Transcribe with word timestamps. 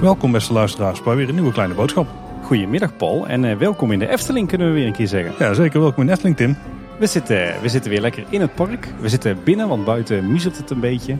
Welkom 0.00 0.32
beste 0.32 0.52
luisteraars 0.52 1.02
bij 1.02 1.16
weer 1.16 1.28
een 1.28 1.34
nieuwe 1.34 1.52
kleine 1.52 1.74
boodschap. 1.74 2.08
Goedemiddag 2.42 2.96
Paul 2.96 3.26
en 3.28 3.44
uh, 3.44 3.56
welkom 3.56 3.92
in 3.92 3.98
de 3.98 4.08
Efteling 4.08 4.48
kunnen 4.48 4.66
we 4.66 4.72
weer 4.72 4.86
een 4.86 4.92
keer 4.92 5.06
zeggen. 5.06 5.34
Ja, 5.38 5.54
zeker 5.54 5.80
welkom 5.80 6.00
in 6.00 6.06
de 6.06 6.12
Efteling 6.12 6.36
Tim. 6.36 6.56
We 6.98 7.06
zitten, 7.06 7.54
we 7.62 7.68
zitten 7.68 7.90
weer 7.90 8.00
lekker 8.00 8.24
in 8.28 8.40
het 8.40 8.54
park. 8.54 8.88
We 9.00 9.08
zitten 9.08 9.38
binnen, 9.44 9.68
want 9.68 9.84
buiten 9.84 10.26
muezelt 10.30 10.56
het 10.56 10.70
een 10.70 10.80
beetje. 10.80 11.16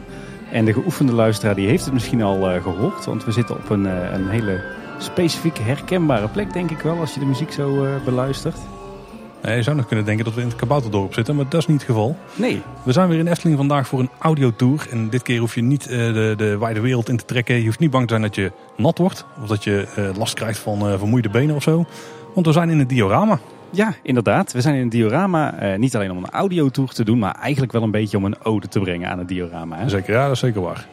En 0.51 0.65
de 0.65 0.73
geoefende 0.73 1.13
luisteraar 1.13 1.55
die 1.55 1.67
heeft 1.67 1.83
het 1.85 1.93
misschien 1.93 2.21
al 2.21 2.53
uh, 2.53 2.63
gehoord. 2.63 3.05
Want 3.05 3.25
we 3.25 3.31
zitten 3.31 3.55
op 3.55 3.69
een, 3.69 3.85
uh, 3.85 4.13
een 4.13 4.29
hele 4.29 4.63
specifieke 4.97 5.61
herkenbare 5.61 6.27
plek 6.27 6.53
denk 6.53 6.71
ik 6.71 6.79
wel 6.79 6.99
als 6.99 7.13
je 7.13 7.19
de 7.19 7.25
muziek 7.25 7.51
zo 7.51 7.85
beluistert. 8.05 8.57
Nee, 9.43 9.55
je 9.55 9.63
zou 9.63 9.75
nog 9.75 9.87
kunnen 9.87 10.05
denken 10.05 10.25
dat 10.25 10.33
we 10.33 10.41
in 10.41 10.47
het 10.47 10.55
Kabouterdorp 10.55 11.13
zitten, 11.13 11.35
maar 11.35 11.45
dat 11.49 11.61
is 11.61 11.67
niet 11.67 11.77
het 11.77 11.85
geval. 11.85 12.17
Nee. 12.35 12.61
We 12.83 12.91
zijn 12.91 13.09
weer 13.09 13.19
in 13.19 13.27
Efteling 13.27 13.57
vandaag 13.57 13.87
voor 13.87 13.99
een 13.99 14.09
audiotour. 14.19 14.87
En 14.89 15.09
dit 15.09 15.21
keer 15.21 15.39
hoef 15.39 15.55
je 15.55 15.61
niet 15.61 15.89
uh, 15.89 16.13
de, 16.13 16.33
de 16.37 16.57
wijde 16.57 16.79
wereld 16.79 17.09
in 17.09 17.17
te 17.17 17.25
trekken. 17.25 17.55
Je 17.55 17.65
hoeft 17.65 17.79
niet 17.79 17.91
bang 17.91 18.03
te 18.07 18.09
zijn 18.09 18.21
dat 18.21 18.35
je 18.35 18.51
nat 18.77 18.97
wordt. 18.97 19.25
Of 19.41 19.47
dat 19.47 19.63
je 19.63 19.87
uh, 19.97 20.09
last 20.17 20.33
krijgt 20.33 20.59
van 20.59 20.87
uh, 20.87 20.97
vermoeide 20.97 21.29
benen 21.29 21.55
of 21.55 21.63
zo. 21.63 21.85
Want 22.33 22.45
we 22.45 22.51
zijn 22.51 22.69
in 22.69 22.79
het 22.79 22.89
diorama. 22.89 23.39
Ja, 23.69 23.93
inderdaad. 24.03 24.51
We 24.51 24.61
zijn 24.61 24.75
in 24.75 24.81
het 24.81 24.91
diorama 24.91 25.75
niet 25.77 25.95
alleen 25.95 26.11
om 26.11 26.17
een 26.17 26.29
audiotour 26.29 26.89
te 26.89 27.03
doen, 27.03 27.19
maar 27.19 27.35
eigenlijk 27.35 27.71
wel 27.71 27.83
een 27.83 27.91
beetje 27.91 28.17
om 28.17 28.25
een 28.25 28.43
ode 28.43 28.67
te 28.67 28.79
brengen 28.79 29.09
aan 29.09 29.19
het 29.19 29.27
diorama. 29.27 29.77
Hè? 29.77 29.89
Zeker, 29.89 30.13
ja, 30.13 30.23
dat 30.23 30.31
is 30.31 30.39
zeker 30.39 30.61
waar. 30.61 30.87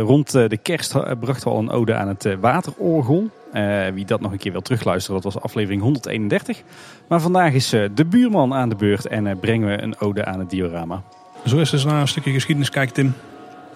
rond 0.00 0.30
de 0.30 0.58
kerst 0.62 0.92
brachten 1.20 1.48
we 1.48 1.54
al 1.54 1.58
een 1.58 1.70
ode 1.70 1.94
aan 1.94 2.08
het 2.08 2.36
waterorgel. 2.40 3.30
Uh, 3.54 3.86
wie 3.94 4.04
dat 4.04 4.20
nog 4.20 4.32
een 4.32 4.38
keer 4.38 4.52
wil 4.52 4.60
terugluisteren, 4.60 5.22
dat 5.22 5.32
was 5.32 5.42
aflevering 5.42 5.82
131. 5.82 6.62
Maar 7.08 7.20
vandaag 7.20 7.52
is 7.52 7.74
uh, 7.74 7.84
de 7.94 8.04
buurman 8.04 8.54
aan 8.54 8.68
de 8.68 8.74
beurt 8.74 9.06
en 9.06 9.26
uh, 9.26 9.32
brengen 9.40 9.68
we 9.68 9.82
een 9.82 10.00
ode 10.00 10.24
aan 10.24 10.38
het 10.38 10.50
diorama. 10.50 11.02
Zo 11.46 11.58
is 11.58 11.70
dus 11.70 11.84
naar 11.84 12.00
een 12.00 12.08
stukje 12.08 12.32
geschiedenis 12.32 12.70
kijken, 12.70 12.94
Tim. 12.94 13.14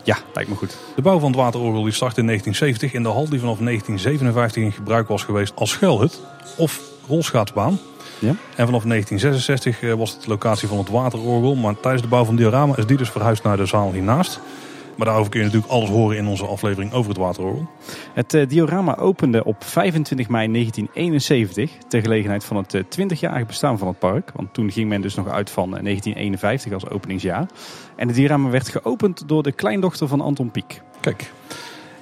Ja, 0.02 0.16
lijkt 0.34 0.50
me 0.50 0.56
goed. 0.56 0.76
De 0.96 1.02
bouw 1.02 1.18
van 1.18 1.30
het 1.30 1.40
waterorgel 1.40 1.82
die 1.82 1.92
startte 1.92 2.20
in 2.20 2.26
1970 2.26 2.92
in 2.92 3.02
de 3.02 3.08
hal 3.08 3.28
die 3.28 3.40
vanaf 3.40 3.58
1957 3.58 4.62
in 4.62 4.72
gebruik 4.72 5.08
was 5.08 5.24
geweest 5.24 5.52
als 5.54 5.70
schuilhut 5.70 6.20
of 6.56 6.80
rolschaatsbaan. 7.08 7.78
Ja. 8.18 8.28
En 8.28 8.66
vanaf 8.66 8.82
1966 8.82 9.94
was 9.96 10.12
het 10.12 10.22
de 10.22 10.28
locatie 10.28 10.68
van 10.68 10.78
het 10.78 10.88
waterorgel. 10.88 11.54
Maar 11.54 11.80
tijdens 11.80 12.02
de 12.02 12.08
bouw 12.08 12.24
van 12.24 12.34
het 12.34 12.42
diorama 12.42 12.76
is 12.76 12.86
die 12.86 12.96
dus 12.96 13.10
verhuisd 13.10 13.42
naar 13.42 13.56
de 13.56 13.66
zaal 13.66 13.92
hiernaast. 13.92 14.40
Maar 15.02 15.10
daarover 15.10 15.32
kun 15.32 15.42
je 15.42 15.46
natuurlijk 15.46 15.72
alles 15.72 15.90
horen 15.90 16.16
in 16.16 16.26
onze 16.26 16.46
aflevering 16.46 16.92
over 16.92 17.10
het 17.10 17.18
waterorgel. 17.18 17.68
Het 18.12 18.34
uh, 18.34 18.48
diorama 18.48 18.96
opende 18.96 19.44
op 19.44 19.64
25 19.64 20.28
mei 20.28 20.52
1971 20.52 21.70
ter 21.88 22.00
gelegenheid 22.00 22.44
van 22.44 22.56
het 22.56 22.74
uh, 22.74 22.82
20-jarige 22.82 23.44
bestaan 23.44 23.78
van 23.78 23.88
het 23.88 23.98
park. 23.98 24.30
Want 24.34 24.54
toen 24.54 24.70
ging 24.70 24.88
men 24.88 25.00
dus 25.00 25.14
nog 25.14 25.28
uit 25.28 25.50
van 25.50 25.70
1951 25.70 26.72
als 26.72 26.88
openingsjaar. 26.88 27.46
En 27.96 28.06
het 28.06 28.16
diorama 28.16 28.48
werd 28.48 28.68
geopend 28.68 29.28
door 29.28 29.42
de 29.42 29.52
kleindochter 29.52 30.08
van 30.08 30.20
Anton 30.20 30.50
Pieck. 30.50 30.82
Kijk. 31.00 31.32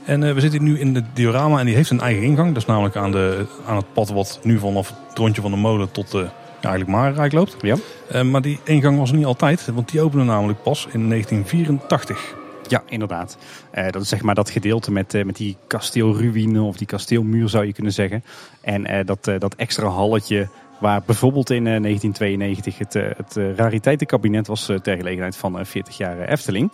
En 0.05 0.23
uh, 0.23 0.33
we 0.33 0.41
zitten 0.41 0.62
nu 0.62 0.78
in 0.78 0.95
het 0.95 1.05
diorama 1.12 1.59
en 1.59 1.67
die 1.67 1.75
heeft 1.75 1.91
een 1.91 2.01
eigen 2.01 2.23
ingang. 2.23 2.48
Dat 2.48 2.62
is 2.62 2.69
namelijk 2.69 2.97
aan, 2.97 3.12
de, 3.12 3.47
aan 3.67 3.77
het 3.77 3.93
pad 3.93 4.11
wat 4.11 4.41
nu 4.43 4.59
vanaf 4.59 4.95
het 5.09 5.19
rondje 5.19 5.43
van 5.43 5.51
de 5.51 5.56
molen 5.56 5.91
tot 5.91 6.11
de 6.11 6.19
ja, 6.61 6.69
eigenlijk 6.69 6.91
Marenrijk 6.91 7.33
loopt. 7.33 7.56
Ja. 7.61 7.77
maar 8.23 8.43
die 8.43 8.61
ingang 8.65 8.98
was 8.98 9.11
er 9.11 9.17
niet 9.17 9.27
altijd, 9.27 9.67
want 9.75 9.91
die 9.91 10.01
opende 10.01 10.25
namelijk 10.25 10.62
pas 10.62 10.87
in 10.93 11.09
1984. 11.09 12.39
Ja, 12.71 12.83
inderdaad. 12.87 13.37
Uh, 13.75 13.91
dat 13.91 14.03
is 14.03 14.09
zeg 14.09 14.23
maar 14.23 14.35
dat 14.35 14.51
gedeelte 14.51 14.93
met, 14.93 15.15
uh, 15.15 15.25
met 15.25 15.37
die 15.37 15.57
kasteelruïne 15.67 16.63
of 16.63 16.77
die 16.77 16.87
kasteelmuur 16.87 17.49
zou 17.49 17.67
je 17.67 17.73
kunnen 17.73 17.93
zeggen. 17.93 18.25
En 18.61 18.91
uh, 18.91 18.99
dat, 19.05 19.25
dat 19.39 19.55
extra 19.55 19.89
halletje 19.89 20.49
waar 20.81 21.03
bijvoorbeeld 21.07 21.51
in 21.51 21.65
1992 21.65 22.79
het, 22.79 22.95
het 22.95 23.59
rariteitenkabinet 23.59 24.47
was 24.47 24.65
ter 24.83 24.97
gelegenheid 24.97 25.37
van 25.37 25.67
40 25.67 25.97
jaar 25.97 26.19
Efteling. 26.19 26.73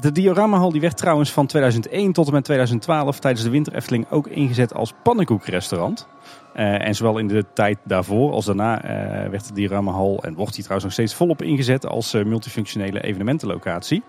De 0.00 0.12
dioramahal 0.12 0.72
die 0.72 0.80
werd 0.80 0.96
trouwens 0.96 1.32
van 1.32 1.46
2001 1.46 2.12
tot 2.12 2.26
en 2.26 2.32
met 2.32 2.44
2012 2.44 3.18
tijdens 3.18 3.44
de 3.44 3.50
winter 3.50 3.74
Efteling 3.74 4.06
ook 4.10 4.26
ingezet 4.26 4.74
als 4.74 4.92
pannenkoekrestaurant. 5.02 6.08
En 6.54 6.94
zowel 6.94 7.18
in 7.18 7.28
de 7.28 7.44
tijd 7.54 7.78
daarvoor 7.84 8.32
als 8.32 8.44
daarna 8.44 8.80
werd 9.30 9.48
de 9.48 9.54
dioramahal 9.54 10.22
en 10.22 10.34
wordt 10.34 10.54
die 10.54 10.64
trouwens 10.64 10.84
nog 10.84 10.92
steeds 10.92 11.14
volop 11.14 11.42
ingezet 11.42 11.86
als 11.86 12.12
multifunctionele 12.12 13.02
evenementenlocatie. 13.02 14.02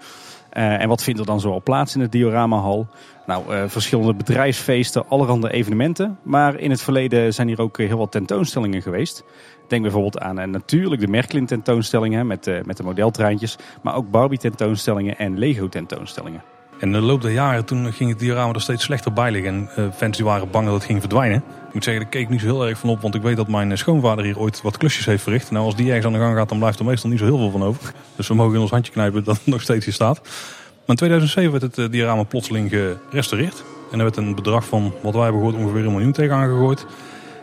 Uh, 0.58 0.82
en 0.82 0.88
wat 0.88 1.04
vindt 1.04 1.20
er 1.20 1.26
dan 1.26 1.40
zoal 1.40 1.62
plaats 1.62 1.96
in 1.96 2.02
het 2.02 2.12
dioramahal? 2.12 2.88
Nou, 3.26 3.56
uh, 3.56 3.64
verschillende 3.68 4.14
bedrijfsfeesten, 4.14 5.08
allerhande 5.08 5.52
evenementen. 5.52 6.18
Maar 6.24 6.60
in 6.60 6.70
het 6.70 6.82
verleden 6.82 7.34
zijn 7.34 7.48
hier 7.48 7.62
ook 7.62 7.78
heel 7.78 7.98
wat 7.98 8.12
tentoonstellingen 8.12 8.82
geweest. 8.82 9.24
Denk 9.68 9.82
bijvoorbeeld 9.82 10.20
aan 10.20 10.40
uh, 10.40 10.46
natuurlijk 10.46 11.02
de 11.02 11.08
Merklin 11.08 11.46
tentoonstellingen 11.46 12.28
met, 12.28 12.66
met 12.66 12.78
de 12.78 12.84
modeltreintjes. 12.84 13.58
Maar 13.82 13.96
ook 13.96 14.12
Barbie 14.12 14.40
tentoonstellingen 14.40 15.18
en 15.18 15.38
Lego 15.38 15.70
tentoonstellingen. 15.70 16.42
En 16.80 16.92
de 16.92 17.02
loop 17.02 17.22
der 17.22 17.32
jaren 17.32 17.66
toen 17.66 17.94
ging 17.94 18.10
het 18.10 18.20
diorama 18.20 18.54
er 18.54 18.62
steeds 18.62 18.84
slechter 18.84 19.14
bij 19.14 19.32
liggen. 19.32 19.70
En 19.76 19.94
fans 19.94 20.18
die 20.18 20.26
waren 20.26 20.50
bang 20.50 20.66
dat 20.66 20.74
het 20.74 20.84
ging 20.84 21.00
verdwijnen. 21.00 21.38
Ik 21.68 21.74
moet 21.74 21.84
zeggen, 21.84 22.04
daar 22.04 22.12
keek 22.12 22.22
ik 22.22 22.30
niet 22.30 22.40
zo 22.40 22.46
heel 22.46 22.68
erg 22.68 22.80
van 22.80 22.90
op. 22.90 23.02
Want 23.02 23.16
ik 23.16 23.22
weet 23.22 23.36
dat 23.36 23.48
mijn 23.48 23.78
schoonvader 23.78 24.26
hier 24.26 24.40
ooit 24.40 24.62
wat 24.62 24.78
klusjes 24.78 25.06
heeft 25.06 25.24
verricht. 25.24 25.52
Nou, 25.52 25.66
als 25.66 25.76
die 25.76 25.88
ergens 25.88 26.06
aan 26.06 26.14
de 26.14 26.20
gang 26.20 26.36
gaat, 26.36 26.50
dan 26.50 26.58
blijft 26.58 26.80
er 26.80 26.86
meestal 26.86 27.10
niet 27.10 27.20
zo 27.20 27.26
heel 27.26 27.38
veel 27.38 27.52
van 27.52 27.64
over. 27.64 27.94
Dus 28.16 28.28
we 28.28 28.34
mogen 28.34 28.56
in 28.56 28.62
ons 28.62 28.72
handje 28.72 28.92
knijpen 28.92 29.24
dat 29.24 29.38
het 29.38 29.48
nog 29.54 29.62
steeds 29.62 29.86
hier 29.86 29.94
staat. 29.94 30.22
Maar 30.22 30.96
in 30.96 30.96
2007 30.96 31.52
werd 31.52 31.76
het 31.76 31.92
diorama 31.92 32.24
plotseling 32.24 32.70
gerestaureerd. 33.10 33.64
En 33.92 33.98
er 33.98 34.04
werd 34.04 34.18
een 34.18 34.36
bedrag 34.36 34.66
van, 34.66 34.94
wat 35.02 35.14
wij 35.14 35.24
hebben 35.24 35.42
gehoord, 35.42 35.62
ongeveer 35.64 35.86
een 35.86 35.92
miljoen 35.92 36.12
tegenaan 36.12 36.50
gegooid. 36.50 36.86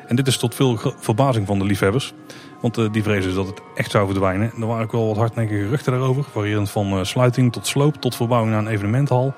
En 0.06 0.16
dit 0.16 0.26
is 0.26 0.36
tot 0.36 0.54
veel 0.54 0.78
verbazing 0.98 1.46
van 1.46 1.58
de 1.58 1.64
liefhebbers. 1.64 2.14
Want 2.60 2.92
die 2.92 3.02
vrezen 3.02 3.22
dus 3.22 3.34
dat 3.34 3.46
het 3.46 3.60
echt 3.74 3.90
zou 3.90 4.06
verdwijnen. 4.06 4.52
Er 4.60 4.66
waren 4.66 4.84
ook 4.84 4.92
wel 4.92 5.06
wat 5.06 5.16
hardnekkige 5.16 5.62
geruchten 5.62 5.92
daarover. 5.92 6.24
Variërend 6.24 6.70
van 6.70 7.06
sluiting 7.06 7.52
tot 7.52 7.66
sloop 7.66 7.94
tot 7.94 8.16
verbouwing 8.16 8.52
naar 8.52 8.60
een 8.60 8.72
evenementhal. 8.72 9.34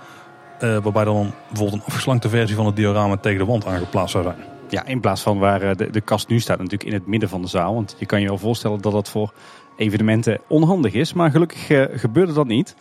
Uh, 0.61 0.79
waarbij 0.79 1.05
dan 1.05 1.33
bijvoorbeeld 1.49 1.81
een 1.81 1.87
afgeslankte 1.87 2.29
versie 2.29 2.57
van 2.57 2.67
het 2.67 2.77
diorama 2.77 3.17
tegen 3.17 3.39
de 3.39 3.45
wand 3.45 3.67
aangeplaatst 3.67 4.11
zou 4.11 4.25
zijn. 4.25 4.37
Ja, 4.69 4.85
in 4.87 5.01
plaats 5.01 5.23
van 5.23 5.39
waar 5.39 5.77
de, 5.77 5.91
de 5.91 6.01
kast 6.01 6.29
nu 6.29 6.41
staat, 6.41 6.59
natuurlijk 6.59 6.85
in 6.85 6.93
het 6.93 7.07
midden 7.07 7.29
van 7.29 7.43
de 7.43 7.49
zaal. 7.49 7.75
Want 7.75 7.97
je 7.99 8.07
kan 8.07 8.21
je 8.21 8.27
wel 8.27 8.39
voorstellen 8.39 8.81
dat 8.81 8.93
dat 8.93 9.11
voor 9.11 9.33
evenementen 9.77 10.41
onhandig 10.49 10.93
is. 10.93 11.13
Maar 11.13 11.31
gelukkig 11.31 11.67
gebeurde 12.01 12.33
dat 12.33 12.47
niet. 12.47 12.77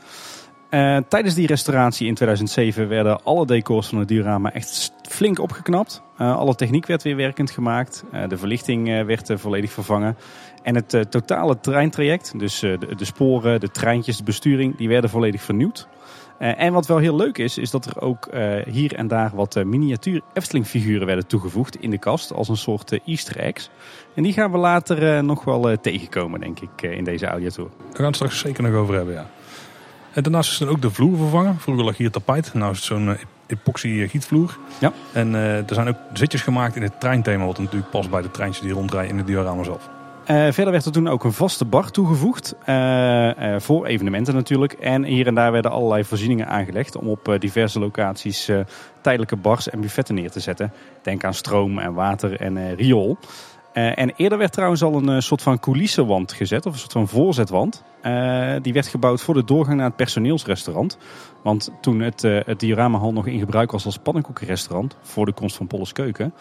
Uh, 0.70 0.98
tijdens 1.08 1.36
die 1.36 1.48
restauratie 1.48 2.08
in 2.08 2.14
2007 2.14 2.88
werden 2.88 3.24
alle 3.24 3.46
decors 3.46 3.88
van 3.88 3.98
het 3.98 4.08
diorama 4.08 4.54
echt 4.54 4.94
flink 5.10 5.40
opgeknapt. 5.40 6.02
Uh, 6.18 6.38
alle 6.38 6.56
techniek 6.56 6.86
werd 6.86 7.04
weer 7.04 7.16
werkend 7.16 7.52
gemaakt. 7.52 8.04
Uh, 8.14 8.28
de 8.28 8.38
verlichting 8.38 9.06
werd 9.06 9.32
volledig 9.36 9.72
vervangen. 9.72 10.18
En 10.64 10.76
het 10.76 11.06
totale 11.10 11.60
treintraject, 11.60 12.40
dus 12.40 12.60
de, 12.60 12.78
de, 12.98 13.06
sporen, 13.06 13.60
de 13.60 13.70
treintjes, 13.70 14.18
de 14.18 14.24
besturing, 14.24 14.78
die 14.78 14.88
werden 14.88 15.10
volledig 15.10 15.42
vernieuwd. 15.42 15.88
en 16.38 16.74
wat 16.74 16.88
wel 16.88 16.98
heel 16.98 17.16
leuk 17.16 17.38
is, 17.38 17.58
is 17.58 17.72
dat 17.72 17.86
er 17.86 18.02
ook 18.02 18.30
hier 18.66 18.96
en 18.96 19.08
daar 19.08 19.32
wat 19.34 19.64
miniatuur 19.64 20.22
Efteling 20.34 20.68
figuren 20.68 21.06
werden 21.06 21.28
toegevoegd 21.28 21.76
in 21.76 21.90
de 21.90 21.98
kast. 21.98 22.34
Als 22.34 22.50
een 22.50 22.58
soort 22.58 23.00
easter 23.06 23.38
eggs. 23.38 23.70
En 24.16 24.24
die 24.24 24.34
gaan 24.34 24.52
we 24.52 24.58
later 24.58 25.24
nog 25.24 25.44
wel 25.44 25.78
tegenkomen, 25.82 26.40
denk 26.40 26.60
ik, 26.60 26.82
in 26.82 27.04
deze 27.04 27.26
audiotour. 27.26 27.70
Daar 27.70 27.86
gaan 27.86 27.98
we 27.98 28.06
het 28.06 28.16
straks 28.16 28.40
zeker 28.40 28.64
nog 28.64 28.74
over 28.74 28.96
hebben, 28.96 29.14
ja. 29.14 29.30
En 30.16 30.24
daarnaast 30.24 30.52
is 30.52 30.60
er 30.60 30.70
ook 30.70 30.82
de 30.82 30.92
vloer 30.92 31.18
vervangen. 31.18 31.60
Vroeger 31.60 31.86
lag 31.86 31.98
hier 31.98 32.12
tapijt. 32.12 32.54
Nou 32.54 32.72
is 32.72 32.78
het 32.78 32.86
zo'n 32.86 33.18
epoxy 33.48 34.08
gietvloer. 34.08 34.58
Ja. 34.80 34.94
En 35.14 35.34
uh, 35.34 35.58
er 35.58 35.74
zijn 35.74 35.88
ook 35.88 35.98
zitjes 36.14 36.42
gemaakt 36.42 36.76
in 36.76 36.82
het 36.82 37.00
treinthema. 37.00 37.46
Wat 37.46 37.60
natuurlijk 37.60 37.90
past 37.90 38.10
bij 38.10 38.22
de 38.22 38.32
treintjes 38.32 38.64
die 38.64 38.74
rondrijden 38.74 39.12
in 39.12 39.18
het 39.18 39.28
diorama 39.28 39.64
zelf. 39.64 39.90
Uh, 40.22 40.52
verder 40.52 40.72
werd 40.72 40.86
er 40.86 40.92
toen 40.92 41.08
ook 41.08 41.24
een 41.24 41.34
vaste 41.34 41.66
bar 41.66 41.92
toegevoegd. 41.92 42.56
Uh, 42.70 43.32
voor 43.58 43.86
evenementen 43.86 44.34
natuurlijk. 44.34 44.74
En 44.74 45.04
hier 45.04 45.28
en 45.28 45.36
daar 45.36 45.52
werden 45.52 45.72
allerlei 45.72 46.04
voorzieningen 46.04 46.48
aangelegd. 46.48 46.96
Om 46.96 47.08
op 47.08 47.36
diverse 47.40 47.80
locaties 47.80 48.50
tijdelijke 49.02 49.36
bars 49.36 49.70
en 49.70 49.82
buffetten 49.82 50.16
neer 50.16 50.32
te 50.32 50.40
zetten. 50.40 50.74
Denk 51.02 51.24
aan 51.24 51.34
stroom 51.34 51.80
en 51.80 51.94
water 51.94 52.40
en 52.40 52.76
riool. 52.76 53.18
En 53.74 54.14
eerder 54.16 54.38
werd 54.38 54.54
trouwens 54.54 54.84
al 54.84 54.96
een 54.96 55.22
soort 55.22 55.42
van 55.42 55.60
coulissenwand 55.60 56.34
gezet, 56.34 56.66
of 56.66 56.74
een 56.74 56.80
soort 56.80 56.92
van 56.92 57.08
voorzetwand. 57.08 57.84
Uh, 58.06 58.56
die 58.62 58.74
werd 58.74 58.88
gebouwd 58.88 59.22
voor 59.22 59.34
de 59.34 59.44
doorgang 59.44 59.78
naar 59.78 59.86
het 59.86 59.96
personeelsrestaurant. 59.96 60.98
Want 61.44 61.72
toen 61.82 62.00
het, 62.00 62.22
het 62.22 62.60
dioramahal 62.60 63.14
nog 63.14 63.28
in 63.28 63.40
gebruik 63.40 63.72
was 63.72 63.86
als 63.86 63.98
pannenkoekenrestaurant, 63.98 64.98
voor 65.02 65.26
de 65.26 65.34
komst 65.34 65.56
van 65.56 65.68
Polles 65.68 65.92
Keuken, 65.92 66.34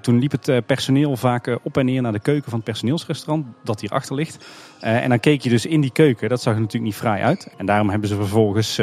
toen 0.00 0.18
liep 0.18 0.30
het 0.30 0.66
personeel 0.66 1.16
vaak 1.16 1.58
op 1.62 1.76
en 1.76 1.84
neer 1.84 2.02
naar 2.02 2.12
de 2.12 2.20
keuken 2.20 2.44
van 2.50 2.54
het 2.54 2.64
personeelsrestaurant, 2.64 3.46
dat 3.64 3.80
hier 3.80 3.90
achter 3.90 4.14
ligt. 4.14 4.46
en 4.80 5.08
dan 5.08 5.20
keek 5.20 5.40
je 5.40 5.48
dus 5.48 5.66
in 5.66 5.80
die 5.80 5.92
keuken, 5.92 6.28
dat 6.28 6.42
zag 6.42 6.54
er 6.54 6.60
natuurlijk 6.60 6.92
niet 6.92 7.00
fraai 7.00 7.22
uit. 7.22 7.54
En 7.56 7.66
daarom 7.66 7.90
hebben 7.90 8.08
ze 8.08 8.14
vervolgens 8.14 8.80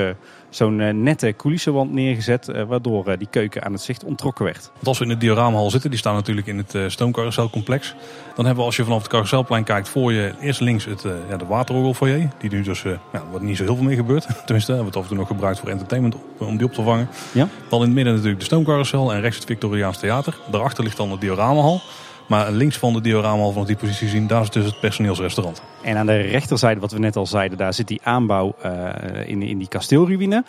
zo'n 0.49 1.03
nette 1.03 1.33
coulissenwand 1.37 1.91
neergezet, 1.91 2.51
waardoor 2.67 3.17
die 3.17 3.27
keuken 3.29 3.63
aan 3.63 3.71
het 3.71 3.81
zicht 3.81 4.03
onttrokken 4.03 4.45
werd. 4.45 4.71
Want 4.73 4.87
als 4.87 4.97
we 4.97 5.03
in 5.03 5.09
het 5.09 5.19
dioramahal 5.19 5.69
zitten, 5.69 5.89
die 5.89 5.99
staan 5.99 6.13
natuurlijk 6.13 6.47
in 6.47 6.57
het 6.57 6.91
stoomcarouselcomplex. 6.91 7.95
Dan 8.35 8.45
hebben 8.45 8.63
we 8.63 8.69
als 8.69 8.75
je 8.75 8.83
vanaf 8.83 8.99
het 8.99 9.07
carouselplein 9.07 9.63
kijkt 9.63 9.89
voor 9.89 10.13
je 10.13 10.33
eerst 10.41 10.59
links 10.59 10.85
het, 10.85 11.05
ja, 11.29 11.37
de 11.37 11.45
waterorgelfoyer. 11.45 12.29
Die 12.37 12.49
nu 12.49 12.61
dus, 12.61 12.81
ja, 12.83 13.23
wat 13.31 13.41
niet 13.41 13.57
zo 13.57 13.63
heel 13.63 13.75
veel 13.75 13.85
mee 13.85 13.95
gebeurt. 13.95 14.27
Tenminste, 14.45 14.77
we 14.77 14.83
het 14.83 14.95
af 14.95 15.01
en 15.01 15.07
toe 15.07 15.17
nog 15.17 15.27
gebruikt 15.27 15.59
voor 15.59 15.69
entertainment 15.69 16.15
om 16.37 16.57
die 16.57 16.65
op 16.65 16.73
te 16.73 16.83
vangen. 16.83 17.09
Ja. 17.31 17.47
Dan 17.69 17.79
in 17.79 17.85
het 17.85 17.95
midden 17.95 18.13
natuurlijk 18.13 18.39
de 18.39 18.45
stoomcarousel 18.45 19.13
en 19.13 19.21
rechts 19.21 19.37
het 19.37 19.45
Victoriaans 19.45 19.97
Theater. 19.97 20.37
Daarachter 20.51 20.83
ligt 20.83 20.97
dan 20.97 21.11
het 21.11 21.21
dioramahal. 21.21 21.81
Maar 22.29 22.51
links 22.51 22.77
van 22.77 22.93
de 22.93 23.01
dioramahal 23.01 23.51
van 23.51 23.65
die 23.65 23.75
positie 23.75 24.07
zien, 24.07 24.27
daar 24.27 24.41
is 24.41 24.49
dus 24.49 24.65
het 24.65 24.79
personeelsrestaurant. 24.79 25.61
En 25.83 25.97
aan 25.97 26.05
de 26.05 26.17
rechterzijde, 26.17 26.79
wat 26.79 26.91
we 26.91 26.99
net 26.99 27.15
al 27.15 27.25
zeiden, 27.25 27.57
daar 27.57 27.73
zit 27.73 27.87
die 27.87 28.01
aanbouw 28.03 28.55
in, 29.25 29.41
in 29.41 29.57
die 29.57 29.67
kasteelruïne. 29.67 30.43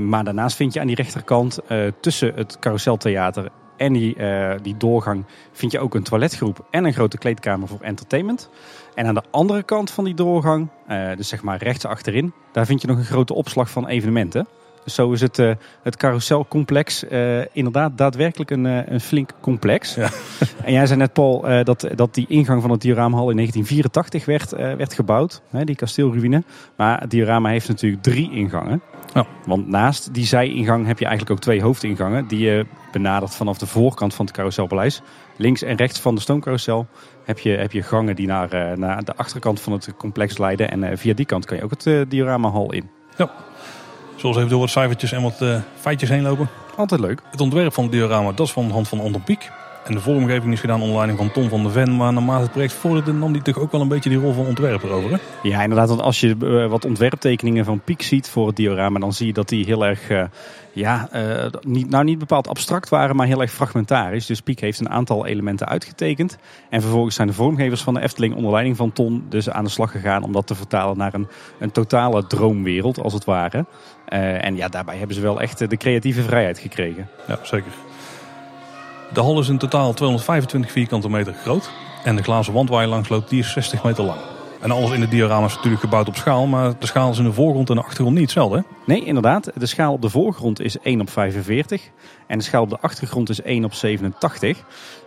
maar 0.00 0.24
daarnaast 0.24 0.56
vind 0.56 0.72
je 0.72 0.80
aan 0.80 0.86
die 0.86 0.96
rechterkant 0.96 1.58
tussen 2.00 2.32
het 2.34 2.58
carouseltheater 2.58 3.48
en 3.76 3.92
die, 3.92 4.16
die 4.62 4.76
doorgang 4.76 5.24
vind 5.52 5.72
je 5.72 5.78
ook 5.78 5.94
een 5.94 6.02
toiletgroep 6.02 6.66
en 6.70 6.84
een 6.84 6.92
grote 6.92 7.18
kleedkamer 7.18 7.68
voor 7.68 7.80
entertainment. 7.80 8.50
En 8.94 9.06
aan 9.06 9.14
de 9.14 9.22
andere 9.30 9.62
kant 9.62 9.90
van 9.90 10.04
die 10.04 10.14
doorgang, 10.14 10.68
dus 11.16 11.28
zeg 11.28 11.42
maar 11.42 11.62
rechts 11.62 11.84
achterin, 11.84 12.32
daar 12.52 12.66
vind 12.66 12.80
je 12.80 12.86
nog 12.86 12.98
een 12.98 13.04
grote 13.04 13.34
opslag 13.34 13.70
van 13.70 13.86
evenementen. 13.86 14.46
Zo 14.86 15.12
is 15.12 15.20
het, 15.20 15.38
uh, 15.38 15.52
het 15.82 15.96
carouselcomplex 15.96 17.04
uh, 17.04 17.44
inderdaad 17.52 17.98
daadwerkelijk 17.98 18.50
een, 18.50 18.64
uh, 18.64 18.86
een 18.86 19.00
flink 19.00 19.30
complex. 19.40 19.94
Ja. 19.94 20.08
En 20.64 20.72
jij 20.72 20.86
zei 20.86 20.98
net, 20.98 21.12
Paul, 21.12 21.64
dat, 21.64 21.88
dat 21.94 22.14
die 22.14 22.26
ingang 22.28 22.62
van 22.62 22.70
het 22.70 22.80
dioramahal 22.80 23.30
in 23.30 23.36
1984 23.36 24.24
werd, 24.24 24.76
werd 24.76 24.94
gebouwd. 24.94 25.42
Hè, 25.50 25.64
die 25.64 25.76
kasteelruïne. 25.76 26.42
Maar 26.76 27.00
het 27.00 27.10
diorama 27.10 27.48
heeft 27.48 27.68
natuurlijk 27.68 28.02
drie 28.02 28.30
ingangen. 28.32 28.82
Ja. 29.14 29.26
Want 29.44 29.68
naast 29.68 30.14
die 30.14 30.26
zijingang 30.26 30.86
heb 30.86 30.98
je 30.98 31.04
eigenlijk 31.04 31.36
ook 31.36 31.42
twee 31.42 31.62
hoofdingangen. 31.62 32.26
Die 32.26 32.38
je 32.38 32.66
benadert 32.92 33.34
vanaf 33.34 33.58
de 33.58 33.66
voorkant 33.66 34.14
van 34.14 34.24
het 34.24 34.34
carouselpaleis. 34.34 35.02
Links 35.36 35.62
en 35.62 35.76
rechts 35.76 36.00
van 36.00 36.14
de 36.14 36.20
stoomcarousel 36.20 36.86
heb 37.24 37.38
je, 37.38 37.50
heb 37.50 37.72
je 37.72 37.82
gangen 37.82 38.16
die 38.16 38.26
naar, 38.26 38.78
naar 38.78 39.04
de 39.04 39.16
achterkant 39.16 39.60
van 39.60 39.72
het 39.72 39.94
complex 39.96 40.38
leiden. 40.38 40.70
En 40.70 40.98
via 40.98 41.14
die 41.14 41.26
kant 41.26 41.44
kan 41.44 41.56
je 41.56 41.64
ook 41.64 41.70
het 41.70 42.10
dioramahal 42.10 42.72
in. 42.72 42.90
Ja. 43.16 43.30
Zoals 44.16 44.36
even 44.36 44.48
door 44.48 44.60
wat 44.60 44.70
cijfertjes 44.70 45.12
en 45.12 45.22
wat 45.22 45.40
uh, 45.42 45.58
feitjes 45.80 46.08
heen 46.08 46.22
lopen. 46.22 46.48
Altijd 46.76 47.00
leuk. 47.00 47.22
Het 47.30 47.40
ontwerp 47.40 47.74
van 47.74 47.82
het 47.82 47.92
diorama, 47.92 48.32
dat 48.32 48.46
is 48.46 48.52
van 48.52 48.66
de 48.66 48.72
hand 48.72 48.88
van 48.88 49.00
Anton 49.00 49.22
Pieck. 49.22 49.50
En 49.86 49.94
de 49.94 50.00
vormgeving 50.00 50.52
is 50.52 50.60
gedaan 50.60 50.80
onder 50.80 50.94
leiding 50.94 51.18
van 51.18 51.32
Tom 51.32 51.48
van 51.48 51.62
der 51.62 51.72
Ven. 51.72 51.96
Maar 51.96 52.12
naarmate 52.12 52.42
het 52.42 52.50
project 52.50 52.72
vorderde 52.72 53.12
nam 53.12 53.32
die 53.32 53.42
toch 53.42 53.58
ook 53.58 53.72
wel 53.72 53.80
een 53.80 53.88
beetje 53.88 54.10
die 54.10 54.18
rol 54.18 54.32
van 54.32 54.46
ontwerper 54.46 54.90
over. 54.90 55.10
Hè? 55.10 55.16
Ja, 55.42 55.62
inderdaad. 55.62 55.88
Want 55.88 56.00
als 56.00 56.20
je 56.20 56.36
uh, 56.42 56.66
wat 56.66 56.84
ontwerptekeningen 56.84 57.64
van 57.64 57.80
Pieck 57.80 58.02
ziet 58.02 58.28
voor 58.28 58.46
het 58.46 58.56
diorama, 58.56 58.98
dan 58.98 59.12
zie 59.12 59.26
je 59.26 59.32
dat 59.32 59.48
die 59.48 59.64
heel 59.64 59.86
erg, 59.86 60.10
uh, 60.10 60.24
ja, 60.72 61.08
uh, 61.14 61.46
niet, 61.60 61.90
nou 61.90 62.04
niet 62.04 62.18
bepaald 62.18 62.48
abstract 62.48 62.88
waren, 62.88 63.16
maar 63.16 63.26
heel 63.26 63.40
erg 63.40 63.52
fragmentarisch. 63.52 64.26
Dus 64.26 64.40
Pieck 64.40 64.60
heeft 64.60 64.80
een 64.80 64.90
aantal 64.90 65.26
elementen 65.26 65.68
uitgetekend. 65.68 66.38
En 66.70 66.80
vervolgens 66.80 67.14
zijn 67.14 67.28
de 67.28 67.34
vormgevers 67.34 67.82
van 67.82 67.94
de 67.94 68.00
Efteling 68.00 68.34
onder 68.34 68.50
leiding 68.50 68.76
van 68.76 68.92
Ton 68.92 69.26
dus 69.28 69.50
aan 69.50 69.64
de 69.64 69.70
slag 69.70 69.90
gegaan 69.90 70.22
om 70.22 70.32
dat 70.32 70.46
te 70.46 70.54
vertalen 70.54 70.98
naar 70.98 71.14
een, 71.14 71.28
een 71.58 71.72
totale 71.72 72.26
droomwereld, 72.26 73.00
als 73.00 73.12
het 73.12 73.24
ware. 73.24 73.66
en 74.06 74.56
ja, 74.56 74.68
daarbij 74.68 74.96
hebben 74.96 75.16
ze 75.16 75.22
wel 75.22 75.40
echt 75.40 75.70
de 75.70 75.76
creatieve 75.76 76.22
vrijheid 76.22 76.58
gekregen. 76.58 77.08
Ja, 77.26 77.38
zeker. 77.42 77.72
De 79.12 79.20
hal 79.20 79.40
is 79.40 79.48
in 79.48 79.58
totaal 79.58 79.92
225 79.92 80.72
vierkante 80.72 81.10
meter 81.10 81.34
groot. 81.34 81.70
En 82.04 82.16
de 82.16 82.22
glazen 82.22 82.52
wand 82.52 82.68
waar 82.68 82.82
je 82.82 82.88
langs 82.88 83.08
loopt, 83.08 83.30
die 83.30 83.38
is 83.38 83.52
60 83.52 83.84
meter 83.84 84.04
lang. 84.04 84.20
En 84.60 84.70
alles 84.70 84.90
in 84.90 85.00
het 85.00 85.10
diorama 85.10 85.46
is 85.46 85.54
natuurlijk 85.54 85.82
gebouwd 85.82 86.08
op 86.08 86.16
schaal, 86.16 86.46
maar 86.46 86.78
de 86.78 86.86
schaal 86.86 87.10
is 87.10 87.18
in 87.18 87.24
de 87.24 87.32
voorgrond 87.32 87.68
en 87.68 87.74
de 87.74 87.82
achtergrond 87.82 88.12
niet 88.12 88.22
hetzelfde. 88.22 88.64
Nee, 88.86 89.04
inderdaad. 89.04 89.50
De 89.54 89.66
schaal 89.66 89.92
op 89.92 90.02
de 90.02 90.08
voorgrond 90.08 90.60
is 90.60 90.78
1 90.78 91.00
op 91.00 91.10
45 91.10 91.90
en 92.26 92.38
de 92.38 92.44
schaal 92.44 92.62
op 92.62 92.70
de 92.70 92.78
achtergrond 92.80 93.28
is 93.28 93.42
1 93.42 93.64
op 93.64 93.74
87. 93.74 94.64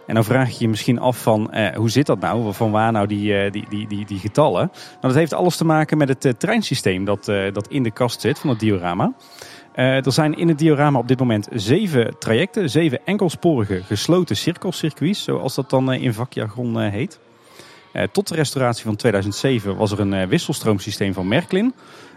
En 0.07 0.16
dan 0.16 0.24
vraag 0.24 0.50
je 0.50 0.56
je 0.60 0.69
misschien 0.69 1.00
af 1.00 1.22
van 1.22 1.51
eh, 1.51 1.75
hoe 1.75 1.90
zit 1.90 2.06
dat 2.06 2.19
nou? 2.19 2.54
Van 2.54 2.72
waar 2.72 2.92
nou 2.92 3.07
die, 3.07 3.38
eh, 3.38 3.51
die, 3.51 3.66
die, 3.69 3.88
die, 3.88 4.06
die 4.06 4.19
getallen? 4.19 4.72
Nou, 4.74 4.98
dat 5.01 5.13
heeft 5.13 5.34
alles 5.34 5.56
te 5.56 5.66
maken 5.66 5.98
met 5.98 6.10
het 6.10 6.25
uh, 6.25 6.31
treinsysteem 6.31 7.06
dat, 7.06 7.28
uh, 7.28 7.54
dat 7.54 7.68
in 7.68 7.84
de 7.84 7.92
kast 7.92 8.22
zit 8.22 8.40
van 8.40 8.50
het 8.50 8.60
diorama. 8.60 9.13
Uh, 9.75 10.06
er 10.06 10.12
zijn 10.12 10.38
in 10.38 10.48
het 10.48 10.60
diorama 10.60 11.00
op 11.00 11.07
dit 11.07 11.19
moment 11.19 11.48
zeven 11.51 12.16
trajecten, 12.19 12.69
zeven 12.69 13.00
enkelsporige 13.06 13.83
gesloten 13.83 14.38
cirkelcircuits, 14.38 15.24
zoals 15.24 15.56
dat 15.56 15.69
dan 15.69 15.94
in 15.94 16.13
vakjargon 16.13 16.80
heet. 16.80 17.19
Uh, 17.94 18.04
tot 18.12 18.27
de 18.27 18.36
restauratie 18.36 18.83
van 18.83 18.95
2007 18.95 19.75
was 19.75 19.92
er 19.92 20.00
een 20.00 20.27
wisselstroomsysteem 20.27 21.13
van 21.13 21.27
Merklin. 21.27 21.74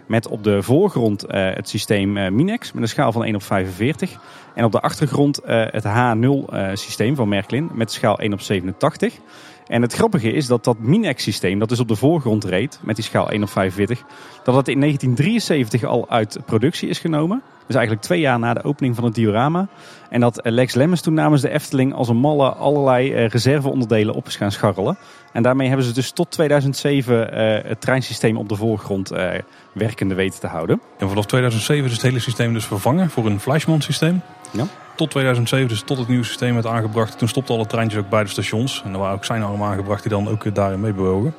Met 0.06 0.28
op 0.28 0.44
de 0.44 0.62
voorgrond 0.62 1.24
het 1.28 1.68
systeem 1.68 2.12
Minex 2.12 2.72
met 2.72 2.82
een 2.82 2.88
schaal 2.88 3.12
van 3.12 3.24
1 3.24 3.34
op 3.34 3.42
45. 3.42 4.18
En 4.54 4.64
op 4.64 4.72
de 4.72 4.80
achtergrond 4.80 5.40
het 5.44 5.84
H0 5.84 6.54
systeem 6.72 7.16
van 7.16 7.28
Merklin 7.28 7.70
met 7.72 7.92
schaal 7.92 8.18
1 8.18 8.32
op 8.32 8.40
87. 8.40 9.14
En 9.66 9.82
het 9.82 9.92
grappige 9.92 10.32
is 10.32 10.46
dat 10.46 10.64
dat 10.64 10.78
Minex 10.78 11.22
systeem, 11.22 11.58
dat 11.58 11.68
dus 11.68 11.80
op 11.80 11.88
de 11.88 11.96
voorgrond 11.96 12.44
reed 12.44 12.80
met 12.82 12.96
die 12.96 13.04
schaal 13.04 13.30
1 13.30 13.42
op 13.42 13.50
45, 13.50 13.98
dat 14.44 14.54
dat 14.54 14.68
in 14.68 14.80
1973 14.80 15.84
al 15.84 16.08
uit 16.08 16.38
productie 16.46 16.88
is 16.88 16.98
genomen. 16.98 17.42
Dus 17.66 17.76
eigenlijk 17.76 18.06
twee 18.06 18.20
jaar 18.20 18.38
na 18.38 18.54
de 18.54 18.64
opening 18.64 18.94
van 18.94 19.04
het 19.04 19.14
diorama. 19.14 19.68
En 20.08 20.20
dat 20.20 20.40
Lex 20.42 20.74
Lemmens 20.74 21.00
toen 21.00 21.14
namens 21.14 21.42
de 21.42 21.50
Efteling 21.50 21.94
als 21.94 22.08
een 22.08 22.16
malle 22.16 22.52
allerlei 22.52 23.26
reserveonderdelen 23.26 24.14
op 24.14 24.26
is 24.26 24.36
gaan 24.36 24.52
scharrelen. 24.52 24.96
En 25.32 25.42
daarmee 25.42 25.68
hebben 25.68 25.86
ze 25.86 25.92
dus 25.92 26.10
tot 26.10 26.30
2007 26.30 27.14
uh, 27.14 27.68
het 27.68 27.80
treinsysteem 27.80 28.36
op 28.36 28.48
de 28.48 28.56
voorgrond 28.56 29.12
uh, 29.12 29.30
werkende 29.72 30.14
weten 30.14 30.40
te 30.40 30.46
houden. 30.46 30.80
En 30.98 31.08
vanaf 31.08 31.26
2007 31.26 31.84
is 31.84 31.92
het 31.92 32.02
hele 32.02 32.18
systeem 32.18 32.52
dus 32.52 32.64
vervangen 32.64 33.10
voor 33.10 33.26
een 33.26 33.40
Fleischmann 33.40 33.80
systeem. 33.80 34.20
Ja. 34.50 34.66
Tot 34.96 35.10
2007, 35.10 35.68
dus 35.68 35.82
tot 35.82 35.98
het 35.98 36.08
nieuwe 36.08 36.24
systeem 36.24 36.54
werd 36.54 36.66
aangebracht. 36.66 37.18
Toen 37.18 37.28
stopten 37.28 37.54
alle 37.54 37.66
treintjes 37.66 38.00
ook 38.00 38.08
bij 38.08 38.22
de 38.22 38.28
stations. 38.28 38.82
En 38.84 38.92
er 38.92 38.98
waren 38.98 39.14
ook 39.14 39.24
seinarmen 39.24 39.68
aangebracht 39.68 40.02
die 40.02 40.10
dan 40.10 40.28
ook 40.28 40.54
daarin 40.54 40.80
mee 40.80 40.92
bewogen. 40.92 41.34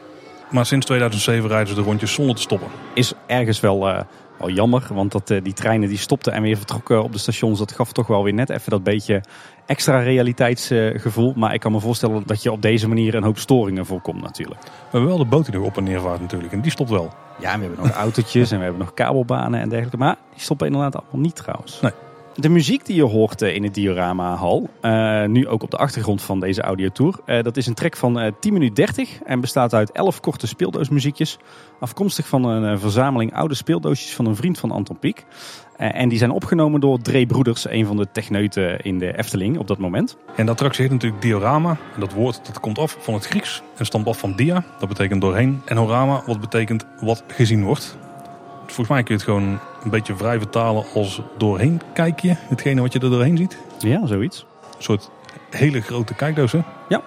Maar 0.50 0.66
sinds 0.66 0.86
2007 0.86 1.50
rijden 1.50 1.68
ze 1.68 1.76
de 1.76 1.82
rondjes 1.82 2.14
zonder 2.14 2.36
te 2.36 2.42
stoppen. 2.42 2.68
Is 2.94 3.14
ergens 3.26 3.60
wel, 3.60 4.06
wel 4.38 4.50
jammer, 4.50 4.88
want 4.94 5.12
dat, 5.12 5.30
uh, 5.30 5.44
die 5.44 5.54
treinen 5.54 5.90
die 5.90 5.98
stopten 5.98 6.34
en 6.34 6.42
weer 6.42 6.58
vertrokken 6.58 7.04
op 7.04 7.12
de 7.12 7.18
stations. 7.18 7.60
Dat 7.60 7.72
gaf 7.72 7.92
toch 7.92 8.08
wel 8.08 8.24
weer 8.24 8.34
net 8.34 8.50
even 8.50 8.72
dat 8.72 8.84
beetje 8.84 9.24
extra 9.66 10.00
realiteitsgevoel. 10.00 11.34
Maar 11.36 11.54
ik 11.54 11.60
kan 11.60 11.72
me 11.72 11.80
voorstellen 11.80 12.24
dat 12.26 12.44
je 12.44 12.52
op 12.52 12.62
deze 12.62 12.88
manier 12.88 13.16
een 13.16 13.24
hoop 13.24 13.38
storingen 13.38 13.86
voorkomt 13.86 14.22
natuurlijk. 14.22 14.62
We 14.62 14.70
hebben 14.92 15.10
wel 15.10 15.18
de 15.18 15.26
boot 15.26 15.46
die 15.46 15.56
nog 15.56 15.66
op 15.66 15.78
en 15.78 15.84
neer 15.84 16.02
vaart 16.02 16.22
natuurlijk. 16.22 16.54
En 16.54 16.62
die 16.62 16.72
stopt 16.72 16.90
wel. 16.90 17.14
Ja, 17.40 17.52
en 17.52 17.60
we 17.60 17.66
hebben 17.66 17.86
nog 17.86 17.96
autootjes 18.06 18.52
en 18.52 18.58
we 18.58 18.64
hebben 18.64 18.82
nog 18.82 18.94
kabelbanen 18.94 19.60
en 19.60 19.70
dergelijke. 19.70 19.98
Maar 19.98 20.16
die 20.32 20.42
stoppen 20.42 20.68
inderdaad 20.68 20.96
allemaal 20.96 21.22
niet 21.22 21.36
trouwens. 21.36 21.82
Nee. 21.82 21.92
De 22.36 22.50
muziek 22.50 22.86
die 22.86 22.96
je 22.96 23.04
hoort 23.04 23.42
eh, 23.42 23.56
in 23.56 23.64
het 23.64 23.74
diorama-hal, 23.74 24.70
uh, 24.82 25.26
nu 25.26 25.48
ook 25.48 25.64
op 25.64 25.72
de 25.72 25.78
achtergrond 25.78 26.22
van 26.22 26.40
deze 26.40 26.62
audiotour, 26.62 27.20
uh, 27.26 27.42
dat 27.42 27.58
is 27.58 27.68
een 27.68 27.74
track 27.74 27.98
van 27.98 28.24
uh, 28.24 28.32
10 28.40 28.54
minuten 28.54 28.76
30 28.76 29.22
en 29.24 29.40
bestaat 29.40 29.74
uit 29.74 29.92
11 29.92 30.20
korte 30.20 30.48
speeldoosmuziekjes. 30.48 31.38
Afkomstig 31.80 32.28
van 32.28 32.44
een 32.44 32.80
verzameling 32.80 33.34
oude 33.34 33.56
speeldoosjes 33.56 34.16
van 34.16 34.26
een 34.26 34.36
vriend 34.36 34.60
van 34.60 34.72
Anton 34.72 35.00
Pieck. 35.00 35.26
en 35.78 36.10
die 36.10 36.18
zijn 36.18 36.32
opgenomen 36.32 36.80
door 36.80 37.02
Dre 37.02 37.26
Broeders, 37.26 37.70
een 37.70 37.86
van 37.86 37.98
de 37.98 38.08
techneuten 38.12 38.80
in 38.82 39.00
de 39.00 39.18
Efteling 39.18 39.58
op 39.58 39.68
dat 39.68 39.78
moment. 39.78 40.18
En 40.36 40.46
dat 40.46 40.56
attractie 40.56 40.84
heet 40.84 40.94
natuurlijk 40.94 41.22
diorama. 41.22 41.78
En 41.94 42.00
dat 42.00 42.14
woord 42.14 42.46
dat 42.46 42.60
komt 42.60 42.78
af 42.78 42.98
van 43.00 43.14
het 43.14 43.26
Grieks 43.26 43.62
en 43.78 43.86
stamt 43.86 44.08
af 44.08 44.20
van 44.20 44.36
dia, 44.36 44.64
dat 44.80 44.90
betekent 44.90 45.22
doorheen. 45.22 45.62
En 45.66 45.78
horama, 45.78 46.24
wat 46.26 46.40
betekent 46.40 46.86
wat 47.00 47.24
gezien 47.28 47.64
wordt. 47.64 47.98
Volgens 48.66 48.88
mij 48.88 49.04
kun 49.04 49.16
je 49.16 49.22
het 49.22 49.30
gewoon 49.30 49.60
een 49.84 49.90
beetje 49.90 50.16
vrij 50.16 50.38
vertalen 50.38 50.86
als 50.94 51.22
doorheen 51.38 51.82
kijk 51.94 52.20
je. 52.20 52.34
Hetgene 52.38 52.82
wat 52.82 52.94
je 52.94 53.00
er 53.00 53.10
doorheen 53.10 53.38
ziet. 53.38 53.58
Ja, 53.80 54.06
zoiets. 54.06 54.46
Een 54.78 54.84
soort 54.84 55.10
hele 55.50 55.82
grote 55.82 56.14
kijkdoos 56.14 56.52
hè? 56.52 56.60
Ja. 56.90 57.02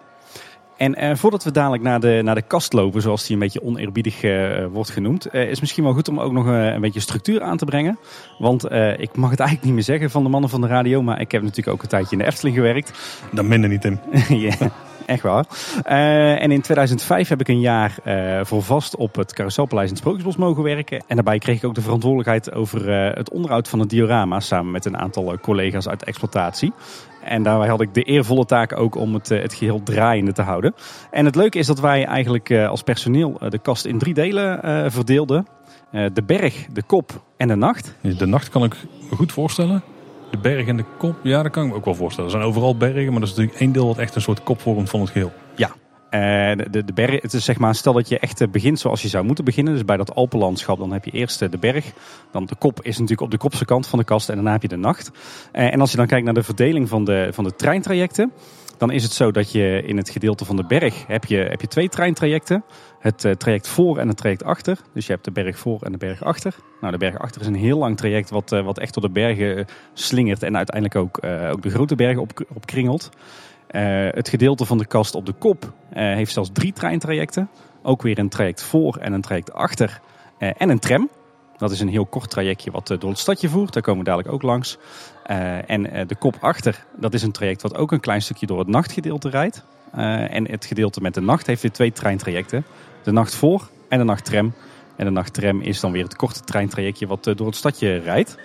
En 0.76 0.94
eh, 0.94 1.16
voordat 1.16 1.44
we 1.44 1.50
dadelijk 1.50 1.82
naar 1.82 2.00
de, 2.00 2.20
naar 2.24 2.34
de 2.34 2.42
kast 2.42 2.72
lopen, 2.72 3.02
zoals 3.02 3.22
die 3.22 3.32
een 3.32 3.38
beetje 3.38 3.62
oneerbiedig 3.62 4.22
uh, 4.22 4.66
wordt 4.66 4.90
genoemd, 4.90 5.34
uh, 5.34 5.50
is 5.50 5.60
misschien 5.60 5.84
wel 5.84 5.92
goed 5.92 6.08
om 6.08 6.20
ook 6.20 6.32
nog 6.32 6.46
een 6.46 6.80
beetje 6.80 7.00
structuur 7.00 7.42
aan 7.42 7.56
te 7.56 7.64
brengen. 7.64 7.98
Want 8.38 8.64
ik 8.96 9.16
mag 9.16 9.30
het 9.30 9.40
eigenlijk 9.40 9.62
niet 9.62 9.74
meer 9.74 9.82
zeggen 9.82 10.10
van 10.10 10.22
de 10.22 10.28
mannen 10.28 10.50
van 10.50 10.60
de 10.60 10.66
radio, 10.66 11.02
maar 11.02 11.20
ik 11.20 11.32
heb 11.32 11.42
natuurlijk 11.42 11.76
ook 11.76 11.82
een 11.82 11.88
tijdje 11.88 12.12
in 12.12 12.18
de 12.18 12.24
Efteling 12.24 12.56
gewerkt. 12.56 12.92
Dan 13.32 13.48
minder 13.48 13.70
niet, 13.70 13.80
Tim. 13.80 14.00
ja. 14.48 14.70
Echt 15.06 15.22
waar. 15.22 15.46
Uh, 15.86 16.42
en 16.42 16.50
in 16.50 16.60
2005 16.60 17.28
heb 17.28 17.40
ik 17.40 17.48
een 17.48 17.60
jaar 17.60 17.96
uh, 18.04 18.40
voor 18.44 18.62
vast 18.62 18.96
op 18.96 19.14
het 19.14 19.32
Carouselpaleis 19.32 19.86
in 19.86 19.92
het 19.92 20.02
Sprookjesbos 20.02 20.36
mogen 20.36 20.62
werken. 20.62 21.04
En 21.06 21.14
daarbij 21.14 21.38
kreeg 21.38 21.56
ik 21.56 21.64
ook 21.64 21.74
de 21.74 21.80
verantwoordelijkheid 21.80 22.52
over 22.52 22.88
uh, 22.88 23.14
het 23.14 23.30
onderhoud 23.30 23.68
van 23.68 23.78
het 23.78 23.90
diorama 23.90 24.40
samen 24.40 24.72
met 24.72 24.84
een 24.84 24.96
aantal 24.96 25.38
collega's 25.38 25.88
uit 25.88 26.00
de 26.00 26.06
exploitatie. 26.06 26.72
En 27.24 27.42
daarbij 27.42 27.68
had 27.68 27.80
ik 27.80 27.94
de 27.94 28.02
eervolle 28.02 28.44
taak 28.44 28.78
ook 28.78 28.94
om 28.94 29.14
het, 29.14 29.28
het 29.28 29.54
geheel 29.54 29.82
draaiende 29.82 30.32
te 30.32 30.42
houden. 30.42 30.74
En 31.10 31.24
het 31.24 31.34
leuke 31.34 31.58
is 31.58 31.66
dat 31.66 31.80
wij 31.80 32.04
eigenlijk 32.04 32.52
als 32.52 32.82
personeel 32.82 33.40
de 33.48 33.58
kast 33.58 33.84
in 33.84 33.98
drie 33.98 34.14
delen 34.14 34.60
verdeelden. 34.92 35.46
de 35.90 36.22
berg, 36.26 36.66
de 36.72 36.82
kop 36.82 37.22
en 37.36 37.48
de 37.48 37.54
nacht. 37.54 37.94
De 38.00 38.26
nacht 38.26 38.48
kan 38.48 38.64
ik 38.64 38.74
goed 39.10 39.32
voorstellen. 39.32 39.82
De 40.30 40.38
berg 40.38 40.66
en 40.66 40.76
de 40.76 40.84
kop, 40.98 41.16
ja, 41.22 41.42
dat 41.42 41.52
kan 41.52 41.64
ik 41.64 41.70
me 41.70 41.76
ook 41.76 41.84
wel 41.84 41.94
voorstellen. 41.94 42.30
Er 42.30 42.36
zijn 42.36 42.48
overal 42.48 42.76
bergen, 42.76 43.10
maar 43.10 43.20
dat 43.20 43.28
is 43.28 43.34
natuurlijk 43.34 43.60
één 43.60 43.72
deel 43.72 43.86
wat 43.86 43.98
echt 43.98 44.14
een 44.14 44.20
soort 44.20 44.42
kop 44.42 44.60
vormt 44.60 44.90
van 44.90 45.00
het 45.00 45.10
geheel. 45.10 45.32
Ja, 45.56 45.70
uh, 46.10 46.64
de, 46.70 46.84
de 46.84 46.92
berg, 46.92 47.22
het 47.22 47.32
is 47.32 47.44
zeg 47.44 47.58
maar, 47.58 47.74
stel 47.74 47.92
dat 47.92 48.08
je 48.08 48.18
echt 48.18 48.40
eh, 48.40 48.48
begint 48.48 48.78
zoals 48.78 49.02
je 49.02 49.08
zou 49.08 49.24
moeten 49.24 49.44
beginnen. 49.44 49.72
Dus 49.72 49.84
bij 49.84 49.96
dat 49.96 50.14
Alpenlandschap, 50.14 50.78
dan 50.78 50.92
heb 50.92 51.04
je 51.04 51.10
eerst 51.10 51.38
de 51.38 51.58
berg. 51.60 51.92
Dan 52.30 52.46
de 52.46 52.54
kop 52.54 52.82
is 52.82 52.92
natuurlijk 52.92 53.20
op 53.20 53.30
de 53.30 53.36
kopse 53.36 53.64
kant 53.64 53.86
van 53.86 53.98
de 53.98 54.04
kast 54.04 54.28
en 54.28 54.34
daarna 54.34 54.52
heb 54.52 54.62
je 54.62 54.68
de 54.68 54.76
nacht. 54.76 55.10
En 55.52 55.80
als 55.80 55.90
je 55.90 55.96
dan 55.96 56.06
kijkt 56.06 56.24
naar 56.24 56.34
de 56.34 56.42
verdeling 56.42 56.88
van 56.88 57.04
de, 57.04 57.28
van 57.32 57.44
de 57.44 57.54
treintrajecten. 57.54 58.32
Dan 58.78 58.90
is 58.90 59.02
het 59.02 59.12
zo 59.12 59.30
dat 59.30 59.52
je 59.52 59.82
in 59.82 59.96
het 59.96 60.10
gedeelte 60.10 60.44
van 60.44 60.56
de 60.56 60.64
berg 60.64 61.06
heb 61.06 61.24
je, 61.24 61.36
heb 61.36 61.60
je 61.60 61.66
twee 61.66 61.88
treintrajecten. 61.88 62.64
Het 63.06 63.24
uh, 63.24 63.32
traject 63.32 63.68
voor 63.68 63.98
en 63.98 64.08
het 64.08 64.16
traject 64.16 64.44
achter. 64.44 64.78
Dus 64.92 65.06
je 65.06 65.12
hebt 65.12 65.24
de 65.24 65.30
berg 65.30 65.58
voor 65.58 65.82
en 65.82 65.92
de 65.92 65.98
berg 65.98 66.22
achter. 66.22 66.54
Nou, 66.80 66.92
de 66.92 66.98
berg 66.98 67.18
achter 67.18 67.40
is 67.40 67.46
een 67.46 67.54
heel 67.54 67.78
lang 67.78 67.96
traject 67.96 68.30
wat, 68.30 68.52
uh, 68.52 68.64
wat 68.64 68.78
echt 68.78 68.94
door 68.94 69.02
de 69.02 69.10
bergen 69.10 69.66
slingert. 69.92 70.42
En 70.42 70.56
uiteindelijk 70.56 70.96
ook, 70.96 71.24
ook 71.52 71.62
de 71.62 71.70
grote 71.70 71.94
bergen 71.94 72.20
op, 72.22 72.44
opkringelt. 72.54 73.10
het 74.10 74.28
gedeelte 74.28 74.64
van 74.64 74.78
de 74.78 74.86
kast 74.86 75.14
op 75.14 75.26
de 75.26 75.32
kop 75.32 75.72
heeft 75.90 76.32
zelfs 76.32 76.50
drie 76.52 76.72
treintrajecten. 76.72 77.48
Ook 77.82 78.02
weer 78.02 78.18
een 78.18 78.28
traject 78.28 78.62
voor 78.62 78.96
en 78.96 79.12
een 79.12 79.20
traject 79.20 79.52
achter. 79.52 80.00
en 80.38 80.68
een 80.68 80.78
tram. 80.78 81.10
Dat 81.56 81.70
is 81.70 81.80
een 81.80 81.88
heel 81.88 82.06
kort 82.06 82.30
trajectje 82.30 82.70
wat 82.70 82.86
door 82.86 83.10
het 83.10 83.18
stadje 83.18 83.48
voert. 83.48 83.72
Daar 83.72 83.82
komen 83.82 84.04
we 84.04 84.10
dadelijk 84.10 84.34
ook 84.34 84.42
langs. 84.42 84.78
en 85.66 86.06
de 86.06 86.16
kop 86.18 86.36
achter, 86.40 86.84
dat 86.96 87.14
is 87.14 87.22
een 87.22 87.32
traject 87.32 87.62
wat 87.62 87.76
ook 87.76 87.92
een 87.92 88.00
klein 88.00 88.22
stukje 88.22 88.46
door 88.46 88.58
het 88.58 88.68
nachtgedeelte 88.68 89.28
rijdt. 89.28 89.64
en 90.30 90.50
het 90.50 90.64
gedeelte 90.64 91.00
met 91.00 91.14
de 91.14 91.20
nacht 91.20 91.46
heeft 91.46 91.62
weer 91.62 91.72
twee 91.72 91.92
treintrajecten. 91.92 92.64
De 93.06 93.12
nacht 93.12 93.34
voor 93.34 93.68
en 93.88 93.98
de 93.98 94.04
nachttram. 94.04 94.52
En 94.96 95.04
de 95.04 95.10
nachttram 95.10 95.60
is 95.60 95.80
dan 95.80 95.92
weer 95.92 96.04
het 96.04 96.16
korte 96.16 96.40
treintrajectje 96.40 97.06
wat 97.06 97.24
door 97.24 97.46
het 97.46 97.56
stadje 97.56 97.96
rijdt. 97.96 98.36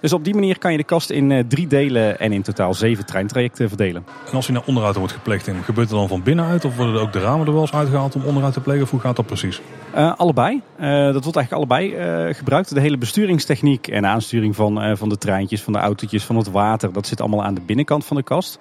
Dus 0.00 0.12
op 0.12 0.24
die 0.24 0.34
manier 0.34 0.58
kan 0.58 0.72
je 0.72 0.76
de 0.78 0.84
kast 0.84 1.10
in 1.10 1.32
eh, 1.32 1.44
drie 1.48 1.66
delen 1.66 2.18
en 2.18 2.32
in 2.32 2.42
totaal 2.42 2.74
zeven 2.74 3.06
treintrajecten 3.06 3.68
verdelen. 3.68 4.04
En 4.26 4.32
als 4.32 4.46
hij 4.46 4.54
naar 4.54 4.64
onderhoud 4.66 4.96
wordt 4.96 5.12
gepleegd, 5.12 5.44
gebeurt 5.44 5.88
het 5.88 5.98
dan 5.98 6.08
van 6.08 6.22
binnenuit? 6.22 6.64
Of 6.64 6.76
worden 6.76 6.94
er 6.94 7.00
ook 7.00 7.12
de 7.12 7.20
ramen 7.20 7.46
er 7.46 7.52
wel 7.52 7.60
eens 7.60 7.72
uitgehaald 7.72 8.14
om 8.14 8.24
onderhoud 8.24 8.52
te 8.52 8.60
plegen? 8.60 8.82
Of 8.82 8.90
hoe 8.90 9.00
gaat 9.00 9.16
dat 9.16 9.26
precies? 9.26 9.60
Uh, 9.96 10.12
allebei. 10.16 10.62
Uh, 10.80 11.12
dat 11.12 11.24
wordt 11.24 11.36
eigenlijk 11.36 11.52
allebei 11.52 11.96
uh, 12.28 12.34
gebruikt. 12.34 12.74
De 12.74 12.80
hele 12.80 12.98
besturingstechniek 12.98 13.88
en 13.88 14.06
aansturing 14.06 14.56
van, 14.56 14.96
van 14.96 15.08
de 15.08 15.18
treintjes, 15.18 15.62
van 15.62 15.72
de 15.72 15.78
autootjes, 15.78 16.24
van 16.24 16.36
het 16.36 16.50
water. 16.50 16.92
Dat 16.92 17.06
zit 17.06 17.20
allemaal 17.20 17.44
aan 17.44 17.54
de 17.54 17.60
binnenkant 17.60 18.04
van 18.04 18.16
de 18.16 18.22
kast. 18.22 18.58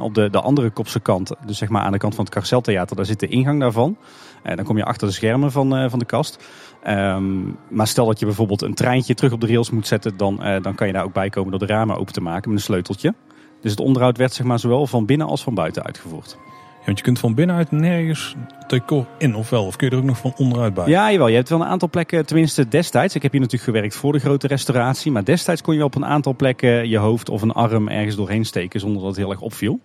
op 0.00 0.14
de, 0.14 0.30
de 0.30 0.40
andere 0.40 0.70
kopse 0.70 1.00
kant, 1.00 1.32
dus 1.46 1.58
zeg 1.58 1.68
maar 1.68 1.82
aan 1.82 1.92
de 1.92 1.98
kant 1.98 2.14
van 2.14 2.24
het 2.24 2.34
Carceltheater, 2.34 2.96
daar 2.96 3.06
zit 3.06 3.20
de 3.20 3.28
ingang 3.28 3.60
daarvan. 3.60 3.96
Dan 4.44 4.64
kom 4.64 4.76
je 4.76 4.84
achter 4.84 5.08
de 5.08 5.14
schermen 5.14 5.52
van, 5.52 5.90
van 5.90 5.98
de 5.98 6.04
kast. 6.04 6.44
Um, 6.88 7.56
maar 7.68 7.86
stel 7.86 8.06
dat 8.06 8.18
je 8.18 8.26
bijvoorbeeld 8.26 8.62
een 8.62 8.74
treintje 8.74 9.14
terug 9.14 9.32
op 9.32 9.40
de 9.40 9.46
rails 9.46 9.70
moet 9.70 9.86
zetten, 9.86 10.16
dan, 10.16 10.38
uh, 10.46 10.62
dan 10.62 10.74
kan 10.74 10.86
je 10.86 10.92
daar 10.92 11.04
ook 11.04 11.12
bij 11.12 11.30
komen 11.30 11.50
door 11.50 11.66
de 11.66 11.66
ramen 11.66 11.96
open 11.98 12.12
te 12.12 12.20
maken 12.20 12.50
met 12.50 12.58
een 12.58 12.64
sleuteltje. 12.64 13.14
Dus 13.60 13.70
het 13.70 13.80
onderhoud 13.80 14.16
werd 14.16 14.32
zeg 14.32 14.46
maar, 14.46 14.58
zowel 14.58 14.86
van 14.86 15.06
binnen 15.06 15.26
als 15.26 15.42
van 15.42 15.54
buiten 15.54 15.84
uitgevoerd. 15.84 16.36
Ja, 16.78 16.84
want 16.84 16.98
je 16.98 17.04
kunt 17.04 17.18
van 17.18 17.34
binnenuit 17.34 17.70
nergens 17.70 18.34
decor 18.66 19.06
in, 19.18 19.34
of 19.34 19.50
wel? 19.50 19.66
Of 19.66 19.76
kun 19.76 19.86
je 19.86 19.92
er 19.92 19.98
ook 20.00 20.06
nog 20.06 20.18
van 20.18 20.32
onderuit 20.36 20.74
bij? 20.74 20.86
Ja, 20.86 21.12
jawel. 21.12 21.28
Je 21.28 21.34
hebt 21.34 21.48
wel 21.48 21.60
een 21.60 21.66
aantal 21.66 21.90
plekken, 21.90 22.26
tenminste 22.26 22.68
destijds. 22.68 23.14
Ik 23.14 23.22
heb 23.22 23.32
hier 23.32 23.40
natuurlijk 23.40 23.70
gewerkt 23.70 23.96
voor 23.96 24.12
de 24.12 24.18
grote 24.18 24.46
restauratie. 24.46 25.12
Maar 25.12 25.24
destijds 25.24 25.62
kon 25.62 25.74
je 25.74 25.84
op 25.84 25.94
een 25.94 26.06
aantal 26.06 26.34
plekken 26.34 26.88
je 26.88 26.98
hoofd 26.98 27.28
of 27.28 27.42
een 27.42 27.52
arm 27.52 27.88
ergens 27.88 28.16
doorheen 28.16 28.44
steken 28.44 28.80
zonder 28.80 29.00
dat 29.00 29.10
het 29.10 29.18
heel 29.18 29.30
erg 29.30 29.40
opviel. 29.40 29.80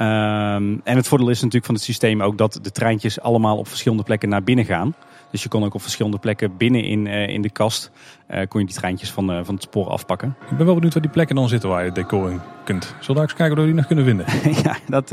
Um, 0.00 0.80
en 0.84 0.96
het 0.96 1.08
voordeel 1.08 1.28
is 1.28 1.36
natuurlijk 1.36 1.64
van 1.64 1.74
het 1.74 1.84
systeem 1.84 2.22
ook 2.22 2.38
dat 2.38 2.58
de 2.62 2.70
treintjes 2.70 3.20
allemaal 3.20 3.58
op 3.58 3.68
verschillende 3.68 4.02
plekken 4.02 4.28
naar 4.28 4.42
binnen 4.42 4.64
gaan. 4.64 4.94
Dus 5.30 5.42
je 5.42 5.48
kon 5.48 5.64
ook 5.64 5.74
op 5.74 5.82
verschillende 5.82 6.18
plekken 6.18 6.56
binnen 6.56 6.84
in, 6.84 7.06
uh, 7.06 7.28
in 7.28 7.42
de 7.42 7.50
kast 7.50 7.90
uh, 8.30 8.40
kon 8.48 8.60
je 8.60 8.66
die 8.66 8.76
treintjes 8.76 9.10
van, 9.10 9.30
uh, 9.30 9.40
van 9.44 9.54
het 9.54 9.62
spoor 9.62 9.88
afpakken. 9.88 10.36
Ik 10.50 10.56
ben 10.56 10.66
wel 10.66 10.74
benieuwd 10.74 10.92
waar 10.92 11.02
die 11.02 11.10
plekken 11.10 11.36
dan 11.36 11.48
zitten 11.48 11.68
waar 11.68 11.80
je 11.80 11.86
het 11.86 11.94
decor 11.94 12.30
in 12.30 12.40
kunt. 12.64 12.94
Zullen 13.00 13.16
we 13.16 13.28
eens 13.28 13.34
kijken 13.34 13.56
of 13.56 13.60
we 13.62 13.66
die 13.66 13.74
nog 13.74 13.86
kunnen 13.86 14.04
vinden? 14.04 14.26
ja, 14.64 14.76
dat 14.86 15.08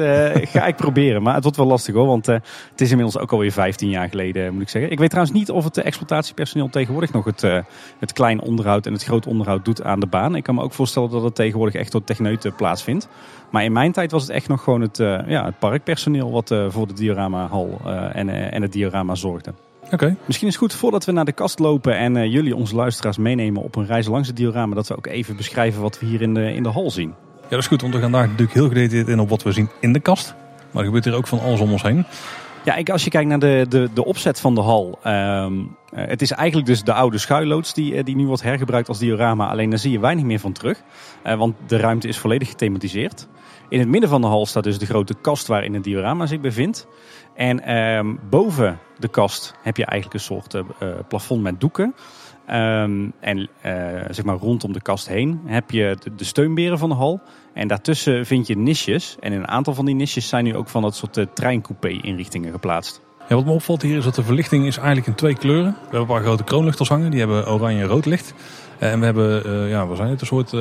ga 0.47 0.65
ik 0.65 0.75
proberen. 0.75 1.23
Maar 1.23 1.33
het 1.33 1.43
wordt 1.43 1.57
wel 1.57 1.67
lastig 1.67 1.93
hoor. 1.93 2.07
Want 2.07 2.25
het 2.25 2.81
is 2.81 2.89
inmiddels 2.89 3.17
ook 3.17 3.31
alweer 3.31 3.51
15 3.51 3.89
jaar 3.89 4.09
geleden 4.09 4.53
moet 4.53 4.61
ik 4.61 4.69
zeggen. 4.69 4.91
Ik 4.91 4.99
weet 4.99 5.09
trouwens 5.09 5.37
niet 5.37 5.51
of 5.51 5.63
het 5.63 5.77
exploitatiepersoneel 5.77 6.69
tegenwoordig 6.69 7.11
nog 7.11 7.25
het, 7.25 7.41
het 7.99 8.13
klein 8.13 8.41
onderhoud 8.41 8.85
en 8.85 8.93
het 8.93 9.03
groot 9.03 9.27
onderhoud 9.27 9.65
doet 9.65 9.83
aan 9.83 9.99
de 9.99 10.07
baan. 10.07 10.35
Ik 10.35 10.43
kan 10.43 10.55
me 10.55 10.61
ook 10.61 10.73
voorstellen 10.73 11.09
dat 11.09 11.23
het 11.23 11.35
tegenwoordig 11.35 11.75
echt 11.75 11.91
door 11.91 12.03
techneuten 12.03 12.55
plaatsvindt. 12.55 13.07
Maar 13.51 13.63
in 13.63 13.71
mijn 13.71 13.91
tijd 13.91 14.11
was 14.11 14.21
het 14.21 14.31
echt 14.31 14.47
nog 14.47 14.63
gewoon 14.63 14.81
het, 14.81 14.97
ja, 15.27 15.45
het 15.45 15.59
parkpersoneel 15.59 16.31
wat 16.31 16.55
voor 16.67 16.87
de 16.87 16.93
dioramahal 16.93 17.79
en, 18.13 18.51
en 18.51 18.61
het 18.61 18.71
diorama 18.71 19.15
zorgde. 19.15 19.53
Oké. 19.91 20.15
Misschien 20.25 20.47
is 20.47 20.53
het 20.53 20.63
goed 20.63 20.73
voordat 20.73 21.05
we 21.05 21.11
naar 21.11 21.25
de 21.25 21.31
kast 21.31 21.59
lopen 21.59 21.97
en 21.97 22.15
uh, 22.15 22.25
jullie 22.31 22.55
onze 22.55 22.75
luisteraars 22.75 23.17
meenemen 23.17 23.61
op 23.61 23.75
een 23.75 23.85
reis 23.85 24.07
langs 24.07 24.27
het 24.27 24.37
diorama, 24.37 24.75
dat 24.75 24.87
we 24.87 24.97
ook 24.97 25.07
even 25.07 25.35
beschrijven 25.35 25.81
wat 25.81 25.99
we 25.99 26.05
hier 26.05 26.21
in 26.21 26.33
de, 26.33 26.53
in 26.53 26.63
de 26.63 26.69
hal 26.69 26.91
zien. 26.91 27.13
Ja, 27.41 27.49
dat 27.49 27.59
is 27.59 27.67
goed, 27.67 27.81
want 27.81 27.93
we 27.93 27.99
gaan 27.99 28.11
daar 28.11 28.27
natuurlijk 28.27 28.53
heel 28.53 28.67
gedetailleerd 28.67 29.07
in 29.07 29.19
op 29.19 29.29
wat 29.29 29.43
we 29.43 29.51
zien 29.51 29.69
in 29.79 29.93
de 29.93 29.99
kast. 29.99 30.35
Maar 30.71 30.81
er 30.81 30.85
gebeurt 30.85 31.05
hier 31.05 31.13
ook 31.13 31.27
van 31.27 31.39
alles 31.39 31.59
om 31.59 31.71
ons 31.71 31.81
heen. 31.81 32.05
Ja, 32.63 32.75
ik, 32.75 32.89
als 32.89 33.03
je 33.03 33.09
kijkt 33.09 33.29
naar 33.29 33.39
de, 33.39 33.65
de, 33.69 33.89
de 33.93 34.05
opzet 34.05 34.39
van 34.39 34.55
de 34.55 34.61
hal. 34.61 34.99
Um, 35.07 35.75
het 35.95 36.21
is 36.21 36.31
eigenlijk 36.31 36.67
dus 36.67 36.83
de 36.83 36.93
oude 36.93 37.17
schuilloods 37.17 37.73
die, 37.73 38.03
die 38.03 38.15
nu 38.15 38.25
wordt 38.25 38.41
hergebruikt 38.41 38.87
als 38.87 38.99
diorama. 38.99 39.47
Alleen 39.47 39.69
daar 39.69 39.79
zie 39.79 39.91
je 39.91 39.99
weinig 39.99 40.23
meer 40.23 40.39
van 40.39 40.51
terug. 40.51 40.81
Uh, 41.25 41.37
want 41.37 41.55
de 41.67 41.77
ruimte 41.77 42.07
is 42.07 42.17
volledig 42.17 42.47
gethematiseerd. 42.47 43.27
In 43.69 43.79
het 43.79 43.87
midden 43.87 44.09
van 44.09 44.21
de 44.21 44.27
hal 44.27 44.45
staat 44.45 44.63
dus 44.63 44.77
de 44.77 44.85
grote 44.85 45.15
kast 45.21 45.47
waarin 45.47 45.73
het 45.73 45.83
diorama 45.83 46.25
zich 46.25 46.39
bevindt. 46.39 46.87
En 47.35 47.75
um, 47.75 48.19
boven 48.29 48.79
de 48.99 49.07
kast 49.07 49.53
heb 49.61 49.77
je 49.77 49.85
eigenlijk 49.85 50.19
een 50.19 50.25
soort 50.25 50.53
uh, 50.53 50.89
plafond 51.07 51.41
met 51.41 51.59
doeken. 51.59 51.95
Um, 52.49 53.13
en 53.19 53.37
uh, 53.37 53.47
zeg 54.09 54.23
maar 54.23 54.35
rondom 54.35 54.73
de 54.73 54.81
kast 54.81 55.07
heen 55.07 55.41
heb 55.45 55.71
je 55.71 55.97
de, 56.15 56.23
steunberen 56.23 56.77
van 56.77 56.89
de 56.89 56.95
hal. 56.95 57.21
En 57.53 57.67
daartussen 57.67 58.25
vind 58.25 58.47
je 58.47 58.57
nisjes. 58.57 59.15
En 59.19 59.31
in 59.31 59.39
een 59.39 59.47
aantal 59.47 59.73
van 59.73 59.85
die 59.85 59.95
nisjes 59.95 60.27
zijn 60.27 60.43
nu 60.43 60.55
ook 60.55 60.69
van 60.69 60.81
dat 60.81 60.95
soort 60.95 61.17
uh, 61.17 61.25
treincoupé-inrichtingen 61.33 62.51
geplaatst. 62.51 63.01
Ja, 63.29 63.35
wat 63.35 63.45
me 63.45 63.51
opvalt 63.51 63.81
hier 63.81 63.97
is 63.97 64.03
dat 64.03 64.15
de 64.15 64.23
verlichting 64.23 64.65
is 64.65 64.77
eigenlijk 64.77 65.07
in 65.07 65.15
twee 65.15 65.35
kleuren. 65.35 65.71
We 65.71 65.79
hebben 65.81 65.99
een 65.99 66.05
paar 66.05 66.21
grote 66.21 66.43
kroonluchters 66.43 66.89
hangen. 66.89 67.11
Die 67.11 67.19
hebben 67.19 67.47
oranje 67.47 67.81
en 67.81 67.87
rood 67.87 68.05
licht. 68.05 68.33
En 68.79 68.99
we 68.99 69.05
hebben, 69.05 69.67
ja, 69.67 69.87
wat 69.87 69.97
zijn 69.97 70.09
het, 70.09 70.21
een 70.21 70.27
soort 70.27 70.53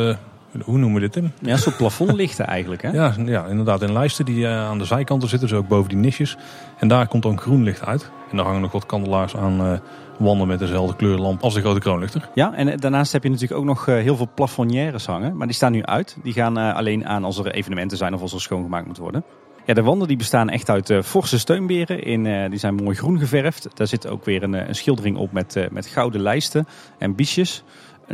hoe 0.62 0.78
noemen 0.78 0.94
we 0.94 1.00
dit, 1.00 1.12
Tim? 1.12 1.32
Ja, 1.40 1.52
een 1.52 1.58
soort 1.58 1.76
plafondlichten 1.76 2.46
eigenlijk, 2.46 2.82
hè? 2.82 2.90
Ja, 2.90 3.14
ja, 3.24 3.46
inderdaad. 3.46 3.82
In 3.82 3.92
lijsten 3.92 4.24
die 4.24 4.38
uh, 4.38 4.66
aan 4.66 4.78
de 4.78 4.84
zijkanten 4.84 5.28
zitten, 5.28 5.48
dus 5.48 5.58
ook 5.58 5.68
boven 5.68 5.88
die 5.88 5.98
nisjes. 5.98 6.36
En 6.78 6.88
daar 6.88 7.08
komt 7.08 7.22
dan 7.22 7.38
groen 7.38 7.62
licht 7.62 7.84
uit. 7.84 8.10
En 8.30 8.36
daar 8.36 8.46
hangen 8.46 8.60
nog 8.60 8.72
wat 8.72 8.86
kandelaars 8.86 9.36
aan 9.36 9.60
uh, 9.60 9.78
wanden 10.18 10.48
met 10.48 10.58
dezelfde 10.58 10.96
kleurlamp 10.96 11.42
als 11.42 11.54
de 11.54 11.60
grote 11.60 11.80
kroonlichter. 11.80 12.28
Ja, 12.34 12.54
en 12.54 12.68
eh, 12.68 12.78
daarnaast 12.78 13.12
heb 13.12 13.22
je 13.22 13.30
natuurlijk 13.30 13.60
ook 13.60 13.66
nog 13.66 13.86
heel 13.86 14.16
veel 14.16 14.28
plafonnières 14.34 15.06
hangen. 15.06 15.36
Maar 15.36 15.46
die 15.46 15.56
staan 15.56 15.72
nu 15.72 15.82
uit. 15.82 16.16
Die 16.22 16.32
gaan 16.32 16.56
alleen 16.56 17.06
aan 17.06 17.24
als 17.24 17.38
er 17.38 17.52
evenementen 17.52 17.96
zijn 17.96 18.14
of 18.14 18.20
als 18.20 18.32
er 18.32 18.40
schoongemaakt 18.40 18.86
moet 18.86 18.98
worden. 18.98 19.24
Ja, 19.66 19.74
de 19.74 19.82
wanden 19.82 20.08
die 20.08 20.16
bestaan 20.16 20.48
echt 20.48 20.70
uit 20.70 20.90
uh, 20.90 21.02
forse 21.02 21.38
steunberen. 21.38 22.02
In, 22.02 22.24
uh, 22.24 22.50
die 22.50 22.58
zijn 22.58 22.74
mooi 22.74 22.96
groen 22.96 23.18
geverfd. 23.18 23.68
Daar 23.74 23.86
zit 23.86 24.08
ook 24.08 24.24
weer 24.24 24.42
een, 24.42 24.52
een 24.52 24.74
schildering 24.74 25.16
op 25.16 25.32
met, 25.32 25.56
uh, 25.56 25.68
met 25.70 25.86
gouden 25.86 26.20
lijsten 26.20 26.66
en 26.98 27.14
biesjes 27.14 27.64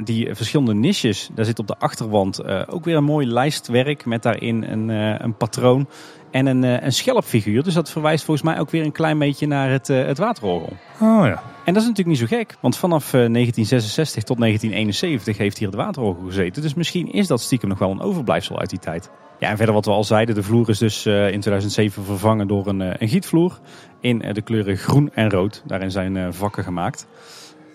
die 0.04 0.34
verschillende 0.34 0.74
niches. 0.74 1.30
Daar 1.34 1.44
zit 1.44 1.58
op 1.58 1.66
de 1.66 1.78
achterwand 1.78 2.40
uh, 2.40 2.62
ook 2.66 2.84
weer 2.84 2.96
een 2.96 3.04
mooi 3.04 3.26
lijstwerk 3.26 4.04
met 4.04 4.22
daarin 4.22 4.62
een, 4.62 4.88
uh, 4.88 5.14
een 5.18 5.36
patroon 5.36 5.88
en 6.30 6.46
een, 6.46 6.62
uh, 6.62 6.82
een 6.82 6.92
schelpfiguur. 6.92 7.62
Dus 7.62 7.74
dat 7.74 7.90
verwijst 7.90 8.24
volgens 8.24 8.46
mij 8.46 8.60
ook 8.60 8.70
weer 8.70 8.84
een 8.84 8.92
klein 8.92 9.18
beetje 9.18 9.46
naar 9.46 9.70
het, 9.70 9.86
het 9.86 10.18
waterorgel. 10.18 10.72
Oh 11.00 11.26
ja. 11.26 11.42
En 11.64 11.74
dat 11.74 11.82
is 11.82 11.88
natuurlijk 11.88 12.20
niet 12.20 12.30
zo 12.30 12.36
gek, 12.36 12.56
want 12.60 12.76
vanaf 12.76 13.10
1966 13.10 14.22
tot 14.22 14.38
1971 14.38 15.38
heeft 15.38 15.58
hier 15.58 15.68
het 15.68 15.76
waterorgel 15.76 16.24
gezeten. 16.24 16.62
Dus 16.62 16.74
misschien 16.74 17.12
is 17.12 17.26
dat 17.26 17.40
stiekem 17.40 17.68
nog 17.68 17.78
wel 17.78 17.90
een 17.90 18.00
overblijfsel 18.00 18.58
uit 18.58 18.70
die 18.70 18.78
tijd. 18.78 19.10
Ja, 19.38 19.48
en 19.48 19.56
verder 19.56 19.74
wat 19.74 19.84
we 19.84 19.90
al 19.90 20.04
zeiden, 20.04 20.34
de 20.34 20.42
vloer 20.42 20.68
is 20.68 20.78
dus 20.78 21.06
in 21.06 21.40
2007 21.40 22.04
vervangen 22.04 22.48
door 22.48 22.66
een, 22.66 22.80
een 22.80 23.08
gietvloer 23.08 23.58
in 24.00 24.18
de 24.32 24.42
kleuren 24.42 24.76
groen 24.76 25.10
en 25.14 25.30
rood. 25.30 25.62
Daarin 25.66 25.90
zijn 25.90 26.34
vakken 26.34 26.64
gemaakt. 26.64 27.06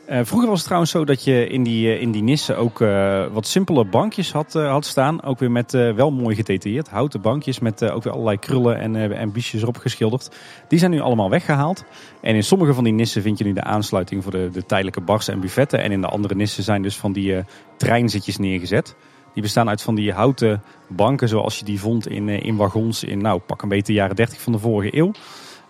Uh, 0.09 0.19
vroeger 0.23 0.47
was 0.47 0.57
het 0.57 0.65
trouwens 0.65 0.91
zo 0.91 1.05
dat 1.05 1.23
je 1.23 1.47
in 1.47 1.63
die, 1.63 1.95
uh, 1.95 2.01
in 2.01 2.11
die 2.11 2.23
nissen 2.23 2.57
ook 2.57 2.79
uh, 2.79 3.25
wat 3.31 3.47
simpele 3.47 3.85
bankjes 3.85 4.31
had, 4.31 4.53
had 4.53 4.85
staan. 4.85 5.23
Ook 5.23 5.39
weer 5.39 5.51
met 5.51 5.71
wel 5.71 6.11
mooi 6.11 6.35
gedetailleerd. 6.35 6.89
Houten 6.89 7.21
bankjes 7.21 7.59
met 7.59 7.83
ook 7.83 8.03
weer 8.03 8.13
allerlei 8.13 8.37
krullen 8.37 8.79
en, 8.79 9.13
en 9.13 9.31
biesjes 9.31 9.61
erop 9.61 9.77
geschilderd. 9.77 10.31
Die 10.67 10.79
zijn 10.79 10.91
nu 10.91 10.99
allemaal 10.99 11.29
weggehaald. 11.29 11.83
En 12.21 12.35
in 12.35 12.43
sommige 12.43 12.73
van 12.73 12.83
die 12.83 12.93
nissen 12.93 13.21
vind 13.21 13.37
je 13.37 13.43
nu 13.43 13.53
de 13.53 13.63
aansluiting 13.63 14.23
voor 14.23 14.31
de, 14.31 14.49
de 14.51 14.65
tijdelijke 14.65 15.01
bars 15.01 15.27
en 15.27 15.39
buffetten. 15.39 15.79
En 15.79 15.91
in 15.91 16.01
de 16.01 16.07
andere 16.07 16.35
nissen 16.35 16.63
zijn 16.63 16.81
dus 16.81 16.97
van 16.97 17.11
die 17.11 17.43
treinzitjes 17.77 18.37
neergezet. 18.37 18.95
Die 19.33 19.43
bestaan 19.43 19.69
uit 19.69 19.81
van 19.81 19.95
die 19.95 20.11
houten 20.11 20.63
banken 20.87 21.27
zoals 21.27 21.59
je 21.59 21.65
die 21.65 21.79
vond 21.79 22.07
in, 22.07 22.29
in 22.29 22.55
wagons 22.55 23.03
in 23.03 23.21
nou 23.21 23.39
pak 23.39 23.61
een 23.61 23.69
beetje 23.69 23.93
de 23.93 23.99
jaren 23.99 24.15
30 24.15 24.41
van 24.41 24.53
de 24.53 24.59
vorige 24.59 24.97
eeuw. 24.97 25.11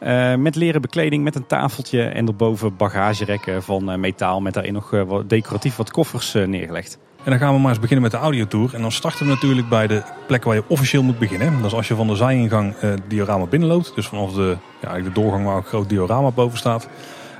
Uh, 0.05 0.35
met 0.35 0.55
leren 0.55 0.81
bekleding, 0.81 1.23
met 1.23 1.35
een 1.35 1.47
tafeltje 1.47 2.03
en 2.03 2.27
erboven 2.27 2.75
bagagerekken 2.77 3.63
van 3.63 3.91
uh, 3.91 3.97
metaal 3.97 4.41
met 4.41 4.53
daarin 4.53 4.73
nog 4.73 4.89
wat 4.89 5.29
decoratief 5.29 5.75
wat 5.75 5.91
koffers 5.91 6.33
neergelegd. 6.33 6.97
En 7.23 7.31
dan 7.31 7.39
gaan 7.39 7.53
we 7.53 7.59
maar 7.59 7.69
eens 7.69 7.79
beginnen 7.79 8.03
met 8.03 8.11
de 8.11 8.17
audiotour. 8.17 8.73
En 8.73 8.81
dan 8.81 8.91
starten 8.91 9.25
we 9.25 9.31
natuurlijk 9.31 9.69
bij 9.69 9.87
de 9.87 10.03
plek 10.27 10.43
waar 10.43 10.55
je 10.55 10.63
officieel 10.67 11.03
moet 11.03 11.19
beginnen. 11.19 11.57
Dat 11.57 11.65
is 11.65 11.73
als 11.73 11.87
je 11.87 11.95
van 11.95 12.07
de 12.07 12.15
zijingang 12.15 12.73
het 12.77 13.01
diorama 13.07 13.45
binnenloopt. 13.45 13.95
Dus 13.95 14.07
vanaf 14.07 14.33
de, 14.33 14.57
ja, 14.81 14.93
de 14.93 15.11
doorgang 15.11 15.45
waar 15.45 15.57
een 15.57 15.63
groot 15.63 15.89
diorama 15.89 16.31
boven 16.31 16.57
staat. 16.57 16.87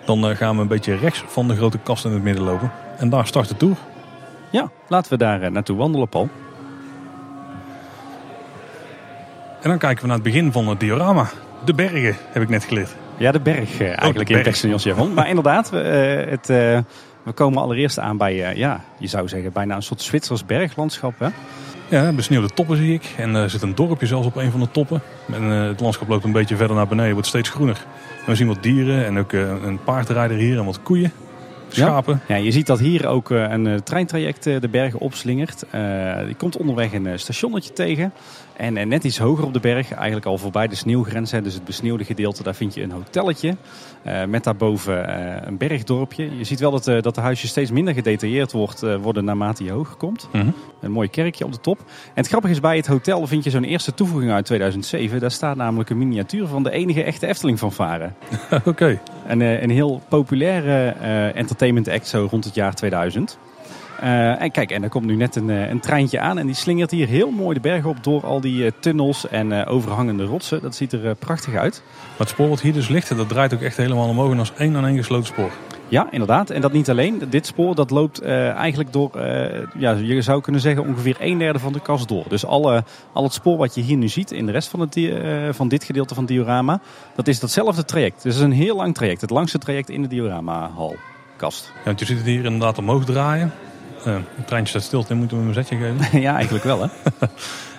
Dan 0.06 0.36
gaan 0.36 0.56
we 0.56 0.62
een 0.62 0.68
beetje 0.68 0.96
rechts 0.96 1.24
van 1.28 1.48
de 1.48 1.56
grote 1.56 1.78
kast 1.78 2.06
in 2.06 2.12
het 2.12 2.24
midden 2.24 2.44
lopen. 2.44 2.72
En 2.98 3.10
daar 3.10 3.28
start 3.28 3.48
de 3.48 3.58
tour. 3.58 3.76
Ja, 4.52 4.70
laten 4.88 5.12
we 5.12 5.18
daar 5.18 5.52
naartoe 5.52 5.78
wandelen, 5.78 6.10
Paul. 6.10 6.30
En 9.62 9.70
dan 9.70 9.78
kijken 9.78 10.02
we 10.02 10.08
naar 10.08 10.16
het 10.16 10.26
begin 10.26 10.52
van 10.52 10.68
het 10.68 10.80
diorama. 10.80 11.30
De 11.64 11.74
bergen, 11.74 12.16
heb 12.32 12.44
ik 12.44 12.50
net 12.50 12.64
geleerd. 12.64 12.96
Ja, 13.18 13.32
de 13.32 13.40
berg 13.40 13.82
eigenlijk 13.82 14.30
oh, 14.30 14.44
de 14.44 14.68
in 14.68 14.72
het 14.72 14.84
Jargon. 14.84 15.14
Maar 15.14 15.28
inderdaad, 15.28 15.70
we, 15.70 15.78
uh, 16.26 16.32
het, 16.32 16.50
uh, 16.50 16.80
we 17.24 17.32
komen 17.32 17.62
allereerst 17.62 18.00
aan 18.00 18.18
bij, 18.18 18.56
ja, 18.56 18.82
je 18.98 19.08
zou 19.08 19.28
zeggen, 19.28 19.52
bijna 19.52 19.76
een 19.76 19.84
soort 19.84 20.02
Zwitsers 20.02 20.46
berglandschap. 20.46 21.20
Hè? 21.20 21.28
Ja, 21.90 22.12
besneeuwde 22.12 22.50
toppen 22.54 22.78
zie 22.78 22.94
ik. 22.94 23.14
En 23.18 23.36
er 23.36 23.50
zit 23.50 23.62
een 23.62 23.76
dorpje 23.76 24.06
zelfs 24.06 24.28
op 24.28 24.36
een 24.36 24.52
van 24.52 24.60
de 24.60 24.72
toppen. 24.72 25.02
En 25.32 25.44
het 25.44 25.80
landschap 25.80 26.08
loopt 26.08 26.24
een 26.24 26.32
beetje 26.32 26.56
verder 26.56 26.76
naar 26.76 26.88
beneden, 26.88 27.14
wordt 27.14 27.28
steeds 27.28 27.50
groener. 27.50 27.86
En 28.20 28.26
we 28.26 28.36
zien 28.36 28.48
wat 28.48 28.64
dieren 28.64 29.06
en 29.06 29.20
ook 29.20 29.32
een 29.32 29.80
paardrijder 29.84 30.38
hier 30.38 30.58
en 30.58 30.66
wat 30.66 30.82
koeien. 30.82 31.12
schapen. 31.70 32.22
Ja, 32.28 32.36
je 32.36 32.52
ziet 32.52 32.68
dat 32.68 32.80
hier 32.80 33.08
ook 33.08 33.32
eh, 33.32 33.42
een 33.50 33.68
eh, 33.68 33.76
treintraject 33.76 34.48
eh, 34.48 34.60
de 34.60 34.70
bergen 34.70 35.00
opslingert. 35.00 35.66
Je 36.28 36.36
komt 36.38 36.58
onderweg 36.58 36.94
een 36.94 37.20
stationnetje 37.20 37.74
tegen. 37.74 38.14
En 38.58 38.88
net 38.88 39.04
iets 39.04 39.18
hoger 39.18 39.46
op 39.46 39.54
de 39.54 39.60
berg, 39.60 39.92
eigenlijk 39.92 40.26
al 40.26 40.38
voorbij 40.38 40.68
de 40.68 40.76
sneeuwgrens, 40.76 41.32
dus 41.32 41.54
het 41.54 41.66
besneeuwde 41.66 42.04
gedeelte, 42.04 42.44
daar 42.44 42.56
vind 42.56 42.74
je 42.74 42.82
een 42.82 42.92
hotelletje. 42.92 43.56
met 44.28 44.44
daarboven 44.44 45.48
een 45.48 45.58
bergdorpje. 45.58 46.38
Je 46.38 46.44
ziet 46.44 46.60
wel 46.60 46.72
dat, 46.72 47.04
dat 47.04 47.16
de 47.16 47.22
huisjes 47.22 47.50
steeds 47.50 47.72
minder 47.72 47.94
gedetailleerd 47.94 48.52
wordt, 48.52 48.82
worden 49.02 49.26
naarmate 49.26 49.64
je 49.64 49.72
hoger 49.72 49.96
komt. 49.96 50.30
Mhm. 50.32 50.50
Een 50.82 50.92
mooi 50.92 51.10
kerkje 51.10 51.46
op 51.46 51.52
de 51.52 51.60
top. 51.60 51.80
En 51.80 51.86
het 52.14 52.28
grappige 52.28 52.54
is, 52.54 52.60
bij 52.60 52.76
het 52.76 52.88
hotel 52.88 53.28
vind 53.28 53.44
je 53.44 53.50
zo'n 53.50 53.64
eerste 53.64 53.94
toevoeging 53.94 54.32
uit 54.32 54.46
2007. 54.46 55.20
Daar 55.20 55.32
staat 55.32 55.56
namelijk 55.56 55.90
een 55.90 55.98
miniatuur 55.98 56.48
van 56.48 56.64
de 56.64 56.72
enige 56.72 57.04
echte 57.04 57.28
Efteling 57.28 57.58
fanfare. 57.58 58.12
Oké. 58.66 59.00
Een, 59.28 59.42
een 59.42 59.70
heel 59.70 60.02
populaire 60.10 60.88
entertainment 61.34 61.88
act 61.88 62.08
zo 62.08 62.28
rond 62.32 62.46
het 62.46 62.56
jaar 62.56 62.74
2000. 62.74 63.38
Uh, 64.04 64.42
en 64.42 64.52
kijk, 64.52 64.72
en 64.72 64.84
er 64.84 64.90
komt 64.90 65.06
nu 65.06 65.16
net 65.16 65.36
een, 65.36 65.50
een, 65.50 65.80
treintje 65.80 66.20
aan 66.20 66.38
en 66.38 66.46
die 66.46 66.56
slingert 66.56 66.92
hier 66.92 67.08
heel 67.08 67.30
mooi 67.30 67.54
de 67.54 67.60
berg 67.60 67.86
op 67.86 68.04
door 68.04 68.26
al 68.26 68.42
die 68.42 68.64
uh, 68.64 68.72
tunnels 68.80 69.28
en 69.28 69.52
uh, 69.52 69.62
overhangende 69.68 70.24
rotsen. 70.24 70.62
Dat 70.62 70.76
ziet 70.76 70.92
er 70.92 71.16
prachtig 71.16 71.56
uit. 71.56 71.84
Maar 71.86 72.18
het 72.18 72.30
spoor 72.30 72.50
wat 72.50 72.62
hier 72.62 72.74
dus 72.74 72.88
ligt, 72.88 73.18
dat 73.18 73.30
draait 73.30 73.54
ook 73.54 73.62
echt 73.62 73.78
helemaal 73.78 74.08
omhoog 74.08 74.32
en 74.32 74.40
als 74.40 74.54
één 74.58 74.76
aan 74.76 74.86
één 74.86 74.98
gesloten 74.98 75.26
spoor. 75.26 75.52
Ja, 75.88 76.08
inderdaad. 76.12 76.50
En 76.50 76.62
dat 76.62 76.74
niet 76.74 76.90
alleen. 76.90 77.22
Dit 77.30 77.46
spoor 77.46 77.76
dat 77.76 77.90
loopt 77.90 78.22
eigenlijk 78.22 78.94
door, 78.94 79.12
ja, 79.78 79.92
je 79.92 80.22
zou 80.22 80.42
kunnen 80.42 80.62
zeggen 80.62 80.88
ongeveer 80.88 81.16
een 81.20 81.38
derde 81.38 81.60
van 81.60 81.74
de 81.74 81.82
kast 81.82 82.08
door. 82.08 82.26
Dus 82.28 82.46
alle, 82.46 82.84
al 83.14 83.24
het 83.24 83.34
spoor 83.34 83.58
wat 83.58 83.76
je 83.76 83.82
hier 83.82 83.98
nu 83.98 84.08
ziet 84.08 84.32
in 84.32 84.46
de 84.46 84.52
rest 84.52 84.70
van, 84.70 84.80
het, 84.80 85.00
van 85.56 85.68
dit 85.68 85.84
gedeelte 85.84 86.14
van 86.14 86.24
het 86.24 86.32
diorama, 86.32 86.80
dat 87.16 87.28
is 87.28 87.40
datzelfde 87.40 87.86
traject. 87.86 88.24
Dus 88.24 88.34
het 88.34 88.44
is 88.44 88.50
een 88.50 88.64
heel 88.64 88.76
lang 88.76 88.96
traject. 88.96 89.22
Het 89.22 89.30
langste 89.30 89.58
traject 89.58 89.90
in 89.90 90.02
de 90.02 90.08
dioramahal 90.08 90.96
kast. 91.36 91.72
Ja, 91.76 91.82
want 91.84 92.00
je 92.00 92.06
ziet 92.06 92.18
het 92.18 92.26
hier 92.26 92.46
inderdaad 92.46 92.78
omhoog 92.78 93.06
draaien. 93.06 93.54
Uh, 94.08 94.16
het 94.36 94.48
treintje 94.48 94.70
staat 94.70 94.84
stil, 94.84 95.06
dan 95.08 95.18
moeten 95.18 95.38
we 95.38 95.44
hem 95.44 95.52
een 95.52 95.64
zetje 95.64 95.78
geven. 95.78 96.22
ja, 96.28 96.36
eigenlijk 96.36 96.64
wel 96.64 96.82
hè. 96.82 96.88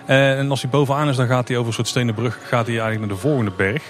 uh, 0.08 0.38
en 0.40 0.50
als 0.50 0.62
hij 0.62 0.70
bovenaan 0.70 1.08
is, 1.08 1.16
dan 1.16 1.26
gaat 1.26 1.48
hij 1.48 1.56
over 1.56 1.68
een 1.68 1.74
soort 1.74 1.88
stenen 1.88 2.14
brug 2.14 2.38
gaat 2.42 2.66
hij 2.66 2.78
eigenlijk 2.78 3.00
naar 3.00 3.08
de 3.08 3.28
volgende 3.28 3.50
berg. 3.56 3.82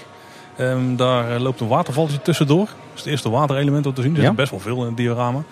Um, 0.59 0.95
daar 0.95 1.35
eh, 1.35 1.41
loopt 1.41 1.59
een 1.59 1.67
watervaltje 1.67 2.21
tussendoor. 2.21 2.65
Dat 2.65 2.75
is 2.93 2.99
het 3.01 3.05
eerste 3.05 3.29
waterelement 3.29 3.85
wat 3.85 3.95
te 3.95 4.01
zien. 4.01 4.15
Er 4.15 4.21
zit 4.21 4.35
best 4.35 4.51
wel 4.51 4.59
veel 4.59 4.81
in 4.81 4.87
het 4.87 4.97
diorama. 4.97 5.43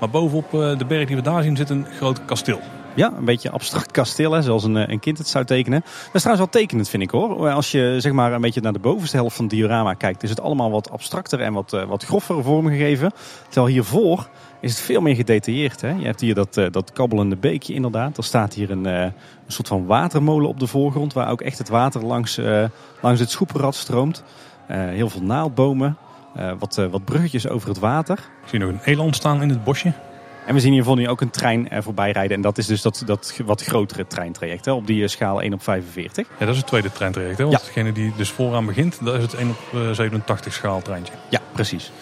Maar 0.00 0.10
bovenop 0.10 0.50
de 0.50 0.84
berg 0.88 1.06
die 1.06 1.16
we 1.16 1.22
daar 1.22 1.42
zien 1.42 1.56
zit 1.56 1.70
een 1.70 1.86
groot 1.96 2.24
kasteel. 2.24 2.60
Ja, 2.94 3.12
een 3.16 3.24
beetje 3.24 3.50
abstract 3.50 3.90
kasteel, 3.90 4.32
hè, 4.32 4.42
zoals 4.42 4.64
een, 4.64 4.90
een 4.90 5.00
kind 5.00 5.18
het 5.18 5.28
zou 5.28 5.44
tekenen. 5.44 5.80
Dat 5.80 6.14
is 6.14 6.22
trouwens 6.22 6.50
wel 6.50 6.60
tekenend, 6.62 6.88
vind 6.88 7.02
ik 7.02 7.10
hoor. 7.10 7.50
Als 7.50 7.70
je 7.70 7.96
zeg 7.98 8.12
maar 8.12 8.32
een 8.32 8.40
beetje 8.40 8.60
naar 8.60 8.72
de 8.72 8.78
bovenste 8.78 9.16
helft 9.16 9.36
van 9.36 9.44
het 9.44 9.54
diorama 9.54 9.94
kijkt, 9.94 10.22
is 10.22 10.30
het 10.30 10.40
allemaal 10.40 10.70
wat 10.70 10.90
abstracter 10.90 11.40
en 11.40 11.52
wat, 11.52 11.70
wat 11.88 12.04
groffere 12.04 12.42
vormgegeven. 12.42 13.12
Terwijl 13.48 13.72
hiervoor 13.72 14.28
is 14.64 14.70
het 14.70 14.80
veel 14.80 15.00
meer 15.00 15.14
gedetailleerd. 15.14 15.80
Hè? 15.80 15.90
Je 15.90 16.04
hebt 16.04 16.20
hier 16.20 16.34
dat, 16.34 16.56
uh, 16.56 16.66
dat 16.70 16.92
kabbelende 16.92 17.36
beekje 17.36 17.74
inderdaad. 17.74 18.16
Er 18.16 18.24
staat 18.24 18.54
hier 18.54 18.70
een, 18.70 18.86
uh, 18.86 19.02
een 19.02 19.12
soort 19.46 19.68
van 19.68 19.86
watermolen 19.86 20.48
op 20.48 20.60
de 20.60 20.66
voorgrond. 20.66 21.12
Waar 21.12 21.30
ook 21.30 21.40
echt 21.40 21.58
het 21.58 21.68
water 21.68 22.04
langs, 22.04 22.38
uh, 22.38 22.64
langs 23.00 23.20
het 23.20 23.30
schoepenrad 23.30 23.74
stroomt. 23.74 24.24
heel 24.66 25.08
veel 25.08 25.22
naaldbomen. 25.22 25.96
wat, 26.58 26.74
wat 26.90 27.04
bruggetjes 27.04 27.48
over 27.48 27.68
het 27.68 27.78
water. 27.78 28.18
Ik 28.18 28.48
zie 28.48 28.58
nog 28.58 28.68
een 28.68 28.80
eland 28.84 29.16
staan 29.16 29.42
in 29.42 29.48
het 29.48 29.64
bosje. 29.64 29.92
En 30.46 30.54
we 30.54 30.60
zien 30.60 30.72
hier 30.72 30.94
nu 30.96 31.08
ook 31.08 31.20
een 31.20 31.30
trein 31.30 31.68
voorbij 31.78 32.10
rijden. 32.10 32.36
En 32.36 32.42
dat 32.42 32.58
is 32.58 32.66
dus 32.66 32.82
dat, 32.82 33.02
dat 33.06 33.40
wat 33.44 33.62
grotere 33.62 34.06
treintraject 34.06 34.64
hè, 34.64 34.72
op 34.72 34.86
die 34.86 35.08
schaal 35.08 35.42
1 35.42 35.52
op 35.52 35.62
45. 35.62 36.28
Ja, 36.38 36.46
dat 36.46 36.48
is 36.48 36.56
het 36.56 36.66
tweede 36.66 36.92
treintraject. 36.92 37.38
Hè? 37.38 37.44
Want 37.44 37.60
ja. 37.60 37.66
degene 37.66 37.92
die 37.92 38.12
dus 38.16 38.30
vooraan 38.30 38.66
begint, 38.66 39.04
dat 39.04 39.14
is 39.14 39.22
het 39.22 39.34
1 39.34 39.48
op 39.48 39.94
87 39.94 40.52
schaal 40.52 40.82
treintje. 40.82 41.12
Ja, 41.28 41.40
precies. 41.52 41.92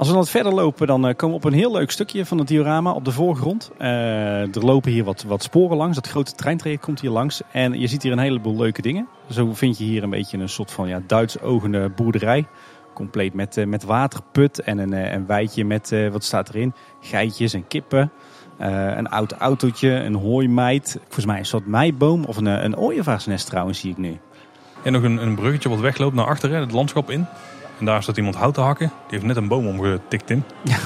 Als 0.00 0.08
we 0.08 0.14
dan 0.14 0.26
verder 0.26 0.54
lopen, 0.54 0.86
dan 0.86 1.06
eh, 1.06 1.16
komen 1.16 1.38
we 1.38 1.46
op 1.46 1.52
een 1.52 1.58
heel 1.58 1.72
leuk 1.72 1.90
stukje 1.90 2.26
van 2.26 2.38
het 2.38 2.48
diorama 2.48 2.92
op 2.92 3.04
de 3.04 3.12
voorgrond. 3.12 3.70
Uh, 3.78 4.56
er 4.56 4.64
lopen 4.64 4.90
hier 4.90 5.04
wat, 5.04 5.22
wat 5.22 5.42
sporen 5.42 5.76
langs. 5.76 5.94
Dat 5.94 6.08
grote 6.08 6.32
treintraject 6.32 6.82
komt 6.82 7.00
hier 7.00 7.10
langs. 7.10 7.40
En 7.52 7.80
je 7.80 7.86
ziet 7.86 8.02
hier 8.02 8.12
een 8.12 8.18
heleboel 8.18 8.56
leuke 8.56 8.82
dingen. 8.82 9.08
Zo 9.30 9.54
vind 9.54 9.78
je 9.78 9.84
hier 9.84 10.02
een 10.02 10.10
beetje 10.10 10.38
een 10.38 10.48
soort 10.48 10.70
van 10.70 10.88
ja, 10.88 11.02
Duits 11.06 11.40
ogende 11.40 11.88
boerderij. 11.88 12.46
Compleet 12.94 13.34
met, 13.34 13.56
uh, 13.56 13.66
met 13.66 13.84
waterput 13.84 14.60
en 14.60 14.78
een, 14.78 14.92
een 14.92 15.66
met, 15.66 15.94
wat 16.12 16.24
staat 16.24 16.48
erin? 16.48 16.74
Geitjes 17.00 17.54
en 17.54 17.66
kippen. 17.66 18.10
een 18.58 19.08
oud 19.08 19.32
autootje, 19.32 19.90
een 19.90 20.14
hooimeid. 20.14 20.98
Volgens 21.02 21.26
mij 21.26 21.38
een 21.38 21.46
soort 21.46 21.66
meiboom 21.66 22.24
of 22.24 22.36
een, 22.36 22.46
een 22.46 22.76
ooievaarsnest 22.76 23.46
trouwens 23.46 23.80
zie 23.80 23.90
ik 23.90 23.98
nu. 23.98 24.18
En 24.82 24.92
nog 24.92 25.02
een, 25.02 25.22
een 25.22 25.34
bruggetje 25.34 25.68
wat 25.68 25.80
wegloopt 25.80 26.14
naar 26.14 26.26
achteren, 26.26 26.60
het 26.60 26.72
landschap 26.72 27.10
in. 27.10 27.26
En 27.80 27.86
daar 27.86 28.02
staat 28.02 28.16
iemand 28.16 28.34
hout 28.34 28.54
te 28.54 28.60
hakken. 28.60 28.86
Die 28.86 29.18
heeft 29.18 29.24
net 29.24 29.36
een 29.36 29.48
boom 29.48 29.66
omgetikt 29.66 30.30
in. 30.30 30.44
Ja. 30.64 30.76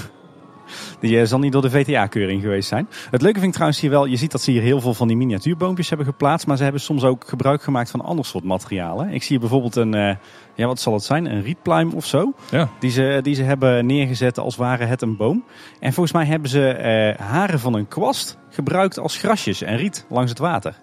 Die 1.01 1.21
eh, 1.21 1.27
zal 1.27 1.39
niet 1.39 1.53
door 1.53 1.63
de 1.63 1.71
VTA-keuring 1.71 2.43
geweest 2.43 2.69
zijn. 2.69 2.89
Het 3.11 3.23
leuke 3.23 3.35
vind 3.35 3.47
ik 3.47 3.53
trouwens 3.53 3.81
hier 3.81 3.91
wel, 3.91 4.05
je 4.05 4.17
ziet 4.17 4.31
dat 4.33 4.41
ze 4.41 4.51
hier 4.51 4.63
heel 4.63 4.81
veel 4.81 4.95
van 4.95 5.09
die 5.09 5.17
miniatuurboompjes 5.17 5.89
hebben 5.89 6.07
geplaatst. 6.07 6.47
Maar 6.47 6.57
ze 6.57 6.63
hebben 6.63 6.81
soms 6.81 7.05
ook 7.05 7.29
gebruik 7.29 7.63
gemaakt 7.63 7.91
van 7.91 8.01
ander 8.01 8.25
soort 8.25 8.45
materialen. 8.45 9.09
Ik 9.09 9.23
zie 9.23 9.31
hier 9.31 9.41
bijvoorbeeld 9.41 9.77
een, 9.77 9.95
uh, 9.95 10.15
ja 10.55 10.67
wat 10.67 10.81
zal 10.81 10.93
het 10.93 11.03
zijn, 11.03 11.25
een 11.27 11.43
rietpluim 11.43 11.93
of 11.93 12.07
zo. 12.07 12.33
Ja. 12.51 12.69
Die, 12.79 12.91
ze, 12.91 13.19
die 13.23 13.35
ze 13.35 13.43
hebben 13.43 13.87
neergezet 13.87 14.39
als 14.39 14.57
ware 14.57 14.85
het 14.85 15.03
een 15.03 15.17
boom. 15.17 15.45
En 15.81 15.93
volgens 15.93 16.15
mij 16.15 16.25
hebben 16.25 16.51
ze 16.51 17.15
uh, 17.19 17.27
haren 17.27 17.61
van 17.61 17.75
een 17.75 17.89
kwast 17.89 18.39
gebruikt 18.51 18.99
als 18.99 19.17
grasjes 19.17 19.63
en 19.63 19.77
riet 19.77 20.07
langs 20.09 20.31
het 20.31 20.39
water. 20.39 20.79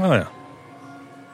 Oh 0.00 0.12
ja. 0.12 0.28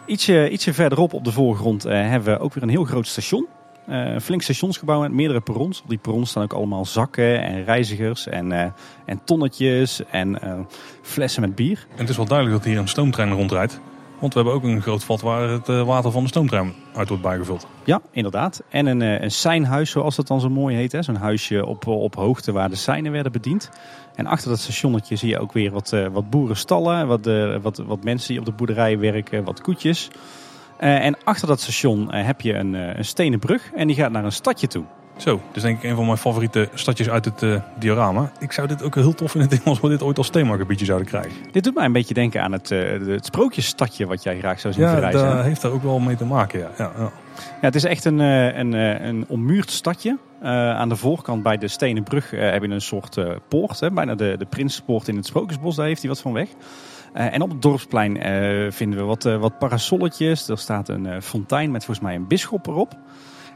Ietsje, 0.06 0.50
ietsje 0.50 0.72
verderop 0.72 1.12
op 1.12 1.24
de 1.24 1.32
voorgrond 1.32 1.82
hebben 1.82 2.34
we 2.34 2.40
ook 2.40 2.54
weer 2.54 2.62
een 2.62 2.68
heel 2.68 2.84
groot 2.84 3.06
station. 3.06 3.46
Een 3.86 4.20
flink 4.20 4.42
stationsgebouw 4.42 5.00
met 5.00 5.12
meerdere 5.12 5.40
perrons. 5.40 5.82
Op 5.82 5.88
die 5.88 5.98
perrons 5.98 6.30
staan 6.30 6.42
ook 6.42 6.52
allemaal 6.52 6.84
zakken 6.84 7.42
en 7.42 7.64
reizigers 7.64 8.26
en, 8.26 8.50
uh, 8.50 8.64
en 9.04 9.20
tonnetjes 9.24 10.02
en 10.10 10.38
uh, 10.44 10.58
flessen 11.02 11.42
met 11.42 11.54
bier. 11.54 11.86
En 11.90 11.98
het 11.98 12.08
is 12.08 12.16
wel 12.16 12.26
duidelijk 12.26 12.58
dat 12.58 12.66
hier 12.66 12.78
een 12.78 12.88
stoomtrein 12.88 13.32
rondrijdt. 13.32 13.80
Want 14.18 14.34
we 14.34 14.40
hebben 14.40 14.58
ook 14.58 14.64
een 14.64 14.82
groot 14.82 15.04
vat 15.04 15.20
waar 15.20 15.48
het 15.48 15.66
water 15.66 16.10
van 16.10 16.22
de 16.22 16.28
stoomtrein 16.28 16.72
uit 16.94 17.08
wordt 17.08 17.22
bijgevuld. 17.22 17.66
Ja, 17.84 18.00
inderdaad. 18.10 18.62
En 18.68 18.86
een, 18.86 19.00
een 19.00 19.30
seinhuis, 19.30 19.90
zoals 19.90 20.16
dat 20.16 20.26
dan 20.26 20.40
zo 20.40 20.50
mooi 20.50 20.76
heet. 20.76 20.96
Zo'n 21.00 21.16
huisje 21.16 21.66
op, 21.66 21.86
op 21.86 22.14
hoogte 22.14 22.52
waar 22.52 22.70
de 22.70 22.76
seinen 22.76 23.12
werden 23.12 23.32
bediend. 23.32 23.70
En 24.14 24.26
achter 24.26 24.48
dat 24.48 24.58
stationnetje 24.58 25.16
zie 25.16 25.28
je 25.28 25.38
ook 25.38 25.52
weer 25.52 25.70
wat, 25.70 25.96
wat 26.12 26.30
boerenstallen. 26.30 27.06
Wat, 27.06 27.30
wat, 27.62 27.78
wat 27.86 28.04
mensen 28.04 28.28
die 28.28 28.38
op 28.38 28.46
de 28.46 28.52
boerderij 28.52 28.98
werken, 28.98 29.44
wat 29.44 29.60
koetjes. 29.60 30.10
Uh, 30.84 31.04
en 31.04 31.16
achter 31.24 31.48
dat 31.48 31.60
station 31.60 32.08
uh, 32.14 32.26
heb 32.26 32.40
je 32.40 32.54
een, 32.54 32.74
uh, 32.74 32.96
een, 32.96 33.04
stenen 33.04 33.38
brug 33.38 33.70
en 33.74 33.86
die 33.86 33.96
gaat 33.96 34.10
naar 34.10 34.24
een 34.24 34.32
stadje 34.32 34.66
toe. 34.66 34.84
Zo, 35.16 35.40
dus 35.52 35.62
denk 35.62 35.76
ik 35.76 35.90
een 35.90 35.96
van 35.96 36.06
mijn 36.06 36.18
favoriete 36.18 36.68
stadjes 36.74 37.08
uit 37.08 37.24
het 37.24 37.60
diorama. 37.78 38.32
Ik 38.38 38.52
zou 38.52 38.68
dit 38.68 38.82
ook 38.82 38.94
heel 38.94 39.14
tof 39.14 39.30
vinden 39.30 39.60
als 39.64 39.80
we 39.80 39.88
dit 39.88 40.02
ooit 40.02 40.18
als 40.18 40.30
themagebiedje 40.30 40.84
zouden 40.84 41.08
krijgen. 41.08 41.32
Dit 41.52 41.64
doet 41.64 41.74
mij 41.74 41.84
een 41.84 41.92
beetje 41.92 42.14
denken 42.14 42.42
aan 42.42 42.52
het, 42.52 42.68
het 42.68 43.24
sprookjesstadje 43.24 44.06
wat 44.06 44.22
jij 44.22 44.38
graag 44.38 44.60
zou 44.60 44.74
zien 44.74 44.82
ja, 44.82 44.92
verrijzen. 44.92 45.20
Ja, 45.20 45.34
dat 45.34 45.44
heeft 45.44 45.62
daar 45.62 45.72
ook 45.72 45.82
wel 45.82 45.98
mee 45.98 46.16
te 46.16 46.24
maken, 46.24 46.58
ja. 46.58 46.70
ja, 46.78 46.92
ja. 46.96 47.02
ja 47.02 47.10
het 47.60 47.74
is 47.74 47.84
echt 47.84 48.04
een, 48.04 48.18
een, 48.18 48.72
een 49.06 49.24
ommuurd 49.28 49.70
stadje. 49.70 50.18
aan 50.42 50.88
de 50.88 50.96
voorkant 50.96 51.42
bij 51.42 51.58
de 51.58 51.68
stenen 51.68 52.02
brug 52.02 52.30
heb 52.30 52.62
je 52.62 52.68
een 52.68 52.80
soort 52.80 53.18
poort. 53.48 53.80
Hè, 53.80 53.90
bijna 53.90 54.14
de, 54.14 54.34
de 54.38 54.46
Prinspoort 54.46 55.08
in 55.08 55.16
het 55.16 55.26
Sprookjesbos, 55.26 55.76
daar 55.76 55.86
heeft 55.86 56.00
hij 56.00 56.10
wat 56.10 56.20
van 56.20 56.32
weg. 56.32 56.48
Uh, 57.14 57.34
en 57.34 57.42
op 57.42 57.50
het 57.50 57.62
dorpsplein 57.62 58.16
uh, 58.16 58.70
vinden 58.70 58.98
we 58.98 59.04
wat, 59.04 59.24
uh, 59.24 59.36
wat 59.36 59.58
parasolletjes. 59.58 60.48
Er 60.48 60.58
staat 60.58 60.88
een 60.88 61.22
fontein 61.22 61.70
met 61.70 61.84
volgens 61.84 62.06
mij 62.06 62.14
een 62.14 62.26
bisschop 62.26 62.66
erop. 62.66 62.96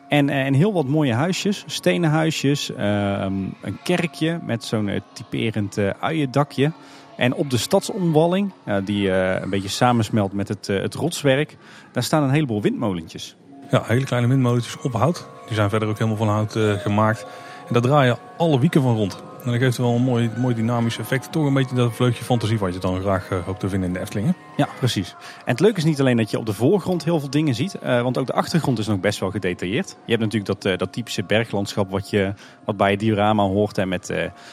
En, 0.08 0.28
en 0.28 0.54
heel 0.54 0.72
wat 0.72 0.86
mooie 0.86 1.14
huisjes, 1.14 1.64
stenen 1.66 2.10
huisjes. 2.10 2.74
Ehm, 2.74 3.32
een 3.62 3.78
kerkje 3.82 4.38
met 4.42 4.64
zo'n 4.64 5.02
typerend 5.12 5.78
uiendakje. 6.00 6.72
En 7.16 7.34
op 7.34 7.50
de 7.50 7.56
stadsomwalling, 7.56 8.52
die 8.84 9.10
een 9.10 9.50
beetje 9.50 9.68
samensmelt 9.68 10.32
met 10.32 10.48
het, 10.48 10.66
het 10.66 10.94
rotswerk, 10.94 11.56
daar 11.92 12.02
staan 12.02 12.22
een 12.22 12.30
heleboel 12.30 12.62
windmolentjes. 12.62 13.36
Ja, 13.70 13.82
hele 13.86 14.04
kleine 14.04 14.28
windmolentjes 14.28 14.80
op 14.80 14.92
hout. 14.92 15.28
Die 15.46 15.54
zijn 15.54 15.70
verder 15.70 15.88
ook 15.88 15.98
helemaal 15.98 16.16
van 16.16 16.28
hout 16.28 16.80
gemaakt. 16.82 17.26
En 17.66 17.72
daar 17.72 17.82
draaien 17.82 18.18
alle 18.36 18.60
wieken 18.60 18.82
van 18.82 18.96
rond. 18.96 19.22
Dat 19.44 19.54
geeft 19.54 19.76
wel 19.76 19.94
een 19.94 20.02
mooi, 20.02 20.30
mooi 20.36 20.54
dynamisch 20.54 20.98
effect. 20.98 21.32
Toch 21.32 21.46
een 21.46 21.54
beetje 21.54 21.74
dat 21.74 21.92
vleugje 21.92 22.24
fantasie 22.24 22.58
wat 22.58 22.74
je 22.74 22.80
dan 22.80 23.00
graag 23.00 23.30
uh, 23.30 23.38
hoopt 23.44 23.60
te 23.60 23.68
vinden 23.68 23.88
in 23.88 23.94
de 23.94 24.00
Eftelingen. 24.00 24.34
Ja, 24.56 24.68
precies. 24.78 25.14
En 25.44 25.50
het 25.52 25.60
leuke 25.60 25.76
is 25.76 25.84
niet 25.84 26.00
alleen 26.00 26.16
dat 26.16 26.30
je 26.30 26.38
op 26.38 26.46
de 26.46 26.52
voorgrond 26.52 27.04
heel 27.04 27.20
veel 27.20 27.30
dingen 27.30 27.54
ziet. 27.54 27.76
Uh, 27.82 28.02
want 28.02 28.18
ook 28.18 28.26
de 28.26 28.32
achtergrond 28.32 28.78
is 28.78 28.86
nog 28.86 29.00
best 29.00 29.20
wel 29.20 29.30
gedetailleerd. 29.30 29.88
Je 29.88 30.10
hebt 30.10 30.20
natuurlijk 30.22 30.46
dat, 30.46 30.72
uh, 30.72 30.78
dat 30.78 30.92
typische 30.92 31.24
berglandschap 31.24 31.90
wat, 31.90 32.10
je, 32.10 32.32
wat 32.64 32.76
bij 32.76 32.90
het 32.90 33.00
diorama 33.00 33.42
hoort. 33.42 33.78
En 33.78 33.88
met, 33.88 34.12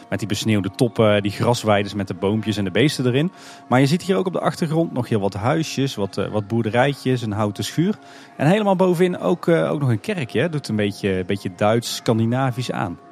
met 0.09 0.19
die 0.19 0.27
besneeuwde 0.27 0.69
toppen, 0.75 1.21
die 1.21 1.31
grasweiden 1.31 1.97
met 1.97 2.07
de 2.07 2.13
boompjes 2.13 2.57
en 2.57 2.63
de 2.63 2.71
beesten 2.71 3.05
erin. 3.05 3.31
Maar 3.69 3.79
je 3.79 3.87
ziet 3.87 4.01
hier 4.01 4.17
ook 4.17 4.27
op 4.27 4.33
de 4.33 4.39
achtergrond 4.39 4.93
nog 4.93 5.09
heel 5.09 5.19
wat 5.19 5.33
huisjes, 5.33 5.95
wat, 5.95 6.15
wat 6.15 6.47
boerderijtjes, 6.47 7.21
een 7.21 7.31
houten 7.31 7.63
schuur. 7.63 7.95
En 8.37 8.47
helemaal 8.47 8.75
bovenin 8.75 9.19
ook, 9.19 9.47
ook 9.47 9.79
nog 9.79 9.89
een 9.89 9.99
kerkje. 9.99 10.49
Doet 10.49 10.67
een 10.67 10.75
beetje, 10.75 11.23
beetje 11.25 11.51
Duits-Scandinavisch 11.55 12.71
aan. 12.71 13.04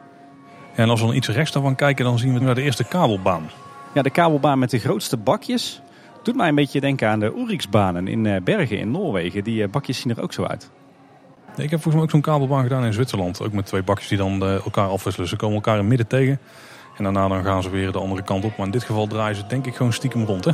En 0.75 0.89
als 0.89 0.99
we 0.99 1.05
dan 1.05 1.15
iets 1.15 1.27
rechts 1.27 1.51
daarvan 1.51 1.75
kijken, 1.75 2.05
dan 2.05 2.19
zien 2.19 2.33
we 2.33 2.39
naar 2.39 2.55
de 2.55 2.61
eerste 2.61 2.83
kabelbaan. 2.83 3.49
Ja, 3.93 4.01
de 4.01 4.09
kabelbaan 4.09 4.59
met 4.59 4.69
de 4.69 4.79
grootste 4.79 5.17
bakjes. 5.17 5.81
Doet 6.23 6.35
mij 6.35 6.47
een 6.47 6.55
beetje 6.55 6.79
denken 6.79 7.09
aan 7.09 7.19
de 7.19 7.33
Oeriksbanen 7.35 8.07
in 8.07 8.43
Bergen 8.43 8.77
in 8.77 8.91
Noorwegen. 8.91 9.43
Die 9.43 9.67
bakjes 9.67 9.99
zien 9.99 10.15
er 10.15 10.21
ook 10.21 10.33
zo 10.33 10.43
uit. 10.43 10.69
Ik 11.55 11.69
heb 11.69 11.81
volgens 11.81 11.93
mij 11.93 12.03
ook 12.03 12.09
zo'n 12.09 12.21
kabelbaan 12.21 12.63
gedaan 12.63 12.85
in 12.85 12.93
Zwitserland. 12.93 13.41
Ook 13.41 13.51
met 13.51 13.65
twee 13.65 13.83
bakjes 13.83 14.07
die 14.07 14.17
dan 14.17 14.43
uh, 14.43 14.53
elkaar 14.53 14.87
afwisselen. 14.87 15.29
Ze 15.29 15.35
komen 15.35 15.55
elkaar 15.55 15.73
in 15.73 15.79
het 15.79 15.89
midden 15.89 16.07
tegen. 16.07 16.39
En 16.97 17.03
daarna 17.03 17.27
dan 17.27 17.43
gaan 17.43 17.63
ze 17.63 17.69
weer 17.69 17.91
de 17.91 17.99
andere 17.99 18.21
kant 18.21 18.45
op. 18.45 18.57
Maar 18.57 18.65
in 18.65 18.71
dit 18.71 18.83
geval 18.83 19.07
draaien 19.07 19.35
ze 19.35 19.43
denk 19.47 19.65
ik 19.65 19.75
gewoon 19.75 19.93
stiekem 19.93 20.25
rond. 20.25 20.45
Hè? 20.45 20.51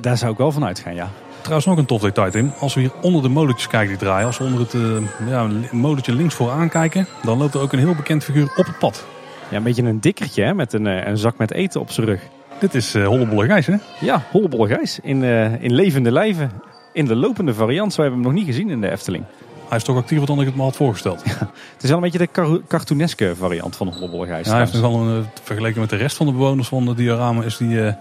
Daar 0.00 0.16
zou 0.16 0.32
ik 0.32 0.38
wel 0.38 0.52
van 0.52 0.64
uitgaan, 0.64 0.94
ja. 0.94 1.08
Trouwens 1.42 1.66
nog 1.66 1.78
een 1.78 1.86
tof 1.86 2.00
detail 2.00 2.34
in. 2.34 2.52
Als 2.58 2.74
we 2.74 2.80
hier 2.80 2.92
onder 3.00 3.22
de 3.22 3.28
molentjes 3.28 3.68
kijken 3.68 3.88
die 3.88 3.98
draaien. 3.98 4.26
Als 4.26 4.38
we 4.38 4.44
onder 4.44 4.60
het 4.60 4.74
uh, 4.74 4.96
ja, 5.28 5.48
molentje 5.70 6.14
links 6.14 6.34
vooraan 6.34 6.68
kijken. 6.68 7.06
Dan 7.22 7.38
loopt 7.38 7.54
er 7.54 7.60
ook 7.60 7.72
een 7.72 7.78
heel 7.78 7.94
bekend 7.94 8.24
figuur 8.24 8.52
op 8.56 8.66
het 8.66 8.78
pad. 8.78 9.04
Ja, 9.50 9.56
een 9.56 9.62
beetje 9.62 9.82
een 9.82 10.00
dikkertje 10.00 10.44
hè? 10.44 10.54
met 10.54 10.72
een, 10.72 10.86
een 10.86 11.18
zak 11.18 11.38
met 11.38 11.52
eten 11.52 11.80
op 11.80 11.90
zijn 11.90 12.06
rug. 12.06 12.20
Dit 12.58 12.74
is 12.74 12.94
uh, 12.94 13.06
Hollebolle 13.06 13.46
Gijs 13.46 13.66
hè? 13.66 13.76
Ja, 14.00 14.22
Hollebolle 14.30 14.68
Gijs. 14.68 14.98
In, 15.02 15.22
uh, 15.22 15.62
in 15.62 15.74
levende 15.74 16.12
lijven. 16.12 16.50
In 16.92 17.06
de 17.06 17.16
lopende 17.16 17.54
variant. 17.54 17.92
Zo 17.92 18.02
hebben 18.02 18.20
we 18.20 18.26
hem 18.26 18.34
nog 18.34 18.44
niet 18.44 18.54
gezien 18.54 18.70
in 18.70 18.80
de 18.80 18.90
Efteling. 18.90 19.24
Hij 19.68 19.76
is 19.76 19.84
toch 19.84 19.96
actiever 19.96 20.26
dan 20.26 20.40
ik 20.40 20.46
het 20.46 20.56
me 20.56 20.62
had 20.62 20.76
voorgesteld. 20.76 21.22
Ja, 21.26 21.38
het 21.74 21.82
is 21.82 21.88
wel 21.88 21.98
een 21.98 22.10
beetje 22.10 22.28
de 22.32 22.62
cartooneske 22.68 23.36
variant 23.36 23.76
van 23.76 23.88
Hollebolle 23.88 24.26
Gijs. 24.26 24.46
Ja, 24.46 24.52
hij 24.52 24.60
heeft 24.60 24.80
wel 24.80 24.94
een, 24.94 25.26
vergeleken 25.42 25.80
met 25.80 25.90
de 25.90 25.96
rest 25.96 26.16
van 26.16 26.26
de 26.26 26.32
bewoners 26.32 26.68
van 26.68 26.84
de 26.84 26.94
diorama 26.94 27.42
is 27.42 27.56
die 27.56 27.68
uh, 27.68 27.84
een 27.84 27.94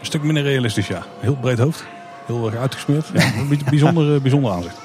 stuk 0.00 0.22
minder 0.22 0.42
realistisch. 0.42 0.86
Ja. 0.86 1.02
Heel 1.20 1.36
breed 1.36 1.58
hoofd. 1.58 1.84
Heel 2.26 2.46
erg 2.46 2.56
uitgesmeerd. 2.56 3.10
Ja, 3.14 3.32
een 3.36 3.60
bijzonder, 3.70 4.22
bijzonder 4.22 4.52
aanzicht. 4.52 4.80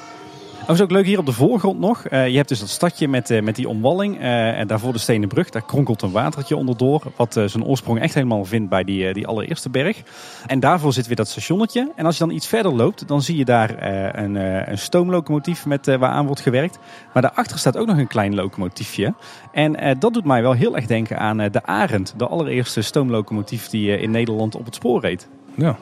Dat 0.67 0.75
is 0.75 0.81
ook 0.81 0.91
leuk 0.91 1.05
hier 1.05 1.19
op 1.19 1.25
de 1.25 1.31
voorgrond 1.31 1.79
nog. 1.79 2.09
Uh, 2.09 2.27
je 2.27 2.35
hebt 2.35 2.49
dus 2.49 2.59
dat 2.59 2.69
stadje 2.69 3.07
met, 3.07 3.29
uh, 3.29 3.41
met 3.41 3.55
die 3.55 3.67
omwalling. 3.67 4.19
Uh, 4.19 4.59
en 4.59 4.67
daarvoor 4.67 4.93
de 4.93 4.99
stenen 4.99 5.27
brug. 5.27 5.49
Daar 5.49 5.65
kronkelt 5.65 6.01
een 6.01 6.11
watertje 6.11 6.55
onderdoor. 6.55 7.01
Wat 7.15 7.33
zijn 7.33 7.63
oorsprong 7.63 7.99
echt 7.99 8.13
helemaal 8.13 8.45
vindt 8.45 8.69
bij 8.69 8.83
die, 8.83 9.13
die 9.13 9.27
allereerste 9.27 9.69
berg. 9.69 10.01
En 10.47 10.59
daarvoor 10.59 10.93
zit 10.93 11.07
weer 11.07 11.15
dat 11.15 11.27
stationnetje. 11.27 11.91
En 11.95 12.05
als 12.05 12.17
je 12.17 12.25
dan 12.25 12.35
iets 12.35 12.47
verder 12.47 12.73
loopt, 12.73 13.07
dan 13.07 13.21
zie 13.21 13.37
je 13.37 13.45
daar 13.45 13.83
een, 14.17 14.35
een 14.71 14.77
stoomlocomotief 14.77 15.65
met, 15.65 15.85
waaraan 15.85 16.25
wordt 16.25 16.41
gewerkt. 16.41 16.79
Maar 17.13 17.21
daarachter 17.21 17.59
staat 17.59 17.77
ook 17.77 17.87
nog 17.87 17.97
een 17.97 18.07
klein 18.07 18.35
locomotiefje. 18.35 19.13
En 19.51 19.97
dat 19.99 20.13
doet 20.13 20.25
mij 20.25 20.41
wel 20.41 20.53
heel 20.53 20.75
erg 20.75 20.85
denken 20.85 21.19
aan 21.19 21.37
de 21.37 21.63
Arend. 21.63 22.13
De 22.17 22.27
allereerste 22.27 22.81
stoomlocomotief 22.81 23.67
die 23.69 23.99
in 23.99 24.11
Nederland 24.11 24.55
op 24.55 24.65
het 24.65 24.75
spoor 24.75 25.01
reed. 25.01 25.27
Ja, 25.55 25.77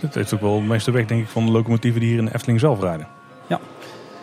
dat 0.00 0.14
heeft 0.14 0.34
ook 0.34 0.40
wel 0.40 0.60
de 0.60 0.66
meeste 0.66 0.90
weg 0.90 1.06
denk 1.06 1.22
ik 1.22 1.28
van 1.28 1.44
de 1.46 1.52
locomotieven 1.52 2.00
die 2.00 2.08
hier 2.08 2.18
in 2.18 2.24
de 2.24 2.34
Efteling 2.34 2.60
zelf 2.60 2.80
rijden. 2.80 3.06
Ja. 3.46 3.60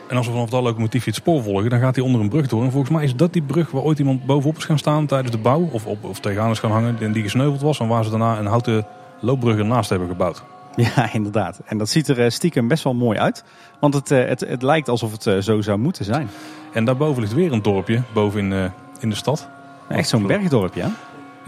En 0.07 0.17
als 0.17 0.25
we 0.25 0.31
vanaf 0.31 0.49
dat 0.49 0.63
locomotiefje 0.63 1.09
het 1.09 1.19
spoor 1.19 1.43
volgen, 1.43 1.69
dan 1.69 1.79
gaat 1.79 1.95
hij 1.95 2.03
onder 2.03 2.21
een 2.21 2.29
brug 2.29 2.47
door. 2.47 2.63
En 2.63 2.71
volgens 2.71 2.91
mij 2.91 3.03
is 3.03 3.15
dat 3.15 3.33
die 3.33 3.41
brug 3.41 3.71
waar 3.71 3.81
ooit 3.81 3.99
iemand 3.99 4.25
bovenop 4.25 4.57
is 4.57 4.65
gaan 4.65 4.77
staan 4.77 5.05
tijdens 5.05 5.31
de 5.31 5.37
bouw. 5.37 5.69
Of, 5.71 5.85
op, 5.85 6.03
of 6.03 6.19
tegenaan 6.19 6.51
is 6.51 6.59
gaan 6.59 6.71
hangen 6.71 6.97
en 6.99 7.11
die 7.11 7.23
gesneuveld 7.23 7.61
was. 7.61 7.79
En 7.79 7.87
waar 7.87 8.03
ze 8.03 8.09
daarna 8.09 8.39
een 8.39 8.45
houten 8.45 8.85
loopbrug 9.19 9.57
ernaast 9.57 9.89
hebben 9.89 10.07
gebouwd. 10.07 10.43
Ja, 10.95 11.13
inderdaad. 11.13 11.61
En 11.65 11.77
dat 11.77 11.89
ziet 11.89 12.07
er 12.07 12.31
stiekem 12.31 12.67
best 12.67 12.83
wel 12.83 12.93
mooi 12.93 13.19
uit. 13.19 13.43
Want 13.79 13.93
het, 13.93 14.09
het, 14.09 14.39
het 14.39 14.61
lijkt 14.61 14.89
alsof 14.89 15.11
het 15.11 15.43
zo 15.45 15.61
zou 15.61 15.77
moeten 15.77 16.05
zijn. 16.05 16.29
En 16.73 16.85
daarboven 16.85 17.21
ligt 17.21 17.33
weer 17.33 17.51
een 17.51 17.61
dorpje, 17.61 18.01
boven 18.13 18.39
in, 18.39 18.71
in 18.99 19.09
de 19.09 19.15
stad. 19.15 19.49
Echt 19.87 20.09
zo'n 20.09 20.27
bergdorpje, 20.27 20.81
hè? 20.81 20.89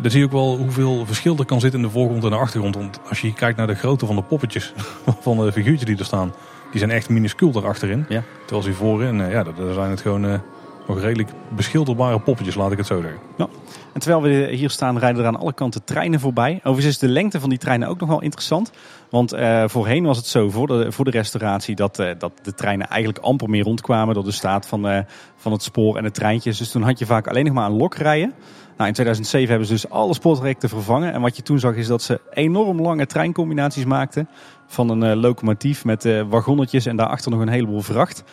Dan 0.02 0.12
zie 0.12 0.20
je 0.20 0.26
ook 0.26 0.32
wel 0.32 0.58
hoeveel 0.58 1.06
verschil 1.06 1.38
er 1.38 1.46
kan 1.46 1.60
zitten 1.60 1.80
in 1.80 1.86
de 1.86 1.92
voorgrond 1.92 2.24
en 2.24 2.30
de 2.30 2.36
achtergrond. 2.36 2.76
Want 2.76 3.00
als 3.10 3.22
je 3.22 3.34
kijkt 3.34 3.58
naar 3.58 3.68
de 3.68 3.76
grootte 3.76 4.06
van 4.06 4.16
de 4.16 4.22
poppetjes, 4.22 4.74
van 5.22 5.38
de 5.38 5.52
figuurtjes 5.52 5.86
die 5.86 5.98
er 5.98 6.06
staan, 6.06 6.34
die 6.72 6.80
zijn 6.80 6.92
echt 6.92 7.10
minuscuul 7.10 7.52
daarachterin. 7.52 8.06
Ja. 8.10 8.24
Terwijl 8.46 8.62
ze 8.62 8.74
voorin, 8.74 9.20
uh, 9.20 9.32
ja, 9.32 9.44
daar 9.44 9.74
zijn 9.74 9.90
het 9.90 10.02
gewoon 10.02 10.26
uh, 10.26 10.40
nog 10.88 11.00
redelijk 11.00 11.30
beschilderbare 11.56 12.20
poppetjes, 12.20 12.56
laat 12.56 12.72
ik 12.72 12.78
het 12.78 12.88
zo 12.88 13.02
zeggen. 13.02 13.20
Ja. 13.38 13.48
En 13.94 14.00
terwijl 14.00 14.22
we 14.22 14.56
hier 14.56 14.70
staan, 14.70 14.98
rijden 15.00 15.22
er 15.22 15.28
aan 15.28 15.40
alle 15.40 15.54
kanten 15.54 15.84
treinen 15.84 16.20
voorbij. 16.20 16.60
Overigens 16.64 16.86
is 16.86 16.98
de 16.98 17.08
lengte 17.08 17.40
van 17.40 17.50
die 17.50 17.58
treinen 17.58 17.88
ook 17.88 18.00
nog 18.00 18.10
wel 18.10 18.22
interessant. 18.22 18.72
Want 19.10 19.34
uh, 19.34 19.64
voorheen 19.68 20.04
was 20.04 20.18
het 20.18 20.26
zo, 20.26 20.50
voor 20.50 20.68
de, 20.68 20.92
voor 20.92 21.06
de 21.06 21.12
restauratie, 21.12 21.76
dat, 21.76 22.00
uh, 22.00 22.10
dat 22.18 22.32
de 22.42 22.54
treinen 22.54 22.88
eigenlijk 22.88 23.26
amper 23.26 23.50
meer 23.50 23.64
rondkwamen 23.64 24.14
door 24.14 24.24
de 24.24 24.32
staat 24.32 24.68
van, 24.68 25.06
van 25.36 25.52
het 25.52 25.64
spoor 25.64 25.98
en 25.98 26.04
de 26.04 26.12
treintjes. 26.12 26.58
Dus 26.58 26.72
toen 26.72 26.82
had 26.82 27.00
je 27.00 27.06
vaak 27.06 27.28
alleen 27.28 27.46
nog 27.46 27.54
maar 27.54 27.70
een 27.70 27.78
lok 27.78 27.96
rijden. 27.96 28.34
Nou, 28.80 28.92
in 28.92 28.98
2007 28.98 29.50
hebben 29.50 29.68
ze 29.68 29.74
dus 29.74 29.90
alle 29.90 30.14
spoortrajecten 30.14 30.70
vervangen. 30.70 31.14
En 31.14 31.22
wat 31.22 31.36
je 31.36 31.42
toen 31.42 31.60
zag 31.60 31.76
is 31.76 31.88
dat 31.88 32.02
ze 32.02 32.22
enorm 32.34 32.82
lange 32.82 33.06
treincombinaties 33.06 33.86
maakten. 33.86 34.30
Van 34.68 34.90
een 34.90 35.12
uh, 35.12 35.22
locomotief 35.22 35.86
met 35.86 36.06
uh, 36.06 36.24
wagonnetjes 36.30 36.86
en 36.86 36.96
daarachter 36.96 37.32
nog 37.32 37.40
een 37.40 37.50
heleboel 37.50 37.82
vracht. 37.82 38.24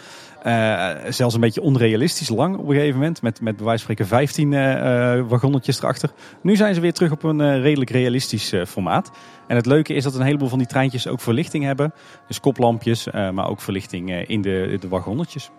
Uh, 0.46 0.90
zelfs 1.08 1.34
een 1.34 1.40
beetje 1.40 1.60
onrealistisch 1.60 2.28
lang 2.28 2.56
op 2.56 2.68
een 2.68 2.74
gegeven 2.74 2.94
moment. 2.94 3.22
Met, 3.22 3.40
met 3.40 3.56
bij 3.56 3.64
wijze 3.64 3.84
van 3.84 3.94
spreken 3.94 4.16
15 4.16 5.28
wagonnetjes 5.28 5.78
erachter. 5.78 6.10
Nu 6.42 6.56
zijn 6.56 6.74
ze 6.74 6.80
weer 6.80 6.92
terug 6.92 7.12
op 7.12 7.22
een 7.22 7.60
redelijk 7.60 7.90
realistisch 7.90 8.54
formaat. 8.66 9.10
En 9.46 9.56
het 9.56 9.66
leuke 9.66 9.94
is 9.94 10.04
dat 10.04 10.14
een 10.14 10.22
heleboel 10.22 10.48
van 10.48 10.58
die 10.58 10.66
treintjes 10.66 11.08
ook 11.08 11.20
verlichting 11.20 11.64
hebben. 11.64 11.92
Dus 12.26 12.40
koplampjes, 12.40 13.08
maar 13.10 13.48
ook 13.48 13.60
verlichting 13.60 14.26
in 14.26 14.42
de, 14.42 14.76
de 14.80 14.88
wagonnetjes. 14.88 15.50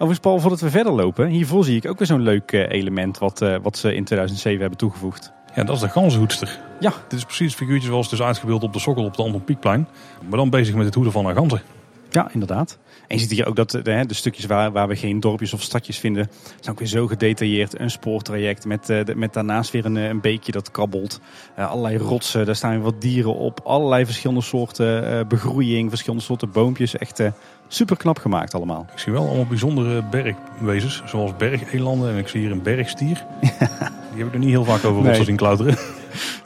Overigens 0.00 0.20
Paul, 0.20 0.40
voordat 0.40 0.60
we 0.60 0.70
verder 0.70 0.92
lopen, 0.92 1.26
hiervoor 1.26 1.64
zie 1.64 1.76
ik 1.76 1.88
ook 1.88 1.98
weer 1.98 2.06
zo'n 2.06 2.22
leuk 2.22 2.52
element 2.52 3.18
wat, 3.18 3.38
wat 3.62 3.76
ze 3.76 3.94
in 3.94 4.04
2007 4.04 4.60
hebben 4.60 4.78
toegevoegd. 4.78 5.32
Ja, 5.54 5.64
dat 5.64 5.74
is 5.74 5.80
de 5.82 5.88
ganzenhoedster. 5.88 6.58
Ja. 6.80 6.92
Dit 7.08 7.18
is 7.18 7.24
precies 7.24 7.46
het 7.46 7.56
figuurtje 7.56 7.88
zoals 7.88 8.10
het 8.10 8.20
is 8.20 8.26
uitgebeeld 8.26 8.62
op 8.62 8.72
de 8.72 8.78
sokkel 8.78 9.04
op 9.04 9.16
de 9.16 9.22
Anton 9.22 9.44
Pieckplein. 9.44 9.88
Maar 10.28 10.38
dan 10.38 10.50
bezig 10.50 10.74
met 10.74 10.84
het 10.84 10.94
hoeden 10.94 11.12
van 11.12 11.26
een 11.26 11.34
ganzen. 11.34 11.62
Ja, 12.10 12.28
inderdaad. 12.32 12.78
En 13.08 13.16
je 13.16 13.18
ziet 13.18 13.30
hier 13.30 13.46
ook 13.46 13.56
dat 13.56 13.70
de, 13.70 14.04
de 14.06 14.14
stukjes 14.14 14.46
waar, 14.46 14.72
waar 14.72 14.88
we 14.88 14.96
geen 14.96 15.20
dorpjes 15.20 15.52
of 15.52 15.62
stadjes 15.62 15.98
vinden, 15.98 16.30
zijn 16.60 16.74
ook 16.74 16.78
weer 16.78 16.88
zo 16.88 17.06
gedetailleerd. 17.06 17.80
Een 17.80 17.90
spoortraject 17.90 18.64
met, 18.64 19.14
met 19.14 19.32
daarnaast 19.32 19.70
weer 19.70 19.84
een, 19.84 19.96
een 19.96 20.20
beekje 20.20 20.52
dat 20.52 20.70
kabbelt. 20.70 21.20
Uh, 21.58 21.70
allerlei 21.70 21.98
rotsen, 21.98 22.46
daar 22.46 22.56
staan 22.56 22.70
weer 22.70 22.80
wat 22.80 23.00
dieren 23.00 23.34
op. 23.34 23.60
Allerlei 23.64 24.04
verschillende 24.04 24.42
soorten 24.42 25.12
uh, 25.12 25.26
begroeiing, 25.26 25.88
verschillende 25.88 26.24
soorten 26.24 26.50
boompjes. 26.50 26.96
Echt 26.96 27.20
uh, 27.20 27.30
super 27.68 27.96
knap 27.96 28.18
gemaakt 28.18 28.54
allemaal. 28.54 28.86
Ik 28.92 28.98
zie 28.98 29.12
wel 29.12 29.26
allemaal 29.26 29.46
bijzondere 29.46 30.02
bergwezens, 30.02 31.02
zoals 31.06 31.36
bergelanden 31.36 32.10
en 32.10 32.16
ik 32.16 32.28
zie 32.28 32.40
hier 32.40 32.50
een 32.50 32.62
bergstier. 32.62 33.24
Die 34.12 34.18
heb 34.18 34.26
ik 34.26 34.32
er 34.32 34.38
niet 34.38 34.48
heel 34.48 34.64
vaak 34.64 34.84
over 34.84 35.02
nee. 35.02 35.24
zien 35.24 35.36
klauteren. 35.36 35.74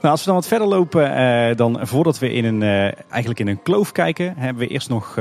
Nou, 0.01 0.15
als 0.15 0.21
we 0.21 0.27
dan 0.27 0.35
wat 0.35 0.47
verder 0.47 0.69
lopen, 0.69 1.57
dan 1.57 1.79
voordat 1.83 2.19
we 2.19 2.33
in 2.33 2.45
een, 2.45 2.63
eigenlijk 3.09 3.41
in 3.41 3.49
een 3.49 3.63
kloof 3.63 3.93
kijken, 3.93 4.35
hebben 4.37 4.67
we 4.67 4.69
eerst 4.69 4.89
nog, 4.89 5.19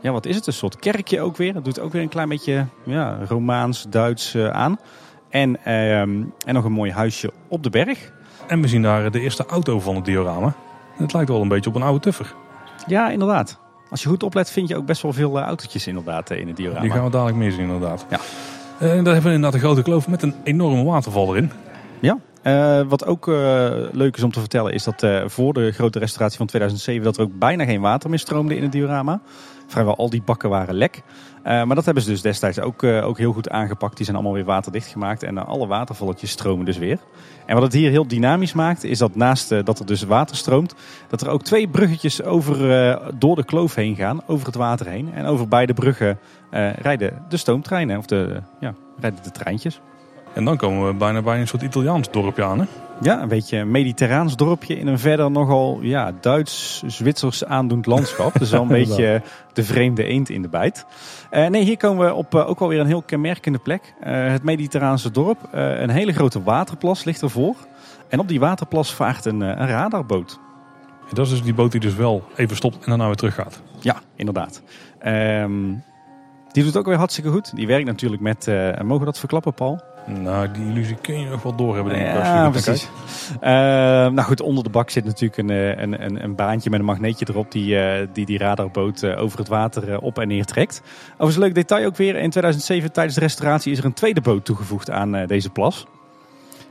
ja 0.00 0.12
wat 0.12 0.26
is 0.26 0.36
het, 0.36 0.46
een 0.46 0.52
soort 0.52 0.76
kerkje 0.76 1.20
ook 1.20 1.36
weer. 1.36 1.52
Dat 1.52 1.64
doet 1.64 1.80
ook 1.80 1.92
weer 1.92 2.02
een 2.02 2.08
klein 2.08 2.28
beetje 2.28 2.66
ja, 2.84 3.18
Romaans, 3.28 3.86
Duits 3.88 4.36
aan. 4.36 4.78
En, 5.28 5.64
ehm, 5.64 6.22
en 6.46 6.54
nog 6.54 6.64
een 6.64 6.72
mooi 6.72 6.92
huisje 6.92 7.32
op 7.48 7.62
de 7.62 7.70
berg. 7.70 8.12
En 8.46 8.60
we 8.60 8.68
zien 8.68 8.82
daar 8.82 9.10
de 9.10 9.20
eerste 9.20 9.46
auto 9.46 9.80
van 9.80 9.96
het 9.96 10.04
diorama. 10.04 10.54
Het 10.96 11.12
lijkt 11.12 11.28
wel 11.28 11.40
een 11.40 11.48
beetje 11.48 11.70
op 11.70 11.76
een 11.76 11.82
oude 11.82 12.00
tuffer. 12.00 12.34
Ja, 12.86 13.10
inderdaad. 13.10 13.58
Als 13.90 14.02
je 14.02 14.08
goed 14.08 14.22
oplet 14.22 14.50
vind 14.50 14.68
je 14.68 14.76
ook 14.76 14.86
best 14.86 15.02
wel 15.02 15.12
veel 15.12 15.40
autootjes 15.40 15.86
inderdaad 15.86 16.30
in 16.30 16.46
het 16.46 16.56
diorama. 16.56 16.80
Die 16.80 16.90
gaan 16.90 17.04
we 17.04 17.10
dadelijk 17.10 17.36
meer 17.36 17.52
zien 17.52 17.60
inderdaad. 17.60 18.06
Ja. 18.10 18.18
daar 18.78 18.88
hebben 18.94 19.04
we 19.04 19.14
inderdaad 19.14 19.54
een 19.54 19.60
grote 19.60 19.82
kloof 19.82 20.08
met 20.08 20.22
een 20.22 20.34
enorme 20.44 20.84
waterval 20.84 21.34
erin. 21.34 21.50
Ja, 22.00 22.18
uh, 22.42 22.88
wat 22.88 23.06
ook 23.06 23.26
uh, 23.26 23.70
leuk 23.92 24.16
is 24.16 24.22
om 24.22 24.32
te 24.32 24.40
vertellen 24.40 24.72
is 24.72 24.84
dat 24.84 25.02
uh, 25.02 25.22
voor 25.26 25.52
de 25.52 25.72
grote 25.72 25.98
restauratie 25.98 26.38
van 26.38 26.46
2007 26.46 27.04
dat 27.04 27.16
er 27.16 27.22
ook 27.22 27.38
bijna 27.38 27.64
geen 27.64 27.80
water 27.80 28.10
meer 28.10 28.18
stroomde 28.18 28.56
in 28.56 28.62
het 28.62 28.72
diorama. 28.72 29.20
Vrijwel 29.70 29.96
al 29.96 30.10
die 30.10 30.22
bakken 30.22 30.50
waren 30.50 30.74
lek. 30.74 31.02
maar 31.42 31.74
dat 31.74 31.84
hebben 31.84 32.02
ze 32.02 32.10
dus 32.10 32.22
destijds 32.22 32.60
ook, 32.60 32.82
ook 32.82 33.18
heel 33.18 33.32
goed 33.32 33.50
aangepakt. 33.50 33.96
Die 33.96 34.04
zijn 34.04 34.16
allemaal 34.16 34.34
weer 34.34 34.44
waterdicht 34.44 34.86
gemaakt 34.86 35.22
en 35.22 35.46
alle 35.46 35.66
watervalletjes 35.66 36.30
stromen 36.30 36.64
dus 36.64 36.78
weer. 36.78 36.98
En 37.46 37.54
wat 37.54 37.62
het 37.62 37.72
hier 37.72 37.90
heel 37.90 38.06
dynamisch 38.06 38.52
maakt 38.52 38.84
is 38.84 38.98
dat 38.98 39.14
naast 39.14 39.48
dat 39.48 39.78
er 39.78 39.86
dus 39.86 40.02
water 40.02 40.36
stroomt, 40.36 40.74
dat 41.08 41.20
er 41.20 41.28
ook 41.28 41.42
twee 41.42 41.68
bruggetjes 41.68 42.22
over, 42.22 42.58
door 43.18 43.36
de 43.36 43.44
kloof 43.44 43.74
heen 43.74 43.96
gaan, 43.96 44.20
over 44.26 44.46
het 44.46 44.56
water 44.56 44.86
heen. 44.86 45.12
En 45.14 45.24
over 45.24 45.48
beide 45.48 45.74
bruggen 45.74 46.18
rijden 46.76 47.24
de 47.28 47.36
stoomtreinen, 47.36 47.98
of 47.98 48.06
de, 48.06 48.42
ja, 48.60 48.74
rijden 48.98 49.22
de 49.22 49.30
treintjes. 49.30 49.80
En 50.34 50.44
dan 50.44 50.56
komen 50.56 50.86
we 50.86 50.94
bijna 50.94 51.22
bij 51.22 51.40
een 51.40 51.48
soort 51.48 51.62
Italiaans 51.62 52.10
dorpje 52.10 52.44
aan. 52.44 52.60
Hè? 52.60 52.66
Ja, 53.02 53.22
een 53.22 53.28
beetje 53.28 53.56
een 53.56 53.70
mediterraans 53.70 54.36
dorpje 54.36 54.78
in 54.78 54.86
een 54.86 54.98
verder 54.98 55.30
nogal 55.30 55.78
ja, 55.82 56.12
Duits-Zwitsers 56.20 57.44
aandoend 57.44 57.86
landschap. 57.86 58.38
Dus 58.38 58.50
wel 58.50 58.62
een 58.62 58.68
beetje 58.86 59.22
de 59.52 59.62
vreemde 59.62 60.04
eend 60.04 60.28
in 60.28 60.42
de 60.42 60.48
bijt. 60.48 60.86
Uh, 61.30 61.46
nee, 61.46 61.62
hier 61.62 61.76
komen 61.76 62.06
we 62.06 62.14
op 62.14 62.34
uh, 62.34 62.48
ook 62.48 62.58
wel 62.58 62.68
weer 62.68 62.80
een 62.80 62.86
heel 62.86 63.02
kenmerkende 63.02 63.58
plek. 63.58 63.94
Uh, 64.00 64.06
het 64.06 64.42
mediterraanse 64.42 65.10
dorp. 65.10 65.38
een 65.52 65.90
hele 65.90 66.12
grote 66.12 66.42
waterplas 66.42 67.04
ligt 67.04 67.22
ervoor. 67.22 67.54
En 68.08 68.18
op 68.18 68.28
die 68.28 68.40
waterplas 68.40 68.94
vaart 68.94 69.24
een, 69.24 69.40
een 69.40 69.66
radarboot. 69.66 70.40
Ja, 71.08 71.14
dat 71.14 71.26
is 71.26 71.32
dus 71.32 71.42
die 71.42 71.54
boot 71.54 71.72
die 71.72 71.80
dus 71.80 71.94
wel 71.94 72.24
even 72.36 72.56
stopt 72.56 72.74
en 72.74 72.88
daarna 72.88 73.06
weer 73.06 73.14
terug 73.14 73.34
gaat. 73.34 73.62
Ja, 73.80 74.00
inderdaad. 74.16 74.62
Um, 75.06 75.82
die 76.52 76.64
doet 76.64 76.76
ook 76.76 76.86
weer 76.86 76.96
hartstikke 76.96 77.30
goed. 77.30 77.56
Die 77.56 77.66
werkt 77.66 77.86
natuurlijk 77.86 78.22
met, 78.22 78.46
mogen 78.82 78.98
we 78.98 79.04
dat 79.04 79.18
verklappen 79.18 79.54
Paul? 79.54 79.80
Nou, 80.06 80.50
die 80.50 80.66
illusie 80.66 80.96
kun 80.96 81.20
je 81.20 81.28
nog 81.28 81.42
wel 81.42 81.54
doorhebben, 81.54 81.92
denk 81.92 82.06
ik. 82.06 82.12
Ja, 82.12 82.44
als 82.44 82.54
je 82.54 82.62
precies. 82.62 82.88
Uh, 83.34 83.40
nou 83.40 84.20
goed, 84.20 84.40
onder 84.40 84.64
de 84.64 84.70
bak 84.70 84.90
zit 84.90 85.04
natuurlijk 85.04 85.36
een, 85.36 85.48
een, 85.82 86.04
een, 86.04 86.24
een 86.24 86.34
baantje 86.34 86.70
met 86.70 86.78
een 86.78 86.84
magneetje 86.84 87.26
erop 87.28 87.52
die 87.52 87.74
uh, 87.74 88.06
die, 88.12 88.26
die 88.26 88.38
radarboot 88.38 89.02
uh, 89.02 89.22
over 89.22 89.38
het 89.38 89.48
water 89.48 90.00
op 90.00 90.18
en 90.18 90.28
neer 90.28 90.44
trekt. 90.44 90.82
Overigens 91.12 91.36
een 91.36 91.42
leuk 91.42 91.54
detail 91.54 91.86
ook 91.86 91.96
weer. 91.96 92.16
In 92.16 92.30
2007 92.30 92.92
tijdens 92.92 93.14
de 93.14 93.20
restauratie 93.20 93.72
is 93.72 93.78
er 93.78 93.84
een 93.84 93.92
tweede 93.92 94.20
boot 94.20 94.44
toegevoegd 94.44 94.90
aan 94.90 95.26
deze 95.26 95.50
plas. 95.50 95.86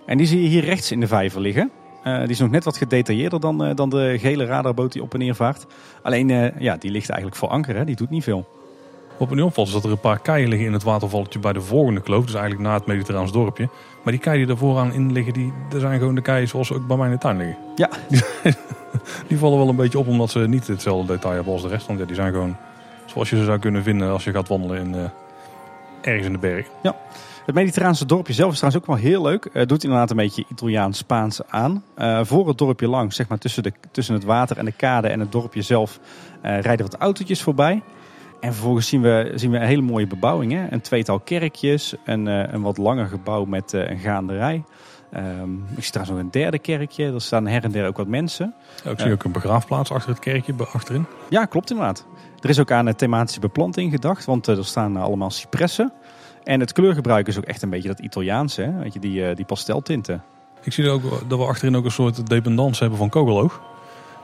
En 0.05 0.17
die 0.17 0.27
zie 0.27 0.41
je 0.41 0.47
hier 0.47 0.63
rechts 0.63 0.91
in 0.91 0.99
de 0.99 1.07
vijver 1.07 1.41
liggen. 1.41 1.71
die 2.03 2.29
is 2.29 2.39
nog 2.39 2.49
net 2.49 2.63
wat 2.63 2.77
gedetailleerder 2.77 3.39
dan, 3.39 3.75
dan 3.75 3.89
de 3.89 4.17
gele 4.19 4.45
radarboot 4.45 4.91
die 4.91 5.01
op 5.01 5.13
en 5.13 5.19
neer 5.19 5.35
vaart. 5.35 5.65
Alleen, 6.01 6.53
ja, 6.59 6.77
die 6.77 6.91
ligt 6.91 7.09
eigenlijk 7.09 7.39
voor 7.39 7.49
anker, 7.49 7.75
hè? 7.75 7.85
die 7.85 7.95
doet 7.95 8.09
niet 8.09 8.23
veel. 8.23 8.58
Wat 9.19 9.29
me 9.29 9.35
nu 9.35 9.41
opvalt 9.41 9.67
is 9.67 9.73
dat 9.73 9.83
er 9.83 9.91
een 9.91 9.99
paar 9.99 10.19
keien 10.19 10.47
liggen 10.47 10.67
in 10.67 10.73
het 10.73 10.83
watervalletje 10.83 11.39
bij 11.39 11.53
de 11.53 11.61
volgende 11.61 12.01
kloof. 12.01 12.25
Dus 12.25 12.33
eigenlijk 12.33 12.63
na 12.63 12.73
het 12.73 12.85
Mediterraans 12.85 13.31
dorpje. 13.31 13.69
Maar 14.03 14.13
die 14.13 14.21
keien 14.21 14.37
die 14.37 14.47
daar 14.47 14.57
vooraan 14.57 14.93
in 14.93 15.11
liggen, 15.11 15.33
die, 15.33 15.53
dat 15.69 15.81
zijn 15.81 15.99
gewoon 15.99 16.15
de 16.15 16.21
keien 16.21 16.47
zoals 16.47 16.67
ze 16.67 16.73
ook 16.73 16.87
bij 16.87 16.97
mij 16.97 17.05
in 17.05 17.11
de 17.11 17.19
tuin 17.19 17.37
liggen. 17.37 17.57
Ja. 17.75 17.89
Die 19.27 19.37
vallen 19.37 19.57
wel 19.57 19.69
een 19.69 19.75
beetje 19.75 19.99
op 19.99 20.07
omdat 20.07 20.29
ze 20.29 20.39
niet 20.39 20.67
hetzelfde 20.67 21.13
detail 21.13 21.35
hebben 21.35 21.53
als 21.53 21.61
de 21.61 21.67
rest. 21.67 21.87
Want 21.87 21.99
ja, 21.99 22.05
die 22.05 22.15
zijn 22.15 22.33
gewoon 22.33 22.57
zoals 23.05 23.29
je 23.29 23.37
ze 23.37 23.43
zou 23.43 23.59
kunnen 23.59 23.83
vinden 23.83 24.11
als 24.11 24.23
je 24.23 24.31
gaat 24.31 24.47
wandelen 24.47 24.81
in, 24.81 24.95
eh, 24.95 25.01
ergens 26.01 26.25
in 26.25 26.31
de 26.31 26.39
berg. 26.39 26.67
Het 27.45 27.55
Mediterraanse 27.57 28.05
dorpje 28.05 28.33
zelf 28.33 28.51
is 28.51 28.57
trouwens 28.57 28.83
ook 28.83 28.95
wel 28.95 29.09
heel 29.09 29.21
leuk. 29.21 29.49
Het 29.53 29.69
doet 29.69 29.83
inderdaad 29.83 30.09
een 30.09 30.15
beetje 30.15 30.45
Italiaans-Spaans 30.47 31.41
aan. 31.47 31.83
Eh, 31.95 32.19
voor 32.23 32.47
het 32.47 32.57
dorpje 32.57 32.87
langs, 32.87 33.15
zeg 33.15 33.27
maar 33.27 33.37
tussen, 33.37 33.63
de, 33.63 33.73
tussen 33.91 34.13
het 34.13 34.23
water 34.23 34.57
en 34.57 34.65
de 34.65 34.71
kade 34.71 35.07
en 35.07 35.19
het 35.19 35.31
dorpje 35.31 35.61
zelf, 35.61 35.99
eh, 36.41 36.59
rijden 36.59 36.85
wat 36.85 36.99
autootjes 36.99 37.41
voorbij. 37.41 37.81
En 38.39 38.53
vervolgens 38.53 38.87
zien 38.87 39.01
we, 39.01 39.31
zien 39.35 39.51
we 39.51 39.57
een 39.57 39.65
hele 39.65 39.81
mooie 39.81 40.07
bebouwing. 40.07 40.51
Hè? 40.51 40.71
Een 40.71 40.81
tweetal 40.81 41.19
kerkjes, 41.19 41.95
een, 42.05 42.27
eh, 42.27 42.53
een 42.53 42.61
wat 42.61 42.77
langer 42.77 43.07
gebouw 43.07 43.45
met 43.45 43.73
eh, 43.73 43.89
een 43.89 43.97
gaanderij. 43.97 44.63
Ehm, 45.11 45.53
ik 45.53 45.83
zie 45.83 45.91
trouwens 45.91 46.17
nog 46.17 46.25
een 46.25 46.31
derde 46.31 46.59
kerkje. 46.59 47.13
Er 47.13 47.21
staan 47.21 47.47
her 47.47 47.63
en 47.63 47.71
der 47.71 47.87
ook 47.87 47.97
wat 47.97 48.07
mensen. 48.07 48.53
Ja, 48.83 48.91
ik 48.91 48.99
zie 48.99 49.11
ook 49.11 49.23
een 49.23 49.31
begraafplaats 49.31 49.91
achter 49.91 50.09
het 50.09 50.19
kerkje, 50.19 50.53
achterin. 50.73 51.05
Ja, 51.29 51.45
klopt 51.45 51.69
inderdaad. 51.69 52.05
Er 52.39 52.49
is 52.49 52.59
ook 52.59 52.71
aan 52.71 52.85
een 52.85 52.95
thematische 52.95 53.39
beplanting 53.39 53.91
gedacht, 53.91 54.25
want 54.25 54.47
eh, 54.47 54.57
er 54.57 54.65
staan 54.65 54.95
eh, 54.95 55.03
allemaal 55.03 55.31
cipressen. 55.31 55.93
En 56.43 56.59
het 56.59 56.71
kleurgebruik 56.71 57.27
is 57.27 57.37
ook 57.37 57.43
echt 57.43 57.61
een 57.61 57.69
beetje 57.69 57.87
dat 57.87 57.99
Italiaanse, 57.99 58.61
hè? 58.61 58.79
Weet 58.79 58.93
je, 58.93 58.99
die, 58.99 59.25
eh, 59.25 59.35
die 59.35 59.45
pasteltinten. 59.45 60.23
Ik 60.63 60.73
zie 60.73 60.89
ook 60.89 61.29
dat 61.29 61.39
we 61.39 61.45
achterin 61.45 61.75
ook 61.75 61.85
een 61.85 61.91
soort 61.91 62.27
dependance 62.27 62.79
hebben 62.79 62.99
van 62.99 63.09
Kogeloog. 63.09 63.61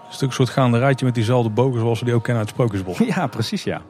Het 0.04 0.14
is 0.14 0.24
ook 0.24 0.30
een 0.30 0.36
soort 0.36 0.50
gaande 0.50 0.78
rijtje 0.78 1.06
met 1.06 1.16
diezelfde 1.16 1.50
bogen 1.50 1.80
zoals 1.80 2.00
we 2.00 2.06
die 2.06 2.14
ook 2.14 2.24
kennen 2.24 2.44
uit 2.44 2.52
Sprookjesbos. 2.52 2.98
Ja, 3.16 3.28
precies 3.28 3.64
ja. 3.64 3.82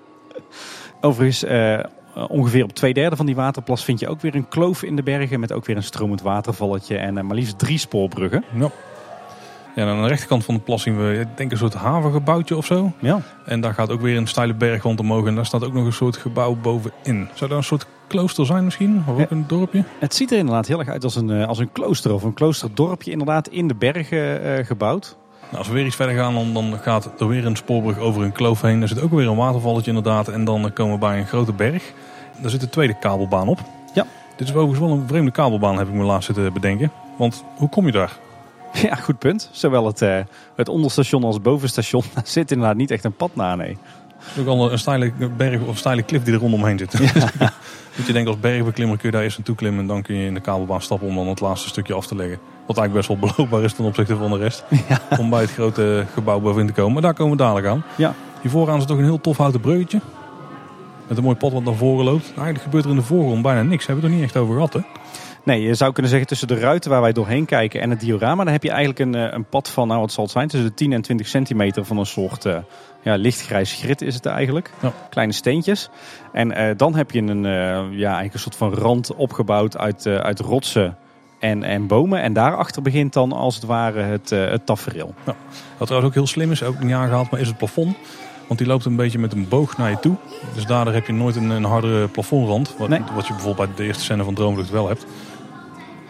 Overigens, 1.01 1.43
eh, 1.43 1.79
ongeveer 2.27 2.63
op 2.63 2.73
twee 2.73 2.93
derde 2.93 3.15
van 3.15 3.25
die 3.25 3.35
waterplas 3.35 3.83
vind 3.83 3.99
je 3.99 4.07
ook 4.07 4.21
weer 4.21 4.35
een 4.35 4.47
kloof 4.47 4.83
in 4.83 4.95
de 4.95 5.03
bergen 5.03 5.39
met 5.39 5.53
ook 5.53 5.65
weer 5.65 5.75
een 5.75 5.83
stromend 5.83 6.21
watervalletje 6.21 6.97
en 6.97 7.17
eh, 7.17 7.23
maar 7.23 7.35
liefst 7.35 7.59
drie 7.59 7.77
spoorbruggen. 7.77 8.43
Ja. 8.53 8.69
Ja, 9.75 9.81
en 9.81 9.87
aan 9.87 10.01
de 10.01 10.07
rechterkant 10.07 10.45
van 10.45 10.55
de 10.55 10.61
plas 10.61 10.81
zien 10.81 10.97
we 10.97 11.19
ik 11.19 11.27
denk 11.37 11.51
een 11.51 11.57
soort 11.57 11.73
havengebouwtje 11.73 12.55
of 12.57 12.65
zo. 12.65 12.91
Ja. 12.99 13.21
En 13.45 13.61
daar 13.61 13.73
gaat 13.73 13.89
ook 13.91 14.01
weer 14.01 14.17
een 14.17 14.27
steile 14.27 14.53
bergwand 14.53 14.99
omhoog. 14.99 15.25
En 15.27 15.35
daar 15.35 15.45
staat 15.45 15.63
ook 15.65 15.73
nog 15.73 15.85
een 15.85 15.93
soort 15.93 16.17
gebouw 16.17 16.55
bovenin. 16.55 17.27
Zou 17.33 17.49
dat 17.49 17.57
een 17.57 17.63
soort 17.63 17.85
klooster 18.07 18.45
zijn 18.45 18.63
misschien? 18.63 19.03
Of 19.07 19.13
ook 19.13 19.19
Ja. 19.19 19.25
een 19.29 19.43
dorpje? 19.47 19.83
Het 19.99 20.15
ziet 20.15 20.31
er 20.31 20.37
inderdaad 20.37 20.67
heel 20.67 20.79
erg 20.79 20.89
uit 20.89 21.03
als 21.03 21.15
een, 21.15 21.29
eh, 21.29 21.47
als 21.47 21.59
een 21.59 21.71
klooster 21.71 22.13
of 22.13 22.23
een 22.23 22.33
kloosterdorpje 22.33 23.11
inderdaad 23.11 23.47
in 23.47 23.67
de 23.67 23.75
bergen 23.75 24.43
eh, 24.43 24.65
gebouwd. 24.65 25.17
Nou, 25.45 25.57
als 25.57 25.67
we 25.67 25.73
weer 25.73 25.85
iets 25.85 25.95
verder 25.95 26.15
gaan, 26.15 26.33
dan, 26.33 26.53
dan 26.53 26.79
gaat 26.81 27.09
er 27.19 27.27
weer 27.27 27.45
een 27.45 27.55
spoorbrug 27.55 27.97
over 27.97 28.23
een 28.23 28.31
kloof 28.31 28.61
heen. 28.61 28.81
Er 28.81 28.87
zit 28.87 29.01
ook 29.01 29.11
weer 29.11 29.27
een 29.27 29.35
watervalletje 29.35 29.89
inderdaad. 29.89 30.27
En 30.27 30.45
dan 30.45 30.73
komen 30.73 30.93
we 30.93 30.99
bij 30.99 31.19
een 31.19 31.27
grote 31.27 31.53
berg. 31.53 31.93
Daar 32.41 32.49
zit 32.49 32.59
de 32.59 32.69
tweede 32.69 32.99
kabelbaan 32.99 33.47
op. 33.47 33.59
Ja. 33.93 34.05
Dit 34.35 34.47
is 34.47 34.53
overigens 34.53 34.79
wel 34.79 34.97
een 34.97 35.07
vreemde 35.07 35.31
kabelbaan, 35.31 35.77
heb 35.77 35.87
ik 35.87 35.93
me 35.93 36.03
laatst 36.03 36.25
zitten 36.25 36.53
bedenken. 36.53 36.91
Want 37.17 37.43
hoe 37.55 37.69
kom 37.69 37.85
je 37.85 37.91
daar? 37.91 38.17
Ja, 38.81 38.95
goed 38.95 39.19
punt. 39.19 39.49
Zowel 39.51 39.85
het, 39.85 40.01
eh, 40.01 40.19
het 40.55 40.69
onderstation 40.69 41.23
als 41.23 41.33
het 41.33 41.43
bovenstation 41.43 42.03
daar 42.13 42.27
zit 42.27 42.51
inderdaad 42.51 42.77
niet 42.77 42.91
echt 42.91 43.03
een 43.03 43.15
pad 43.15 43.35
na, 43.35 43.55
nee. 43.55 43.77
Het 44.25 44.35
is 44.35 44.41
ook 44.41 44.47
al 44.47 44.71
een 44.71 44.79
steile 44.79 45.11
berg 45.37 45.61
of 45.61 45.77
steile 45.77 46.01
klif 46.01 46.23
die 46.23 46.33
er 46.33 46.39
rondomheen 46.39 46.77
zit. 46.77 46.99
Moet 47.95 48.05
je 48.05 48.13
denken 48.13 48.31
als 48.31 48.41
bergbeklimmer 48.41 48.97
kun 48.97 49.09
je 49.09 49.15
daar 49.15 49.23
eerst 49.23 49.37
naartoe 49.37 49.55
klimmen. 49.55 49.81
En 49.81 49.87
dan 49.87 50.01
kun 50.01 50.15
je 50.15 50.25
in 50.25 50.33
de 50.33 50.39
kabelbaan 50.39 50.81
stappen 50.81 51.07
om 51.07 51.15
dan 51.15 51.27
het 51.27 51.39
laatste 51.39 51.67
stukje 51.67 51.93
af 51.93 52.07
te 52.07 52.15
leggen. 52.15 52.39
Wat 52.65 52.77
eigenlijk 52.77 53.07
best 53.07 53.19
wel 53.21 53.31
beloopbaar 53.31 53.63
is 53.63 53.73
ten 53.73 53.85
opzichte 53.85 54.15
van 54.15 54.31
de 54.31 54.37
rest. 54.37 54.63
Om 55.19 55.29
bij 55.29 55.41
het 55.41 55.51
grote 55.51 56.05
gebouw 56.13 56.39
bovenin 56.39 56.67
te 56.67 56.73
komen. 56.73 56.93
Maar 56.93 57.01
daar 57.01 57.13
komen 57.13 57.37
we 57.37 57.43
dadelijk 57.43 57.67
aan. 57.67 57.83
Ja. 57.95 58.13
Hier 58.41 58.51
vooraan 58.51 58.79
zit 58.79 58.87
toch 58.87 58.97
een 58.97 59.03
heel 59.03 59.21
tof 59.21 59.37
houten 59.37 59.61
bruggetje. 59.61 60.01
Met 61.07 61.17
een 61.17 61.23
mooi 61.23 61.35
pad 61.35 61.51
wat 61.51 61.63
naar 61.63 61.75
voren 61.75 62.05
loopt. 62.05 62.23
Nou, 62.23 62.35
eigenlijk 62.35 62.63
gebeurt 62.63 62.83
er 62.83 62.89
in 62.89 62.95
de 62.95 63.01
voorgrond 63.01 63.41
bijna 63.41 63.61
niks. 63.61 63.85
Hebben 63.85 64.03
we 64.03 64.09
het 64.09 64.17
er 64.17 64.21
niet 64.21 64.33
echt 64.33 64.41
over 64.41 64.53
gehad 64.53 64.73
hè? 64.73 64.79
Nee, 65.45 65.61
je 65.61 65.73
zou 65.73 65.91
kunnen 65.91 66.11
zeggen 66.11 66.29
tussen 66.29 66.47
de 66.47 66.59
ruiten 66.59 66.91
waar 66.91 67.01
wij 67.01 67.11
doorheen 67.13 67.45
kijken 67.45 67.81
en 67.81 67.89
het 67.89 67.99
diorama, 67.99 68.43
dan 68.43 68.53
heb 68.53 68.63
je 68.63 68.69
eigenlijk 68.69 68.99
een, 68.99 69.15
eh, 69.15 69.33
een 69.33 69.45
pad 69.45 69.69
van, 69.69 69.87
nou 69.87 69.99
wat 69.99 70.11
zal 70.11 70.23
het 70.23 70.33
zijn, 70.33 70.47
tussen 70.47 70.69
de 70.69 70.75
10 70.75 70.93
en 70.93 71.01
20 71.01 71.27
centimeter 71.27 71.85
van 71.85 71.97
een 71.97 72.05
soort 72.05 72.45
eh, 72.45 72.57
ja, 73.01 73.15
lichtgrijs 73.15 73.73
grit 73.73 74.01
is 74.01 74.15
het 74.15 74.25
eigenlijk. 74.25 74.71
Ja. 74.81 74.91
Kleine 75.09 75.33
steentjes. 75.33 75.89
En 76.31 76.51
eh, 76.51 76.77
dan 76.77 76.95
heb 76.95 77.11
je 77.11 77.21
een, 77.21 77.43
ja, 77.91 78.07
eigenlijk 78.07 78.33
een 78.33 78.39
soort 78.39 78.55
van 78.55 78.73
rand 78.73 79.15
opgebouwd 79.15 79.77
uit, 79.77 80.07
uit 80.07 80.39
rotsen 80.39 80.97
en, 81.39 81.63
en 81.63 81.87
bomen. 81.87 82.21
En 82.21 82.33
daarachter 82.33 82.81
begint 82.81 83.13
dan 83.13 83.31
als 83.31 83.55
het 83.55 83.63
ware 83.63 84.01
het, 84.01 84.29
het 84.29 84.65
tafereel. 84.65 85.13
Wat 85.77 85.87
trouwens 85.87 86.09
ook 86.09 86.13
heel 86.13 86.27
slim 86.27 86.51
is, 86.51 86.63
ook 86.63 86.79
niet 86.83 86.93
aangehaald, 86.93 87.29
maar 87.29 87.39
is 87.39 87.47
het 87.47 87.57
plafond. 87.57 87.95
Want 88.47 88.59
die 88.59 88.67
loopt 88.67 88.85
een 88.85 88.95
beetje 88.95 89.19
met 89.19 89.33
een 89.33 89.47
boog 89.47 89.77
naar 89.77 89.89
je 89.89 89.99
toe. 89.99 90.15
Dus 90.53 90.65
daardoor 90.65 90.93
heb 90.93 91.05
je 91.07 91.13
nooit 91.13 91.35
een, 91.35 91.49
een 91.49 91.63
hardere 91.63 92.07
plafondrand. 92.07 92.77
Wat, 92.77 92.89
Nee. 92.89 93.01
wat 93.15 93.27
je 93.27 93.33
bijvoorbeeld 93.33 93.67
bij 93.67 93.75
de 93.77 93.83
eerste 93.83 94.03
scène 94.03 94.23
van 94.23 94.33
Droomlucht 94.33 94.69
wel 94.69 94.87
hebt. 94.87 95.05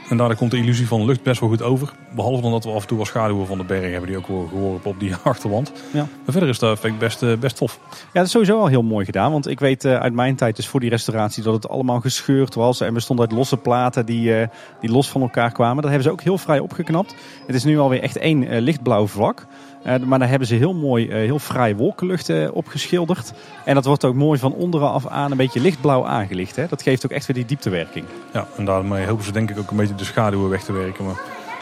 En 0.09 0.17
daardoor 0.17 0.37
komt 0.37 0.51
de 0.51 0.57
illusie 0.57 0.87
van 0.87 1.05
lucht 1.05 1.23
best 1.23 1.39
wel 1.39 1.49
goed 1.49 1.61
over. 1.61 1.93
Behalve 2.15 2.41
dan 2.41 2.51
dat 2.51 2.63
we 2.63 2.69
af 2.69 2.81
en 2.81 2.87
toe 2.87 2.97
wel 2.97 3.05
schaduwen 3.05 3.47
van 3.47 3.57
de 3.57 3.63
berg 3.63 3.91
hebben 3.91 4.09
die 4.09 4.17
ook 4.17 4.27
worden 4.27 4.49
geworpen 4.49 4.91
op 4.91 4.99
die 4.99 5.15
achterwand. 5.23 5.71
Ja. 5.91 5.99
Maar 5.99 6.31
verder 6.31 6.49
is 6.49 6.59
dat 6.59 6.75
effect 6.75 6.97
best, 6.97 7.23
eh, 7.23 7.37
best 7.37 7.57
tof. 7.57 7.79
Ja, 7.91 7.97
dat 8.13 8.25
is 8.25 8.31
sowieso 8.31 8.59
al 8.59 8.67
heel 8.67 8.83
mooi 8.83 9.05
gedaan. 9.05 9.31
Want 9.31 9.47
ik 9.47 9.59
weet 9.59 9.85
eh, 9.85 9.95
uit 9.95 10.13
mijn 10.13 10.35
tijd, 10.35 10.55
dus 10.55 10.67
voor 10.67 10.79
die 10.79 10.89
restauratie, 10.89 11.43
dat 11.43 11.53
het 11.53 11.69
allemaal 11.69 11.99
gescheurd 11.99 12.55
was. 12.55 12.81
En 12.81 12.93
bestond 12.93 13.19
uit 13.19 13.31
losse 13.31 13.57
platen 13.57 14.05
die, 14.05 14.35
eh, 14.35 14.47
die 14.81 14.91
los 14.91 15.09
van 15.09 15.21
elkaar 15.21 15.51
kwamen. 15.51 15.75
Dat 15.75 15.91
hebben 15.91 16.03
ze 16.03 16.11
ook 16.11 16.21
heel 16.21 16.37
vrij 16.37 16.59
opgeknapt. 16.59 17.15
Het 17.47 17.55
is 17.55 17.63
nu 17.63 17.79
alweer 17.79 18.01
echt 18.01 18.17
één 18.17 18.59
lichtblauw 18.59 19.07
vlak. 19.07 19.45
Eh, 19.85 19.99
maar 19.99 20.19
daar 20.19 20.29
hebben 20.29 20.47
ze 20.47 20.55
heel 20.55 20.73
mooi, 20.73 21.09
eh, 21.09 21.15
heel 21.15 21.39
fraai 21.39 21.75
wolkenlucht 21.75 22.29
eh, 22.29 22.47
opgeschilderd. 22.51 23.33
En 23.65 23.75
dat 23.75 23.85
wordt 23.85 24.05
ook 24.05 24.15
mooi 24.15 24.39
van 24.39 24.53
onderaf 24.53 25.07
aan 25.07 25.31
een 25.31 25.37
beetje 25.37 25.59
lichtblauw 25.59 26.05
aangelicht. 26.05 26.55
Hè? 26.55 26.65
Dat 26.67 26.81
geeft 26.81 27.05
ook 27.05 27.11
echt 27.11 27.25
weer 27.25 27.35
die 27.35 27.45
dieptewerking. 27.45 28.05
Ja, 28.33 28.47
en 28.57 28.65
daarmee 28.65 29.05
hopen 29.05 29.25
ze 29.25 29.31
denk 29.31 29.49
ik 29.49 29.57
ook 29.59 29.71
een 29.71 29.77
beetje 29.77 29.95
de 29.95 30.03
schaduwen 30.03 30.49
weg 30.49 30.63
te 30.63 30.73
werken. 30.73 31.05
Maar 31.05 31.15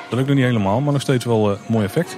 dat 0.10 0.18
lukt 0.18 0.28
nog 0.28 0.38
niet 0.38 0.46
helemaal, 0.46 0.82
maar 0.82 0.94
nog 0.94 1.02
steeds 1.02 1.26
wel 1.26 1.52
een 1.52 1.58
mooi 1.68 1.86
effect. 1.86 2.18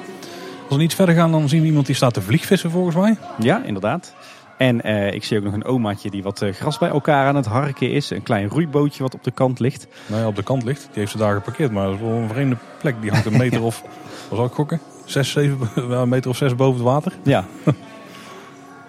Als 0.67 0.75
we 0.75 0.81
niet 0.81 0.95
verder 0.95 1.15
gaan, 1.15 1.31
dan 1.31 1.49
zien 1.49 1.61
we 1.61 1.67
iemand 1.67 1.85
die 1.85 1.95
staat 1.95 2.13
te 2.13 2.21
vliegvissen 2.21 2.71
volgens 2.71 2.95
mij. 2.95 3.17
Ja, 3.39 3.63
inderdaad. 3.63 4.15
En 4.57 4.85
ik 5.13 5.23
zie 5.23 5.37
ook 5.37 5.43
nog 5.43 5.53
een 5.53 5.65
omaatje 5.65 6.09
die 6.09 6.23
wat 6.23 6.45
gras 6.51 6.77
bij 6.77 6.89
elkaar 6.89 7.27
aan 7.27 7.35
het 7.35 7.45
harken 7.45 7.91
is. 7.91 8.09
Een 8.09 8.23
klein 8.23 8.49
roeibootje 8.49 9.03
wat 9.03 9.13
op 9.13 9.23
de 9.23 9.31
kant 9.31 9.59
ligt. 9.59 9.87
Nou 10.07 10.21
ja, 10.21 10.27
op 10.27 10.35
de 10.35 10.43
kant 10.43 10.63
ligt. 10.63 10.81
Die 10.81 10.99
heeft 10.99 11.11
ze 11.11 11.17
daar 11.17 11.33
geparkeerd, 11.33 11.71
maar 11.71 11.85
dat 11.85 11.93
is 11.93 12.01
wel 12.01 12.09
een 12.09 12.29
vreemde 12.29 12.57
plek. 12.79 13.01
Die 13.01 13.11
hangt 13.11 13.25
een 13.25 13.37
meter 13.37 13.63
of, 13.69 13.83
zal 14.31 14.45
ik 14.45 14.51
gokken? 14.51 14.79
Zes, 15.05 15.31
zeven, 15.31 15.69
een 15.99 16.09
meter 16.09 16.29
of 16.29 16.37
zes 16.37 16.55
boven 16.55 16.75
het 16.75 16.83
water. 16.83 17.13
Ja, 17.23 17.45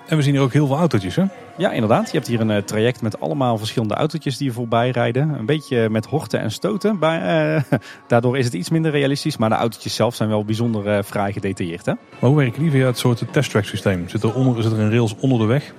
En 0.06 0.16
we 0.16 0.22
zien 0.22 0.32
hier 0.32 0.42
ook 0.42 0.52
heel 0.52 0.66
veel 0.66 0.76
autootjes, 0.76 1.16
hè? 1.16 1.24
Ja, 1.56 1.72
inderdaad. 1.72 2.06
Je 2.06 2.16
hebt 2.16 2.26
hier 2.26 2.40
een 2.40 2.50
eh, 2.50 2.62
traject 2.62 3.02
met 3.02 3.20
allemaal 3.20 3.58
verschillende 3.58 3.94
autootjes 3.94 4.36
die 4.36 4.48
er 4.48 4.54
voorbij 4.54 4.90
rijden. 4.90 5.28
Een 5.38 5.46
beetje 5.46 5.88
met 5.90 6.06
horten 6.06 6.40
en 6.40 6.50
stoten. 6.50 6.98
Bij, 6.98 7.20
eh, 7.20 7.78
daardoor 8.08 8.38
is 8.38 8.44
het 8.44 8.54
iets 8.54 8.70
minder 8.70 8.90
realistisch. 8.90 9.36
Maar 9.36 9.48
de 9.48 9.54
autootjes 9.54 9.94
zelf 9.94 10.14
zijn 10.14 10.28
wel 10.28 10.44
bijzonder 10.44 10.86
eh, 10.86 11.02
fraai 11.02 11.32
gedetailleerd. 11.32 11.86
Hè? 11.86 11.92
Maar 11.92 12.30
hoe 12.30 12.38
werken 12.38 12.62
die 12.62 12.70
via 12.70 12.86
het 12.86 12.98
soort 12.98 13.22
testtrack 13.30 13.64
systeem? 13.64 14.08
Zit 14.08 14.22
er, 14.22 14.34
onder, 14.34 14.62
zit 14.62 14.72
er 14.72 14.78
een 14.78 14.90
rails 14.90 15.14
onder 15.20 15.38
de 15.38 15.44
weg? 15.44 15.72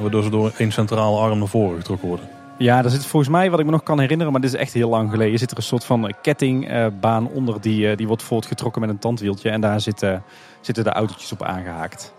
Waardoor 0.00 0.22
ze 0.22 0.30
door 0.30 0.52
één 0.56 0.72
centrale 0.72 1.18
arm 1.18 1.38
naar 1.38 1.48
voren 1.48 1.78
getrokken 1.78 2.08
worden. 2.08 2.28
Ja, 2.58 2.84
er 2.84 2.90
zit 2.90 3.06
volgens 3.06 3.32
mij, 3.32 3.50
wat 3.50 3.58
ik 3.58 3.64
me 3.64 3.70
nog 3.70 3.82
kan 3.82 4.00
herinneren, 4.00 4.32
maar 4.32 4.40
dit 4.40 4.52
is 4.52 4.60
echt 4.60 4.72
heel 4.72 4.88
lang 4.88 5.10
geleden, 5.10 5.38
zit 5.38 5.50
er 5.50 5.56
een 5.56 5.62
soort 5.62 5.84
van 5.84 6.14
kettingbaan 6.22 7.28
onder 7.28 7.60
die, 7.60 7.90
eh, 7.90 7.96
die 7.96 8.06
wordt 8.06 8.22
voortgetrokken 8.22 8.80
met 8.80 8.90
een 8.90 8.98
tandwieltje. 8.98 9.50
En 9.50 9.60
daar 9.60 9.80
zitten, 9.80 10.22
zitten 10.60 10.84
de 10.84 10.90
autootjes 10.90 11.32
op 11.32 11.42
aangehaakt. 11.42 12.12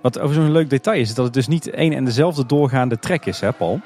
Wat 0.00 0.18
over 0.18 0.34
zo'n 0.34 0.52
leuk 0.52 0.70
detail 0.70 1.00
is, 1.00 1.08
is 1.08 1.14
dat 1.14 1.24
het 1.24 1.34
dus 1.34 1.46
niet 1.46 1.70
één 1.70 1.92
en 1.92 2.04
dezelfde 2.04 2.46
doorgaande 2.46 2.98
trek 2.98 3.26
is, 3.26 3.40
hè 3.40 3.52
Paul? 3.52 3.80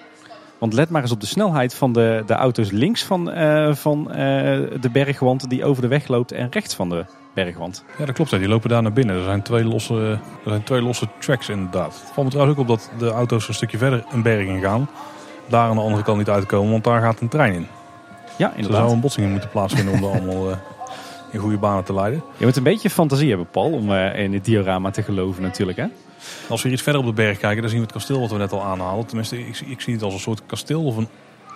Want 0.58 0.72
let 0.72 0.88
maar 0.88 1.02
eens 1.02 1.12
op 1.12 1.20
de 1.20 1.26
snelheid 1.26 1.74
van 1.74 1.92
de, 1.92 2.22
de 2.26 2.34
auto's 2.34 2.70
links 2.70 3.04
van, 3.04 3.30
eh, 3.30 3.74
van 3.74 4.10
eh, 4.10 4.16
de 4.80 4.90
bergwand 4.92 5.50
die 5.50 5.64
over 5.64 5.82
de 5.82 5.88
weg 5.88 6.08
loopt 6.08 6.32
en 6.32 6.46
rechts 6.50 6.74
van 6.74 6.88
de 6.88 7.04
bergwand. 7.34 7.84
Ja, 7.98 8.04
dat 8.04 8.14
klopt. 8.14 8.30
hè. 8.30 8.38
Die 8.38 8.48
lopen 8.48 8.68
daar 8.68 8.82
naar 8.82 8.92
binnen. 8.92 9.16
Er 9.16 9.24
zijn 9.24 9.42
twee 9.42 9.64
losse, 9.64 9.94
er 10.44 10.50
zijn 10.50 10.62
twee 10.62 10.82
losse 10.82 11.08
tracks 11.18 11.48
inderdaad. 11.48 12.00
Het 12.00 12.10
valt 12.12 12.26
me 12.26 12.32
trouwens 12.32 12.58
ook 12.58 12.68
op 12.68 12.68
dat 12.68 12.90
de 12.98 13.10
auto's 13.10 13.48
een 13.48 13.54
stukje 13.54 13.78
verder 13.78 14.04
een 14.10 14.22
berg 14.22 14.46
in 14.46 14.60
gaan. 14.60 14.88
Daar 15.48 15.68
aan 15.68 15.76
de 15.76 15.82
andere 15.82 16.02
kant 16.02 16.18
niet 16.18 16.28
uitkomen, 16.28 16.70
want 16.70 16.84
daar 16.84 17.00
gaat 17.00 17.20
een 17.20 17.28
trein 17.28 17.54
in. 17.54 17.66
Ja, 18.38 18.46
Er 18.46 18.52
zou 18.52 18.64
inderdaad. 18.66 18.90
een 18.90 19.00
botsing 19.00 19.26
in 19.26 19.32
moeten 19.32 19.50
plaatsvinden 19.50 19.94
om 19.94 20.00
dat 20.00 20.10
allemaal 20.20 20.50
eh, 20.50 20.56
in 21.30 21.38
goede 21.40 21.56
banen 21.58 21.84
te 21.84 21.94
leiden. 21.94 22.22
Je 22.36 22.44
moet 22.44 22.56
een 22.56 22.62
beetje 22.62 22.90
fantasie 22.90 23.28
hebben, 23.28 23.48
Paul, 23.50 23.72
om 23.72 23.92
eh, 23.92 24.18
in 24.24 24.32
het 24.32 24.44
diorama 24.44 24.90
te 24.90 25.02
geloven 25.02 25.42
natuurlijk. 25.42 25.78
Hè? 25.78 25.84
Als 26.48 26.62
we 26.62 26.68
hier 26.68 26.72
iets 26.72 26.82
verder 26.82 27.00
op 27.00 27.06
de 27.06 27.12
berg 27.14 27.38
kijken, 27.38 27.60
dan 27.60 27.70
zien 27.70 27.78
we 27.78 27.84
het 27.84 27.94
kasteel 27.94 28.20
wat 28.20 28.30
we 28.30 28.36
net 28.36 28.52
al 28.52 28.62
aanhaalden. 28.62 29.06
Tenminste, 29.06 29.38
ik, 29.46 29.60
ik 29.66 29.80
zie 29.80 29.92
het 29.94 30.02
als 30.02 30.14
een 30.14 30.20
soort 30.20 30.42
kasteel 30.46 30.84
of 30.84 30.96
een 30.96 31.08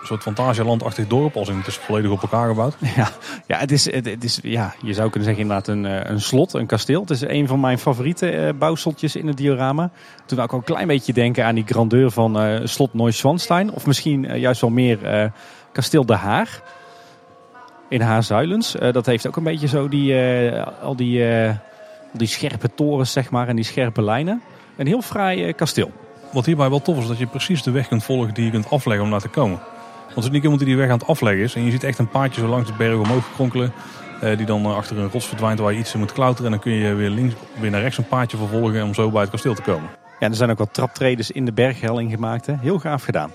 soort 0.06 0.22
fantasielandachtig 0.22 1.06
dorp. 1.06 1.36
Als 1.36 1.48
in 1.48 1.56
het 1.56 1.66
is 1.66 1.76
volledig 1.76 2.10
op 2.10 2.22
elkaar 2.22 2.48
gebouwd. 2.48 2.74
Ja, 2.96 3.08
ja, 3.46 3.58
het 3.58 3.70
is, 3.70 3.92
het, 3.92 4.06
het 4.06 4.24
is, 4.24 4.38
ja, 4.42 4.74
je 4.82 4.94
zou 4.94 5.10
kunnen 5.10 5.28
zeggen 5.28 5.42
inderdaad 5.42 5.68
een, 5.68 5.86
eh, 5.86 6.10
een 6.10 6.20
slot, 6.20 6.54
een 6.54 6.66
kasteel. 6.66 7.00
Het 7.00 7.10
is 7.10 7.20
een 7.20 7.46
van 7.46 7.60
mijn 7.60 7.78
favoriete 7.78 8.30
eh, 8.30 8.52
bouwseltjes 8.58 9.16
in 9.16 9.26
het 9.26 9.36
diorama. 9.36 9.90
Toen 10.26 10.36
wou 10.36 10.48
ik 10.48 10.52
ook 10.54 10.68
een 10.68 10.74
klein 10.74 10.86
beetje 10.86 11.12
denken 11.12 11.44
aan 11.44 11.54
die 11.54 11.64
grandeur 11.66 12.10
van 12.10 12.40
eh, 12.40 12.60
slot 12.64 12.94
Neuschwanstein. 12.94 13.72
Of 13.72 13.86
misschien 13.86 14.38
juist 14.38 14.60
wel 14.60 14.70
meer 14.70 15.32
kasteel 15.72 16.06
De 16.06 16.14
Haar 16.14 16.62
in 17.88 18.00
Haarzuilens. 18.00 18.76
Dat 18.92 19.06
heeft 19.06 19.26
ook 19.26 19.36
een 19.36 19.42
beetje 19.42 19.68
zo 19.68 19.88
die, 19.88 20.14
al 20.82 20.96
die, 20.96 21.24
die 22.12 22.28
scherpe 22.28 22.74
torens 22.74 23.12
zeg 23.12 23.30
maar 23.30 23.48
en 23.48 23.56
die 23.56 23.64
scherpe 23.64 24.02
lijnen. 24.02 24.42
Een 24.76 24.86
heel 24.86 25.02
fraai 25.02 25.52
kasteel. 25.52 25.90
wat 26.32 26.46
hierbij 26.46 26.70
wel 26.70 26.82
tof 26.82 26.98
is, 26.98 27.06
dat 27.06 27.18
je 27.18 27.26
precies 27.26 27.62
de 27.62 27.70
weg 27.70 27.88
kunt 27.88 28.04
volgen 28.04 28.34
die 28.34 28.44
je 28.44 28.50
kunt 28.50 28.70
afleggen 28.70 29.04
om 29.04 29.10
naar 29.10 29.20
te 29.20 29.28
komen. 29.28 29.60
Want 30.14 30.16
er 30.16 30.23
is 30.25 30.31
niet 30.31 30.42
iemand 30.42 30.59
die 30.59 30.68
die 30.68 30.77
weg 30.77 30.90
aan 30.90 30.99
het 30.99 31.07
afleggen 31.07 31.42
is. 31.42 31.55
En 31.55 31.64
je 31.64 31.70
ziet 31.70 31.85
echt 31.85 31.99
een 31.99 32.09
paadje 32.09 32.40
zo 32.40 32.46
langs 32.46 32.68
de 32.68 32.77
berg 32.77 32.99
omhoog 32.99 33.33
kronkelen. 33.35 33.73
Eh, 34.20 34.37
die 34.37 34.46
dan 34.46 34.66
achter 34.66 34.99
een 34.99 35.11
rots 35.11 35.27
verdwijnt 35.27 35.59
waar 35.59 35.73
je 35.73 35.79
iets 35.79 35.94
in 35.94 36.01
moet 36.01 36.12
klauteren. 36.12 36.44
En 36.44 36.51
dan 36.51 36.61
kun 36.61 36.73
je 36.73 36.94
weer 36.94 37.11
links, 37.11 37.35
weer 37.61 37.70
naar 37.70 37.81
rechts 37.81 37.99
een 37.99 38.09
paadje 38.09 38.37
vervolgen 38.37 38.83
om 38.83 38.94
zo 38.94 39.11
bij 39.11 39.20
het 39.20 39.31
kasteel 39.31 39.55
te 39.55 39.62
komen. 39.62 39.90
Ja, 40.18 40.29
er 40.29 40.35
zijn 40.35 40.51
ook 40.51 40.59
wat 40.59 40.75
traptreders 40.75 41.31
in 41.31 41.44
de 41.44 41.53
berghelling 41.53 42.11
gemaakt. 42.11 42.46
Hè? 42.46 42.55
Heel 42.61 42.79
gaaf 42.79 43.05
gedaan. 43.05 43.33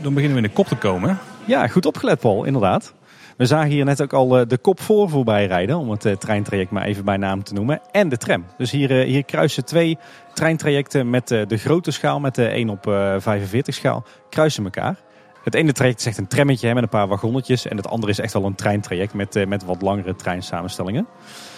Dan 0.00 0.14
beginnen 0.14 0.38
we 0.38 0.42
in 0.42 0.48
de 0.48 0.54
kop 0.54 0.66
te 0.66 0.76
komen. 0.76 1.10
Hè? 1.10 1.16
Ja, 1.44 1.68
goed 1.68 1.86
opgelet 1.86 2.20
Paul, 2.20 2.44
inderdaad. 2.44 2.94
We 3.36 3.46
zagen 3.46 3.70
hier 3.70 3.84
net 3.84 4.02
ook 4.02 4.12
al 4.12 4.38
eh, 4.38 4.46
de 4.48 4.58
kop 4.58 4.80
voor 4.80 5.08
voorbij 5.08 5.46
rijden, 5.46 5.76
om 5.76 5.90
het 5.90 6.04
eh, 6.04 6.16
treintraject 6.16 6.70
maar 6.70 6.84
even 6.84 7.04
bij 7.04 7.16
naam 7.16 7.42
te 7.42 7.54
noemen. 7.54 7.80
En 7.90 8.08
de 8.08 8.16
tram. 8.16 8.44
Dus 8.58 8.70
hier, 8.70 8.90
hier 8.90 9.24
kruisen 9.24 9.64
twee 9.64 9.98
treintrajecten 10.34 11.10
met 11.10 11.28
de 11.28 11.56
grote 11.56 11.90
schaal, 11.90 12.20
met 12.20 12.34
de 12.34 12.46
1 12.46 12.68
op 12.68 12.82
45 12.82 13.74
schaal, 13.74 14.04
kruisen 14.28 14.64
elkaar. 14.64 14.96
Het 15.44 15.54
ene 15.54 15.72
traject 15.72 16.00
is 16.00 16.06
echt 16.06 16.18
een 16.18 16.26
trammetje 16.26 16.66
hè, 16.66 16.74
met 16.74 16.82
een 16.82 16.88
paar 16.88 17.08
wagonnetjes. 17.08 17.66
En 17.66 17.76
het 17.76 17.88
andere 17.88 18.12
is 18.12 18.18
echt 18.18 18.32
wel 18.32 18.44
een 18.44 18.54
treintraject 18.54 19.14
met, 19.14 19.36
uh, 19.36 19.46
met 19.46 19.64
wat 19.64 19.82
langere 19.82 20.16
treinsamenstellingen. 20.16 21.06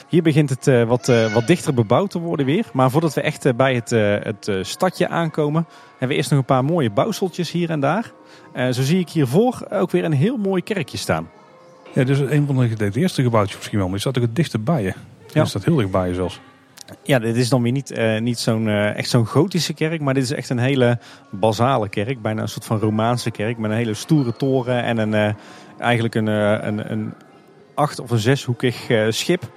Hier 0.08 0.22
begint 0.22 0.50
het 0.50 0.66
uh, 0.66 0.82
wat, 0.82 1.08
uh, 1.08 1.34
wat 1.34 1.46
dichter 1.46 1.74
bebouwd 1.74 2.10
te 2.10 2.18
worden 2.18 2.46
weer. 2.46 2.64
Maar 2.72 2.90
voordat 2.90 3.14
we 3.14 3.20
echt 3.20 3.56
bij 3.56 3.74
het, 3.74 3.90
het 4.24 4.66
stadje 4.66 5.08
aankomen, 5.08 5.66
hebben 5.90 6.08
we 6.08 6.14
eerst 6.14 6.30
nog 6.30 6.38
een 6.38 6.44
paar 6.44 6.64
mooie 6.64 6.90
bouwseltjes 6.90 7.50
hier 7.50 7.70
en 7.70 7.80
daar. 7.80 8.12
zo 8.54 8.82
zie 8.82 8.98
ik 8.98 9.08
hiervoor 9.08 9.66
ook 9.70 9.90
weer 9.90 10.04
een 10.04 10.12
heel 10.12 10.36
mooi 10.36 10.62
kerkje 10.62 10.96
staan. 10.96 11.28
Ja, 11.92 12.04
dus 12.04 12.18
een 12.18 12.46
van 12.46 12.56
de, 12.56 12.90
de 12.90 13.00
eerste 13.00 13.22
gebouwtjes 13.22 13.56
misschien 13.56 13.78
wel, 13.78 13.88
maar 13.88 13.98
die 13.98 14.10
staat 14.10 14.22
ook 14.22 14.28
het 14.28 14.36
dichtst 14.36 14.64
bij 14.64 14.82
je. 14.82 14.88
Ja. 14.88 14.94
Die 15.32 15.44
staat 15.44 15.64
heel 15.64 15.76
dichtbij 15.76 16.08
je 16.08 16.14
zelfs. 16.14 16.40
Ja, 17.02 17.18
dit 17.18 17.36
is 17.36 17.48
dan 17.48 17.62
weer 17.62 17.72
niet, 17.72 17.90
uh, 17.92 18.20
niet 18.20 18.38
zo'n 18.38 18.66
uh, 18.66 18.96
echt 18.96 19.08
zo'n 19.08 19.26
gotische 19.26 19.74
kerk, 19.74 20.00
maar 20.00 20.14
dit 20.14 20.22
is 20.22 20.32
echt 20.32 20.50
een 20.50 20.58
hele 20.58 20.98
basale 21.30 21.88
kerk. 21.88 22.22
Bijna 22.22 22.42
een 22.42 22.48
soort 22.48 22.64
van 22.64 22.78
Romaanse 22.78 23.30
kerk 23.30 23.58
met 23.58 23.70
een 23.70 23.76
hele 23.76 23.94
stoere 23.94 24.36
toren 24.36 24.82
en 24.82 24.98
een, 24.98 25.12
uh, 25.12 25.34
eigenlijk 25.78 26.14
een, 26.14 26.26
een, 26.26 26.92
een 26.92 27.14
acht- 27.74 28.00
of 28.00 28.10
een 28.10 28.18
zeshoekig 28.18 28.90
schip. 29.08 29.50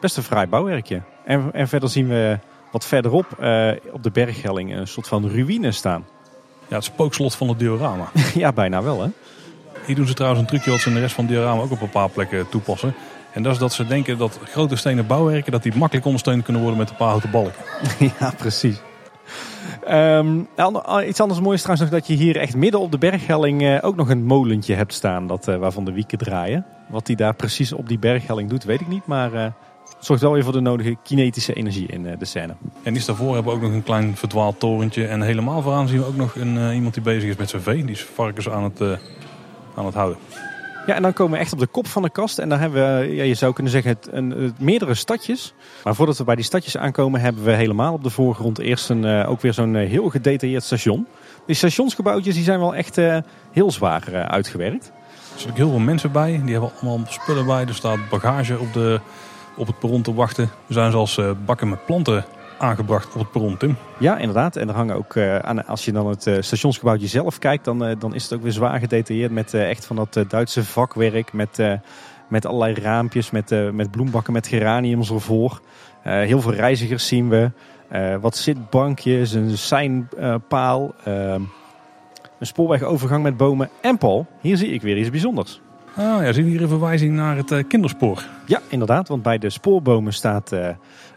Best 0.00 0.16
een 0.16 0.22
fraai 0.22 0.46
bouwwerkje. 0.46 1.02
En, 1.24 1.50
en 1.52 1.68
verder 1.68 1.88
zien 1.88 2.08
we 2.08 2.38
wat 2.72 2.86
verderop 2.86 3.26
op 3.92 4.02
de 4.02 4.10
berghelling 4.12 4.76
een 4.76 4.86
soort 4.86 5.08
van 5.08 5.28
ruïne 5.28 5.72
staan. 5.72 6.06
Ja, 6.68 6.76
het 6.76 6.84
spookslot 6.84 7.34
van 7.34 7.48
het 7.48 7.58
diorama. 7.58 8.10
ja, 8.34 8.52
bijna 8.52 8.82
wel 8.82 9.02
hè. 9.02 9.08
Hier 9.86 9.96
doen 9.96 10.06
ze 10.06 10.14
trouwens 10.14 10.42
een 10.42 10.48
trucje 10.48 10.70
wat 10.70 10.80
ze 10.80 10.88
in 10.88 10.94
de 10.94 11.00
rest 11.00 11.14
van 11.14 11.24
het 11.24 11.32
diorama 11.32 11.62
ook 11.62 11.70
op 11.70 11.80
een 11.80 11.90
paar 11.90 12.08
plekken 12.08 12.48
toepassen. 12.48 12.94
En 13.36 13.42
dat 13.42 13.52
is 13.52 13.58
dat 13.58 13.72
ze 13.72 13.86
denken 13.86 14.18
dat 14.18 14.38
grote 14.44 14.76
stenen 14.76 15.06
bouwwerken 15.06 15.52
dat 15.52 15.62
die 15.62 15.76
makkelijk 15.76 16.06
ondersteund 16.06 16.42
kunnen 16.42 16.62
worden 16.62 16.80
met 16.80 16.90
een 16.90 16.96
paar 16.96 17.08
houten 17.08 17.30
balken. 17.30 17.64
ja, 18.20 18.32
precies. 18.36 18.80
Um, 19.90 20.48
iets 21.06 21.20
anders 21.20 21.40
moois 21.40 21.62
trouwens 21.62 21.90
nog 21.90 22.00
dat 22.00 22.08
je 22.08 22.24
hier 22.24 22.36
echt 22.36 22.56
midden 22.56 22.80
op 22.80 22.90
de 22.90 22.98
berghelling 22.98 23.62
uh, 23.62 23.78
ook 23.80 23.96
nog 23.96 24.08
een 24.08 24.24
molentje 24.24 24.74
hebt 24.74 24.92
staan 24.92 25.26
dat, 25.26 25.48
uh, 25.48 25.56
waarvan 25.56 25.84
de 25.84 25.92
wieken 25.92 26.18
draaien. 26.18 26.66
Wat 26.88 27.06
die 27.06 27.16
daar 27.16 27.34
precies 27.34 27.72
op 27.72 27.88
die 27.88 27.98
berghelling 27.98 28.50
doet, 28.50 28.64
weet 28.64 28.80
ik 28.80 28.88
niet. 28.88 29.06
Maar 29.06 29.34
uh, 29.34 29.46
zorgt 29.98 30.22
wel 30.22 30.32
weer 30.32 30.44
voor 30.44 30.52
de 30.52 30.60
nodige 30.60 30.96
kinetische 31.02 31.52
energie 31.52 31.86
in 31.86 32.16
de 32.18 32.24
scène. 32.24 32.54
En 32.82 32.94
iets 32.94 33.06
daarvoor 33.06 33.34
hebben 33.34 33.52
we 33.52 33.58
ook 33.58 33.64
nog 33.64 33.72
een 33.72 33.82
klein 33.82 34.16
verdwaald 34.16 34.60
torentje. 34.60 35.06
En 35.06 35.22
helemaal 35.22 35.62
vooraan 35.62 35.88
zien 35.88 35.98
we 35.98 36.06
ook 36.06 36.16
nog 36.16 36.36
een, 36.36 36.74
iemand 36.74 36.94
die 36.94 37.02
bezig 37.02 37.28
is 37.30 37.36
met 37.36 37.50
zijn 37.50 37.62
vee. 37.62 37.84
Die 37.84 37.94
is 37.94 38.04
varkens 38.14 38.48
aan 38.48 38.64
het, 38.64 38.80
aan 39.74 39.86
het 39.86 39.94
houden. 39.94 40.18
Ja, 40.86 40.94
en 40.94 41.02
dan 41.02 41.12
komen 41.12 41.32
we 41.32 41.38
echt 41.38 41.52
op 41.52 41.58
de 41.58 41.66
kop 41.66 41.86
van 41.86 42.02
de 42.02 42.10
kast. 42.10 42.38
En 42.38 42.48
daar 42.48 42.60
hebben 42.60 42.98
we, 42.98 43.14
ja, 43.14 43.22
je 43.22 43.34
zou 43.34 43.52
kunnen 43.52 43.72
zeggen, 43.72 43.90
het, 43.90 44.08
een, 44.12 44.54
meerdere 44.58 44.94
stadjes. 44.94 45.54
Maar 45.84 45.94
voordat 45.94 46.18
we 46.18 46.24
bij 46.24 46.34
die 46.34 46.44
stadjes 46.44 46.76
aankomen, 46.76 47.20
hebben 47.20 47.44
we 47.44 47.52
helemaal 47.52 47.92
op 47.92 48.02
de 48.02 48.10
voorgrond 48.10 48.58
eerst 48.58 48.90
een, 48.90 49.04
uh, 49.04 49.30
ook 49.30 49.40
weer 49.40 49.52
zo'n 49.52 49.74
uh, 49.74 49.88
heel 49.88 50.08
gedetailleerd 50.08 50.62
station. 50.62 51.06
Die 51.46 51.56
stationsgebouwtjes 51.56 52.34
die 52.34 52.44
zijn 52.44 52.58
wel 52.58 52.74
echt 52.74 52.98
uh, 52.98 53.16
heel 53.52 53.70
zwaar 53.70 54.26
uitgewerkt. 54.26 54.86
Er 54.86 54.92
zitten 55.40 55.50
ook 55.50 55.56
heel 55.56 55.70
veel 55.70 55.78
mensen 55.78 56.12
bij. 56.12 56.40
Die 56.44 56.52
hebben 56.52 56.70
allemaal 56.80 57.06
spullen 57.08 57.46
bij. 57.46 57.66
Er 57.66 57.74
staat 57.74 58.08
bagage 58.10 58.58
op, 58.58 58.72
de, 58.72 59.00
op 59.56 59.66
het 59.66 59.78
perron 59.78 60.02
te 60.02 60.14
wachten. 60.14 60.44
Er 60.44 60.74
zijn 60.74 60.90
zelfs 60.90 61.20
bakken 61.44 61.68
met 61.68 61.86
planten 61.86 62.24
aangebracht 62.58 63.14
op 63.14 63.20
het 63.20 63.30
perron, 63.30 63.56
Tim. 63.56 63.76
Ja, 63.98 64.18
inderdaad. 64.18 64.56
En 64.56 64.68
er 64.68 64.74
hangen 64.74 64.96
ook, 64.96 65.14
uh, 65.14 65.38
aan, 65.38 65.66
als 65.66 65.84
je 65.84 65.92
dan 65.92 66.06
het 66.08 66.26
uh, 66.26 66.36
stationsgebouwtje 66.40 67.06
zelf 67.06 67.38
kijkt, 67.38 67.64
dan, 67.64 67.88
uh, 67.88 67.94
dan 67.98 68.14
is 68.14 68.22
het 68.22 68.32
ook 68.32 68.42
weer 68.42 68.52
zwaar 68.52 68.80
gedetailleerd 68.80 69.32
met 69.32 69.54
echt 69.54 69.84
van 69.84 69.96
dat 69.96 70.24
Duitse 70.28 70.64
vakwerk. 70.64 71.32
Met, 71.32 71.58
met 72.28 72.46
allerlei 72.46 72.74
raampjes, 72.74 73.30
met, 73.30 73.72
met 73.72 73.90
bloembakken, 73.90 74.32
met 74.32 74.46
geraniums 74.46 75.10
ervoor. 75.10 75.60
heel 76.02 76.40
veel 76.40 76.52
reizigers 76.54 77.06
zien 77.06 77.28
we. 77.28 77.50
wat 78.20 78.36
zitbankjes, 78.36 79.32
een 79.32 79.58
seinpaal. 79.58 80.94
een 81.04 81.48
spoorwegovergang 82.40 83.22
met 83.22 83.36
bomen. 83.36 83.68
En 83.80 83.98
Paul, 83.98 84.26
hier 84.40 84.56
zie 84.56 84.72
ik 84.72 84.82
weer 84.82 84.98
iets 84.98 85.10
bijzonders. 85.10 85.60
Ah 85.96 86.22
ja, 86.22 86.32
zien 86.32 86.44
we 86.44 86.50
hier 86.50 86.62
een 86.62 86.68
verwijzing 86.68 87.14
naar 87.14 87.36
het 87.36 87.66
kinderspoor. 87.66 88.24
Ja, 88.46 88.60
inderdaad. 88.68 89.08
Want 89.08 89.22
bij 89.22 89.38
de 89.38 89.50
spoorbomen 89.50 90.12
staat 90.12 90.52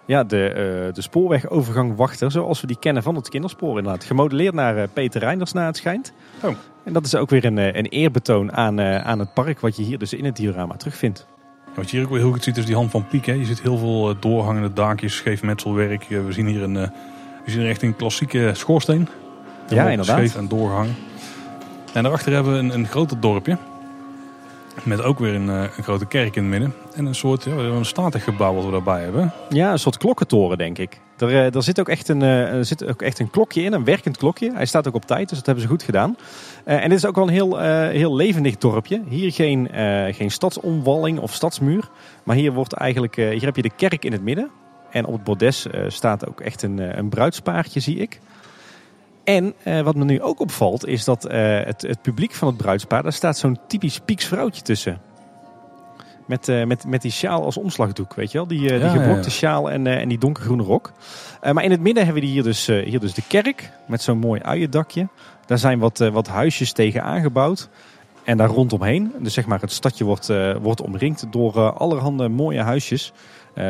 ja, 0.10 0.24
de, 0.24 0.50
uh, 0.88 0.94
de 0.94 1.02
spoorwegovergang 1.02 1.96
wachter, 1.96 2.32
zoals 2.32 2.62
we 2.62 2.68
die 2.68 2.80
kennen 2.80 3.04
van 3.04 3.16
het 3.16 3.30
kinderspoor 3.30 3.78
inderdaad. 3.78 4.04
Gemodelleerd 4.04 4.54
naar 4.54 4.78
uh, 4.78 4.84
Peter 4.94 5.22
Reinders 5.22 5.54
naar 5.54 5.66
het 5.66 5.78
schijnt. 5.78 6.14
Oh. 6.44 6.56
En 6.84 6.94
dat 6.94 7.06
is 7.06 7.16
ook 7.16 7.30
weer 7.30 7.46
een, 7.46 7.58
eh, 7.58 7.74
een 7.74 7.86
eerbetoon 7.86 8.54
aan, 8.54 8.80
uh, 8.80 8.98
aan 8.98 9.20
het 9.20 9.34
park, 9.34 9.60
wat 9.60 9.76
je 9.76 9.84
hier 9.84 9.98
dus 9.98 10.14
in 10.14 10.26
het 10.26 10.36
diorama 10.36 10.76
terugvindt. 10.76 11.28
Ja, 11.66 11.72
wat 11.76 11.90
je 11.90 11.96
hier 11.96 12.06
ook 12.06 12.12
wel 12.12 12.22
heel 12.22 12.32
goed 12.32 12.44
ziet 12.44 12.58
is 12.58 12.66
die 12.66 12.76
hand 12.76 12.92
van 12.92 13.08
Piek. 13.08 13.26
Hè. 13.26 13.34
Je 13.34 13.46
ziet 13.46 13.62
heel 13.62 13.78
veel 13.78 14.20
doorhangende 14.20 14.74
daakjes, 14.74 15.16
scheef 15.16 15.44
metselwerk. 15.44 16.06
we 16.08 16.32
zien 16.32 16.48
hier 16.48 16.64
een, 16.64 16.74
we 17.46 17.52
zien 17.52 17.66
echt 17.66 17.82
een 17.82 17.96
klassieke 17.96 18.52
schoorsteen. 18.54 19.08
Ja, 19.68 19.90
inderdaad. 19.90 20.18
Scheef 20.18 20.36
en 20.36 20.48
doorgang. 20.48 20.90
En 21.94 22.04
daarachter 22.04 22.34
hebben 22.34 22.54
we 22.54 22.60
een, 22.60 22.74
een 22.74 22.88
groter 22.88 23.20
dorpje. 23.20 23.58
Met 24.84 25.02
ook 25.02 25.20
weer 25.20 25.36
een, 25.36 25.50
eh, 25.50 25.62
een, 25.78 25.84
grote 25.84 26.06
kerk 26.06 26.36
in 26.36 26.42
het 26.42 26.52
midden. 26.52 26.74
En 26.96 27.06
een 27.06 27.16
soort 27.16 27.44
ja, 27.44 27.52
een 27.52 27.86
statig 27.86 28.24
gebouw 28.24 28.54
wat 28.54 28.66
we 28.66 28.72
daarbij 28.72 29.02
hebben. 29.02 29.32
Ja, 29.50 29.72
een 29.72 29.80
soort 29.80 29.98
klokkentoren 29.98 30.58
denk 30.58 30.78
ik. 30.78 31.00
Er, 31.18 31.30
eh, 31.30 31.56
er, 31.56 31.64
zit 31.64 31.80
ook 31.80 31.90
echt 31.90 32.08
een, 32.08 32.22
eh, 32.22 32.58
zit 32.62 32.86
ook 32.86 33.02
echt 33.02 33.20
een 33.20 33.30
klokje 33.30 33.62
in, 33.62 33.74
een 33.74 33.84
werkend 33.84 34.18
klokje. 34.18 34.52
Hij 34.54 34.66
staat 34.66 34.88
ook 34.88 34.96
op 34.96 35.06
tijd, 35.06 35.30
dus 35.30 35.38
dat 35.38 35.46
hebben 35.46 35.64
ze 35.64 35.70
goed 35.70 35.84
gedaan. 35.84 36.18
en 36.64 36.90
dit 36.90 36.98
is 36.98 37.06
ook 37.06 37.16
wel 37.16 37.28
een 37.28 37.34
heel, 37.34 37.60
heel 37.90 38.16
levendig 38.16 38.58
dorpje. 38.58 39.02
Hier 39.08 39.32
geen, 39.32 39.70
geen 40.14 40.32
stadsomwalling 40.32 41.20
of 41.20 41.34
stadsmuur. 41.34 41.90
Maar 42.24 42.36
hier, 42.36 42.52
wordt 42.54 42.74
eigenlijk, 42.74 43.16
hier 43.16 43.46
heb 43.46 43.56
je 43.56 43.62
de 43.62 43.76
kerk 43.76 44.06
in 44.06 44.12
het 44.12 44.22
midden. 44.22 44.50
En 44.92 45.06
op 45.06 45.14
het 45.14 45.24
bordes 45.24 45.68
staat 45.88 46.28
ook 46.28 46.42
echt 46.42 46.62
een, 46.62 46.98
een 46.98 47.10
bruidspaardje, 47.10 47.80
zie 47.80 47.98
ik. 47.98 48.20
En 49.30 49.54
uh, 49.64 49.82
wat 49.82 49.96
me 49.96 50.04
nu 50.04 50.22
ook 50.22 50.40
opvalt, 50.40 50.88
is 50.88 51.04
dat 51.04 51.26
uh, 51.26 51.32
het, 51.64 51.82
het, 51.82 52.02
publiek 52.02 52.34
van 52.34 52.48
het 52.48 52.58
bruidspaar, 52.58 53.04
daar 53.04 53.14
staat 53.14 53.38
zo'n 53.38 53.60
typisch 53.68 54.00
Pieks 54.00 54.26
vrouwtje 54.26 54.62
tussen. 54.62 55.02
Met, 56.28 56.48
uh, 56.48 56.64
met, 56.64 56.86
met 56.88 57.02
die 57.02 57.12
sjaal 57.12 57.44
als 57.44 57.58
omslagdoek, 57.58 58.14
weet 58.14 58.32
je 58.32 58.38
wel? 58.38 58.48
Die, 58.48 58.62
ja, 58.62 58.78
die 58.78 59.00
geblokte 59.00 59.30
ja. 59.30 59.30
sjaal 59.30 59.72
en, 59.72 59.88
en 59.88 60.10
die 60.10 60.18
donkergroene 60.18 60.64
rok. 60.64 60.92
maar 61.42 61.64
in 61.64 61.72
het 61.72 61.82
midden 61.82 62.06
hebben 62.06 62.24
we 62.24 62.30
hier 62.30 62.44
dus, 62.44 62.66
hier 62.66 63.00
dus 63.00 63.14
de 63.14 63.22
kerk 63.28 63.72
met 63.88 64.02
zo'n 64.02 64.18
mooi 64.18 64.42
uiendakje. 64.42 65.08
Daar 65.46 65.58
zijn 65.58 65.80
wat, 65.80 65.98
wat 65.98 66.28
huisjes 66.28 66.72
tegen 66.72 67.04
aangebouwd. 67.04 67.70
En 68.24 68.38
daar 68.38 68.50
rondomheen, 68.50 69.14
dus 69.20 69.34
zeg 69.34 69.46
maar 69.46 69.60
het 69.60 69.72
stadje 69.72 70.04
wordt, 70.04 70.34
wordt 70.62 70.82
omringd 70.82 71.26
door 71.32 71.72
allerhande 71.72 72.30
mooie 72.30 72.62
huisjes. 72.62 73.14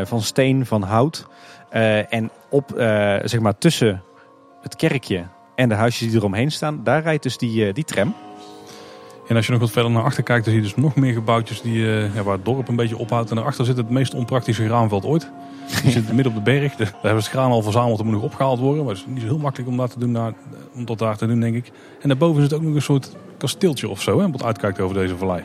van 0.04 0.22
steen, 0.22 0.66
van 0.66 0.84
hout. 0.84 1.28
en 2.10 2.30
op, 2.50 2.72
zeg 3.24 3.40
maar 3.40 3.58
tussen 3.58 4.04
het 4.62 4.76
kerkje 4.76 5.26
en 5.60 5.70
de 5.70 5.76
huisjes 5.76 6.08
die 6.08 6.18
eromheen 6.18 6.52
staan, 6.52 6.84
daar 6.84 7.02
rijdt 7.02 7.24
dus 7.24 7.38
die, 7.38 7.68
eh, 7.68 7.74
die 7.74 7.84
tram. 7.84 8.14
En 9.28 9.36
als 9.36 9.46
je 9.46 9.52
nog 9.52 9.62
wat 9.62 9.72
verder 9.72 9.92
naar 9.92 10.04
achter 10.04 10.24
kijkt, 10.24 10.46
dan 10.46 10.54
zie 10.54 10.64
je 10.64 10.68
dus 10.70 10.84
nog 10.84 10.96
meer 10.96 11.14
gebouwtjes 11.14 11.62
die, 11.62 11.76
uh, 11.76 12.16
ja, 12.16 12.24
waar 12.24 12.34
het 12.34 12.46
dorp 12.46 12.68
een 12.68 12.76
beetje 12.76 12.98
ophoudt. 12.98 13.30
En 13.30 13.36
daarachter 13.36 13.66
zit 13.66 13.78
het 13.78 13.90
meest 13.90 14.14
onpraktische 14.14 14.66
graanveld 14.66 15.06
ooit. 15.06 15.32
Die 15.84 15.92
zit 15.92 16.14
midden 16.14 16.28
op 16.28 16.46
de 16.46 16.52
berg. 16.52 16.76
Daar 16.76 16.94
hebben 17.02 17.24
ze 17.24 17.30
graan 17.30 17.52
al 17.52 17.62
verzameld, 17.62 17.98
dat 17.98 18.06
moet 18.06 18.16
nog 18.16 18.24
opgehaald 18.24 18.60
worden. 18.60 18.84
Maar 18.84 18.94
het 18.94 19.04
is 19.04 19.12
niet 19.12 19.22
zo 19.22 19.28
heel 19.28 19.38
makkelijk 19.38 19.70
om 19.70 19.78
dat, 19.78 19.92
te 19.92 20.00
doen, 20.00 20.12
naar, 20.12 20.34
om 20.76 20.86
dat 20.86 20.98
daar 20.98 21.18
te 21.18 21.28
doen, 21.28 21.40
denk 21.40 21.56
ik. 21.56 21.72
En 22.02 22.08
daarboven 22.08 22.42
zit 22.42 22.54
ook 22.54 22.62
nog 22.62 22.76
een 22.76 22.82
soort 22.82 23.16
kasteeltje 23.38 23.90
of 23.90 24.02
zo, 24.02 24.20
hè, 24.20 24.32
wat 24.32 24.44
uitkijkt 24.44 24.80
over 24.80 24.96
deze 24.96 25.18
vallei. 25.18 25.44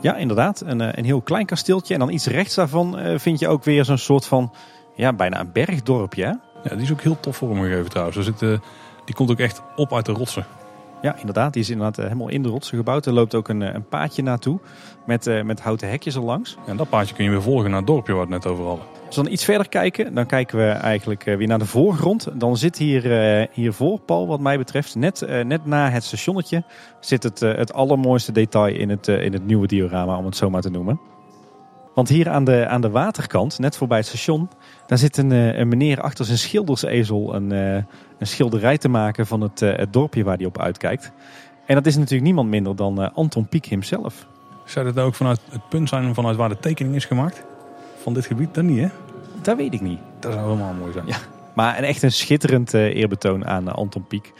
Ja, 0.00 0.16
inderdaad. 0.16 0.62
Een, 0.66 0.80
eh, 0.80 0.88
een 0.92 1.04
heel 1.04 1.20
klein 1.20 1.46
kasteeltje. 1.46 1.94
En 1.94 2.00
dan 2.00 2.10
iets 2.10 2.26
rechts 2.26 2.54
daarvan 2.54 2.98
vind 3.16 3.38
je 3.38 3.48
ook 3.48 3.64
weer 3.64 3.84
zo'n 3.84 3.98
soort 3.98 4.26
van, 4.26 4.52
ja, 4.94 5.12
bijna 5.12 5.40
een 5.40 5.52
bergdorpje. 5.52 6.24
Hè? 6.24 6.32
Ja, 6.68 6.74
die 6.74 6.82
is 6.82 6.92
ook 6.92 7.02
heel 7.02 7.20
tof 7.20 7.36
vormgegeven 7.36 7.90
trouwens. 7.90 8.16
Er 8.16 8.22
zit 8.22 8.60
die 9.06 9.14
komt 9.14 9.30
ook 9.30 9.38
echt 9.38 9.62
op 9.76 9.94
uit 9.94 10.06
de 10.06 10.12
rotsen. 10.12 10.46
Ja, 11.02 11.16
inderdaad. 11.18 11.52
Die 11.52 11.62
is 11.62 11.70
inderdaad 11.70 11.98
eh, 11.98 12.04
helemaal 12.04 12.28
in 12.28 12.42
de 12.42 12.48
rotsen 12.48 12.76
gebouwd. 12.76 13.06
Er 13.06 13.12
loopt 13.12 13.34
ook 13.34 13.48
een, 13.48 13.62
eh, 13.62 13.74
een 13.74 13.88
paadje 13.88 14.22
naartoe 14.22 14.58
met, 15.06 15.26
uh, 15.26 15.42
met 15.42 15.60
houten 15.60 15.88
hekjes 15.88 16.14
erlangs. 16.14 16.56
En 16.66 16.76
dat 16.76 16.88
paadje 16.88 17.14
kun 17.14 17.24
je 17.24 17.30
weer 17.30 17.42
volgen 17.42 17.70
naar 17.70 17.78
het 17.78 17.86
dorpje 17.86 18.12
waar 18.12 18.20
het 18.20 18.30
net 18.30 18.46
over 18.46 18.64
hadden. 18.64 18.86
Als 19.06 19.16
we 19.16 19.22
dan 19.22 19.32
iets 19.32 19.44
verder 19.44 19.68
kijken, 19.68 20.14
dan 20.14 20.26
kijken 20.26 20.58
we 20.58 20.68
eigenlijk 20.68 21.22
weer 21.24 21.46
naar 21.46 21.58
de 21.58 21.66
voorgrond. 21.66 22.28
Dan 22.32 22.56
zit 22.56 22.78
hier, 22.78 23.04
uh, 23.40 23.46
hiervoor, 23.52 24.00
Paul, 24.00 24.26
wat 24.26 24.40
mij 24.40 24.58
betreft, 24.58 24.94
net, 24.94 25.22
uh, 25.22 25.44
net 25.44 25.66
na 25.66 25.90
het 25.90 26.04
stationnetje, 26.04 26.64
zit 27.00 27.22
het, 27.22 27.40
het 27.40 27.72
allermooiste 27.72 28.32
detail 28.32 28.74
in 28.74 28.90
het, 28.90 29.08
in 29.08 29.32
het 29.32 29.46
nieuwe 29.46 29.66
diorama, 29.66 30.16
om 30.16 30.24
het 30.24 30.36
zo 30.36 30.50
maar 30.50 30.62
te 30.62 30.70
noemen. 30.70 31.00
Want 31.94 32.08
hier 32.08 32.28
aan 32.28 32.44
de, 32.44 32.66
aan 32.68 32.80
de 32.80 32.90
waterkant, 32.90 33.58
net 33.58 33.76
voorbij 33.76 33.98
het 33.98 34.06
station, 34.06 34.48
daar 34.86 34.98
zit 34.98 35.16
een, 35.16 35.32
eh, 35.32 35.58
een 35.58 35.68
meneer 35.68 36.00
achter 36.00 36.24
zijn 36.24 36.38
schildersezel 36.38 37.34
een, 37.34 37.52
eh, 37.52 37.74
een 38.18 38.26
schilderij 38.26 38.78
te 38.78 38.88
maken 38.88 39.26
van 39.26 39.40
het, 39.40 39.60
het 39.60 39.92
dorpje 39.92 40.24
waar 40.24 40.36
hij 40.36 40.46
op 40.46 40.60
uitkijkt. 40.60 41.12
En 41.66 41.74
dat 41.74 41.86
is 41.86 41.96
natuurlijk 41.96 42.22
niemand 42.22 42.48
minder 42.48 42.76
dan 42.76 43.14
Anton 43.14 43.48
Pieck 43.48 43.64
hemzelf. 43.64 44.26
Zou 44.64 44.86
dat 44.86 44.94
nou 44.94 45.06
ook 45.06 45.14
vanuit 45.14 45.40
het 45.50 45.68
punt 45.68 45.88
zijn 45.88 46.14
vanuit 46.14 46.36
waar 46.36 46.48
de 46.48 46.58
tekening 46.58 46.94
is 46.94 47.04
gemaakt? 47.04 47.44
Van 48.02 48.14
dit 48.14 48.26
gebied? 48.26 48.54
Dan 48.54 48.66
niet, 48.66 48.80
hè? 48.80 48.88
Dat 49.42 49.56
weet 49.56 49.74
ik 49.74 49.80
niet. 49.80 49.98
Dat 50.20 50.32
zou 50.32 50.44
helemaal 50.44 50.72
mooi 50.72 50.92
zijn. 50.92 51.06
Ja, 51.06 51.16
maar 51.54 51.78
een 51.78 51.84
echt 51.84 52.02
een 52.02 52.12
schitterend 52.12 52.74
eerbetoon 52.74 53.46
aan 53.46 53.68
Anton 53.68 54.06
Pieck. 54.06 54.32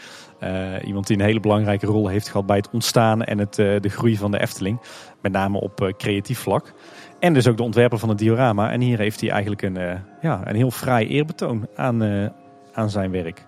iemand 0.85 1.07
die 1.07 1.17
een 1.17 1.25
hele 1.25 1.41
belangrijke 1.41 1.87
rol 1.87 2.09
heeft 2.09 2.29
gehad 2.29 2.47
bij 2.47 2.57
het 2.57 2.71
ontstaan 2.71 3.25
en 3.25 3.39
het, 3.39 3.55
de 3.55 3.89
groei 3.89 4.17
van 4.17 4.31
de 4.31 4.41
Efteling. 4.41 4.81
Met 5.21 5.33
name 5.33 5.61
op 5.61 5.95
creatief 5.99 6.39
vlak. 6.39 6.73
En 7.19 7.35
dus 7.35 7.49
ook 7.49 7.57
de 7.57 7.63
ontwerper 7.63 7.99
van 7.99 8.09
het 8.09 8.19
diorama. 8.19 8.71
En 8.71 8.81
hier 8.81 8.99
heeft 8.99 9.21
hij 9.21 9.31
eigenlijk 9.31 9.63
een, 9.63 9.79
uh, 9.79 9.93
ja, 10.21 10.41
een 10.45 10.57
heel 10.57 10.71
fraai 10.71 11.09
eerbetoon 11.09 11.69
aan, 11.75 12.03
uh, 12.03 12.29
aan 12.73 12.91
zijn 12.91 13.11
werk. 13.11 13.47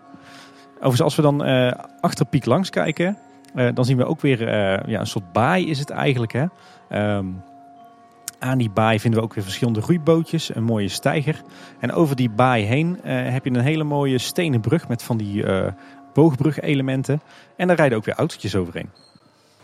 Overigens, 0.75 1.03
als 1.03 1.17
we 1.17 1.23
dan 1.23 1.49
uh, 1.49 1.73
achter 2.01 2.27
Piek 2.27 2.45
langs 2.45 2.71
kijken, 2.71 3.19
dan 3.75 3.85
zien 3.85 3.97
we 3.97 4.05
ook 4.05 4.21
weer 4.21 4.49
ja, 4.89 5.01
een 5.01 5.07
soort 5.07 5.33
baai 5.33 5.71
is 5.71 5.79
het 5.79 5.91
eigenlijk. 5.91 6.33
Hè? 6.33 6.45
Um, 7.17 7.43
aan 8.39 8.59
die 8.59 8.71
baai 8.71 9.01
vinden 9.01 9.21
we 9.21 9.27
ook 9.27 9.35
weer 9.35 9.45
verschillende 9.45 9.81
roeibootjes, 9.81 10.55
een 10.55 10.65
mooie 10.65 10.89
steiger. 10.89 11.43
En 11.81 11.93
over 11.93 12.17
die 12.17 12.31
baai 12.31 12.65
heen 12.65 12.99
heb 13.05 13.45
je 13.45 13.51
een 13.51 13.61
hele 13.61 13.85
mooie 13.85 14.19
stenen 14.19 14.61
brug 14.61 14.89
met 14.89 15.03
van 15.03 15.17
die 15.17 15.45
boogbrug-elementen. 16.13 17.21
En 17.57 17.67
daar 17.67 17.77
rijden 17.77 17.99
ook 17.99 18.05
weer 18.05 18.15
autootjes 18.15 18.57
overheen. 18.57 18.91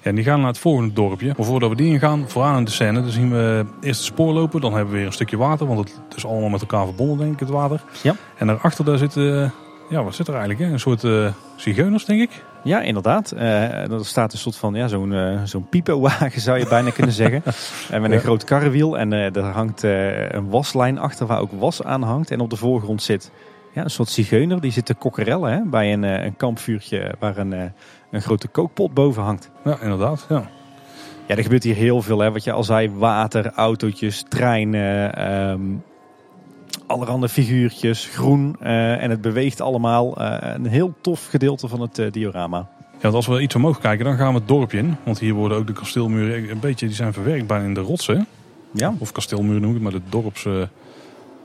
Ja, 0.05 0.12
die 0.12 0.24
gaan 0.24 0.38
naar 0.38 0.48
het 0.48 0.59
volgende 0.59 0.92
dorpje. 0.92 1.32
Maar 1.36 1.46
voordat 1.46 1.70
we 1.70 1.76
die 1.76 1.92
ingaan, 1.92 2.24
vooraan 2.28 2.57
in 2.57 2.64
de 2.64 2.70
scène, 2.70 3.00
dan 3.00 3.11
zien 3.11 3.30
we 3.30 3.64
eerst 3.80 4.00
het 4.00 4.09
spoor 4.12 4.32
lopen. 4.32 4.61
Dan 4.61 4.72
hebben 4.72 4.90
we 4.90 4.96
weer 4.96 5.07
een 5.07 5.12
stukje 5.12 5.36
water, 5.36 5.66
want 5.66 5.78
het 5.78 6.16
is 6.16 6.26
allemaal 6.26 6.48
met 6.48 6.61
elkaar 6.61 6.84
verbonden, 6.84 7.18
denk 7.18 7.32
ik, 7.32 7.40
het 7.40 7.48
water. 7.48 7.82
Ja. 8.02 8.14
En 8.36 8.46
daarachter 8.46 8.84
daar 8.84 8.98
zit, 8.98 9.16
uh, 9.16 9.50
ja, 9.88 10.05
wat 10.05 10.14
zit 10.14 10.28
er 10.28 10.34
eigenlijk? 10.34 10.64
Hè? 10.64 10.72
Een 10.72 10.80
soort 10.80 11.02
uh, 11.02 11.28
zigeuners, 11.57 12.05
denk 12.05 12.20
ik. 12.20 12.44
Ja, 12.64 12.80
inderdaad. 12.80 13.32
Uh, 13.34 13.90
er 13.90 14.07
staat 14.07 14.32
een 14.32 14.38
soort 14.38 14.57
van 14.57 14.74
ja, 14.74 14.88
zo'n 14.88 15.12
uh, 15.12 15.40
zo'n 15.44 15.68
piepenwagen, 15.68 16.40
zou 16.40 16.59
je 16.59 16.66
bijna 16.68 16.90
kunnen 16.90 17.12
zeggen. 17.12 17.42
En 17.90 18.02
met 18.02 18.11
een 18.11 18.20
groot 18.20 18.44
karrewiel. 18.44 18.98
En 18.98 19.12
uh, 19.12 19.36
er 19.36 19.44
hangt 19.44 19.82
een 19.82 20.50
waslijn 20.50 20.98
achter 20.98 21.26
waar 21.26 21.40
ook 21.40 21.52
was 21.59 21.82
aan 21.82 22.02
hangt. 22.02 22.30
En 22.30 22.40
op 22.40 22.50
de 22.50 22.57
voorgrond 22.57 23.02
zit 23.02 23.30
ja, 23.75 23.85
een 23.85 23.91
soort 23.91 24.09
zigeuner. 24.09 24.61
Die 24.61 24.72
zit 24.72 24.87
te 24.87 24.95
kokkerellen 24.95 25.53
hè, 25.53 25.61
bij 25.64 25.93
een, 25.93 26.03
een 26.03 26.37
kampvuurtje 26.37 27.14
waar 27.18 27.37
een, 27.37 27.72
een 28.11 28.22
grote 28.22 28.49
kookpot 28.49 28.95
boven 28.95 29.22
hangt. 29.22 29.51
Ja, 29.64 29.79
inderdaad. 29.81 30.27
Ja. 30.29 30.51
Ja, 31.27 31.37
er 31.37 31.43
gebeurt 31.43 31.62
hier 31.62 31.75
heel 31.75 32.03
veel. 32.03 32.18
Hè. 32.18 32.33
Wat 32.33 32.45
je 32.45 32.53
al 32.53 32.64
zei, 32.64 32.91
water, 32.91 33.53
autootjes, 33.53 34.25
treinen, 34.29 35.31
um, 35.51 35.83
allerhande 36.87 37.29
figuurtjes, 37.29 38.07
groen. 38.07 38.57
Uh, 38.62 39.03
en 39.03 39.11
het 39.11 39.20
beweegt 39.20 39.61
allemaal. 39.61 40.20
Uh, 40.20 40.37
een 40.41 40.66
heel 40.66 40.95
tof 41.01 41.27
gedeelte 41.27 41.68
van 41.68 41.81
het 41.81 41.99
uh, 41.99 42.11
diorama. 42.11 42.68
Ja, 42.93 43.01
want 43.01 43.14
als 43.14 43.27
we 43.27 43.41
iets 43.41 43.55
omhoog 43.55 43.79
kijken, 43.79 44.05
dan 44.05 44.16
gaan 44.16 44.33
we 44.33 44.39
het 44.39 44.49
dorpje 44.49 44.79
in. 44.79 44.97
Want 45.03 45.18
hier 45.18 45.35
worden 45.35 45.59
ook 45.59 45.66
de 45.66 45.72
kasteelmuren 45.72 46.51
een 46.51 46.61
beetje, 46.61 46.87
die 46.87 46.95
zijn 46.95 47.12
verwerkt 47.12 47.47
bijna 47.47 47.64
in 47.64 47.75
de 47.75 47.81
rotsen. 47.81 48.27
Ja. 48.72 48.95
Of 48.99 49.12
kasteelmuren 49.12 49.61
noem 49.61 49.70
ik 49.70 49.83
het, 49.83 49.83
maar 49.83 49.93
de 49.93 50.09
dorps... 50.09 50.49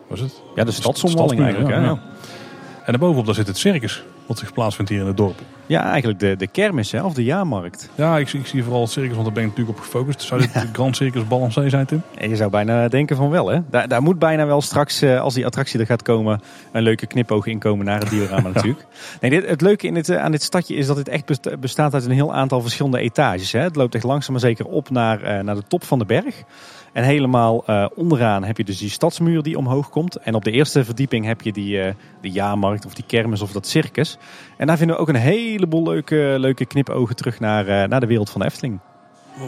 was 0.10 0.20
het? 0.20 0.42
Ja, 0.56 0.64
de 0.64 0.72
stadsomwalling 0.72 1.42
eigenlijk. 1.42 1.70
Ja, 1.70 1.80
hè? 1.80 1.86
Ja. 1.86 2.00
En 2.86 2.96
daarbovenop 2.96 3.26
daar 3.26 3.36
zit 3.36 3.48
het 3.48 3.58
circus, 3.58 4.04
wat 4.26 4.38
zich 4.38 4.54
plaatsvindt 4.54 4.92
hier 4.92 5.00
in 5.00 5.08
het 5.08 5.18
dorp. 5.18 5.42
Ja, 5.66 5.84
eigenlijk 5.84 6.20
de, 6.20 6.36
de 6.36 6.48
kermis 6.48 6.92
hè, 6.92 7.04
of 7.04 7.14
de 7.14 7.24
jaarmarkt. 7.24 7.90
Ja, 7.96 8.18
ik, 8.18 8.34
ik 8.34 8.46
zie 8.46 8.64
vooral 8.64 8.82
het 8.82 8.92
circus, 8.92 9.12
want 9.14 9.24
daar 9.24 9.34
ben 9.34 9.44
ik 9.44 9.50
natuurlijk 9.50 9.78
op 9.78 9.84
gefocust. 9.84 10.22
Zou 10.22 10.42
dit 10.42 10.54
ja. 10.54 10.62
de 10.62 10.68
Grand 10.72 10.96
Circus 10.96 11.28
Balancé 11.28 11.70
zijn, 11.70 11.86
Tim? 11.86 12.02
En 12.18 12.30
je 12.30 12.36
zou 12.36 12.50
bijna 12.50 12.88
denken 12.88 13.16
van 13.16 13.30
wel, 13.30 13.48
hè? 13.48 13.60
Daar, 13.70 13.88
daar 13.88 14.02
moet 14.02 14.20
bijna 14.20 14.46
wel 14.46 14.62
straks, 14.62 15.04
uh, 15.04 15.22
als 15.22 15.34
die 15.34 15.46
attractie 15.46 15.80
er 15.80 15.86
gaat 15.86 16.02
komen, 16.02 16.42
een 16.72 16.82
leuke 16.82 17.08
knipoog 17.08 17.46
inkomen 17.46 17.86
naar 17.86 18.00
het 18.00 18.10
diorama 18.10 18.50
natuurlijk. 18.54 18.86
Nee, 19.22 19.30
dit, 19.32 19.48
het 19.48 19.62
leuke 19.62 19.88
in 19.88 19.94
dit, 19.94 20.16
aan 20.16 20.32
dit 20.32 20.44
stadje 20.44 20.76
is 20.76 20.88
dat 20.88 20.98
het 20.98 21.08
echt 21.08 21.60
bestaat 21.60 21.94
uit 21.94 22.06
een 22.06 22.12
heel 22.12 22.34
aantal 22.34 22.62
verschillende 22.62 23.00
etages. 23.00 23.52
Hè? 23.52 23.60
Het 23.60 23.76
loopt 23.76 23.96
echt 23.96 24.04
langzaam 24.04 24.32
maar 24.32 24.42
zeker 24.42 24.66
op 24.66 24.90
naar, 24.90 25.22
uh, 25.22 25.44
naar 25.44 25.56
de 25.56 25.64
top 25.68 25.84
van 25.84 26.00
de 26.00 26.06
berg. 26.06 26.44
En 26.94 27.04
helemaal 27.04 27.64
uh, 27.68 27.86
onderaan 27.96 28.44
heb 28.44 28.58
je 28.58 28.64
dus 28.64 28.78
die 28.78 28.90
stadsmuur 28.90 29.44
die 29.44 29.58
omhoog 29.58 29.90
komt. 29.90 30.16
En 30.16 30.34
op 30.36 30.44
de 30.44 30.52
eerste 30.52 30.86
verdieping 30.86 31.26
heb 31.26 31.42
je 31.42 31.52
die, 31.52 31.78
uh, 31.78 31.92
die 32.22 32.32
jaarmarkt 32.32 32.86
of 32.86 32.94
die 32.94 33.04
kermis 33.08 33.42
of 33.42 33.52
dat 33.52 33.68
circus. 33.68 34.18
En 34.58 34.68
daar 34.68 34.78
vinden 34.78 34.96
we 34.96 35.02
ook 35.02 35.10
een 35.10 35.16
heleboel 35.16 35.84
leuke, 35.84 36.36
leuke 36.38 36.66
knipogen 36.66 37.16
terug 37.16 37.40
naar, 37.40 37.68
uh, 37.68 37.84
naar 37.84 38.00
de 38.00 38.06
wereld 38.06 38.30
van 38.30 38.42
de 38.42 38.48
Efteling. 38.48 38.80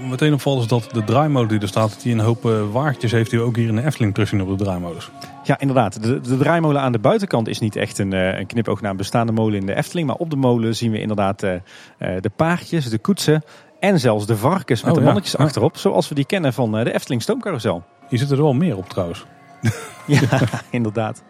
Meteen 0.09 0.33
opvalt 0.33 0.61
is 0.61 0.67
dat 0.67 0.89
de 0.91 1.03
draaimolen 1.03 1.49
die 1.49 1.59
er 1.59 1.67
staat, 1.67 2.01
die 2.01 2.13
een 2.13 2.19
hoop 2.19 2.43
waardjes 2.71 3.11
heeft 3.11 3.29
die 3.29 3.39
we 3.39 3.45
ook 3.45 3.55
hier 3.55 3.67
in 3.67 3.75
de 3.75 3.85
Efteling 3.85 4.13
terugzien 4.13 4.41
op 4.41 4.57
de 4.57 4.63
draaimolens. 4.63 5.09
Ja, 5.43 5.59
inderdaad. 5.59 6.03
De, 6.03 6.19
de 6.19 6.37
draaimolen 6.37 6.81
aan 6.81 6.91
de 6.91 6.99
buitenkant 6.99 7.47
is 7.47 7.59
niet 7.59 7.75
echt 7.75 7.97
een, 7.97 8.11
een 8.11 8.45
knipoog 8.45 8.81
naar 8.81 8.91
een 8.91 8.97
bestaande 8.97 9.31
molen 9.31 9.59
in 9.59 9.65
de 9.65 9.75
Efteling. 9.75 10.07
Maar 10.07 10.15
op 10.15 10.29
de 10.29 10.35
molen 10.35 10.75
zien 10.75 10.91
we 10.91 10.99
inderdaad 10.99 11.39
de 11.39 12.31
paardjes, 12.35 12.89
de 12.89 12.97
koetsen 12.99 13.43
en 13.81 13.99
zelfs 13.99 14.25
de 14.25 14.37
varkens 14.37 14.81
met 14.81 14.91
Oh, 14.91 14.97
de 14.97 15.03
mannetjes 15.03 15.31
Ja. 15.37 15.43
achterop. 15.43 15.77
Zoals 15.77 16.09
we 16.09 16.15
die 16.15 16.25
kennen 16.25 16.53
van 16.53 16.77
eh, 16.77 16.83
de 16.83 16.93
Efteling 16.93 17.21
Stoomcarousel. 17.21 17.83
Hier 18.09 18.19
zitten 18.19 18.37
er 18.37 18.43
wel 18.43 18.53
meer 18.53 18.77
op 18.77 18.89
trouwens. 18.89 19.25
Ja, 20.07 20.19
inderdaad. 20.69 21.23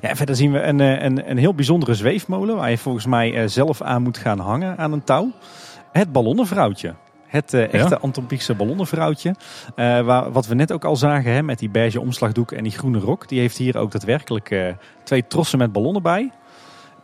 Ja, 0.00 0.14
verder 0.16 0.36
zien 0.36 0.52
we 0.52 0.60
een, 0.62 0.80
eh, 0.80 1.02
een, 1.02 1.30
een 1.30 1.36
heel 1.38 1.54
bijzondere 1.54 1.94
zweefmolen. 1.94 2.56
Waar 2.56 2.70
je 2.70 2.78
volgens 2.78 3.06
mij 3.06 3.34
eh, 3.34 3.48
zelf 3.48 3.82
aan 3.82 4.02
moet 4.02 4.18
gaan 4.18 4.38
hangen 4.38 4.78
aan 4.78 4.92
een 4.92 5.04
touw. 5.04 5.30
Het 5.92 6.12
ballonnenvrouwtje. 6.12 6.94
Het 7.26 7.54
echte 7.54 7.76
Ja. 7.76 7.98
Anton 8.00 8.26
Pieckse 8.26 8.54
ballonnenvrouwtje. 8.54 9.34
Waar, 9.76 10.32
wat 10.32 10.46
we 10.46 10.54
net 10.54 10.72
ook 10.72 10.84
al 10.84 10.96
zagen 10.96 11.32
hè, 11.32 11.42
met 11.42 11.58
die 11.58 11.68
beige 11.70 12.00
omslagdoek 12.00 12.52
en 12.52 12.62
die 12.62 12.72
groene 12.72 12.98
rok. 12.98 13.28
Die 13.28 13.40
heeft 13.40 13.56
hier 13.56 13.78
ook 13.78 13.90
daadwerkelijk 13.90 14.74
twee 15.02 15.26
trossen 15.26 15.58
met 15.58 15.72
ballonnen 15.72 16.02
bij. 16.02 16.30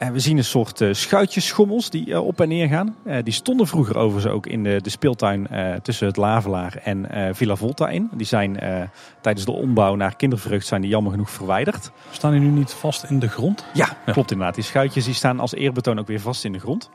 En 0.00 0.12
we 0.12 0.18
zien 0.18 0.36
een 0.36 0.44
soort 0.44 0.80
eh, 0.80 0.92
schuitjesschommels 0.92 1.90
die 1.90 2.12
eh, 2.12 2.26
op 2.26 2.40
en 2.40 2.48
neer 2.48 2.68
gaan. 2.68 2.96
Eh, 3.04 3.16
die 3.24 3.32
stonden 3.32 3.66
vroeger 3.66 3.96
overigens 3.96 4.32
ook 4.34 4.46
in 4.46 4.62
de, 4.62 4.80
speeltuin 4.84 5.48
eh, 5.48 5.74
tussen 5.74 6.06
het 6.06 6.16
Lavelaar 6.16 6.80
en 6.84 7.10
eh, 7.10 7.28
Villa 7.34 7.56
Volta 7.56 7.88
in. 7.88 8.08
Die 8.12 8.26
zijn 8.26 8.60
eh, 8.60 8.82
tijdens 9.20 9.44
de 9.44 9.52
ombouw 9.52 9.94
naar 9.94 10.16
kindervreugd 10.16 10.66
zijn 10.66 10.80
die 10.80 10.90
jammer 10.90 11.12
genoeg 11.12 11.30
verwijderd. 11.30 11.90
Staan 12.10 12.30
die 12.30 12.40
nu 12.40 12.48
niet 12.48 12.72
vast 12.72 13.04
in 13.04 13.18
de 13.18 13.28
grond? 13.28 13.64
Ja, 13.74 13.88
klopt 14.04 14.30
inderdaad. 14.30 14.54
Die 14.54 14.64
schuitjes 14.64 15.04
die 15.04 15.14
staan 15.14 15.40
als 15.40 15.54
eerbetoon 15.54 15.98
ook 15.98 16.06
weer 16.06 16.20
vast 16.20 16.44
in 16.44 16.52
de 16.52 16.58
grond. 16.58 16.90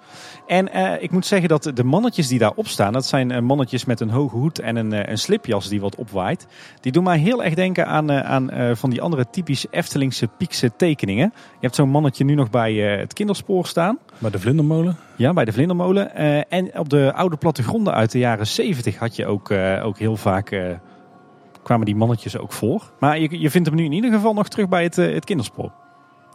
En 0.48 0.72
eh, 0.72 1.04
ik 1.04 1.12
moet 1.12 1.26
zeggen 1.26 1.50
dat 1.50 1.72
de 1.74 1.84
mannetjes 1.84 2.28
die 2.28 2.40
daarop 2.40 2.68
staan, 2.68 2.94
dat 2.94 3.06
zijn 3.06 3.32
eh, 3.32 3.42
mannetjes 3.42 3.86
met 3.86 4.00
een 4.00 4.10
hoge 4.10 4.36
hoed 4.36 4.60
en 4.60 4.76
een, 4.76 4.94
eh, 4.94 5.12
een 5.12 5.18
slipjas 5.18 5.70
die 5.70 5.82
wat 5.82 5.96
opwaait. 5.96 6.48
Die 6.82 6.92
doen 6.92 7.04
mij 7.04 7.18
heel 7.18 7.44
erg 7.44 7.54
denken 7.54 7.88
aan, 7.88 8.10
eh, 8.10 8.20
aan 8.20 8.50
eh, 8.50 8.76
van 8.76 8.90
die 8.90 9.02
andere 9.02 9.30
typisch 9.30 9.66
Eftelingse 9.72 10.28
piekse 10.28 10.72
tekeningen. 10.78 11.32
Je 11.36 11.62
hebt 11.62 11.76
zo'n 11.76 11.90
mannetje 11.90 12.24
nu 12.24 12.34
nog 12.36 12.50
bij 12.50 12.95
eh, 12.95 12.95
het 13.00 13.14
kinderspoor 13.14 13.66
staan. 13.66 13.98
Bij 14.18 14.32
de 14.32 14.40
vlindermolen? 14.40 14.98
Ja, 15.16 15.34
bij 15.34 15.46
de 15.46 15.52
vlindermolen. 15.52 16.16
Eh, 16.16 16.38
en 16.50 16.80
op 16.80 16.90
de 16.90 17.14
oude 17.14 17.36
plattegronden 17.38 17.94
uit 17.94 18.12
de 18.12 18.20
jaren 18.20 18.48
70 18.48 18.98
had 18.98 19.16
je 19.16 19.26
ook, 19.26 19.50
eh, 19.50 19.86
ook 19.86 19.98
heel 19.98 20.16
vaak... 20.18 20.52
eh, 20.52 20.62
kwamen 21.64 21.86
die 21.86 21.96
mannetjes 21.96 22.38
ook 22.38 22.54
voor. 22.54 22.92
Maar 23.00 23.20
je, 23.20 23.40
je 23.40 23.50
vindt 23.50 23.68
hem 23.68 23.78
nu 23.78 23.84
in 23.84 23.92
ieder 23.92 24.12
geval 24.12 24.34
nog 24.34 24.48
terug 24.48 24.70
bij 24.70 24.84
het, 24.84 24.98
eh, 24.98 25.14
het 25.14 25.26
kinderspoor. 25.26 25.72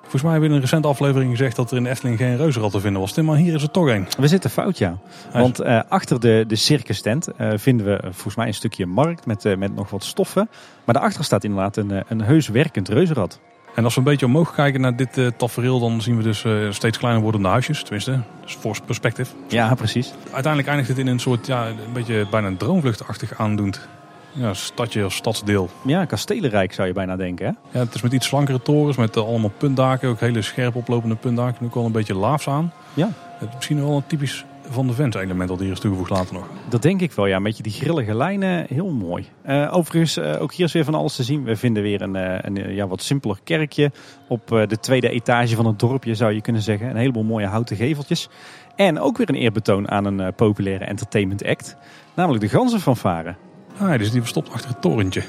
Volgens 0.01 0.23
mij 0.23 0.31
hebben 0.33 0.51
we 0.51 0.57
in 0.57 0.63
een 0.63 0.69
recente 0.71 0.89
aflevering 0.89 1.31
gezegd 1.31 1.57
dat 1.57 1.71
er 1.71 1.77
in 1.77 1.87
Efteling 1.87 2.19
geen 2.19 2.37
reuzenrad 2.37 2.71
te 2.71 2.81
vinden 2.81 3.01
was. 3.01 3.13
Tim, 3.13 3.25
maar 3.25 3.37
hier 3.37 3.55
is 3.55 3.63
er 3.63 3.71
toch 3.71 3.87
een. 3.89 4.07
We 4.19 4.29
zitten 4.29 4.51
fout, 4.51 4.79
ja. 4.79 4.99
Want 5.33 5.61
eh, 5.61 5.81
achter 5.89 6.21
de, 6.21 6.45
de 6.47 6.57
circus 6.57 7.01
tent 7.01 7.29
eh, 7.37 7.51
vinden 7.55 7.87
we 7.87 7.93
eh, 7.97 8.03
volgens 8.03 8.35
mij 8.37 8.47
een 8.47 8.55
stukje 8.55 8.87
markt 8.87 9.27
met, 9.27 9.45
eh, 9.45 9.57
met 9.57 9.75
nog 9.75 9.91
wat 9.91 10.05
stoffen. 10.05 10.49
Maar 10.85 10.95
daarachter 10.95 11.25
staat 11.25 11.45
inderdaad 11.45 11.77
een, 11.77 11.91
eh, 11.91 12.01
een 12.09 12.21
heus 12.23 12.49
werkend 12.49 12.89
reuzenrad. 12.89 13.41
En 13.75 13.85
als 13.85 13.95
we 13.95 14.01
een 14.01 14.07
beetje 14.07 14.27
omhoog 14.27 14.55
kijken 14.55 14.81
naar 14.81 14.97
dit 14.97 15.19
eh, 15.19 15.27
tafereel, 15.27 15.81
dan 15.81 16.03
zien 16.03 16.17
we 16.17 16.23
dus 16.23 16.45
eh, 16.45 16.53
steeds 16.71 16.99
kleiner 16.99 17.23
wordende 17.23 17.49
huisjes. 17.49 17.83
Tenminste, 17.83 18.11
dat 18.11 18.49
is 18.49 18.55
voor 18.55 18.77
perspectief. 18.87 19.35
Ja, 19.49 19.75
precies. 19.75 20.13
Uiteindelijk 20.23 20.67
eindigt 20.67 20.89
het 20.89 20.99
in 20.99 21.07
een 21.07 21.19
soort, 21.19 21.47
ja, 21.47 21.67
een 21.67 21.93
beetje 21.93 22.27
bijna 22.31 22.47
een 22.47 22.57
droomvluchtachtig 22.57 23.39
aandoend 23.39 23.89
ja, 24.33 24.55
stadje 24.55 25.05
of 25.05 25.13
stadsdeel. 25.13 25.69
Ja, 25.83 26.05
kastelenrijk 26.05 26.73
zou 26.73 26.89
je 26.89 26.95
bijna 26.95 27.17
denken, 27.17 27.47
hè? 27.47 27.79
Ja, 27.79 27.85
het 27.85 27.95
is 27.95 28.03
met 28.03 28.13
iets 28.13 28.27
slankere 28.27 28.63
torens, 28.63 28.97
met 28.97 29.17
eh, 29.17 29.27
allemaal 29.27 29.53
puntdaken. 29.57 30.09
Ook 30.09 30.21
hele 30.21 30.43
scherp 30.43 30.77
oplopende 30.77 31.17
puntdaken. 31.17 31.67
Ook 31.67 31.75
wel 31.75 31.85
een 31.85 31.93
beetje 31.93 32.15
laafs 32.15 32.49
aan. 32.49 32.73
Ja. 32.95 33.09
Het 33.39 33.49
is 33.49 33.55
misschien 33.55 33.81
wel 33.81 33.97
een 33.97 34.07
typisch 34.07 34.45
Van 34.73 34.87
de 34.87 34.93
Vent 34.93 35.15
element 35.15 35.49
dat 35.49 35.61
hier 35.61 35.71
is 35.71 35.81
toegevoegd 35.81 36.11
later 36.11 36.35
nog. 36.35 36.47
Dat 36.69 36.83
denk 36.83 37.01
ik 37.01 37.13
wel, 37.13 37.27
ja. 37.27 37.37
Een 37.37 37.43
beetje 37.43 37.63
die 37.63 37.73
grillige 37.73 38.15
lijnen, 38.15 38.67
heel 38.69 38.91
mooi. 38.91 39.27
Eh, 39.43 39.69
overigens, 39.77 40.17
eh, 40.17 40.43
ook 40.43 40.53
hier 40.53 40.67
is 40.67 40.73
weer 40.73 40.85
van 40.85 40.95
alles 40.95 41.17
te 41.17 41.23
zien. 41.23 41.45
We 41.45 41.57
vinden 41.57 41.83
weer 41.83 42.03
een, 42.03 42.17
eh, 42.17 42.39
een 42.41 42.75
ja, 42.75 42.87
wat 42.87 43.03
simpeler 43.03 43.39
kerkje 43.45 43.93
op 44.29 44.47
de 44.47 44.79
tweede 44.81 45.09
etage 45.09 45.57
van 45.57 45.67
het 45.67 45.79
dorpje, 45.79 46.15
zou 46.15 46.33
je 46.33 46.41
kunnen 46.41 46.63
zeggen. 46.63 46.91
Een 46.91 46.97
heleboel 46.97 47.23
mooie 47.23 47.47
houten 47.47 47.77
geveltjes. 47.77 48.29
En 48.77 49.01
ook 49.01 49.17
weer 49.17 49.29
een 49.29 49.35
eerbetoon 49.35 49.91
aan 49.91 50.05
een 50.05 50.35
populaire 50.35 50.85
entertainment 50.85 51.45
act. 51.45 51.77
Namelijk 52.15 52.43
de 52.43 52.49
ganzenfanfare. 52.49 53.35
Ah, 53.79 53.91
die 53.91 54.03
zit 54.03 54.13
hier 54.13 54.21
verstopt 54.21 54.53
achter 54.53 54.71
het 54.71 54.81
torentje. 54.81 55.23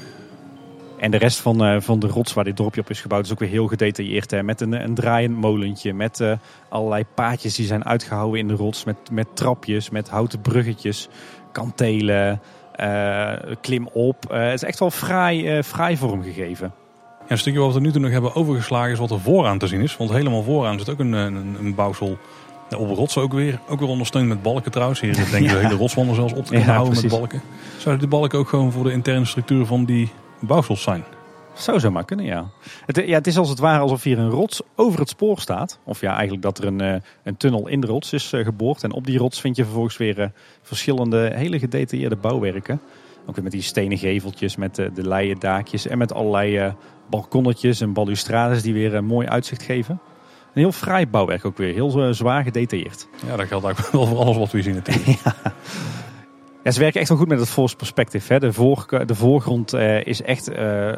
En 1.02 1.10
de 1.10 1.16
rest 1.16 1.40
van, 1.40 1.64
eh, 1.64 1.76
van 1.80 1.98
de 1.98 2.06
rots 2.06 2.32
waar 2.32 2.44
dit 2.44 2.56
dorpje 2.56 2.80
op 2.80 2.90
is 2.90 3.00
gebouwd 3.00 3.24
is 3.24 3.32
ook 3.32 3.38
weer 3.38 3.48
heel 3.48 3.66
gedetailleerd. 3.66 4.30
Hè? 4.30 4.42
Met 4.42 4.60
een, 4.60 4.72
een 4.72 4.94
draaiend 4.94 5.36
molentje, 5.36 5.94
met 5.94 6.20
eh, 6.20 6.32
allerlei 6.68 7.04
paadjes 7.14 7.54
die 7.54 7.66
zijn 7.66 7.84
uitgehouden 7.84 8.40
in 8.40 8.48
de 8.48 8.54
rots. 8.54 8.84
Met, 8.84 8.96
met 9.10 9.26
trapjes, 9.34 9.90
met 9.90 10.08
houten 10.08 10.40
bruggetjes, 10.40 11.08
kantelen. 11.52 12.40
eh, 12.72 13.32
klim 13.60 13.88
op. 13.92 14.16
Het 14.28 14.52
is 14.52 14.62
echt 14.62 14.78
wel 14.78 14.90
fraai, 14.90 15.62
fraai 15.62 15.96
vormgegeven. 15.96 16.72
Ja, 17.20 17.24
een 17.28 17.38
stukje 17.38 17.60
wat 17.60 17.74
we 17.74 17.80
nu 17.80 17.92
toe 17.92 18.00
nog 18.00 18.10
hebben 18.10 18.34
overgeslagen 18.34 18.92
is 18.92 18.98
wat 18.98 19.10
er 19.10 19.20
vooraan 19.20 19.58
te 19.58 19.66
zien 19.66 19.80
is. 19.80 19.96
Want 19.96 20.10
helemaal 20.10 20.42
vooraan 20.42 20.78
zit 20.78 20.90
ook 20.90 20.98
een, 20.98 21.12
een, 21.12 21.56
een 21.60 21.74
bouwsel 21.74 22.18
op 22.76 22.96
rotsen 22.96 23.22
ook 23.22 23.32
weer. 23.32 23.58
Ook 23.68 23.80
weer 23.80 23.88
ondersteund 23.88 24.28
met 24.28 24.42
balken 24.42 24.70
trouwens. 24.70 25.00
Hier 25.00 25.14
denk 25.14 25.28
ik 25.28 25.48
de 25.50 25.56
hele 25.56 25.74
rotswanden 25.74 26.14
zelfs 26.14 26.32
op 26.32 26.44
te 26.44 26.50
kunnen 26.50 26.68
Ja, 26.68 26.74
houden 26.74 27.02
met 27.02 27.10
balken. 27.10 27.42
Zouden 27.78 28.08
die 28.08 28.18
balken 28.18 28.38
ook 28.38 28.48
gewoon 28.48 28.72
voor 28.72 28.84
de 28.84 28.92
interne 28.92 29.24
structuur 29.24 29.66
van 29.66 29.84
die 29.84 30.10
bouwsels 30.42 30.82
zijn? 30.82 31.04
Zou 31.54 31.78
zo 31.78 31.90
maar 31.90 32.04
kunnen, 32.04 32.26
ja. 32.26 32.50
Het, 32.86 32.96
ja. 33.06 33.14
het 33.14 33.26
is 33.26 33.36
als 33.36 33.48
het 33.48 33.58
ware 33.58 33.80
alsof 33.80 34.02
hier 34.02 34.18
een 34.18 34.30
rots 34.30 34.62
over 34.74 35.00
het 35.00 35.08
spoor 35.08 35.40
staat. 35.40 35.78
Of 35.84 36.00
ja, 36.00 36.12
eigenlijk 36.12 36.42
dat 36.42 36.58
er 36.58 36.64
een, 36.64 36.80
eh, 36.80 36.94
een 37.22 37.36
tunnel 37.36 37.68
in 37.68 37.80
de 37.80 37.86
rots 37.86 38.12
is 38.12 38.32
eh, 38.32 38.44
geboord. 38.44 38.82
En 38.82 38.92
op 38.92 39.06
die 39.06 39.18
rots 39.18 39.40
vind 39.40 39.56
je 39.56 39.64
vervolgens 39.64 39.96
weer 39.96 40.20
eh, 40.20 40.28
verschillende 40.62 41.30
hele 41.34 41.58
gedetailleerde 41.58 42.16
bouwwerken. 42.16 42.80
Ook 43.26 43.34
weer 43.34 43.44
met 43.44 43.52
die 43.52 43.62
stenen 43.62 43.98
geveltjes, 43.98 44.56
met 44.56 44.78
eh, 44.78 44.86
de 44.94 45.08
leien 45.08 45.38
daakjes 45.38 45.86
en 45.86 45.98
met 45.98 46.12
allerlei 46.12 46.74
balkonnetjes 47.12 47.80
en 47.80 47.92
balustrades 47.92 48.62
die 48.62 48.72
weer 48.72 48.94
eh, 48.94 49.02
mooi 49.02 49.26
uitzicht 49.26 49.62
geven. 49.62 50.00
Een 50.54 50.60
heel 50.62 50.72
fraai 50.72 51.06
bouwwerk 51.06 51.44
ook 51.44 51.56
weer, 51.56 51.74
heel 51.74 52.14
zwaar 52.14 52.42
gedetailleerd. 52.42 53.08
Ja, 53.26 53.36
dat 53.36 53.46
geldt 53.46 53.64
eigenlijk 53.64 53.94
wel 53.94 54.06
voor 54.06 54.18
alles 54.18 54.36
wat 54.36 54.50
we 54.50 54.62
zien 54.62 54.74
natuurlijk. 54.74 55.18
Ja, 55.24 55.34
ze 56.70 56.80
werken 56.80 57.00
echt 57.00 57.08
wel 57.08 57.18
goed 57.18 57.28
met 57.28 57.38
het 57.38 57.48
force 57.48 57.76
perspective. 57.76 58.32
Hè. 58.32 58.38
De, 58.38 58.52
voor, 58.52 58.86
de 59.06 59.14
voorgrond 59.14 59.72
eh, 59.72 60.06
is 60.06 60.22
echt 60.22 60.48
eh, 60.48 60.92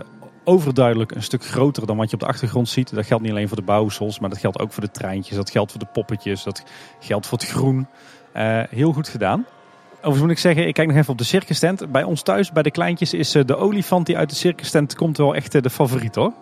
overduidelijk 0.44 1.14
een 1.14 1.22
stuk 1.22 1.44
groter 1.44 1.86
dan 1.86 1.96
wat 1.96 2.08
je 2.08 2.14
op 2.14 2.20
de 2.20 2.26
achtergrond 2.26 2.68
ziet. 2.68 2.94
Dat 2.94 3.06
geldt 3.06 3.22
niet 3.22 3.32
alleen 3.32 3.48
voor 3.48 3.56
de 3.56 3.62
bouwsels, 3.62 4.18
maar 4.18 4.30
dat 4.30 4.38
geldt 4.38 4.58
ook 4.58 4.72
voor 4.72 4.82
de 4.82 4.90
treintjes. 4.90 5.36
Dat 5.36 5.50
geldt 5.50 5.70
voor 5.70 5.80
de 5.80 5.88
poppetjes, 5.92 6.42
dat 6.42 6.64
geldt 7.00 7.26
voor 7.26 7.38
het 7.38 7.48
groen. 7.48 7.86
Eh, 8.32 8.62
heel 8.70 8.92
goed 8.92 9.08
gedaan. 9.08 9.46
Overigens 10.04 10.20
moet 10.20 10.30
ik 10.30 10.38
zeggen, 10.38 10.66
ik 10.66 10.74
kijk 10.74 10.88
nog 10.88 10.96
even 10.96 11.12
op 11.12 11.18
de 11.18 11.24
circus 11.24 11.58
tent. 11.58 11.92
Bij 11.92 12.02
ons 12.02 12.22
thuis, 12.22 12.52
bij 12.52 12.62
de 12.62 12.70
kleintjes, 12.70 13.12
is 13.14 13.34
eh, 13.34 13.44
de 13.44 13.56
olifant 13.56 14.06
die 14.06 14.16
uit 14.16 14.30
de 14.30 14.36
circus 14.36 14.70
tent 14.70 14.94
komt 14.94 15.16
wel 15.16 15.34
echt 15.34 15.54
eh, 15.54 15.62
de 15.62 15.70
favoriet 15.70 16.14
hoor. 16.14 16.32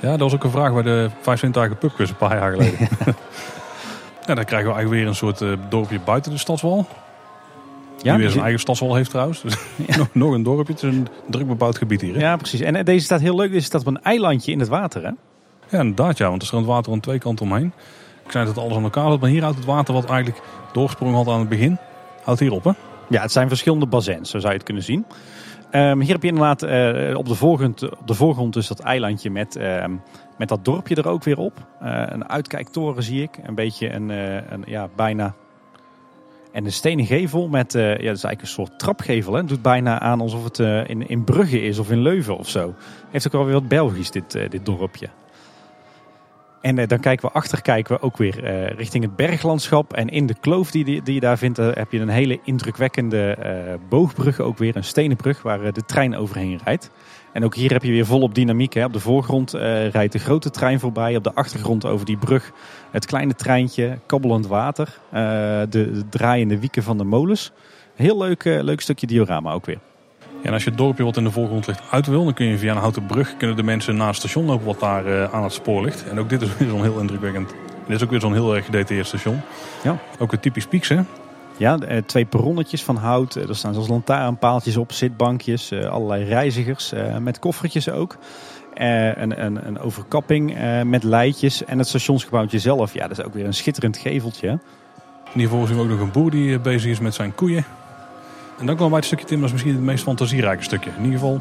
Ja, 0.00 0.10
dat 0.10 0.20
was 0.20 0.34
ook 0.34 0.44
een 0.44 0.50
vraag 0.50 0.72
bij 0.72 0.82
de 0.82 1.10
25 1.20 1.78
pubquiz 1.78 2.10
een 2.10 2.16
paar 2.16 2.36
jaar 2.36 2.50
geleden. 2.50 2.78
ja, 4.26 4.34
dan 4.34 4.44
krijgen 4.44 4.68
we 4.68 4.74
eigenlijk 4.74 4.90
weer 4.90 5.06
een 5.06 5.14
soort 5.14 5.40
eh, 5.40 5.52
dorpje 5.68 6.00
buiten 6.00 6.32
de 6.32 6.38
stadswal. 6.38 6.86
Die 8.04 8.12
weer 8.12 8.20
die 8.20 8.30
zijn 8.30 8.42
eigen 8.42 8.60
stadswal 8.60 8.94
heeft 8.94 9.10
trouwens. 9.10 9.42
Dus 9.42 9.56
nog, 9.98 10.08
nog 10.12 10.32
een 10.32 10.42
dorpje. 10.42 10.72
Het 10.72 10.82
is 10.82 10.88
een 10.90 11.08
druk 11.28 11.46
bebouwd 11.46 11.78
gebied 11.78 12.00
hier. 12.00 12.14
Hè? 12.14 12.20
ja, 12.20 12.36
precies. 12.36 12.60
En 12.60 12.76
eh, 12.76 12.84
deze 12.84 13.04
staat 13.04 13.20
heel 13.20 13.36
leuk. 13.36 13.52
Deze 13.52 13.64
staat 13.64 13.80
op 13.80 13.86
een 13.86 14.02
eilandje 14.02 14.52
in 14.52 14.58
het 14.58 14.68
water 14.68 15.02
hè. 15.02 15.10
Ja, 15.68 15.80
inderdaad 15.80 16.18
ja. 16.18 16.28
Want 16.28 16.42
er 16.42 16.48
staat 16.48 16.64
water 16.64 16.92
aan 16.92 17.00
twee 17.00 17.18
kanten 17.18 17.46
omheen. 17.46 17.72
Ik 18.24 18.30
zei 18.30 18.44
dat 18.44 18.58
alles 18.58 18.76
aan 18.76 18.82
elkaar 18.82 19.10
zat. 19.10 19.20
Maar 19.20 19.30
hier 19.30 19.42
houdt 19.42 19.56
het 19.56 19.66
water 19.66 19.94
wat 19.94 20.04
eigenlijk 20.04 20.42
doorsprong 20.72 21.14
had 21.14 21.28
aan 21.28 21.38
het 21.38 21.48
begin. 21.48 21.78
Houdt 22.22 22.40
hier 22.40 22.52
op 22.52 22.64
hè. 22.64 22.70
Ja, 23.08 23.22
het 23.22 23.32
zijn 23.32 23.48
verschillende 23.48 23.86
bazins, 23.86 24.30
zo 24.30 24.38
zou 24.38 24.50
je 24.50 24.58
het 24.58 24.66
kunnen 24.66 24.82
zien. 24.82 25.06
Ehm, 25.70 26.00
hier 26.00 26.12
heb 26.12 26.22
je 26.22 26.28
inderdaad 26.28 26.62
eh, 26.62 27.16
op, 27.16 27.28
de 27.28 27.34
voorgrond, 27.34 27.90
op 27.98 28.06
de 28.06 28.14
voorgrond 28.14 28.52
dus 28.52 28.66
dat 28.66 28.80
eilandje 28.80 29.30
met, 29.30 29.56
ehm, 29.56 29.94
met 30.38 30.48
dat 30.48 30.64
dorpje 30.64 30.94
er 30.94 31.08
ook 31.08 31.24
weer 31.24 31.38
op. 31.38 31.66
Eh, 31.80 32.02
een 32.06 32.28
uitkijktoren 32.28 33.02
zie 33.02 33.22
ik. 33.22 33.38
Een 33.42 33.54
beetje 33.54 33.92
een, 33.92 34.08
een 34.08 34.64
ja, 34.66 34.88
bijna... 34.96 35.34
En 36.54 36.64
een 36.64 36.72
stenen 36.72 37.06
gevel 37.06 37.48
met, 37.48 37.74
eh, 37.74 37.82
ja, 37.82 37.88
dat 37.88 37.98
is 37.98 38.04
eigenlijk 38.06 38.40
een 38.40 38.46
soort 38.46 38.78
trapgevel. 38.78 39.32
Hè. 39.32 39.38
Het 39.38 39.48
doet 39.48 39.62
bijna 39.62 40.00
aan 40.00 40.20
alsof 40.20 40.44
het 40.44 40.58
eh, 40.58 40.88
in, 40.88 41.08
in 41.08 41.24
Brugge 41.24 41.62
is 41.62 41.78
of 41.78 41.90
in 41.90 42.02
Leuven 42.02 42.36
of 42.36 42.48
zo. 42.48 42.74
Heeft 43.10 43.26
ook 43.26 43.32
wel 43.32 43.44
weer 43.44 43.54
wat 43.54 43.68
Belgisch, 43.68 44.10
dit, 44.10 44.34
eh, 44.34 44.50
dit 44.50 44.66
dorpje. 44.66 45.08
En 46.60 46.74
dan 46.86 47.00
kijken 47.00 47.28
we 47.28 47.34
achter, 47.34 47.62
kijken 47.62 47.94
we 47.94 48.02
ook 48.02 48.16
weer 48.16 48.44
richting 48.76 49.04
het 49.04 49.16
berglandschap. 49.16 49.92
En 49.92 50.08
in 50.08 50.26
de 50.26 50.34
kloof 50.40 50.70
die, 50.70 51.02
die, 51.02 51.14
je 51.14 51.20
daar 51.20 51.38
vindt, 51.38 51.56
heb 51.56 51.92
je 51.92 52.00
een 52.00 52.08
hele 52.08 52.40
indrukwekkende 52.44 53.38
boogbrug. 53.88 54.40
Ook 54.40 54.58
weer 54.58 54.76
een 54.76 54.84
stenen 54.84 55.16
brug 55.16 55.42
waar 55.42 55.72
de 55.72 55.84
trein 55.84 56.16
overheen 56.16 56.60
rijdt. 56.64 56.90
En 57.32 57.44
ook 57.44 57.54
hier 57.54 57.72
heb 57.72 57.82
je 57.82 57.90
weer 57.90 58.06
volop 58.06 58.34
dynamiek. 58.34 58.72
Hè. 58.72 58.84
Op 58.84 58.92
de 58.92 59.00
voorgrond 59.00 59.52
rijdt 59.90 60.12
de 60.12 60.18
grote 60.18 60.50
trein 60.50 60.80
voorbij. 60.80 61.16
Op 61.16 61.24
de 61.24 61.34
achtergrond 61.34 61.86
over 61.86 62.06
die 62.06 62.16
brug 62.16 62.52
het 62.94 63.06
kleine 63.06 63.34
treintje, 63.34 63.98
kabbelend 64.06 64.46
water. 64.46 64.98
eh, 65.10 65.20
de, 65.20 65.66
de 65.68 66.04
draaiende 66.10 66.58
wieken 66.58 66.82
van 66.82 66.98
de 66.98 67.04
molens. 67.04 67.52
Heel 67.94 68.18
leuk, 68.18 68.44
eh, 68.44 68.62
leuk 68.62 68.80
stukje 68.80 69.06
diorama 69.06 69.52
ook 69.52 69.66
weer. 69.66 69.78
En 70.42 70.52
als 70.52 70.64
je 70.64 70.68
het 70.68 70.78
dorpje 70.78 71.04
wat 71.04 71.16
in 71.16 71.24
de 71.24 71.30
voorgrond 71.30 71.66
ligt 71.66 71.82
uit 71.90 72.06
wil, 72.06 72.24
dan 72.24 72.34
kun 72.34 72.46
je 72.46 72.58
via 72.58 72.72
een 72.72 72.78
houten 72.78 73.06
brug 73.06 73.36
kunnen 73.36 73.56
de 73.56 73.62
mensen 73.62 73.96
naar 73.96 74.06
het 74.06 74.16
station 74.16 74.44
lopen 74.44 74.66
wat 74.66 74.80
daar 74.80 75.06
eh, 75.06 75.34
aan 75.34 75.42
het 75.42 75.52
spoor 75.52 75.82
ligt. 75.82 76.04
En 76.10 76.18
ook 76.18 76.28
dit 76.28 76.42
is 76.42 76.48
weer 76.56 76.68
zo'n 76.68 76.82
heel 76.82 76.98
indrukwekkend. 76.98 77.54
Dit 77.86 77.96
is 77.96 78.02
ook 78.02 78.10
weer 78.10 78.20
zo'n 78.20 78.32
heel 78.32 78.54
erg 78.54 78.64
gedetailleerd 78.64 79.06
station. 79.06 79.40
Ja. 79.82 79.98
Ook 80.18 80.32
een 80.32 80.40
typisch 80.40 80.66
Pieks 80.66 80.88
hè. 80.88 81.00
Ja, 81.56 81.78
twee 82.06 82.24
perronnetjes 82.24 82.84
van 82.84 82.96
hout. 82.96 83.34
Er 83.34 83.56
staan 83.56 83.72
zelfs 83.72 83.88
lantaarnpaaltjes 83.88 84.76
op, 84.76 84.92
zitbankjes, 84.92 85.72
allerlei 85.72 86.24
reizigers 86.24 86.92
met 87.18 87.38
koffertjes 87.38 87.90
ook. 87.90 88.16
Eh, 88.74 89.16
een, 89.16 89.44
een, 89.44 89.66
een 89.66 89.78
overkapping 89.78 90.56
eh, 90.56 90.82
met 90.82 91.02
leidjes 91.02 91.64
en 91.64 91.78
het 91.78 91.88
stationsgebouwtje 91.88 92.58
zelf. 92.58 92.94
Ja, 92.94 93.08
dat 93.08 93.18
is 93.18 93.24
ook 93.24 93.34
weer 93.34 93.46
een 93.46 93.54
schitterend 93.54 93.96
geveltje. 93.96 94.48
En 94.48 95.40
hiervoor 95.40 95.66
zien 95.66 95.76
we 95.76 95.82
ook 95.82 95.88
nog 95.88 96.00
een 96.00 96.10
boer 96.10 96.30
die 96.30 96.54
eh, 96.54 96.60
bezig 96.60 96.90
is 96.90 96.98
met 96.98 97.14
zijn 97.14 97.34
koeien. 97.34 97.64
En 98.58 98.66
dan 98.66 98.74
komen 98.74 98.88
bij 98.88 98.98
het 98.98 99.06
stukje 99.06 99.44
is 99.44 99.52
misschien 99.52 99.72
het 99.72 99.82
meest 99.82 100.04
fantasierijke 100.04 100.62
stukje. 100.62 100.90
In 100.90 101.04
ieder 101.04 101.18
geval, 101.18 101.40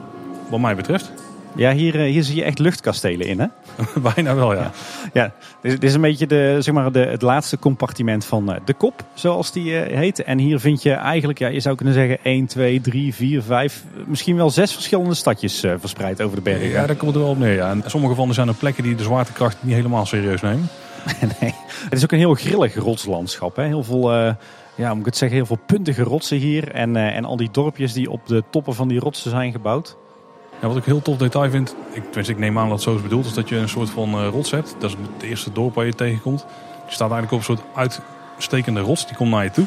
wat 0.49 0.59
mij 0.59 0.75
betreft. 0.75 1.11
Ja, 1.55 1.73
hier, 1.73 1.99
eh, 1.99 2.11
hier 2.11 2.23
zie 2.23 2.35
je 2.35 2.43
echt 2.43 2.59
luchtkastelen 2.59 3.27
in, 3.27 3.39
hè? 3.39 3.47
Bijna 4.13 4.35
wel, 4.35 4.53
ja. 4.53 4.71
Ja, 5.13 5.31
dit, 5.61 5.71
dit 5.71 5.83
is 5.83 5.93
een 5.93 6.01
beetje 6.01 6.27
de, 6.27 6.57
zeg 6.59 6.73
maar 6.73 6.91
de, 6.91 6.99
het 6.99 7.21
laatste 7.21 7.59
compartiment 7.59 8.25
van 8.25 8.53
eh, 8.53 8.59
de 8.65 8.73
kop, 8.73 9.03
zoals 9.13 9.51
die 9.51 9.79
eh, 9.79 9.97
heet. 9.97 10.23
En 10.23 10.37
hier 10.37 10.59
vind 10.59 10.83
je 10.83 10.91
eigenlijk, 10.91 11.39
ja, 11.39 11.47
je 11.47 11.59
zou 11.59 11.75
kunnen 11.75 11.93
zeggen 11.93 12.17
1, 12.23 12.45
2, 12.45 12.81
3, 12.81 13.13
4, 13.13 13.41
5, 13.41 13.83
misschien 14.05 14.35
wel 14.35 14.49
zes 14.49 14.73
verschillende 14.73 15.13
stadjes 15.13 15.59
verspreid 15.79 16.21
over 16.21 16.35
de 16.35 16.41
bergen. 16.41 16.67
Ja, 16.67 16.85
daar 16.85 16.95
komt 16.95 17.13
het 17.13 17.23
wel 17.23 17.31
op 17.31 17.37
neer. 17.37 17.55
Ja. 17.55 17.69
En 17.69 17.83
sommige 17.85 18.15
van 18.15 18.27
er 18.27 18.33
zijn 18.33 18.47
er 18.47 18.53
plekken 18.53 18.83
die 18.83 18.95
de 18.95 19.03
zwaartekracht 19.03 19.57
niet 19.59 19.75
helemaal 19.75 20.05
serieus 20.05 20.41
nemen. 20.41 20.69
nee. 21.39 21.53
Het 21.67 21.93
is 21.93 22.03
ook 22.03 22.11
een 22.11 22.17
heel 22.17 22.33
grillig 22.33 22.75
rotslandschap. 22.75 23.55
Hè? 23.55 23.63
Heel 23.63 23.83
veel, 23.83 24.11
ja, 24.75 24.89
moet 24.89 24.99
ik 24.99 25.05
het 25.05 25.17
zeggen, 25.17 25.37
heel 25.37 25.45
veel 25.45 25.59
puntige 25.65 26.03
rotsen 26.03 26.37
hier. 26.37 26.71
En, 26.71 26.95
en 26.95 27.25
al 27.25 27.37
die 27.37 27.51
dorpjes 27.51 27.93
die 27.93 28.11
op 28.11 28.27
de 28.27 28.43
toppen 28.49 28.75
van 28.75 28.87
die 28.87 28.99
rotsen 28.99 29.31
zijn 29.31 29.51
gebouwd. 29.51 29.97
Ja, 30.63 30.69
wat 30.69 30.77
ik 30.77 30.85
heel 30.85 31.01
tof 31.01 31.17
detail 31.17 31.49
vind, 31.49 31.75
ik, 31.91 32.15
ik 32.27 32.37
neem 32.37 32.57
aan 32.57 32.67
dat 32.69 32.73
het 32.73 32.83
zo 32.83 32.95
is 32.95 33.01
bedoeld, 33.01 33.25
is 33.25 33.33
dat 33.33 33.49
je 33.49 33.55
een 33.55 33.69
soort 33.69 33.89
van 33.89 34.13
eh, 34.13 34.27
rots 34.27 34.51
hebt. 34.51 34.75
Dat 34.79 34.89
is 34.89 34.95
het 35.13 35.23
eerste 35.23 35.51
dorp 35.51 35.75
waar 35.75 35.85
je 35.85 35.93
tegenkomt. 35.93 36.45
Die 36.85 36.93
staat 36.93 37.11
eigenlijk 37.11 37.31
op 37.31 37.37
een 37.37 37.57
soort 37.57 37.61
uitstekende 38.35 38.79
rots, 38.79 39.07
die 39.07 39.15
komt 39.15 39.29
naar 39.29 39.43
je 39.43 39.51
toe. 39.51 39.65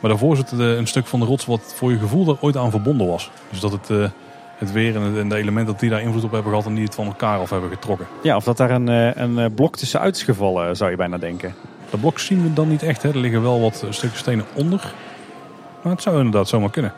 Maar 0.00 0.10
daarvoor 0.10 0.36
zit 0.36 0.50
er 0.50 0.60
een 0.60 0.86
stuk 0.86 1.06
van 1.06 1.20
de 1.20 1.26
rots 1.26 1.46
wat 1.46 1.72
voor 1.76 1.90
je 1.90 1.98
gevoel 1.98 2.28
er 2.28 2.36
ooit 2.40 2.56
aan 2.56 2.70
verbonden 2.70 3.06
was. 3.06 3.30
Dus 3.50 3.60
dat 3.60 3.72
het, 3.72 3.90
eh, 3.90 4.10
het 4.58 4.72
weer 4.72 4.96
en, 4.96 5.28
de 5.28 5.36
elementen 5.36 5.72
dat 5.72 5.80
die 5.80 5.90
daar 5.90 6.02
invloed 6.02 6.24
op 6.24 6.32
hebben 6.32 6.50
gehad 6.50 6.66
en 6.66 6.74
die 6.74 6.84
het 6.84 6.94
van 6.94 7.06
elkaar 7.06 7.38
af 7.38 7.50
hebben 7.50 7.70
getrokken. 7.70 8.06
Ja, 8.22 8.36
of 8.36 8.44
dat 8.44 8.56
daar 8.56 8.70
een, 8.70 8.88
eh, 8.88 9.10
een 9.14 9.38
eh, 9.38 9.46
blok 9.54 9.76
tussenuit 9.76 10.16
is 10.16 10.22
gevallen, 10.22 10.76
zou 10.76 10.90
je 10.90 10.96
bijna 10.96 11.18
denken. 11.18 11.54
Dat 11.90 12.00
blok 12.00 12.18
zien 12.18 12.42
we 12.42 12.52
dan 12.52 12.68
niet 12.68 12.82
echt. 12.82 13.02
Hè. 13.02 13.08
Er 13.08 13.18
liggen 13.18 13.42
wel 13.42 13.60
wat 13.60 13.82
eh, 13.82 13.90
stukjes 13.90 14.20
stenen 14.20 14.44
onder. 14.54 14.92
Maar 15.82 15.92
het 15.92 16.02
zou 16.02 16.16
inderdaad 16.16 16.48
zomaar 16.48 16.70
kunnen. 16.70 16.92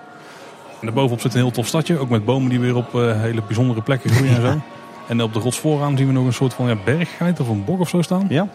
En 0.81 0.87
daarbovenop 0.87 1.21
zit 1.21 1.35
een 1.35 1.41
heel 1.41 1.51
tof 1.51 1.67
stadje. 1.67 1.99
Ook 1.99 2.09
met 2.09 2.25
bomen 2.25 2.51
die 2.51 2.61
weer 2.61 2.77
op 2.77 2.95
eh, 2.95 3.21
hele 3.21 3.43
bijzondere 3.47 3.83
plekken 3.83 4.11
groeien 4.11 4.35
en 4.35 4.41
zo. 4.41 4.61
En 5.09 5.23
op 5.23 5.33
de 5.33 5.39
rots 5.39 5.59
vooraan 5.59 5.97
zien 5.97 6.07
we 6.07 6.13
nog 6.13 6.27
een 6.27 6.33
soort 6.33 6.55
van 6.55 6.69
ja, 6.69 6.77
berggeit 6.85 7.41
of 7.41 7.49
een 7.49 7.65
bok 7.65 7.81
of 7.81 7.89
zo 7.89 8.03
staan. 8.03 8.27
Ja. 8.29 8.49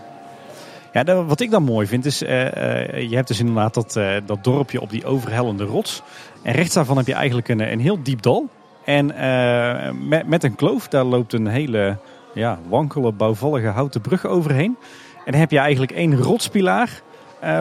Ja, 1.03 1.23
wat 1.23 1.39
ik 1.39 1.51
dan 1.51 1.63
mooi 1.63 1.87
vind 1.87 2.05
is, 2.05 2.23
eh, 2.23 2.93
eh, 2.93 3.09
je 3.09 3.15
hebt 3.15 3.27
dus 3.27 3.39
inderdaad 3.39 3.73
dat, 3.73 3.95
eh, 3.95 4.15
dat 4.25 4.43
dorpje 4.43 4.81
op 4.81 4.89
die 4.89 5.05
overhellende 5.05 5.63
rots. 5.63 6.01
En 6.41 6.53
rechts 6.53 6.73
daarvan 6.73 6.97
heb 6.97 7.07
je 7.07 7.13
eigenlijk 7.13 7.47
een, 7.47 7.71
een 7.71 7.79
heel 7.79 8.03
diep 8.03 8.21
dal. 8.21 8.49
En 8.85 9.05
met, 10.07 10.27
met 10.27 10.43
een 10.43 10.55
kloof, 10.55 10.87
daar 10.87 11.03
loopt 11.03 11.33
een 11.33 11.47
hele 11.47 11.97
ja, 12.33 12.59
wankele, 12.67 13.11
bouwvallige 13.11 13.67
houten 13.67 14.01
brug 14.01 14.25
overheen. 14.25 14.77
En 15.25 15.31
dan 15.31 15.39
heb 15.39 15.51
je 15.51 15.59
eigenlijk 15.59 15.91
één 15.91 16.21
rotspilaar, 16.21 17.01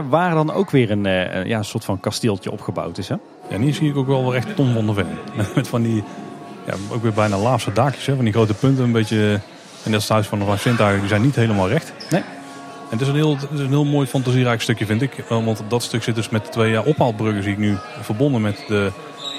waar 0.09 0.35
dan 0.35 0.53
ook 0.53 0.71
weer 0.71 0.91
een, 0.91 1.05
ja, 1.49 1.59
een 1.59 1.65
soort 1.65 1.85
van 1.85 2.01
kasteeltje 2.01 2.51
opgebouwd 2.51 2.99
is. 2.99 3.09
Hè? 3.09 3.17
Ja, 3.49 3.55
en 3.55 3.63
hier 3.63 3.75
zie 3.75 3.91
ik 3.91 3.97
ook 3.97 4.07
wel 4.07 4.25
weer 4.25 4.35
echt 4.35 4.57
Tom 4.57 4.73
van 4.73 4.87
der 4.87 4.95
Ven. 4.95 5.19
Met 5.55 5.69
van 5.69 5.83
die, 5.83 6.05
ja, 6.67 6.75
ook 6.91 7.03
weer 7.03 7.13
bijna 7.13 7.39
laafse 7.39 7.73
daakjes. 7.73 8.07
Hè, 8.07 8.15
van 8.15 8.25
die 8.25 8.35
grote 8.35 8.55
punten. 8.55 8.85
Een 8.85 8.93
beetje, 8.93 9.41
en 9.85 9.91
dat 9.91 10.01
is 10.01 10.03
het 10.03 10.09
huis 10.09 10.27
van 10.27 10.39
de 10.39 10.45
eigenlijk, 10.45 10.99
die 10.99 11.09
zijn 11.09 11.23
niet 11.23 11.35
helemaal 11.35 11.69
recht. 11.69 11.93
Nee. 12.11 12.23
En 12.91 13.01
het 13.01 13.01
is 13.01 13.09
een 13.09 13.15
heel, 13.15 13.37
het 13.37 13.51
is 13.53 13.61
een 13.61 13.69
heel 13.69 13.85
mooi 13.85 14.07
fantasierijk 14.07 14.61
stukje 14.61 14.87
vind 14.87 15.03
ik. 15.03 15.19
Eh, 15.19 15.45
Want 15.45 15.63
dat 15.69 15.83
stuk 15.83 16.03
zit 16.03 16.15
dus 16.15 16.29
met 16.29 16.53
twee 16.53 16.71
ja, 16.71 16.83
ophaalbruggen 16.83 17.43
zie 17.43 17.53
ik 17.53 17.59
nu 17.59 17.77
verbonden 18.01 18.41
met 18.41 18.65
de, 18.69 18.93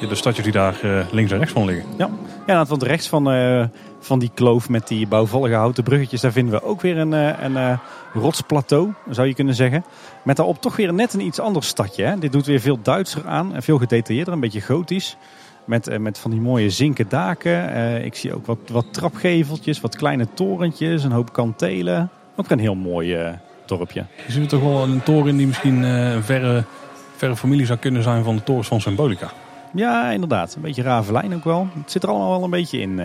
de 0.09 0.15
stadjes 0.15 0.43
die 0.43 0.53
daar 0.53 0.79
eh, 0.81 1.05
links 1.11 1.31
en 1.31 1.37
rechts 1.37 1.53
van 1.53 1.65
liggen. 1.65 1.85
Ja, 1.97 2.09
ja 2.45 2.65
want 2.65 2.83
rechts 2.83 3.07
van, 3.07 3.31
eh, 3.31 3.63
van 4.05 4.19
die 4.19 4.31
kloof 4.33 4.69
met 4.69 4.87
die 4.87 5.07
bouwvallige 5.07 5.55
houten 5.55 5.83
bruggetjes, 5.83 6.21
daar 6.21 6.31
vinden 6.31 6.53
we 6.53 6.63
ook 6.63 6.81
weer 6.81 6.97
een, 6.97 7.13
eh, 7.13 7.43
een 7.43 7.57
eh, 7.57 7.77
rotsplateau, 8.13 8.93
zou 9.09 9.27
je 9.27 9.33
kunnen 9.33 9.55
zeggen. 9.55 9.83
Met 10.23 10.35
daarop 10.35 10.61
toch 10.61 10.75
weer 10.75 10.93
net 10.93 11.13
een 11.13 11.25
iets 11.25 11.39
ander 11.39 11.63
stadje. 11.63 12.03
Hè? 12.03 12.17
Dit 12.19 12.31
doet 12.31 12.45
weer 12.45 12.59
veel 12.59 12.79
Duitser 12.81 13.27
aan 13.27 13.55
en 13.55 13.63
veel 13.63 13.77
gedetailleerder, 13.77 14.33
een 14.33 14.39
beetje 14.39 14.61
gotisch. 14.61 15.17
Met, 15.65 15.87
eh, 15.87 15.99
met 15.99 16.17
van 16.17 16.31
die 16.31 16.41
mooie 16.41 16.69
zinken 16.69 17.09
daken. 17.09 18.05
Ik 18.05 18.15
zie 18.15 18.35
ook 18.35 18.45
wat, 18.45 18.57
wat 18.71 18.85
trapgeveltjes, 18.91 19.81
wat 19.81 19.95
kleine 19.95 20.27
torentjes, 20.33 21.03
een 21.03 21.11
hoop 21.11 21.33
kantelen. 21.33 22.09
Ook 22.35 22.49
een 22.49 22.59
heel 22.59 22.75
mooi 22.75 23.15
eh, 23.15 23.33
dorpje. 23.65 24.05
Je 24.25 24.31
ziet 24.31 24.49
toch 24.49 24.61
wel 24.61 24.83
een 24.83 25.03
toren 25.03 25.37
die 25.37 25.47
misschien 25.47 25.83
een 25.83 26.23
verre, 26.23 26.63
verre 27.15 27.35
familie 27.35 27.65
zou 27.65 27.79
kunnen 27.79 28.03
zijn 28.03 28.23
van 28.23 28.35
de 28.35 28.43
torens 28.43 28.67
van 28.67 28.81
Symbolica. 28.81 29.31
Ja, 29.73 30.09
inderdaad. 30.09 30.55
Een 30.55 30.61
beetje 30.61 30.81
ravelijn 30.81 31.35
ook 31.35 31.43
wel. 31.43 31.67
Het 31.79 31.91
zit 31.91 32.03
er 32.03 32.09
allemaal 32.09 32.29
wel 32.29 32.43
een 32.43 32.49
beetje 32.49 32.79
in. 32.79 32.99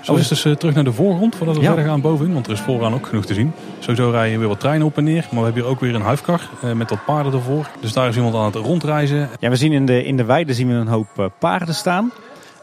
Zo 0.00 0.14
is 0.14 0.28
dus 0.28 0.44
eh, 0.44 0.52
terug 0.52 0.74
naar 0.74 0.84
de 0.84 0.92
voorgrond 0.92 1.36
voordat 1.36 1.56
we 1.56 1.60
Ja. 1.62 1.66
verder 1.66 1.86
gaan 1.86 2.00
bovenin. 2.00 2.32
Want 2.32 2.46
er 2.46 2.52
is 2.52 2.60
vooraan 2.60 2.94
ook 2.94 3.06
genoeg 3.06 3.24
te 3.24 3.34
zien. 3.34 3.52
Sowieso 3.78 4.10
rijden 4.10 4.30
hier 4.30 4.38
weer 4.38 4.48
wat 4.48 4.60
treinen 4.60 4.86
op 4.86 4.96
en 4.96 5.04
neer. 5.04 5.22
Maar 5.30 5.38
we 5.38 5.44
hebben 5.44 5.62
hier 5.62 5.70
ook 5.70 5.80
weer 5.80 5.94
een 5.94 6.02
huifkar 6.02 6.40
eh, 6.62 6.72
met 6.72 6.90
wat 6.90 7.04
paarden 7.04 7.32
ervoor. 7.32 7.68
Dus 7.80 7.92
daar 7.92 8.08
is 8.08 8.16
iemand 8.16 8.34
aan 8.34 8.44
het 8.44 8.54
rondreizen. 8.54 9.28
Ja, 9.40 9.50
we 9.50 9.56
zien 9.56 9.72
in 9.72 9.86
de, 9.86 10.04
in 10.04 10.16
de 10.16 10.24
weide 10.24 10.54
zien 10.54 10.68
we 10.68 10.74
een 10.74 10.88
hoop 10.88 11.08
eh, 11.16 11.24
paarden 11.38 11.74
staan. 11.74 12.12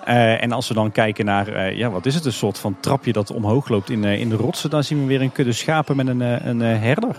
En 0.05 0.51
als 0.51 0.67
we 0.67 0.73
dan 0.73 0.91
kijken 0.91 1.25
naar, 1.25 1.75
ja, 1.75 1.89
wat 1.89 2.05
is 2.05 2.15
het, 2.15 2.25
een 2.25 2.33
soort 2.33 2.57
van 2.59 2.77
trapje 2.79 3.11
dat 3.13 3.31
omhoog 3.31 3.69
loopt 3.69 3.89
in, 3.89 4.03
in 4.03 4.29
de 4.29 4.35
rotsen. 4.35 4.69
Dan 4.69 4.83
zien 4.83 4.99
we 4.99 5.05
weer 5.05 5.21
een 5.21 5.31
kudde 5.31 5.51
schapen 5.51 5.95
met 5.95 6.07
een, 6.07 6.47
een 6.49 6.59
herder. 6.59 7.15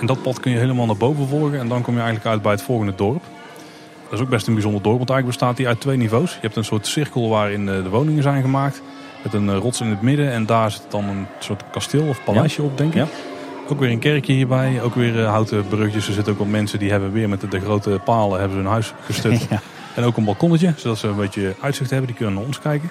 En 0.00 0.06
dat 0.06 0.22
pad 0.22 0.40
kun 0.40 0.52
je 0.52 0.58
helemaal 0.58 0.86
naar 0.86 0.96
boven 0.96 1.28
volgen. 1.28 1.58
En 1.58 1.68
dan 1.68 1.82
kom 1.82 1.94
je 1.94 2.00
eigenlijk 2.00 2.30
uit 2.30 2.42
bij 2.42 2.52
het 2.52 2.62
volgende 2.62 2.94
dorp. 2.96 3.22
Dat 4.04 4.12
is 4.12 4.20
ook 4.20 4.28
best 4.28 4.46
een 4.46 4.52
bijzonder 4.54 4.82
dorp. 4.82 4.96
Want 4.96 5.10
eigenlijk 5.10 5.38
bestaat 5.38 5.56
die 5.56 5.66
uit 5.68 5.80
twee 5.80 5.96
niveaus. 5.96 6.32
Je 6.32 6.38
hebt 6.40 6.56
een 6.56 6.64
soort 6.64 6.86
cirkel 6.86 7.28
waarin 7.28 7.66
de 7.66 7.88
woningen 7.88 8.22
zijn 8.22 8.42
gemaakt. 8.42 8.82
Met 9.22 9.32
een 9.32 9.48
eh, 9.48 9.56
rots 9.56 9.80
in 9.80 9.86
het 9.86 10.02
midden. 10.02 10.32
En 10.32 10.46
daar 10.46 10.70
zit 10.70 10.84
dan 10.88 11.08
een 11.08 11.26
soort 11.38 11.62
kasteel 11.70 12.06
of 12.08 12.24
paleisje 12.24 12.62
op, 12.62 12.78
denk 12.78 12.94
ik. 12.94 12.96
Ja. 12.96 13.06
Ook 13.68 13.80
weer 13.80 13.90
een 13.90 13.98
kerkje 13.98 14.32
hierbij. 14.32 14.82
Ook 14.82 14.94
weer 14.94 15.20
eh, 15.20 15.30
houten 15.30 15.68
bruggetjes. 15.68 16.06
Er 16.06 16.12
zitten 16.12 16.32
ook 16.32 16.38
wat 16.38 16.48
mensen 16.48 16.78
die 16.78 16.90
hebben 16.90 17.12
weer 17.12 17.28
met 17.28 17.40
de, 17.40 17.48
de 17.48 17.60
grote 17.60 18.00
palen 18.04 18.38
hebben 18.38 18.56
ze 18.56 18.62
hun 18.62 18.72
huis 18.72 18.94
gestut. 19.00 19.46
Ja. 19.50 19.60
En 19.94 20.04
ook 20.04 20.16
een 20.16 20.24
balkonnetje. 20.24 20.72
Zodat 20.76 20.98
ze 20.98 21.08
een 21.08 21.16
beetje 21.16 21.54
uitzicht 21.60 21.90
hebben. 21.90 22.08
Die 22.08 22.16
kunnen 22.16 22.34
naar 22.34 22.44
ons 22.44 22.58
kijken. 22.60 22.90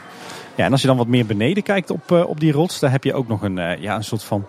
Ja, 0.56 0.66
en 0.66 0.72
als 0.72 0.82
je 0.82 0.88
dan 0.88 0.98
wat 0.98 1.08
meer 1.08 1.26
beneden 1.26 1.64
kijkt 1.64 1.90
op, 1.90 2.12
eh, 2.12 2.28
op 2.28 2.40
die 2.40 2.52
rots, 2.52 2.80
daar 2.80 2.92
heb 2.92 3.04
je 3.04 3.14
ook 3.14 3.28
nog 3.28 3.42
een, 3.42 3.56
ja, 3.80 3.96
een 3.96 4.04
soort 4.04 4.24
van 4.24 4.46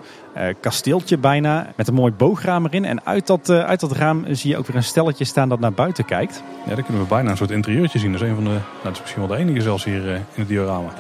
kasteeltje 0.61 1.19
bijna. 1.19 1.73
Met 1.77 1.89
een 1.89 1.95
mooi 1.95 2.13
boograam 2.13 2.67
erin. 2.67 2.85
En 2.85 3.05
uit 3.07 3.27
dat, 3.27 3.51
uit 3.51 3.81
dat 3.81 3.93
raam 3.93 4.25
zie 4.31 4.51
je 4.51 4.57
ook 4.57 4.67
weer 4.67 4.77
een 4.77 4.83
stelletje 4.83 5.25
staan 5.25 5.49
dat 5.49 5.61
naar 5.61 5.73
buiten 5.73 6.05
kijkt. 6.05 6.43
Ja, 6.67 6.75
daar 6.75 6.85
kunnen 6.85 7.03
we 7.03 7.09
bijna 7.09 7.31
een 7.31 7.37
soort 7.37 7.51
interieurtje 7.51 7.99
zien. 7.99 8.13
Dat 8.13 8.23
is, 8.23 8.29
een 8.29 8.35
van 8.35 8.45
de, 8.45 8.51
nou, 8.51 8.63
dat 8.83 8.93
is 8.93 9.01
misschien 9.01 9.27
wel 9.27 9.37
de 9.37 9.43
enige 9.43 9.61
zelfs 9.61 9.85
hier 9.85 10.07
in 10.07 10.25
het 10.35 10.49
diorama. 10.49 10.93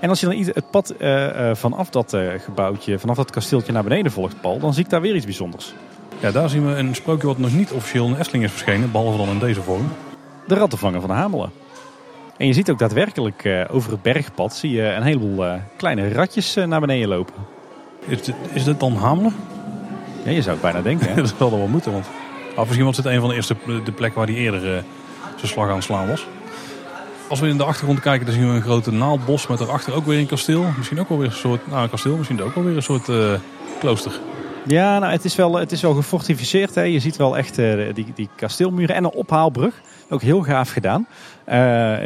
En 0.00 0.08
als 0.08 0.20
je 0.20 0.26
dan 0.26 0.36
het 0.36 0.70
pad 0.70 0.90
eh, 0.90 1.50
eh, 1.50 1.56
vanaf 1.56 1.90
dat 1.90 2.12
eh, 2.12 2.28
gebouwtje, 2.38 2.98
vanaf 2.98 3.16
dat 3.16 3.30
kasteeltje 3.30 3.72
naar 3.72 3.82
beneden 3.82 4.12
volgt, 4.12 4.40
Paul, 4.40 4.58
dan 4.58 4.74
zie 4.74 4.84
ik 4.84 4.90
daar 4.90 5.00
weer 5.00 5.14
iets 5.14 5.24
bijzonders. 5.24 5.74
Ja, 6.20 6.30
daar 6.30 6.48
zien 6.48 6.66
we 6.66 6.72
een 6.72 6.94
sprookje 6.94 7.26
wat 7.26 7.38
nog 7.38 7.52
niet 7.52 7.72
officieel 7.72 8.06
in 8.06 8.16
Efteling 8.16 8.44
is 8.44 8.50
verschenen. 8.50 8.90
Behalve 8.90 9.18
dan 9.18 9.28
in 9.28 9.38
deze 9.38 9.62
vorm. 9.62 9.92
De 10.46 10.54
rattenvanger 10.54 11.00
van 11.00 11.08
de 11.08 11.16
Hamelen. 11.16 11.50
En 12.36 12.46
je 12.46 12.52
ziet 12.52 12.70
ook 12.70 12.78
daadwerkelijk 12.78 13.66
over 13.70 13.90
het 13.90 14.02
bergpad 14.02 14.54
zie 14.54 14.70
je 14.70 14.82
een 14.82 15.02
heleboel 15.02 15.44
kleine 15.76 16.12
ratjes 16.12 16.54
naar 16.54 16.80
beneden 16.80 17.08
lopen. 17.08 17.34
Is 18.06 18.22
dit, 18.22 18.34
is 18.52 18.64
dit 18.64 18.80
dan 18.80 18.94
Hamelen? 18.94 19.34
Ja, 20.24 20.30
je 20.30 20.42
zou 20.42 20.52
het 20.52 20.62
bijna 20.62 20.82
denken. 20.82 21.08
Hè? 21.08 21.14
dat 21.22 21.34
zal 21.38 21.50
wel 21.50 21.66
moeten. 21.66 21.92
Want 21.92 22.06
of 22.56 22.64
misschien 22.64 22.86
was 22.86 22.96
het 22.96 23.06
een 23.06 23.20
van 23.20 23.28
de 23.28 23.34
eerste 23.34 23.56
de 23.84 23.92
plek 23.92 24.14
waar 24.14 24.26
hij 24.26 24.34
eerder 24.34 24.60
zijn 25.36 25.48
slag 25.48 25.68
aan 25.68 25.74
het 25.74 25.84
slaan 25.84 26.08
was. 26.08 26.26
Als 27.30 27.40
we 27.40 27.48
in 27.48 27.56
de 27.56 27.64
achtergrond 27.64 28.00
kijken, 28.00 28.26
dan 28.26 28.34
zien 28.34 28.48
we 28.48 28.54
een 28.54 28.62
grote 28.62 28.92
naaldbos 28.92 29.46
met 29.46 29.58
daarachter 29.58 29.94
ook 29.94 30.06
weer 30.06 30.18
een 30.18 30.26
kasteel. 30.26 30.64
Misschien 30.76 31.00
ook 31.00 31.08
wel 31.08 31.18
weer 31.18 31.26
een 31.26 31.32
soort, 31.32 31.66
nou 31.66 31.88
kasteel, 31.88 32.16
misschien 32.16 32.42
ook 32.42 32.54
wel 32.54 32.64
weer 32.64 32.76
een 32.76 32.82
soort 32.82 33.08
eh, 33.08 33.32
klooster. 33.78 34.20
Ja, 34.66 34.98
nou, 34.98 35.12
het 35.12 35.24
is 35.24 35.36
wel, 35.36 35.54
het 35.54 35.72
is 35.72 35.80
wel 35.80 35.94
gefortificeerd. 35.94 36.74
Hè. 36.74 36.82
Je 36.82 36.98
ziet 36.98 37.16
wel 37.16 37.36
echt 37.36 37.58
eh, 37.58 37.94
die, 37.94 38.06
die 38.14 38.28
kasteelmuren 38.36 38.94
en 38.94 39.04
een 39.04 39.10
ophaalbrug. 39.10 39.80
Ook 40.08 40.22
heel 40.22 40.42
gaaf 40.42 40.70
gedaan. 40.70 41.06
Eh, 41.44 41.58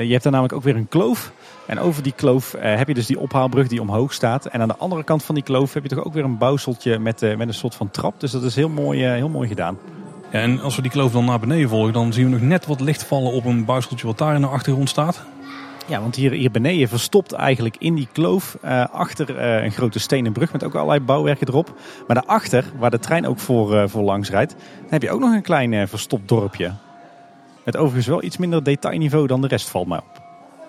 je 0.03 0.11
hebt 0.11 0.23
daar 0.23 0.33
namelijk 0.33 0.53
ook 0.55 0.63
weer 0.63 0.77
een 0.77 0.89
kloof. 0.89 1.33
En 1.67 1.79
over 1.79 2.03
die 2.03 2.13
kloof 2.13 2.55
heb 2.59 2.89
je 2.89 2.95
dus 2.95 3.07
die 3.07 3.19
ophaalbrug 3.19 3.69
die 3.69 3.81
omhoog 3.81 4.13
staat. 4.13 4.47
En 4.47 4.61
aan 4.61 4.69
de 4.69 4.77
andere 4.77 5.05
kant 5.05 5.23
van 5.25 5.35
die 5.35 5.45
kloof 5.45 5.75
heb 5.75 5.83
je 5.83 5.89
toch 5.89 6.05
ook 6.05 6.15
weer 6.15 6.25
een 6.25 6.39
bouwseltje 6.39 6.99
met, 6.99 7.21
met 7.21 7.49
een 7.49 7.55
soort 7.55 7.75
van 7.75 7.91
trap. 7.91 8.21
Dus 8.21 8.31
dat 8.31 8.43
is 8.43 8.55
heel 8.55 8.69
mooi, 8.69 9.05
heel 9.05 9.29
mooi 9.29 9.49
gedaan. 9.49 9.79
Ja, 10.35 10.41
en 10.41 10.61
als 10.61 10.77
we 10.77 10.83
die 10.83 10.91
kloof 10.91 11.13
dan 11.13 11.25
naar 11.25 11.41
beneden 11.41 11.69
volgen, 11.69 11.93
dan 11.93 12.13
zien 12.13 12.25
we 12.25 12.31
nog 12.31 12.41
net 12.41 12.67
wat 12.67 12.81
licht 12.81 13.05
vallen 13.05 13.33
op 13.33 13.45
een 13.45 13.65
buiseltje 13.65 14.07
wat 14.07 14.19
daar 14.19 14.35
in 14.35 14.41
de 14.41 14.47
achtergrond 14.47 14.89
staat. 14.89 15.23
Ja, 15.87 16.01
want 16.01 16.17
hier, 16.17 16.31
hier 16.31 16.51
beneden 16.51 16.89
verstopt 16.89 17.33
eigenlijk 17.33 17.77
in 17.79 17.95
die 17.95 18.09
kloof 18.13 18.57
eh, 18.63 18.85
achter 18.93 19.37
eh, 19.37 19.65
een 19.65 19.73
grote 19.73 19.99
stenen 19.99 20.33
brug 20.33 20.53
met 20.53 20.65
ook 20.65 20.75
allerlei 20.75 21.01
bouwwerken 21.01 21.49
erop. 21.49 21.75
Maar 22.07 22.17
daarachter, 22.17 22.65
waar 22.79 22.91
de 22.91 22.99
trein 22.99 23.27
ook 23.27 23.39
voor, 23.39 23.77
eh, 23.77 23.89
voor 23.89 24.03
langs 24.03 24.31
rijdt, 24.31 24.51
dan 24.81 24.89
heb 24.89 25.03
je 25.03 25.11
ook 25.11 25.21
nog 25.21 25.33
een 25.33 25.43
klein 25.43 25.89
verstopt 25.89 26.29
dorpje. 26.29 26.73
Met 27.65 27.77
overigens 27.77 28.07
wel 28.07 28.23
iets 28.23 28.37
minder 28.37 28.63
detailniveau 28.63 29.27
dan 29.27 29.41
de 29.41 29.49
rest 29.49 29.69
valt 29.69 29.89
mij 29.89 29.99
op. 29.99 30.23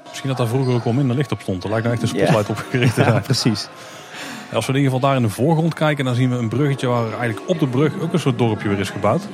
Misschien 0.07 0.30
dat 0.30 0.38
daar 0.38 0.47
vroeger 0.47 0.74
ook 0.74 0.84
wel 0.84 0.93
minder 0.93 1.16
licht 1.16 1.32
op 1.32 1.41
stond. 1.41 1.63
Er 1.63 1.70
lijkt 1.70 1.84
nou 1.84 1.95
echt 1.95 2.11
een 2.11 2.18
spotlight 2.18 2.49
op 2.49 2.66
gericht 2.70 2.95
te 2.95 3.03
zijn. 3.09 3.22
precies. 3.22 3.68
Als 4.53 4.66
we 4.66 4.72
in 4.72 4.78
ieder 4.78 4.93
geval 4.93 5.09
daar 5.09 5.18
in 5.18 5.24
de 5.24 5.30
voorgrond 5.30 5.74
kijken, 5.74 6.05
dan 6.05 6.16
zien 6.16 6.30
we 6.30 6.36
een 6.36 6.49
bruggetje 6.49 6.88
waar 6.88 7.03
eigenlijk 7.03 7.49
op 7.49 7.59
de 7.59 7.68
brug 7.68 8.01
ook 8.01 8.13
een 8.13 8.20
soort 8.20 8.38
dorpje 8.38 8.70
weer 8.70 8.80
is 8.80 8.89
gebouwd. 8.89 9.28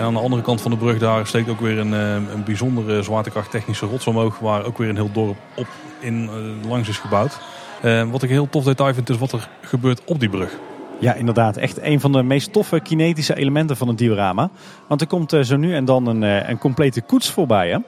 En 0.00 0.06
aan 0.06 0.14
de 0.14 0.20
andere 0.20 0.42
kant 0.42 0.60
van 0.60 0.70
de 0.70 0.76
brug 0.76 0.98
daar 0.98 1.26
steekt 1.26 1.48
ook 1.48 1.60
weer 1.60 1.78
een, 1.78 1.94
eh, 1.94 2.14
een 2.14 2.44
bijzondere 2.44 3.02
zwaartekracht 3.02 3.50
technische 3.50 3.86
rots 3.86 4.06
omhoog. 4.06 4.38
Waar 4.38 4.64
ook 4.64 4.78
weer 4.78 4.88
een 4.88 4.96
heel 4.96 5.12
dorp 5.12 5.36
op 5.54 5.66
in 5.98 6.28
eh, 6.28 6.68
langs 6.68 6.88
is 6.88 6.98
gebouwd. 6.98 7.38
Eh, 7.82 8.10
wat 8.10 8.22
ik 8.22 8.28
een 8.28 8.34
heel 8.34 8.48
tof 8.48 8.64
detail 8.64 8.94
vind 8.94 9.10
is 9.10 9.18
wat 9.18 9.32
er 9.32 9.48
gebeurt 9.60 10.04
op 10.04 10.20
die 10.20 10.28
brug. 10.28 10.58
Ja, 10.98 11.14
inderdaad. 11.14 11.56
Echt 11.56 11.82
een 11.82 12.00
van 12.00 12.12
de 12.12 12.22
meest 12.22 12.52
toffe 12.52 12.80
kinetische 12.80 13.34
elementen 13.34 13.76
van 13.76 13.88
het 13.88 13.98
diorama. 13.98 14.50
Want 14.86 15.00
er 15.00 15.06
komt 15.06 15.36
zo 15.42 15.56
nu 15.56 15.74
en 15.74 15.84
dan 15.84 16.06
een, 16.06 16.22
een 16.50 16.58
complete 16.58 17.00
koets 17.00 17.30
voorbij. 17.30 17.70
Hè? 17.70 17.78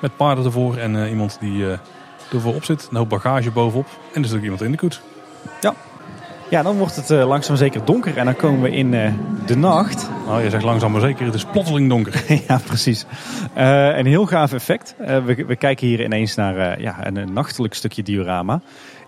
Met 0.00 0.16
paarden 0.16 0.44
ervoor 0.44 0.76
en 0.76 1.08
iemand 1.08 1.36
die 1.40 1.70
eh 1.70 1.78
ervoor 2.32 2.54
op 2.54 2.64
zit. 2.64 2.88
Een 2.90 2.96
hoop 2.96 3.08
bagage 3.08 3.50
bovenop. 3.50 3.86
En 4.12 4.22
er 4.22 4.28
zit 4.28 4.36
ook 4.36 4.42
iemand 4.42 4.62
in 4.62 4.70
de 4.70 4.76
koets. 4.76 5.00
Ja, 5.60 5.74
dan 6.50 6.76
wordt 6.76 6.96
het 6.96 7.10
eh, 7.10 7.28
langzaam 7.28 7.56
zeker 7.56 7.84
donker 7.84 8.16
en 8.16 8.24
dan 8.24 8.36
komen 8.36 8.60
we 8.60 8.70
in 8.70 8.94
eh, 8.94 9.12
de 9.46 9.56
nacht. 9.56 10.10
Nou, 10.26 10.42
je 10.44 10.50
zegt 10.50 10.64
langzaam 10.64 10.92
maar 10.92 11.00
zeker, 11.00 11.24
het 11.24 11.34
is 11.34 11.44
plotseling 11.44 11.88
donker. 11.88 12.24
ja, 12.48 12.60
precies. 12.66 13.04
Eh, 13.52 13.96
een 13.98 14.06
heel 14.06 14.26
gaaf 14.26 14.52
effect. 14.52 14.94
We, 14.98 15.44
we 15.46 15.56
kijken 15.56 15.86
hier 15.86 16.04
ineens 16.04 16.34
naar 16.34 16.80
ja, 16.80 17.06
een, 17.06 17.16
een 17.16 17.32
nachtelijk 17.32 17.74
stukje 17.74 18.02
diorama. 18.02 18.60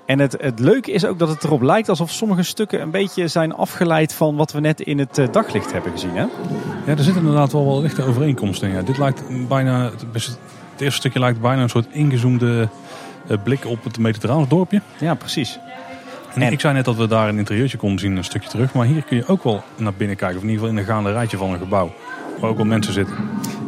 En 0.06 0.18
het, 0.18 0.36
het 0.40 0.58
leuke 0.58 0.92
is 0.92 1.04
ook 1.04 1.18
dat 1.18 1.28
het 1.28 1.44
erop 1.44 1.62
lijkt 1.62 1.88
alsof 1.88 2.10
sommige 2.10 2.42
stukken 2.42 2.80
een 2.80 2.90
beetje 2.90 3.28
zijn 3.28 3.54
afgeleid 3.54 4.14
van 4.14 4.36
wat 4.36 4.52
we 4.52 4.60
net 4.60 4.80
in 4.80 4.98
het 4.98 5.28
daglicht 5.30 5.72
hebben 5.72 5.92
gezien. 5.92 6.16
Hè? 6.16 6.22
Ja, 6.86 6.96
er 6.96 7.02
zitten 7.02 7.22
inderdaad 7.22 7.52
wel 7.52 7.66
wel 7.66 7.80
lichte 7.80 8.02
overeenkomsten 8.02 8.68
in. 8.68 8.74
Ja, 8.74 8.82
dit 8.82 8.98
lijkt 8.98 9.22
bijna, 9.48 9.90
het 10.12 10.26
eerste 10.78 10.98
stukje 10.98 11.18
lijkt 11.18 11.40
bijna 11.40 11.62
een 11.62 11.68
soort 11.68 11.86
ingezoomde 11.90 12.68
blik 13.44 13.66
op 13.66 13.84
het 13.84 13.98
mediterraans 13.98 14.48
dorpje. 14.48 14.80
Ja, 14.98 15.14
precies. 15.14 15.58
En, 16.34 16.42
En- 16.42 16.52
ik 16.52 16.60
zei 16.60 16.74
net 16.74 16.84
dat 16.84 16.96
we 16.96 17.06
daar 17.06 17.28
een 17.28 17.38
interieurtje 17.38 17.76
konden 17.78 17.98
zien 17.98 18.16
een 18.16 18.24
stukje 18.24 18.48
terug. 18.48 18.74
Maar 18.74 18.86
hier 18.86 19.02
kun 19.02 19.16
je 19.16 19.26
ook 19.26 19.44
wel 19.44 19.62
naar 19.76 19.94
binnen 19.94 20.16
kijken. 20.16 20.36
Of 20.36 20.42
in 20.42 20.48
ieder 20.48 20.64
geval 20.64 20.78
in 20.78 20.82
een 20.88 20.92
gaande 20.94 21.12
rijtje 21.12 21.36
van 21.36 21.52
een 21.52 21.58
gebouw. 21.58 21.92
Waar 22.40 22.50
ook 22.50 22.56
wel 22.56 22.66
mensen 22.66 22.92
zitten. 22.92 23.14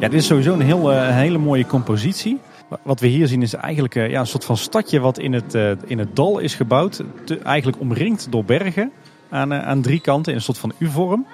Ja, 0.00 0.08
dit 0.08 0.20
is 0.20 0.26
sowieso 0.26 0.52
een, 0.52 0.60
heel, 0.60 0.92
eh, 0.92 1.06
een 1.06 1.12
hele 1.14 1.38
mooie 1.38 1.66
compositie. 1.66 2.38
Wa- 2.68 2.78
Wat 2.82 3.00
we 3.00 3.06
hier 3.06 3.26
zien 3.28 3.42
is 3.42 3.54
eigenlijk 3.54 3.94
eh, 3.94 4.10
ja, 4.10 4.20
een 4.20 4.26
soort 4.26 4.44
van 4.44 4.56
stadje 4.56 5.00
wat 5.00 5.18
in 5.18 5.32
het, 5.32 5.54
eh, 5.54 5.70
in 5.86 5.98
het 5.98 6.16
dal 6.16 6.38
is 6.38 6.54
gebouwd. 6.54 7.02
Te- 7.24 7.38
eigenlijk 7.38 7.80
omringd 7.80 8.26
door 8.30 8.44
bergen 8.44 8.92
aan, 9.30 9.54
aan 9.54 9.82
drie 9.82 10.00
kanten 10.00 10.32
in 10.32 10.38
een 10.38 10.44
soort 10.44 10.58
van 10.58 10.72
U-vorm. 10.78 11.26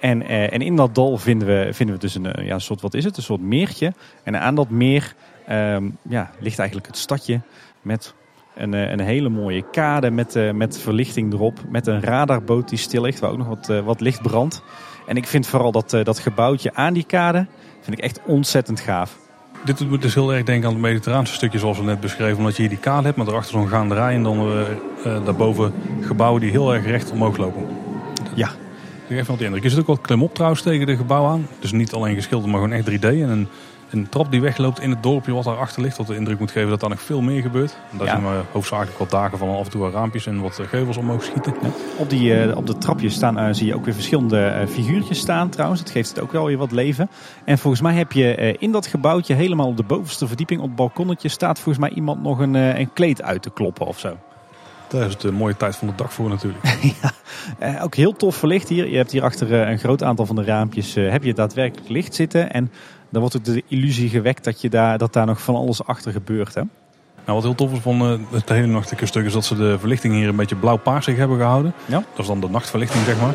En, 0.00 0.26
en 0.28 0.60
in 0.60 0.76
dat 0.76 0.94
dal 0.94 1.18
vinden 1.18 1.48
we, 1.48 1.68
vinden 1.72 1.94
we 1.94 2.00
dus 2.00 2.14
een, 2.14 2.44
ja, 2.44 2.54
een 2.54 2.60
soort, 2.60 2.80
wat 2.80 2.94
is 2.94 3.04
het, 3.04 3.16
een 3.16 3.22
soort 3.22 3.40
meertje. 3.40 3.92
En 4.22 4.40
aan 4.40 4.54
dat 4.54 4.70
meer 4.70 5.14
ehm, 5.46 5.84
ja, 6.08 6.30
ligt 6.38 6.58
eigenlijk 6.58 6.86
het 6.88 6.98
stadje 6.98 7.40
met 7.82 8.14
een, 8.54 8.74
eh, 8.74 8.90
een 8.90 9.00
hele 9.00 9.28
mooie 9.28 9.64
kade 9.70 10.10
met, 10.10 10.36
eh, 10.36 10.50
met 10.50 10.78
verlichting 10.78 11.32
erop. 11.32 11.58
Met 11.68 11.86
een 11.86 12.02
radarboot 12.02 12.68
die 12.68 12.78
stil 12.78 13.02
ligt, 13.02 13.20
waar 13.20 13.30
ook 13.30 13.38
nog 13.38 13.46
wat, 13.46 13.68
eh, 13.68 13.80
wat 13.80 14.00
licht 14.00 14.22
brandt. 14.22 14.62
En 15.06 15.16
ik 15.16 15.26
vind 15.26 15.46
vooral 15.46 15.72
dat, 15.72 15.90
dat 15.90 16.18
gebouwtje 16.18 16.74
aan 16.74 16.92
die 16.94 17.04
kade 17.04 17.46
vind 17.80 17.98
ik 17.98 18.04
echt 18.04 18.20
ontzettend 18.26 18.80
gaaf. 18.80 19.18
Dit 19.64 19.78
doet 19.78 19.90
me 19.90 19.98
dus 19.98 20.14
heel 20.14 20.34
erg 20.34 20.44
denken 20.44 20.68
aan 20.68 20.74
het 20.74 20.82
mediterraanse 20.82 21.34
stukje 21.34 21.58
zoals 21.58 21.78
we 21.78 21.84
net 21.84 22.00
beschreven. 22.00 22.38
Omdat 22.38 22.56
je 22.56 22.60
hier 22.60 22.70
die 22.70 22.78
kade 22.78 23.04
hebt 23.04 23.16
met 23.16 23.26
erachter 23.26 23.52
zo'n 23.52 23.68
gaande 23.68 23.94
rij. 23.94 24.14
En 24.14 24.22
dan 24.22 24.66
daarboven 25.02 25.72
gebouwen 26.00 26.40
die 26.40 26.50
heel 26.50 26.74
erg 26.74 26.84
recht 26.84 27.10
omhoog 27.10 27.36
lopen. 27.36 27.66
Ja. 28.34 28.48
Ik 29.08 29.18
geef 29.18 29.26
wel 29.26 29.36
de 29.36 29.44
indruk. 29.44 29.64
Er 29.64 29.70
zit 29.70 29.78
ook 29.78 29.86
wat 29.86 30.00
klimop 30.00 30.34
trouwens 30.34 30.62
tegen 30.62 30.86
de 30.86 30.96
gebouw 30.96 31.26
aan. 31.26 31.46
Dus 31.60 31.72
niet 31.72 31.92
alleen 31.92 32.14
geschilderd, 32.14 32.52
maar 32.52 32.60
gewoon 32.60 32.76
echt 32.76 32.90
3D. 32.90 33.04
En 33.04 33.28
een, 33.28 33.48
een 33.92 34.08
trap 34.08 34.30
die 34.30 34.40
wegloopt 34.40 34.80
in 34.80 34.90
het 34.90 35.02
dorpje 35.02 35.32
wat 35.32 35.44
daarachter 35.44 35.82
ligt. 35.82 35.96
Wat 35.96 36.06
de 36.06 36.14
indruk 36.16 36.38
moet 36.38 36.50
geven 36.50 36.68
dat 36.70 36.80
daar 36.80 36.90
nog 36.90 37.02
veel 37.02 37.20
meer 37.20 37.42
gebeurt. 37.42 37.76
En 37.90 37.98
daar 37.98 38.06
Ja. 38.06 38.14
zien 38.14 38.24
we 38.24 38.40
hoofdzakelijk 38.52 38.98
wat 38.98 39.10
dagen 39.10 39.38
van 39.38 39.48
af 39.48 39.64
en 39.64 39.70
toe 39.70 39.80
wat 39.80 39.92
raampjes 39.92 40.26
en 40.26 40.40
wat 40.40 40.58
eh, 40.58 40.66
geuvels 40.66 40.96
omhoog 40.96 41.24
schieten. 41.24 41.54
Op, 41.96 42.10
die, 42.10 42.34
eh, 42.34 42.56
op 42.56 42.66
de 42.66 42.78
trapjes 42.78 43.14
staan, 43.14 43.38
eh, 43.38 43.48
zie 43.54 43.66
je 43.66 43.74
ook 43.74 43.84
weer 43.84 43.94
verschillende 43.94 44.66
figuurtjes 44.68 45.18
staan 45.18 45.48
trouwens. 45.48 45.80
Dat 45.82 45.90
geeft 45.90 46.08
het 46.08 46.20
ook 46.20 46.32
wel 46.32 46.46
weer 46.46 46.58
wat 46.58 46.72
leven. 46.72 47.10
En 47.44 47.58
volgens 47.58 47.82
mij 47.82 47.94
heb 47.94 48.12
je 48.12 48.56
in 48.58 48.72
dat 48.72 48.86
gebouwtje 48.86 49.34
helemaal 49.34 49.66
op 49.66 49.76
de 49.76 49.82
bovenste 49.82 50.26
verdieping 50.26 50.60
op 50.60 50.66
het 50.66 50.76
balkonnetje 50.76 51.28
staat 51.28 51.58
volgens 51.58 51.84
mij 51.86 51.94
iemand 51.96 52.22
nog 52.22 52.38
een, 52.38 52.54
een 52.54 52.92
kleed 52.92 53.22
uit 53.22 53.42
te 53.42 53.50
kloppen 53.50 53.86
of 53.86 53.98
zo. 53.98 54.16
Daar 54.92 55.06
is 55.06 55.12
het 55.12 55.22
een 55.22 55.34
mooie 55.34 55.56
tijd 55.56 55.76
van 55.76 55.88
de 55.88 55.94
dag 55.96 56.12
voor 56.12 56.28
natuurlijk. 56.28 56.64
Eh, 57.58 57.82
ook 57.82 57.94
heel 57.94 58.12
tof 58.12 58.36
verlicht 58.36 58.68
hier. 58.68 58.88
Je 58.88 58.96
hebt 58.96 59.10
hier 59.10 59.22
achter 59.22 59.52
een 59.52 59.78
groot 59.78 60.02
aantal 60.02 60.26
van 60.26 60.36
de 60.36 60.44
raampjes 60.44 60.96
eh, 60.96 61.10
heb 61.10 61.22
je 61.24 61.34
daadwerkelijk 61.34 61.88
licht 61.88 62.14
zitten. 62.14 62.52
En 62.52 62.72
dan 63.12 63.20
wordt 63.20 63.36
ook 63.36 63.44
de 63.44 63.62
illusie 63.68 64.08
gewekt 64.08 64.44
dat, 64.44 64.60
je 64.60 64.68
daar, 64.68 64.98
dat 64.98 65.12
daar 65.12 65.26
nog 65.26 65.42
van 65.42 65.54
alles 65.54 65.84
achter 65.84 66.12
gebeurt. 66.12 66.54
Hè? 66.54 66.62
Nou, 67.24 67.36
wat 67.36 67.42
heel 67.42 67.54
tof 67.54 67.72
is 67.72 67.78
van 67.78 68.00
eh, 68.00 68.34
het 68.34 68.48
hele 68.48 68.66
nachtelijke 68.66 69.06
stuk 69.06 69.24
is 69.24 69.32
dat 69.32 69.44
ze 69.44 69.56
de 69.56 69.78
verlichting 69.78 70.14
hier 70.14 70.28
een 70.28 70.36
beetje 70.36 70.56
blauw-paarsig 70.56 71.16
hebben 71.16 71.36
gehouden. 71.38 71.72
Ja. 71.86 71.96
Dat 71.96 72.18
is 72.18 72.26
dan 72.26 72.40
de 72.40 72.48
nachtverlichting, 72.48 73.04
zeg 73.04 73.20
maar. 73.20 73.34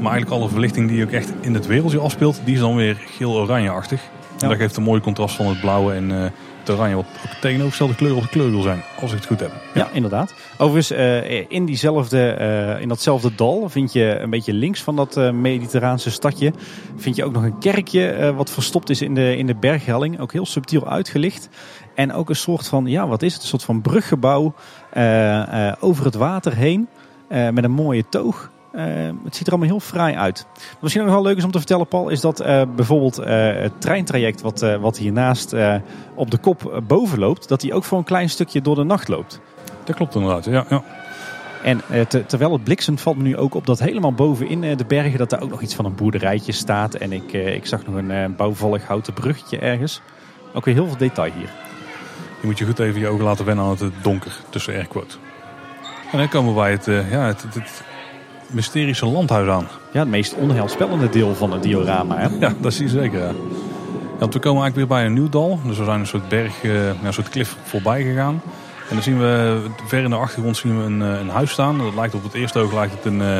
Maar 0.00 0.12
eigenlijk 0.12 0.30
alle 0.40 0.48
verlichting 0.48 0.88
die 0.88 1.04
ook 1.04 1.10
echt 1.10 1.32
in 1.40 1.54
het 1.54 1.66
wereldje 1.66 1.98
afspeelt, 1.98 2.40
die 2.44 2.54
is 2.54 2.60
dan 2.60 2.76
weer 2.76 2.96
geel-oranje-achtig. 3.06 4.02
En 4.40 4.48
dat 4.48 4.56
geeft 4.56 4.76
een 4.76 4.82
mooi 4.82 5.00
contrast 5.00 5.36
van 5.36 5.46
het 5.46 5.60
blauwe 5.60 5.92
en 5.94 6.10
uh, 6.10 6.24
het. 6.68 6.76
Wat 6.76 6.94
ook 6.94 7.04
tegenovergestelde 7.40 7.94
kleur 7.94 8.16
op 8.16 8.22
de 8.22 8.28
kleur 8.28 8.50
wil 8.50 8.62
zijn. 8.62 8.82
Als 9.00 9.10
ik 9.10 9.16
het 9.16 9.26
goed 9.26 9.40
heb. 9.40 9.52
Ja, 9.74 9.88
inderdaad. 9.92 10.34
Overigens, 10.58 10.98
uh, 10.98 11.50
in, 11.50 11.64
diezelfde, 11.64 12.36
uh, 12.40 12.80
in 12.80 12.88
datzelfde 12.88 13.34
dal 13.34 13.68
vind 13.68 13.92
je 13.92 14.18
een 14.18 14.30
beetje 14.30 14.52
links 14.52 14.82
van 14.82 14.96
dat 14.96 15.32
mediterraanse 15.32 16.10
stadje. 16.10 16.52
Vind 16.96 17.16
je 17.16 17.24
ook 17.24 17.32
nog 17.32 17.42
een 17.42 17.58
kerkje 17.58 18.32
wat 18.36 18.50
verstopt 18.50 18.90
is 18.90 19.02
in 19.02 19.14
de, 19.14 19.36
in 19.36 19.46
de 19.46 19.54
berghelling. 19.54 20.20
Ook 20.20 20.32
heel 20.32 20.46
subtiel 20.46 20.88
uitgelicht. 20.88 21.48
En 21.94 22.12
ook 22.12 22.28
een 22.28 22.36
soort 22.36 22.68
van, 22.68 22.86
ja 22.86 23.06
wat 23.08 23.22
is 23.22 23.32
het? 23.32 23.42
Een 23.42 23.48
soort 23.48 23.64
van 23.64 23.80
bruggebouw 23.80 24.54
over 25.80 26.04
het 26.04 26.14
water 26.14 26.56
heen. 26.56 26.88
met 27.28 27.64
een 27.64 27.70
mooie 27.70 28.04
toog. 28.08 28.51
Uh, 28.74 28.84
het 29.24 29.36
ziet 29.36 29.46
er 29.46 29.52
allemaal 29.52 29.70
heel 29.70 29.80
fraai 29.80 30.16
uit. 30.16 30.46
Wat 30.54 30.80
misschien 30.80 31.02
ook 31.02 31.08
nog 31.08 31.16
wel 31.16 31.26
leuk 31.26 31.36
is 31.36 31.44
om 31.44 31.50
te 31.50 31.58
vertellen, 31.58 31.86
Paul, 31.86 32.08
is 32.08 32.20
dat 32.20 32.40
uh, 32.40 32.62
bijvoorbeeld 32.76 33.20
uh, 33.20 33.26
het 33.52 33.80
treintraject 33.80 34.40
wat, 34.40 34.60
wat 34.80 34.98
hiernaast 34.98 35.54
op 36.14 36.30
de 36.30 36.38
kop 36.38 36.82
boven 36.86 37.18
loopt, 37.18 37.48
dat 37.48 37.60
die 37.60 37.74
ook 37.74 37.84
voor 37.84 37.98
een 37.98 38.04
klein 38.04 38.30
stukje 38.30 38.60
door 38.60 38.74
de 38.74 38.84
nacht 38.84 39.08
loopt. 39.08 39.40
Dat 39.84 39.96
klopt 39.96 40.14
inderdaad, 40.14 40.44
ja. 40.44 40.64
ja. 40.68 40.82
En 41.62 41.80
terwijl 42.26 42.52
het 42.52 42.64
bliksemt 42.64 43.00
valt 43.00 43.16
me 43.16 43.22
nu 43.22 43.36
ook 43.36 43.54
op 43.54 43.66
dat 43.66 43.78
helemaal 43.78 44.12
bovenin 44.12 44.76
de 44.76 44.84
bergen 44.84 45.18
dat 45.18 45.30
daar 45.30 45.42
ook 45.42 45.50
nog 45.50 45.62
iets 45.62 45.74
van 45.74 45.84
een 45.84 45.94
boerderijtje 45.94 46.52
staat. 46.52 46.94
En 46.94 47.12
ik, 47.12 47.32
ik 47.32 47.66
zag 47.66 47.86
nog 47.86 47.94
een 47.94 48.36
bouwvallig 48.36 48.86
houten 48.86 49.12
bruggetje 49.12 49.58
ergens. 49.58 50.00
Ook 50.54 50.64
weer 50.64 50.74
heel 50.74 50.86
veel 50.86 50.96
detail 50.96 51.32
hier. 51.32 51.50
Je 52.40 52.46
moet 52.46 52.58
je 52.58 52.64
goed 52.64 52.78
even 52.78 53.00
je 53.00 53.08
ogen 53.08 53.24
laten 53.24 53.44
wennen 53.44 53.64
aan 53.64 53.70
het 53.70 53.92
donker 54.02 54.32
tussen 54.50 54.74
airquotes. 54.74 55.18
En 56.12 56.18
dan 56.18 56.28
komen 56.28 56.54
we 56.54 56.60
bij 56.60 56.70
het, 56.70 56.84
ja, 57.10 57.26
het, 57.26 57.42
het 57.42 57.82
mysterische 58.52 59.06
landhuis 59.06 59.48
aan. 59.48 59.68
Ja, 59.92 60.00
het 60.00 60.08
meest 60.08 60.34
onheilspellende 60.34 61.08
deel 61.08 61.34
van 61.34 61.52
het 61.52 61.62
diorama. 61.62 62.16
Hè? 62.18 62.28
Ja, 62.40 62.54
dat 62.60 62.72
zie 62.74 62.84
je 62.84 62.90
zeker. 62.90 63.20
Ja. 63.20 63.32
want 64.18 64.34
we 64.34 64.40
komen 64.40 64.62
eigenlijk 64.62 64.74
weer 64.74 64.98
bij 64.98 65.06
een 65.06 65.12
nieuw 65.12 65.28
dal. 65.28 65.60
Dus 65.64 65.78
we 65.78 65.84
zijn 65.84 66.00
een 66.00 66.06
soort 66.06 66.28
berg, 66.28 66.62
uh, 66.62 66.86
een 66.86 67.12
soort 67.12 67.28
klif 67.28 67.56
voorbij 67.62 68.02
gegaan. 68.02 68.42
En 68.88 68.94
dan 68.94 69.02
zien 69.02 69.18
we 69.18 69.62
ver 69.86 70.02
in 70.02 70.10
de 70.10 70.16
achtergrond 70.16 70.56
zien 70.56 70.78
we 70.78 70.84
een, 70.84 71.02
eh, 71.02 71.20
een 71.20 71.28
huis 71.28 71.50
staan. 71.50 71.78
Dat 71.78 71.94
lijkt 71.94 72.14
op 72.14 72.22
het 72.22 72.34
eerste 72.34 72.58
oog 72.58 72.72
lijkt 72.72 72.92
het 72.92 73.04
een 73.04 73.20
uh, 73.20 73.38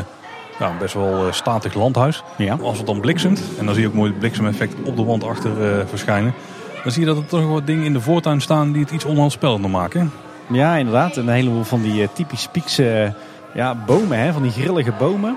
ja, 0.59 0.73
best 0.79 0.95
wel 0.95 1.27
statig 1.31 1.75
landhuis. 1.75 2.23
Ja. 2.37 2.59
Als 2.63 2.77
het 2.77 2.87
dan 2.87 3.01
bliksemt, 3.01 3.43
en 3.59 3.65
dan 3.65 3.75
zie 3.75 3.83
je 3.83 3.89
ook 3.89 3.95
mooi 3.95 4.11
het 4.11 4.19
bliksemeffect 4.19 4.75
op 4.85 4.97
de 4.97 5.05
wand 5.05 5.25
achter 5.25 5.87
verschijnen. 5.89 6.35
Dan 6.83 6.93
zie 6.93 7.01
je 7.01 7.07
dat 7.07 7.17
er 7.17 7.27
toch 7.27 7.49
wat 7.49 7.67
dingen 7.67 7.85
in 7.85 7.93
de 7.93 8.01
voortuin 8.01 8.41
staan 8.41 8.73
die 8.73 8.83
het 8.83 8.91
iets 8.91 9.05
onheilspellender 9.05 9.71
maken. 9.71 10.13
Ja, 10.47 10.77
inderdaad. 10.77 11.17
Een 11.17 11.29
heleboel 11.29 11.65
van 11.65 11.83
die 11.83 12.09
typisch 12.13 12.49
piekse 12.53 13.15
ja, 13.55 13.75
bomen, 13.87 14.19
hè, 14.19 14.33
van 14.33 14.43
die 14.43 14.51
grillige 14.51 14.93
bomen. 14.99 15.37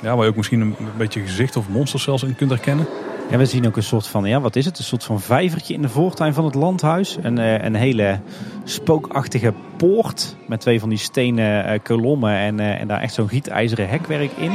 Ja, 0.00 0.14
waar 0.14 0.24
je 0.24 0.30
ook 0.30 0.36
misschien 0.36 0.60
een, 0.60 0.76
beetje 0.96 1.20
gezicht 1.20 1.56
of 1.56 1.68
monsters 1.68 2.02
zelfs 2.02 2.22
in 2.22 2.36
kunt 2.36 2.50
herkennen. 2.50 2.86
Ja, 3.30 3.38
we 3.38 3.46
zien 3.46 3.66
ook 3.66 3.76
een 3.76 3.82
soort 3.82 4.06
van, 4.06 4.24
ja, 4.24 4.40
wat 4.40 4.56
is 4.56 4.64
het? 4.64 4.78
Een 4.78 4.84
soort 4.84 5.04
van 5.04 5.20
vijvertje 5.20 5.74
in 5.74 5.82
de 5.82 5.88
voortuin 5.88 6.34
van 6.34 6.44
het 6.44 6.54
landhuis. 6.54 7.18
Een, 7.22 7.38
uh, 7.38 7.62
een 7.62 7.74
hele 7.74 8.20
spookachtige 8.64 9.52
poort 9.76 10.36
met 10.46 10.60
twee 10.60 10.80
van 10.80 10.88
die 10.88 10.98
stenen 10.98 11.72
uh, 11.72 11.78
kolommen 11.82 12.36
en, 12.36 12.58
uh, 12.58 12.80
en 12.80 12.88
daar 12.88 13.00
echt 13.00 13.14
zo'n 13.14 13.28
gietijzeren 13.28 13.88
hekwerk 13.88 14.32
in. 14.36 14.52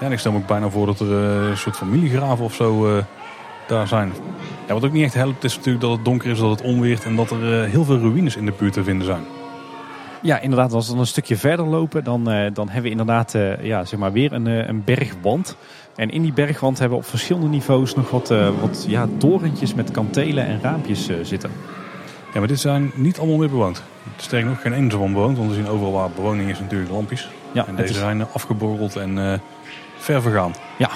Ja, 0.00 0.06
en 0.06 0.12
ik 0.12 0.18
stel 0.18 0.32
me 0.32 0.38
ook 0.38 0.46
bijna 0.46 0.68
voor 0.68 0.86
dat 0.86 1.00
er 1.00 1.12
een 1.12 1.56
soort 1.56 1.76
familiegraven 1.76 2.44
of 2.44 2.54
zo 2.54 3.02
daar 3.66 3.88
zijn. 3.88 4.12
Ja, 4.66 4.74
wat 4.74 4.84
ook 4.84 4.92
niet 4.92 5.04
echt 5.04 5.14
helpt 5.14 5.44
is 5.44 5.56
natuurlijk 5.56 5.84
dat 5.84 5.92
het 5.92 6.04
donker 6.04 6.30
is, 6.30 6.38
dat 6.38 6.50
het 6.50 6.62
onweert 6.62 7.04
en 7.04 7.16
dat 7.16 7.30
er 7.30 7.64
heel 7.64 7.84
veel 7.84 7.98
ruïnes 7.98 8.36
in 8.36 8.44
de 8.44 8.52
buurt 8.58 8.72
te 8.72 8.84
vinden 8.84 9.06
zijn. 9.06 9.24
Ja, 10.22 10.40
inderdaad. 10.40 10.72
Als 10.72 10.86
we 10.86 10.92
dan 10.92 11.00
een 11.00 11.06
stukje 11.06 11.36
verder 11.36 11.66
lopen, 11.66 12.04
dan, 12.04 12.32
uh, 12.32 12.46
dan 12.52 12.66
hebben 12.66 12.82
we 12.82 12.90
inderdaad 12.90 13.34
uh, 13.34 13.64
ja, 13.64 13.84
zeg 13.84 13.98
maar 13.98 14.12
weer 14.12 14.32
een, 14.32 14.46
uh, 14.46 14.66
een 14.66 14.84
bergwand. 14.84 15.56
En 15.96 16.10
in 16.10 16.22
die 16.22 16.32
bergwand 16.32 16.78
hebben 16.78 16.98
we 16.98 17.04
op 17.04 17.10
verschillende 17.10 17.48
niveaus 17.48 17.94
nog 17.94 18.10
wat, 18.10 18.28
wat 18.60 18.84
ja, 18.88 19.08
torentjes 19.18 19.74
met 19.74 19.90
kantelen 19.90 20.46
en 20.46 20.60
raampjes 20.62 21.10
zitten. 21.22 21.50
Ja, 22.32 22.38
maar 22.38 22.48
dit 22.48 22.60
zijn 22.60 22.90
niet 22.94 23.18
allemaal 23.18 23.36
meer 23.36 23.50
bewoond. 23.50 23.82
Sterker 24.16 24.48
nog, 24.48 24.60
geen 24.60 24.72
één 24.72 24.90
van 24.90 25.12
bewoond. 25.12 25.36
Want 25.36 25.48
we 25.48 25.54
zien 25.54 25.68
overal 25.68 25.92
waar 25.92 26.10
bewoning 26.10 26.50
is 26.50 26.60
natuurlijk 26.60 26.90
lampjes. 26.90 27.28
Ja, 27.52 27.66
en 27.66 27.76
deze 27.76 27.94
zijn 27.94 28.26
afgeborreld 28.32 28.96
en 28.96 29.40
ver 29.96 30.22
vergaan. 30.22 30.52
Ja, 30.78 30.90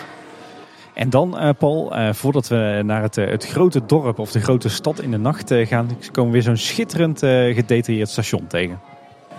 en 0.95 1.11
dan, 1.11 1.43
uh, 1.43 1.49
Paul, 1.59 1.99
uh, 1.99 2.13
voordat 2.13 2.49
we 2.49 2.81
naar 2.85 3.03
het, 3.03 3.17
het 3.17 3.47
grote 3.47 3.87
dorp 3.87 4.19
of 4.19 4.33
de 4.33 4.41
grote 4.41 4.69
stad 4.69 5.01
in 5.01 5.11
de 5.11 5.19
nacht 5.19 5.51
uh, 5.51 5.67
gaan, 5.67 5.89
komen 6.13 6.31
we 6.31 6.37
weer 6.37 6.47
zo'n 6.47 6.57
schitterend 6.57 7.19
gedetailleerd 7.19 8.09
station 8.09 8.47
tegen. 8.47 8.79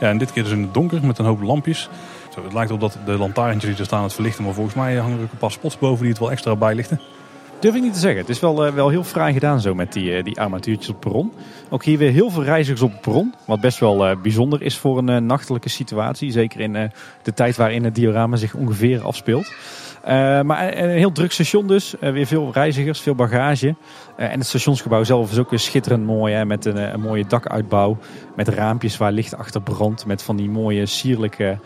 Ja, 0.02 0.10
en 0.10 0.18
dit 0.18 0.32
keer 0.32 0.43
dus 0.43 0.52
in 0.52 0.62
het 0.62 0.74
donker 0.74 1.06
met 1.06 1.18
een 1.18 1.26
hoop 1.26 1.41
lampjes. 1.41 1.89
Zo, 2.34 2.43
het 2.43 2.54
lijkt 2.54 2.72
op 2.72 2.80
dat 2.80 2.97
de 3.06 3.18
lantaarntjes 3.18 3.70
die 3.72 3.80
er 3.80 3.86
staan 3.86 4.04
het 4.04 4.14
verlichten. 4.14 4.43
Maar 4.43 4.54
volgens 4.54 4.76
mij 4.76 4.95
hangen 4.95 5.18
er 5.18 5.24
ook 5.24 5.32
een 5.32 5.38
paar 5.38 5.52
spots 5.52 5.78
boven 5.78 5.99
die 5.99 6.10
het 6.10 6.20
wel 6.20 6.32
extra 6.32 6.56
bijlichten. 6.56 6.99
Durf 7.60 7.76
ik 7.76 7.82
niet 7.82 7.93
te 7.93 7.99
zeggen. 7.99 8.20
Het 8.20 8.30
is 8.30 8.39
wel, 8.39 8.68
uh, 8.68 8.74
wel 8.74 8.89
heel 8.89 9.04
fraai 9.04 9.34
gedaan 9.34 9.62
zo 9.62 9.76
met 9.76 9.93
die, 9.93 10.18
uh, 10.18 10.24
die 10.24 10.39
armatuurtjes 10.39 10.89
op 10.89 10.93
het 10.93 11.04
perron. 11.04 11.32
Ook 11.70 11.84
hier 11.84 11.97
weer 11.97 12.12
heel 12.12 12.30
veel 12.30 12.43
reizigers 12.43 12.82
op 12.82 12.91
het 12.91 13.02
perron. 13.02 13.34
Wat 13.45 13.62
best 13.62 13.80
wel 13.80 14.10
uh, 14.10 14.16
bijzonder 14.22 14.62
is 14.62 14.78
voor 14.78 14.97
een 14.97 15.26
nachtelijke 15.26 15.70
situatie. 15.70 16.32
Zeker 16.32 16.60
in 16.60 16.91
de 17.22 17.34
tijd 17.34 17.56
waarin 17.56 17.84
het 17.84 17.95
diorama 17.95 18.36
zich 18.36 18.54
ongeveer 18.54 19.02
afspeelt. 19.02 19.54
Uh, 20.08 20.41
maar 20.41 20.78
een 20.78 20.89
heel 20.89 21.12
druk 21.12 21.32
station 21.32 21.68
dus. 21.68 21.95
Uh, 22.02 22.12
weer 22.12 22.26
veel 22.26 22.49
reizigers, 22.54 22.99
veel 22.99 23.16
bagage. 23.16 23.68
Uh, 23.68 24.32
en 24.32 24.39
het 24.39 24.47
stationsgebouw 24.47 25.04
zelf 25.04 25.32
is 25.32 25.38
ook 25.38 25.49
weer 25.49 25.60
schitterend 25.60 26.06
mooi. 26.06 26.34
Hè, 26.34 26.45
met 26.45 26.66
een, 26.66 26.93
een, 26.93 26.99
mooie 26.99 27.26
dakuitbouw. 27.28 27.97
Met 28.36 28.47
raampjes 28.47 28.97
waar 28.97 29.12
licht 29.12 29.38
achter 29.38 29.62
brandt. 29.62 30.06
Met 30.06 30.24
van 30.24 30.36
die 30.36 30.49
mooie 30.49 30.86
sierlijke 30.86 31.60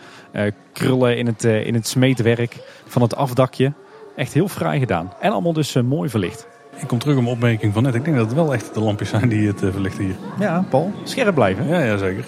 krullen 0.72 1.16
in 1.16 1.26
het, 1.26 1.44
in 1.44 1.74
het 1.74 1.86
smeetwerk 1.86 2.56
van 2.86 3.02
het 3.02 3.16
afdakje. 3.16 3.72
Echt 4.16 4.32
heel 4.32 4.48
fraai 4.48 4.78
gedaan. 4.78 5.12
En 5.20 5.32
allemaal 5.32 5.52
dus 5.52 5.74
mooi 5.74 6.08
verlicht. 6.08 6.46
Ik 6.76 6.86
kom 6.86 6.98
terug 6.98 7.16
op 7.16 7.22
mijn 7.22 7.34
opmerking 7.34 7.72
van 7.72 7.82
net. 7.82 7.94
Ik 7.94 8.04
denk 8.04 8.16
dat 8.16 8.26
het 8.26 8.34
wel 8.34 8.54
echt 8.54 8.74
de 8.74 8.80
lampjes 8.80 9.08
zijn 9.08 9.28
die 9.28 9.46
het 9.46 9.58
verlichten 9.60 10.04
hier. 10.04 10.16
Ja, 10.38 10.64
Paul. 10.70 10.92
Scherp 11.04 11.34
blijven. 11.34 11.68
Ja, 11.68 11.80
ja, 11.80 11.96
zeker. 11.96 12.24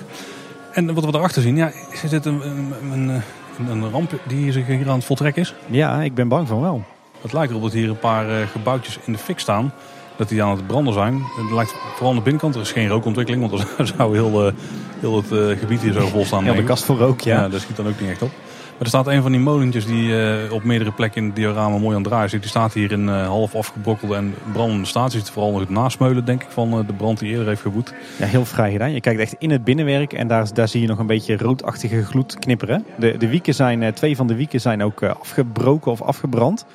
En 0.72 0.94
wat 0.94 1.04
we 1.04 1.14
erachter 1.14 1.42
zien, 1.42 1.56
ja, 1.56 1.70
is 2.02 2.12
het 2.12 2.24
een, 2.24 2.46
een, 2.46 2.72
een 2.92 3.22
een 3.68 3.90
ramp 3.90 4.20
die 4.26 4.52
zich 4.52 4.66
hier 4.66 4.88
aan 4.88 4.96
het 4.96 5.04
voltrekken 5.04 5.42
is? 5.42 5.54
Ja, 5.66 6.02
ik 6.02 6.14
ben 6.14 6.28
bang 6.28 6.48
van 6.48 6.60
wel. 6.60 6.82
Het 7.20 7.32
lijkt 7.32 7.50
erop 7.50 7.62
dat 7.62 7.72
hier 7.72 7.88
een 7.88 7.98
paar 7.98 8.28
eh, 8.28 8.46
gebouwtjes 8.46 8.98
in 9.04 9.12
de 9.12 9.18
fik 9.18 9.38
staan. 9.38 9.72
Dat 10.16 10.28
die 10.28 10.42
aan 10.42 10.50
het 10.50 10.66
branden 10.66 10.92
zijn. 10.92 11.14
Het 11.14 11.50
lijkt 11.50 11.74
vooral 11.94 12.10
aan 12.10 12.16
de 12.16 12.22
binnenkant. 12.22 12.54
Er 12.54 12.60
is 12.60 12.72
geen 12.72 12.88
rookontwikkeling, 12.88 13.50
want 13.50 13.66
dan 13.76 13.86
zou 13.96 14.14
heel, 14.14 14.46
uh, 14.46 14.52
heel 15.00 15.16
het 15.16 15.32
uh, 15.32 15.58
gebied 15.58 15.80
hier 15.80 15.92
zo 15.92 16.06
vol 16.06 16.24
staan. 16.24 16.44
Ja, 16.44 16.52
de 16.52 16.64
kast 16.64 16.84
voor 16.84 16.96
rook, 16.96 17.20
ja. 17.20 17.36
ja. 17.36 17.48
Dat 17.48 17.60
schiet 17.60 17.76
dan 17.76 17.88
ook 17.88 18.00
niet 18.00 18.10
echt 18.10 18.22
op. 18.22 18.30
Maar 18.78 18.86
er 18.86 18.92
staat 18.92 19.06
een 19.06 19.22
van 19.22 19.32
die 19.32 19.40
molentjes 19.40 19.86
die 19.86 20.08
uh, 20.08 20.52
op 20.52 20.64
meerdere 20.64 20.92
plekken 20.92 21.20
in 21.20 21.26
het 21.26 21.36
diorama 21.36 21.78
mooi 21.78 21.96
aan 21.96 22.02
het 22.02 22.10
draaien 22.10 22.30
zit. 22.30 22.40
Die 22.40 22.50
staat 22.50 22.72
hier 22.72 22.92
in 22.92 23.02
uh, 23.02 23.26
half 23.26 23.54
afgebrokkelde 23.54 24.14
en 24.14 24.34
brandende 24.52 24.86
staat. 24.86 25.12
Ziet 25.12 25.30
vooral 25.30 25.50
nog 25.50 25.60
het 25.60 25.68
nasmeulen, 25.70 26.24
denk 26.24 26.42
ik, 26.42 26.50
van 26.50 26.78
uh, 26.78 26.86
de 26.86 26.92
brand 26.92 27.18
die 27.18 27.30
eerder 27.30 27.46
heeft 27.46 27.60
geboet. 27.60 27.94
Ja, 28.18 28.26
heel 28.26 28.44
vrij 28.44 28.72
gedaan. 28.72 28.92
Je 28.92 29.00
kijkt 29.00 29.20
echt 29.20 29.34
in 29.38 29.50
het 29.50 29.64
binnenwerk 29.64 30.12
en 30.12 30.28
daar, 30.28 30.54
daar 30.54 30.68
zie 30.68 30.80
je 30.80 30.86
nog 30.86 30.98
een 30.98 31.06
beetje 31.06 31.36
roodachtige 31.36 32.04
gloed 32.04 32.38
knipperen. 32.38 32.84
De, 32.98 33.16
de 33.16 33.28
wieken 33.28 33.54
zijn, 33.54 33.94
twee 33.94 34.16
van 34.16 34.26
de 34.26 34.34
wieken 34.34 34.60
zijn 34.60 34.82
ook 34.82 35.02
afgebroken 35.02 35.92
of 35.92 36.02
afgebrand. 36.02 36.66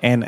En 0.00 0.24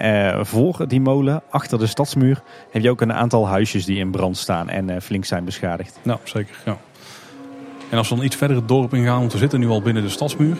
voor 0.47 0.89
die 0.89 1.01
molen, 1.01 1.43
achter 1.51 1.79
de 1.79 1.87
stadsmuur, 1.87 2.43
heb 2.71 2.83
je 2.83 2.91
ook 2.91 3.01
een 3.01 3.13
aantal 3.13 3.49
huisjes 3.49 3.85
die 3.85 3.99
in 3.99 4.11
brand 4.11 4.37
staan 4.37 4.69
en 4.69 5.03
flink 5.03 5.25
zijn 5.25 5.45
beschadigd. 5.45 5.99
Nou, 6.03 6.19
zeker. 6.25 6.57
Ja. 6.65 6.77
En 7.91 7.99
als 7.99 8.09
we 8.09 8.15
dan 8.15 8.25
iets 8.25 8.37
verder 8.37 8.57
het 8.57 8.69
dorp 8.69 8.95
ingaan, 8.95 9.19
want 9.19 9.33
we 9.33 9.39
zitten 9.39 9.61
nu 9.61 9.69
al 9.69 9.83
binnen 9.83 10.03
de 10.03 10.09
stadsmuur 10.09 10.57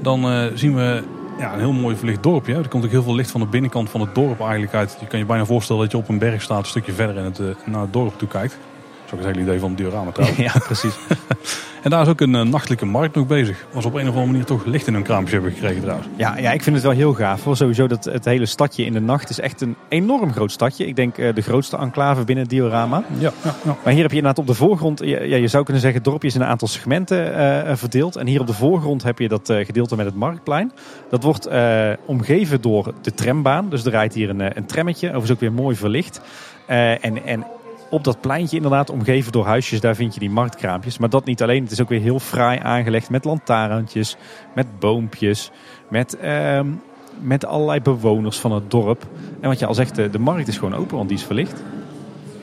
dan 0.00 0.32
uh, 0.32 0.44
zien 0.54 0.74
we 0.74 1.02
ja, 1.38 1.52
een 1.52 1.58
heel 1.58 1.72
mooi 1.72 1.96
verlicht 1.96 2.22
dorpje. 2.22 2.54
Er 2.54 2.68
komt 2.68 2.84
ook 2.84 2.90
heel 2.90 3.02
veel 3.02 3.14
licht 3.14 3.30
van 3.30 3.40
de 3.40 3.46
binnenkant 3.46 3.90
van 3.90 4.00
het 4.00 4.14
dorp 4.14 4.40
eigenlijk 4.40 4.74
uit. 4.74 4.96
Je 5.00 5.06
kan 5.06 5.18
je 5.18 5.24
bijna 5.24 5.44
voorstellen 5.44 5.82
dat 5.82 5.90
je 5.90 5.98
op 5.98 6.08
een 6.08 6.18
berg 6.18 6.42
staat, 6.42 6.58
een 6.58 6.64
stukje 6.64 6.92
verder 6.92 7.16
en 7.16 7.24
het, 7.24 7.38
uh, 7.38 7.46
naar 7.64 7.80
het 7.80 7.92
dorp 7.92 8.18
toe 8.18 8.28
kijkt. 8.28 8.58
Dat 9.10 9.18
is 9.18 9.26
ook 9.26 9.26
het 9.26 9.36
hele 9.36 9.48
idee 9.48 9.60
van 9.60 9.68
het 9.68 9.78
diorama 9.78 10.10
trouwens. 10.10 10.40
ja, 10.52 10.52
precies. 10.58 10.94
En 11.82 11.90
daar 11.90 12.02
is 12.02 12.08
ook 12.08 12.20
een 12.20 12.34
uh, 12.34 12.42
nachtelijke 12.42 12.86
markt 12.86 13.14
nog 13.14 13.26
bezig. 13.26 13.66
Was 13.72 13.84
op 13.84 13.94
een 13.94 14.00
of 14.00 14.08
andere 14.08 14.26
manier 14.26 14.44
toch 14.44 14.64
licht 14.64 14.86
in 14.86 14.94
hun 14.94 15.02
kraampje 15.02 15.32
hebben 15.32 15.52
gekregen 15.52 15.80
trouwens. 15.82 16.08
Ja, 16.16 16.38
ja, 16.38 16.52
ik 16.52 16.62
vind 16.62 16.76
het 16.76 16.84
wel 16.84 16.94
heel 16.94 17.12
gaaf. 17.12 17.44
Hoor. 17.44 17.56
Sowieso 17.56 17.86
dat 17.86 18.04
het 18.04 18.24
hele 18.24 18.46
stadje 18.46 18.84
in 18.84 18.92
de 18.92 19.00
nacht 19.00 19.30
is 19.30 19.40
echt 19.40 19.60
een 19.60 19.76
enorm 19.88 20.32
groot 20.32 20.50
stadje. 20.50 20.86
Ik 20.86 20.96
denk 20.96 21.18
uh, 21.18 21.34
de 21.34 21.40
grootste 21.40 21.76
enclave 21.76 22.24
binnen 22.24 22.44
het 22.44 22.54
diorama. 22.54 23.04
Ja, 23.18 23.32
ja, 23.44 23.54
ja, 23.64 23.76
Maar 23.84 23.92
hier 23.92 24.02
heb 24.02 24.10
je 24.10 24.16
inderdaad 24.16 24.38
op 24.38 24.46
de 24.46 24.54
voorgrond, 24.54 25.00
ja, 25.04 25.36
je 25.36 25.48
zou 25.48 25.64
kunnen 25.64 25.82
zeggen, 25.82 26.00
het 26.00 26.10
dorpje 26.10 26.28
is 26.28 26.34
in 26.34 26.40
een 26.40 26.46
aantal 26.46 26.68
segmenten 26.68 27.38
uh, 27.38 27.76
verdeeld. 27.76 28.16
En 28.16 28.26
hier 28.26 28.40
op 28.40 28.46
de 28.46 28.52
voorgrond 28.52 29.02
heb 29.02 29.18
je 29.18 29.28
dat 29.28 29.52
gedeelte 29.52 29.96
met 29.96 30.06
het 30.06 30.14
marktplein. 30.14 30.72
Dat 31.10 31.22
wordt 31.22 31.48
omgeven 32.06 32.60
door 32.60 32.94
de 33.02 33.14
trambaan. 33.14 33.68
Dus 33.68 33.84
er 33.84 33.90
rijdt 33.90 34.14
hier 34.14 34.30
een, 34.30 34.56
een 34.56 34.66
trammetje, 34.66 35.06
overigens 35.06 35.32
ook 35.32 35.40
weer 35.40 35.52
mooi 35.52 35.76
verlicht. 35.76 36.20
en, 36.66 37.24
en 37.24 37.44
op 37.90 38.04
dat 38.04 38.20
pleintje 38.20 38.56
inderdaad, 38.56 38.90
omgeven 38.90 39.32
door 39.32 39.46
huisjes, 39.46 39.80
daar 39.80 39.94
vind 39.94 40.14
je 40.14 40.20
die 40.20 40.30
marktkraampjes. 40.30 40.98
Maar 40.98 41.10
dat 41.10 41.24
niet 41.24 41.42
alleen, 41.42 41.62
het 41.62 41.72
is 41.72 41.80
ook 41.80 41.88
weer 41.88 42.00
heel 42.00 42.18
fraai 42.18 42.58
aangelegd 42.62 43.10
met 43.10 43.24
lantaarntjes, 43.24 44.16
met 44.54 44.78
boompjes, 44.78 45.50
met, 45.88 46.16
uh, 46.22 46.60
met 47.20 47.44
allerlei 47.44 47.80
bewoners 47.80 48.38
van 48.38 48.52
het 48.52 48.70
dorp. 48.70 49.06
En 49.40 49.48
wat 49.48 49.58
je 49.58 49.66
al 49.66 49.74
zegt, 49.74 49.94
de, 49.94 50.10
de 50.10 50.18
markt 50.18 50.48
is 50.48 50.58
gewoon 50.58 50.74
open, 50.74 50.96
want 50.96 51.08
die 51.08 51.18
is 51.18 51.24
verlicht. 51.24 51.62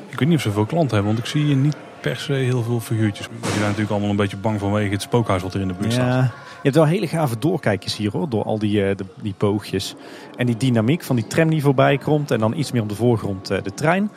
Ik 0.10 0.20
weet 0.20 0.28
niet 0.28 0.38
of 0.38 0.44
ze 0.44 0.52
veel 0.52 0.66
klanten 0.66 0.96
hebben, 0.96 1.14
want 1.14 1.26
ik 1.26 1.32
zie 1.32 1.44
hier 1.44 1.56
niet 1.56 1.76
per 2.02 2.18
se 2.18 2.34
heel 2.34 2.64
veel 2.64 2.80
figuurtjes. 2.80 3.28
Die 3.42 3.50
zijn 3.50 3.62
natuurlijk 3.62 3.92
allemaal 3.92 4.10
een 4.10 4.16
beetje 4.16 4.38
bang 4.38 4.60
vanwege 4.60 4.92
het 4.92 5.02
spookhuis 5.02 5.42
wat 5.42 5.54
er 5.54 5.62
in 5.62 5.68
de 5.68 5.74
buurt 5.74 5.94
staat. 5.94 6.08
Ja, 6.08 6.22
je 6.22 6.72
hebt 6.72 6.76
wel 6.76 6.86
hele 6.86 7.08
gave 7.08 7.40
doorkijkjes 7.40 7.98
hier 7.98 8.12
hoor, 8.12 8.30
door 8.30 8.44
al 8.44 8.60
die, 8.60 8.90
uh, 8.90 8.96
de, 8.96 9.06
die 9.22 9.34
poogjes. 9.38 9.96
En 10.36 10.46
die 10.46 10.58
dynamiek 10.58 11.04
van 11.04 11.16
die 11.16 11.28
tram 11.28 11.50
die 11.50 11.62
voorbij 11.62 11.98
komt 11.98 12.32
en 12.32 12.40
dan 12.40 12.58
iets 12.58 12.72
meer 12.72 12.82
op 12.82 12.90
de 12.90 12.96
voorgrond 12.96 13.52
uh, 13.52 13.58
de 13.64 13.74
trein. 13.74 14.12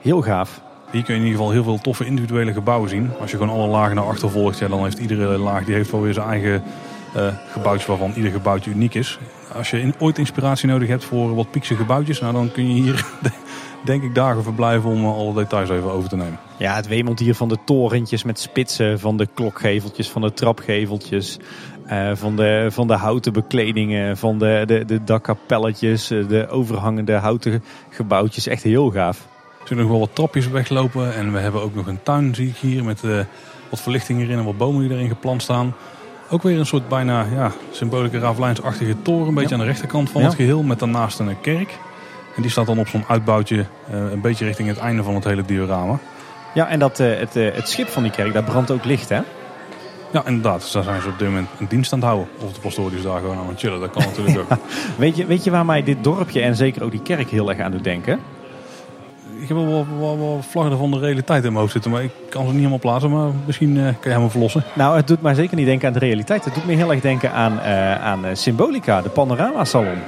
Heel 0.00 0.22
gaaf. 0.22 0.62
Hier 0.90 1.02
kun 1.02 1.14
je 1.14 1.20
in 1.20 1.26
ieder 1.26 1.38
geval 1.38 1.52
heel 1.52 1.64
veel 1.64 1.78
toffe 1.78 2.04
individuele 2.04 2.52
gebouwen 2.52 2.90
zien. 2.90 3.10
Als 3.20 3.30
je 3.30 3.36
gewoon 3.36 3.56
alle 3.56 3.68
lagen 3.68 3.94
naar 3.96 4.04
achter 4.04 4.30
volgt, 4.30 4.58
ja, 4.58 4.68
dan 4.68 4.82
heeft 4.82 4.98
iedere 4.98 5.38
laag 5.38 5.64
die 5.64 5.74
heeft 5.74 5.90
wel 5.90 6.02
weer 6.02 6.14
zijn 6.14 6.28
eigen 6.28 6.62
uh, 7.16 7.26
gebouwtje 7.50 7.86
waarvan 7.86 8.12
ieder 8.16 8.30
gebouwtje 8.30 8.70
uniek 8.70 8.94
is. 8.94 9.18
Als 9.54 9.70
je 9.70 9.92
ooit 9.98 10.18
inspiratie 10.18 10.68
nodig 10.68 10.88
hebt 10.88 11.04
voor 11.04 11.34
wat 11.34 11.50
piekse 11.50 11.74
gebouwtjes, 11.74 12.20
nou, 12.20 12.32
dan 12.32 12.52
kun 12.52 12.74
je 12.74 12.82
hier 12.82 13.06
denk 13.84 14.02
ik 14.02 14.14
dagen 14.14 14.42
verblijven 14.42 14.90
om 14.90 15.06
alle 15.06 15.34
details 15.34 15.70
even 15.70 15.92
over 15.92 16.08
te 16.08 16.16
nemen. 16.16 16.38
Ja, 16.58 16.74
het 16.74 16.86
wemelt 16.86 17.18
hier 17.18 17.34
van 17.34 17.48
de 17.48 17.58
torentjes 17.64 18.24
met 18.24 18.40
spitsen, 18.40 19.00
van 19.00 19.16
de 19.16 19.28
klokgeveltjes, 19.34 20.10
van 20.10 20.22
de 20.22 20.32
trapgeveltjes. 20.32 21.38
Uh, 21.86 22.10
van, 22.14 22.36
de, 22.36 22.66
van 22.70 22.86
de 22.86 22.94
houten 22.94 23.32
bekledingen, 23.32 24.16
van 24.16 24.38
de, 24.38 24.62
de, 24.66 24.84
de 24.84 25.04
dakkapelletjes, 25.04 26.06
de 26.06 26.46
overhangende 26.48 27.12
houten 27.12 27.62
gebouwtjes. 27.88 28.46
Echt 28.46 28.62
heel 28.62 28.90
gaaf. 28.90 29.28
Er 29.70 29.76
zullen 29.76 29.90
nog 29.90 29.98
wel 30.00 30.06
wat 30.06 30.16
trapjes 30.16 30.48
weglopen 30.48 31.14
en 31.14 31.32
we 31.32 31.38
hebben 31.38 31.62
ook 31.62 31.74
nog 31.74 31.86
een 31.86 32.02
tuin 32.02 32.34
zie 32.34 32.48
ik 32.48 32.56
hier 32.56 32.84
met 32.84 33.02
uh, 33.02 33.18
wat 33.68 33.80
verlichting 33.80 34.20
erin 34.20 34.38
en 34.38 34.44
wat 34.44 34.56
bomen 34.56 34.82
die 34.82 34.96
erin 34.96 35.08
geplant 35.08 35.42
staan. 35.42 35.74
Ook 36.30 36.42
weer 36.42 36.58
een 36.58 36.66
soort 36.66 36.88
bijna 36.88 37.26
ja, 37.34 37.52
symbolieke 37.70 38.18
Ravelijnsachtige 38.18 39.02
toren, 39.02 39.28
een 39.28 39.34
beetje 39.34 39.48
ja. 39.48 39.54
aan 39.54 39.60
de 39.60 39.66
rechterkant 39.66 40.10
van 40.10 40.20
ja. 40.20 40.26
het 40.26 40.36
geheel 40.36 40.62
met 40.62 40.78
daarnaast 40.78 41.18
een 41.18 41.40
kerk. 41.40 41.78
En 42.36 42.42
die 42.42 42.50
staat 42.50 42.66
dan 42.66 42.78
op 42.78 42.88
zo'n 42.88 43.04
uitbouwtje 43.08 43.56
uh, 43.56 44.10
een 44.10 44.20
beetje 44.20 44.44
richting 44.44 44.68
het 44.68 44.78
einde 44.78 45.02
van 45.02 45.14
het 45.14 45.24
hele 45.24 45.42
diorama. 45.42 45.98
Ja, 46.54 46.68
en 46.68 46.78
dat, 46.78 47.00
uh, 47.00 47.18
het, 47.18 47.34
het 47.34 47.68
schip 47.68 47.88
van 47.88 48.02
die 48.02 48.12
kerk, 48.12 48.32
daar 48.32 48.44
brandt 48.44 48.70
ook 48.70 48.84
licht, 48.84 49.08
hè? 49.08 49.20
Ja, 50.12 50.26
inderdaad. 50.26 50.60
Dus 50.60 50.72
daar 50.72 50.84
zijn 50.84 51.02
ze 51.02 51.08
op 51.08 51.18
dit 51.18 51.28
moment 51.28 51.48
een 51.58 51.68
dienst 51.68 51.92
aan 51.92 51.98
het 51.98 52.08
houden. 52.08 52.28
Of 52.44 52.52
de 52.52 52.60
pastoor 52.60 52.92
is 52.92 53.02
daar 53.02 53.20
gewoon 53.20 53.38
aan 53.38 53.48
het 53.48 53.58
chillen. 53.58 53.80
Dat 53.80 53.90
kan 53.90 54.02
natuurlijk 54.02 54.38
ook. 54.50 54.58
weet, 54.96 55.16
je, 55.16 55.26
weet 55.26 55.44
je 55.44 55.50
waar 55.50 55.64
mij 55.64 55.82
dit 55.82 56.04
dorpje 56.04 56.40
en 56.40 56.56
zeker 56.56 56.82
ook 56.82 56.90
die 56.90 57.02
kerk 57.02 57.28
heel 57.28 57.48
erg 57.48 57.60
aan 57.60 57.70
doet 57.70 57.84
denken? 57.84 58.20
Ik 59.40 59.48
heb 59.48 59.56
wel 59.56 59.86
wat, 59.98 60.44
vlaggen 60.44 60.78
van 60.78 60.90
de 60.90 60.98
realiteit 60.98 61.44
in 61.44 61.48
mijn 61.48 61.60
hoofd 61.60 61.72
zitten. 61.72 61.90
Maar 61.90 62.02
ik 62.02 62.10
kan 62.28 62.42
ze 62.42 62.48
niet 62.48 62.56
helemaal 62.56 62.78
plaatsen. 62.78 63.10
Maar 63.10 63.30
misschien 63.46 63.76
uh, 63.76 63.84
kan 64.00 64.10
jij 64.10 64.20
me 64.20 64.30
verlossen. 64.30 64.64
Nou, 64.74 64.96
het 64.96 65.06
doet 65.06 65.22
mij 65.22 65.34
zeker 65.34 65.56
niet 65.56 65.66
denken 65.66 65.88
aan 65.88 65.92
de 65.92 65.98
realiteit. 65.98 66.44
Het 66.44 66.54
doet 66.54 66.66
me 66.66 66.74
heel 66.74 66.90
erg 66.90 67.00
denken 67.00 67.32
aan, 67.32 67.52
uh, 67.52 68.04
aan 68.04 68.24
Symbolica, 68.32 69.02
de 69.02 69.08
Panorama 69.08 69.64
Salon. 69.64 69.98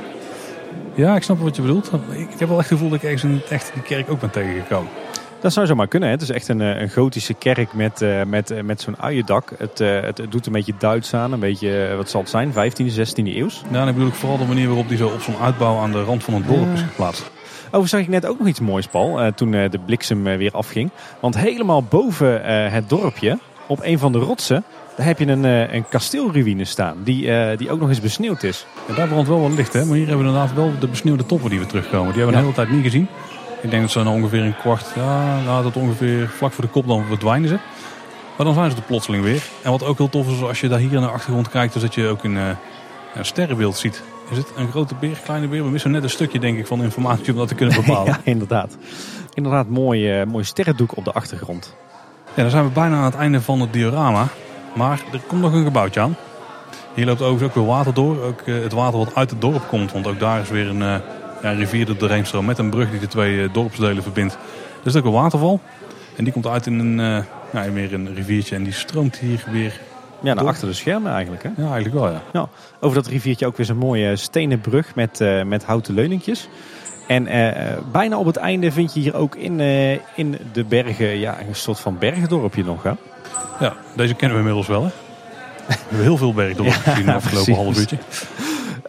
Ja, 0.94 1.16
ik 1.16 1.22
snap 1.22 1.38
wat 1.38 1.56
je 1.56 1.62
bedoelt. 1.62 1.90
Ik 2.10 2.38
heb 2.38 2.48
wel 2.48 2.58
echt 2.58 2.68
het 2.68 2.78
gevoel 2.78 2.88
dat 2.88 2.98
ik 2.98 3.04
ergens 3.04 3.24
in 3.24 3.40
echt 3.48 3.70
die 3.74 3.82
kerk 3.82 4.10
ook 4.10 4.20
ben 4.20 4.30
tegengekomen. 4.30 4.90
Dat 5.40 5.52
zou 5.52 5.66
zomaar 5.66 5.88
kunnen. 5.88 6.08
Hè? 6.08 6.14
Het 6.14 6.22
is 6.22 6.30
echt 6.30 6.48
een, 6.48 6.60
een 6.60 6.90
gotische 6.90 7.34
kerk 7.34 7.72
met, 7.72 8.02
uh, 8.02 8.22
met, 8.22 8.64
met 8.64 8.80
zo'n 8.80 8.96
uiendak. 9.00 9.52
Het, 9.58 9.80
uh, 9.80 10.00
het, 10.00 10.18
het, 10.18 10.32
doet 10.32 10.46
een 10.46 10.52
beetje 10.52 10.74
Duits 10.78 11.14
aan. 11.14 11.32
Een 11.32 11.40
beetje, 11.40 11.94
wat 11.96 12.10
zal 12.10 12.20
het 12.20 12.30
zijn, 12.30 12.52
15e, 12.52 12.94
16e 12.94 13.34
eeuws? 13.34 13.62
Ja, 13.70 13.80
en 13.80 13.88
ik 13.88 13.94
bedoel 13.94 14.08
ik 14.08 14.14
vooral 14.14 14.38
de 14.38 14.44
manier 14.44 14.66
waarop 14.66 14.88
die 14.88 14.96
zo 14.96 15.08
op 15.08 15.20
zo'n 15.20 15.38
uitbouw 15.42 15.78
aan 15.78 15.92
de 15.92 16.02
rand 16.02 16.24
van 16.24 16.34
het 16.34 16.46
dorp 16.46 16.72
is 16.74 16.80
geplaatst. 16.80 17.30
Overigens 17.72 17.90
zag 17.90 18.00
ik 18.00 18.22
net 18.22 18.26
ook 18.26 18.38
nog 18.38 18.48
iets 18.48 18.60
moois, 18.60 18.86
Paul, 18.86 19.32
toen 19.34 19.50
de 19.50 19.78
bliksem 19.86 20.22
weer 20.22 20.52
afging. 20.52 20.90
Want 21.20 21.36
helemaal 21.36 21.82
boven 21.82 22.44
het 22.72 22.88
dorpje, 22.88 23.38
op 23.66 23.78
een 23.82 23.98
van 23.98 24.12
de 24.12 24.18
rotsen, 24.18 24.64
daar 24.96 25.06
heb 25.06 25.18
je 25.18 25.26
een, 25.26 25.44
een 25.74 25.88
kasteelruïne 25.88 26.64
staan, 26.64 26.96
die, 27.04 27.56
die 27.56 27.70
ook 27.70 27.80
nog 27.80 27.88
eens 27.88 28.00
besneeuwd 28.00 28.42
is. 28.42 28.66
En 28.88 28.94
daar 28.94 29.08
brandt 29.08 29.28
wel 29.28 29.40
wat 29.40 29.52
licht, 29.52 29.72
hè? 29.72 29.84
maar 29.84 29.96
hier 29.96 30.06
hebben 30.06 30.24
we 30.24 30.30
inderdaad 30.32 30.54
wel 30.56 30.72
de 30.80 30.88
besneeuwde 30.88 31.26
toppen 31.26 31.50
die 31.50 31.58
we 31.58 31.66
terugkomen. 31.66 32.12
Die 32.12 32.22
hebben 32.22 32.26
we 32.26 32.32
ja. 32.32 32.38
de 32.38 32.52
hele 32.52 32.66
tijd 32.66 32.70
niet 32.76 32.92
gezien. 32.92 33.08
Ik 33.62 33.70
denk 33.70 33.82
dat 33.82 33.90
ze 33.90 34.02
nou 34.02 34.16
ongeveer 34.16 34.42
een 34.42 34.56
kwart, 34.56 34.86
ja, 34.94 35.40
nou, 35.44 35.62
dat 35.62 35.76
ongeveer 35.76 36.28
vlak 36.28 36.52
voor 36.52 36.64
de 36.64 36.70
kop 36.70 36.86
dan 36.86 37.04
verdwijnen 37.04 37.48
ze. 37.48 37.58
Maar 38.36 38.46
dan 38.46 38.54
zijn 38.54 38.70
ze 38.70 38.76
er 38.76 38.82
plotseling 38.82 39.24
weer. 39.24 39.42
En 39.62 39.70
wat 39.70 39.84
ook 39.84 39.98
heel 39.98 40.08
tof 40.08 40.28
is, 40.28 40.42
als 40.42 40.60
je 40.60 40.68
daar 40.68 40.78
hier 40.78 40.90
naar 40.90 41.00
de 41.00 41.06
achtergrond 41.14 41.48
kijkt, 41.48 41.74
is 41.74 41.80
dat 41.80 41.94
je 41.94 42.06
ook 42.06 42.24
een, 42.24 42.36
een 43.14 43.24
sterrenbeeld 43.24 43.76
ziet. 43.76 44.02
Is 44.32 44.38
het 44.38 44.52
een 44.56 44.70
grote 44.70 44.94
beer, 44.94 45.20
kleine 45.24 45.48
beer? 45.48 45.64
We 45.64 45.70
missen 45.70 45.90
net 45.90 46.02
een 46.02 46.10
stukje, 46.10 46.38
denk 46.38 46.58
ik, 46.58 46.66
van 46.66 46.82
informatie 46.82 47.32
om 47.32 47.38
dat 47.38 47.48
te 47.48 47.54
kunnen 47.54 47.76
bepalen. 47.76 48.06
ja, 48.12 48.20
inderdaad. 48.24 48.76
Inderdaad, 49.34 49.68
mooi, 49.68 50.20
uh, 50.20 50.26
mooi 50.26 50.44
sterrendoek 50.44 50.96
op 50.96 51.04
de 51.04 51.12
achtergrond. 51.12 51.74
Ja, 52.34 52.42
dan 52.42 52.50
zijn 52.50 52.64
we 52.64 52.70
bijna 52.70 52.96
aan 52.96 53.04
het 53.04 53.14
einde 53.14 53.40
van 53.40 53.60
het 53.60 53.72
diorama. 53.72 54.28
Maar 54.74 55.02
er 55.12 55.20
komt 55.26 55.40
nog 55.40 55.52
een 55.52 55.64
gebouwtje 55.64 56.00
aan. 56.00 56.16
Hier 56.94 57.06
loopt 57.06 57.20
overigens 57.20 57.48
ook 57.48 57.54
weer 57.54 57.74
water 57.74 57.94
door. 57.94 58.22
Ook 58.22 58.40
uh, 58.44 58.62
het 58.62 58.72
water 58.72 58.98
wat 58.98 59.14
uit 59.14 59.30
het 59.30 59.40
dorp 59.40 59.68
komt. 59.68 59.92
Want 59.92 60.06
ook 60.06 60.18
daar 60.18 60.40
is 60.40 60.48
weer 60.48 60.68
een, 60.68 60.80
uh, 60.80 60.96
ja, 61.42 61.50
rivier 61.50 61.98
de 61.98 62.06
Reemstroom 62.06 62.44
met 62.44 62.58
een 62.58 62.70
brug 62.70 62.90
die 62.90 63.00
de 63.00 63.08
twee 63.08 63.50
dorpsdelen 63.50 64.02
verbindt. 64.02 64.34
Er 64.80 64.86
is 64.86 64.96
ook 64.96 65.04
een 65.04 65.12
waterval. 65.12 65.60
En 66.16 66.24
die 66.24 66.32
komt 66.32 66.46
uit 66.46 66.66
in 66.66 66.78
een, 66.78 67.24
ja, 67.52 67.70
meer 67.72 67.94
een 67.94 68.14
riviertje. 68.14 68.54
En 68.54 68.62
die 68.62 68.72
stroomt 68.72 69.18
hier 69.18 69.44
weer 69.50 69.80
ja, 70.22 70.34
naar 70.34 70.46
achter 70.46 70.68
de 70.68 70.74
schermen 70.74 71.12
eigenlijk. 71.12 71.42
Hè? 71.42 71.48
Ja, 71.56 71.72
eigenlijk 71.72 71.94
wel, 71.94 72.10
ja. 72.10 72.22
ja. 72.32 72.48
Over 72.80 72.96
dat 72.96 73.06
riviertje 73.06 73.46
ook 73.46 73.56
weer 73.56 73.66
zo'n 73.66 73.76
mooie 73.76 74.16
stenen 74.16 74.60
brug 74.60 74.94
met, 74.94 75.20
uh, 75.20 75.42
met 75.42 75.64
houten 75.64 75.94
leuningjes. 75.94 76.48
En 77.06 77.26
uh, 77.26 77.78
bijna 77.92 78.18
op 78.18 78.26
het 78.26 78.36
einde 78.36 78.72
vind 78.72 78.94
je 78.94 79.00
hier 79.00 79.14
ook 79.14 79.34
in, 79.34 79.58
uh, 79.58 79.92
in 79.92 80.38
de 80.52 80.64
bergen 80.64 81.18
ja, 81.18 81.40
een 81.40 81.54
soort 81.54 81.80
van 81.80 81.98
bergdorpje 81.98 82.64
nog. 82.64 82.82
Hè? 82.82 82.92
Ja, 83.60 83.74
deze 83.96 84.14
kennen 84.14 84.36
we 84.36 84.42
inmiddels 84.42 84.66
wel. 84.66 84.82
Hè? 84.82 84.90
We 85.66 85.74
hebben 85.88 86.02
heel 86.02 86.16
veel 86.16 86.34
bergdorpen 86.34 86.74
ja, 86.84 86.90
gezien 86.90 87.06
de 87.06 87.12
afgelopen 87.12 87.54
half 87.54 87.78
uurtje. 87.78 87.98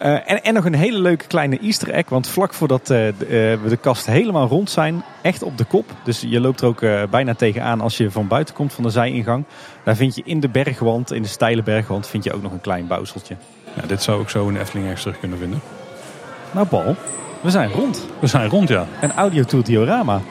Uh, 0.02 0.32
en, 0.32 0.44
en 0.44 0.54
nog 0.54 0.66
een 0.66 0.76
hele 0.76 1.00
leuke 1.00 1.28
kleine 1.28 1.60
easter 1.60 1.90
egg. 1.90 2.10
Want 2.10 2.28
vlak 2.28 2.54
voordat 2.54 2.82
uh, 2.82 2.88
de, 2.88 3.14
uh, 3.20 3.64
we 3.64 3.70
de 3.70 3.78
kast 3.78 4.06
helemaal 4.06 4.48
rond 4.48 4.70
zijn, 4.70 5.04
echt 5.22 5.44
op 5.44 5.58
de 5.58 5.64
kop. 5.64 5.92
Dus 6.04 6.22
je 6.22 6.40
loopt 6.40 6.62
er 6.62 6.68
ook 6.68 6.82
bijna 7.10 7.34
tegenaan 7.34 7.82
als 7.82 7.98
je 7.98 8.12
van 8.12 8.28
buiten 8.28 8.56
komt 8.56 8.74
van 8.74 8.84
de 8.84 8.90
zijingang. 8.90 9.46
Daar 9.84 9.96
vind 9.96 10.16
je 10.16 10.22
in 10.26 10.40
de 10.40 10.50
bergwand, 10.50 11.12
in 11.12 11.22
de 11.22 11.28
steile 11.28 11.64
bergwand, 11.64 12.08
vind 12.08 12.24
je 12.24 12.34
ook 12.34 12.42
nog 12.42 12.52
een 12.52 12.62
klein 12.62 12.88
bouwseltje. 12.88 13.36
Ja, 13.74 13.88
dit 13.88 14.04
zou 14.04 14.22
ik 14.22 14.30
zo 14.30 14.48
in 14.48 14.58
Efteling 14.58 14.86
ergens 14.86 15.04
terug 15.04 15.20
kunnen 15.20 15.38
vinden. 15.38 15.62
Nou 16.52 16.68
Paul, 16.68 16.96
we 17.42 17.50
zijn 17.50 17.70
rond. 17.70 18.08
We 18.20 18.28
zijn 18.28 18.50
rond, 18.50 18.70
ja. 18.70 18.86
Een 19.02 19.12
audiotour 19.12 19.64
diorama. 19.64 20.22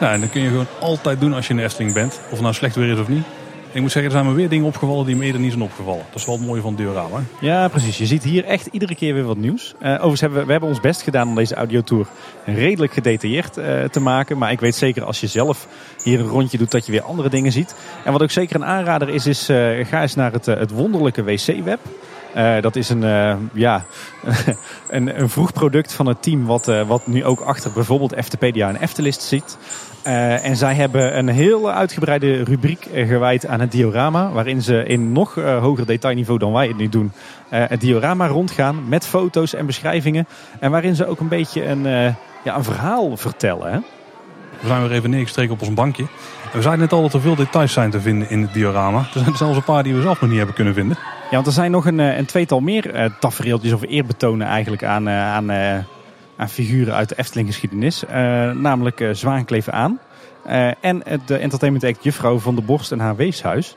Nou, 0.00 0.12
en 0.12 0.20
dat 0.20 0.30
kun 0.30 0.42
je 0.42 0.48
gewoon 0.48 0.66
altijd 0.80 1.20
doen 1.20 1.34
als 1.34 1.46
je 1.46 1.50
in 1.50 1.56
de 1.58 1.64
Efteling 1.64 1.94
bent. 1.94 2.20
Of 2.24 2.30
het 2.30 2.40
nou 2.40 2.54
slecht 2.54 2.74
weer 2.74 2.92
is 2.92 2.98
of 2.98 3.08
niet. 3.08 3.24
Ik 3.72 3.80
moet 3.80 3.92
zeggen, 3.92 4.12
er 4.12 4.18
zijn 4.18 4.30
me 4.30 4.32
weer 4.32 4.48
dingen 4.48 4.66
opgevallen 4.66 5.06
die 5.06 5.16
me 5.16 5.24
eerder 5.24 5.40
niet 5.40 5.50
zijn 5.50 5.62
opgevallen. 5.62 6.04
Dat 6.10 6.20
is 6.20 6.26
wel 6.26 6.36
het 6.36 6.46
mooie 6.46 6.60
van 6.60 6.74
diorama. 6.74 7.22
Ja, 7.40 7.68
precies. 7.68 7.98
Je 7.98 8.06
ziet 8.06 8.22
hier 8.22 8.44
echt 8.44 8.66
iedere 8.66 8.94
keer 8.94 9.14
weer 9.14 9.24
wat 9.24 9.36
nieuws. 9.36 9.74
Uh, 9.82 9.92
overigens 9.92 10.20
hebben 10.20 10.38
we, 10.38 10.44
we 10.44 10.50
hebben 10.50 10.68
ons 10.68 10.80
best 10.80 11.02
gedaan 11.02 11.28
om 11.28 11.34
deze 11.34 11.54
audiotour 11.54 12.06
redelijk 12.44 12.92
gedetailleerd 12.92 13.58
uh, 13.58 13.84
te 13.84 14.00
maken. 14.00 14.38
Maar 14.38 14.50
ik 14.50 14.60
weet 14.60 14.74
zeker 14.74 15.04
als 15.04 15.20
je 15.20 15.26
zelf 15.26 15.66
hier 16.02 16.20
een 16.20 16.26
rondje 16.26 16.58
doet 16.58 16.70
dat 16.70 16.86
je 16.86 16.92
weer 16.92 17.02
andere 17.02 17.28
dingen 17.28 17.52
ziet. 17.52 17.74
En 18.04 18.12
wat 18.12 18.22
ook 18.22 18.30
zeker 18.30 18.56
een 18.56 18.64
aanrader 18.64 19.08
is, 19.08 19.26
is 19.26 19.50
uh, 19.50 19.86
ga 19.86 20.02
eens 20.02 20.14
naar 20.14 20.32
het, 20.32 20.46
het 20.46 20.70
wonderlijke 20.70 21.24
wc-web. 21.24 21.80
Dat 22.60 22.76
is 22.76 22.88
een, 22.88 23.00
ja, 23.52 23.84
een, 24.88 25.20
een 25.20 25.28
vroeg 25.28 25.52
product 25.52 25.92
van 25.92 26.06
het 26.06 26.22
team 26.22 26.46
wat, 26.46 26.66
wat 26.86 27.06
nu 27.06 27.24
ook 27.24 27.40
achter 27.40 27.72
bijvoorbeeld 27.72 28.12
Eftepedia 28.12 28.68
en 28.68 28.76
Eftelist 28.76 29.22
zit. 29.22 29.58
Uh, 30.08 30.44
en 30.44 30.56
zij 30.56 30.74
hebben 30.74 31.18
een 31.18 31.28
heel 31.28 31.70
uitgebreide 31.70 32.44
rubriek 32.44 32.88
gewijd 32.94 33.46
aan 33.46 33.60
het 33.60 33.72
diorama. 33.72 34.30
Waarin 34.30 34.62
ze 34.62 34.84
in 34.84 35.12
nog 35.12 35.36
uh, 35.36 35.58
hoger 35.58 35.86
detailniveau 35.86 36.38
dan 36.38 36.52
wij 36.52 36.66
het 36.68 36.76
nu 36.76 36.88
doen. 36.88 37.12
Uh, 37.50 37.64
het 37.68 37.80
diorama 37.80 38.26
rondgaan 38.26 38.88
met 38.88 39.06
foto's 39.06 39.54
en 39.54 39.66
beschrijvingen. 39.66 40.26
En 40.60 40.70
waarin 40.70 40.94
ze 40.94 41.06
ook 41.06 41.20
een 41.20 41.28
beetje 41.28 41.64
een, 41.64 41.82
ja, 42.44 42.56
een 42.56 42.64
verhaal 42.64 43.16
vertellen. 43.16 43.72
Hè? 43.72 43.78
We 44.60 44.66
zijn 44.66 44.82
weer 44.82 44.92
even 44.92 45.10
neergestreken 45.10 45.52
op 45.52 45.60
ons 45.60 45.74
bankje. 45.74 46.02
En 46.42 46.56
we 46.56 46.62
zeiden 46.62 46.82
net 46.82 46.92
al 46.92 47.02
dat 47.02 47.12
er 47.12 47.20
veel 47.20 47.36
details 47.36 47.72
zijn 47.72 47.90
te 47.90 48.00
vinden 48.00 48.30
in 48.30 48.42
het 48.42 48.52
diorama. 48.52 48.98
Er 48.98 49.20
zijn 49.20 49.36
zelfs 49.36 49.56
een 49.56 49.64
paar 49.64 49.82
die 49.82 49.94
we 49.94 50.02
zelf 50.02 50.20
nog 50.20 50.28
niet 50.28 50.38
hebben 50.38 50.56
kunnen 50.56 50.74
vinden. 50.74 50.98
Ja, 51.30 51.34
want 51.34 51.46
er 51.46 51.52
zijn 51.52 51.70
nog 51.70 51.86
een, 51.86 51.98
een 51.98 52.26
tweetal 52.26 52.60
meer 52.60 53.12
tafereeltjes 53.20 53.72
of 53.72 53.82
eerbetonen 53.82 54.46
eigenlijk 54.46 54.84
aan, 54.84 55.08
aan 55.08 55.50
aan 56.38 56.48
figuren 56.48 56.94
uit 56.94 57.08
de 57.08 57.18
Efteling 57.18 57.48
geschiedenis. 57.48 58.04
Uh, 58.04 58.10
namelijk 58.50 59.00
uh, 59.00 59.14
Zwaankleven 59.14 59.72
aan. 59.72 59.98
Uh, 60.46 60.70
en 60.80 61.02
de 61.26 61.36
entertainment 61.36 61.84
act 61.84 62.04
Juffrouw 62.04 62.38
van 62.38 62.54
der 62.54 62.64
Borst 62.64 62.92
en 62.92 63.00
haar 63.00 63.16
weeshuis. 63.16 63.76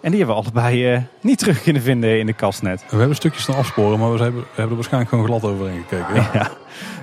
En 0.00 0.10
die 0.10 0.18
hebben 0.18 0.36
we 0.36 0.42
allebei 0.42 0.92
uh, 0.92 0.98
niet 1.20 1.38
terug 1.38 1.62
kunnen 1.62 1.82
vinden 1.82 2.18
in 2.18 2.26
de 2.26 2.32
kast 2.32 2.62
net. 2.62 2.84
We 2.90 2.96
hebben 2.96 3.16
stukjes 3.16 3.46
naar 3.46 3.56
afsporen, 3.56 3.98
maar 3.98 4.12
we 4.12 4.22
hebben, 4.22 4.40
we 4.40 4.46
hebben 4.46 4.68
er 4.68 4.74
waarschijnlijk 4.74 5.10
gewoon 5.10 5.26
glad 5.26 5.44
overheen 5.44 5.84
gekeken. 5.88 6.14
Ja. 6.14 6.30
ja. 6.38 6.50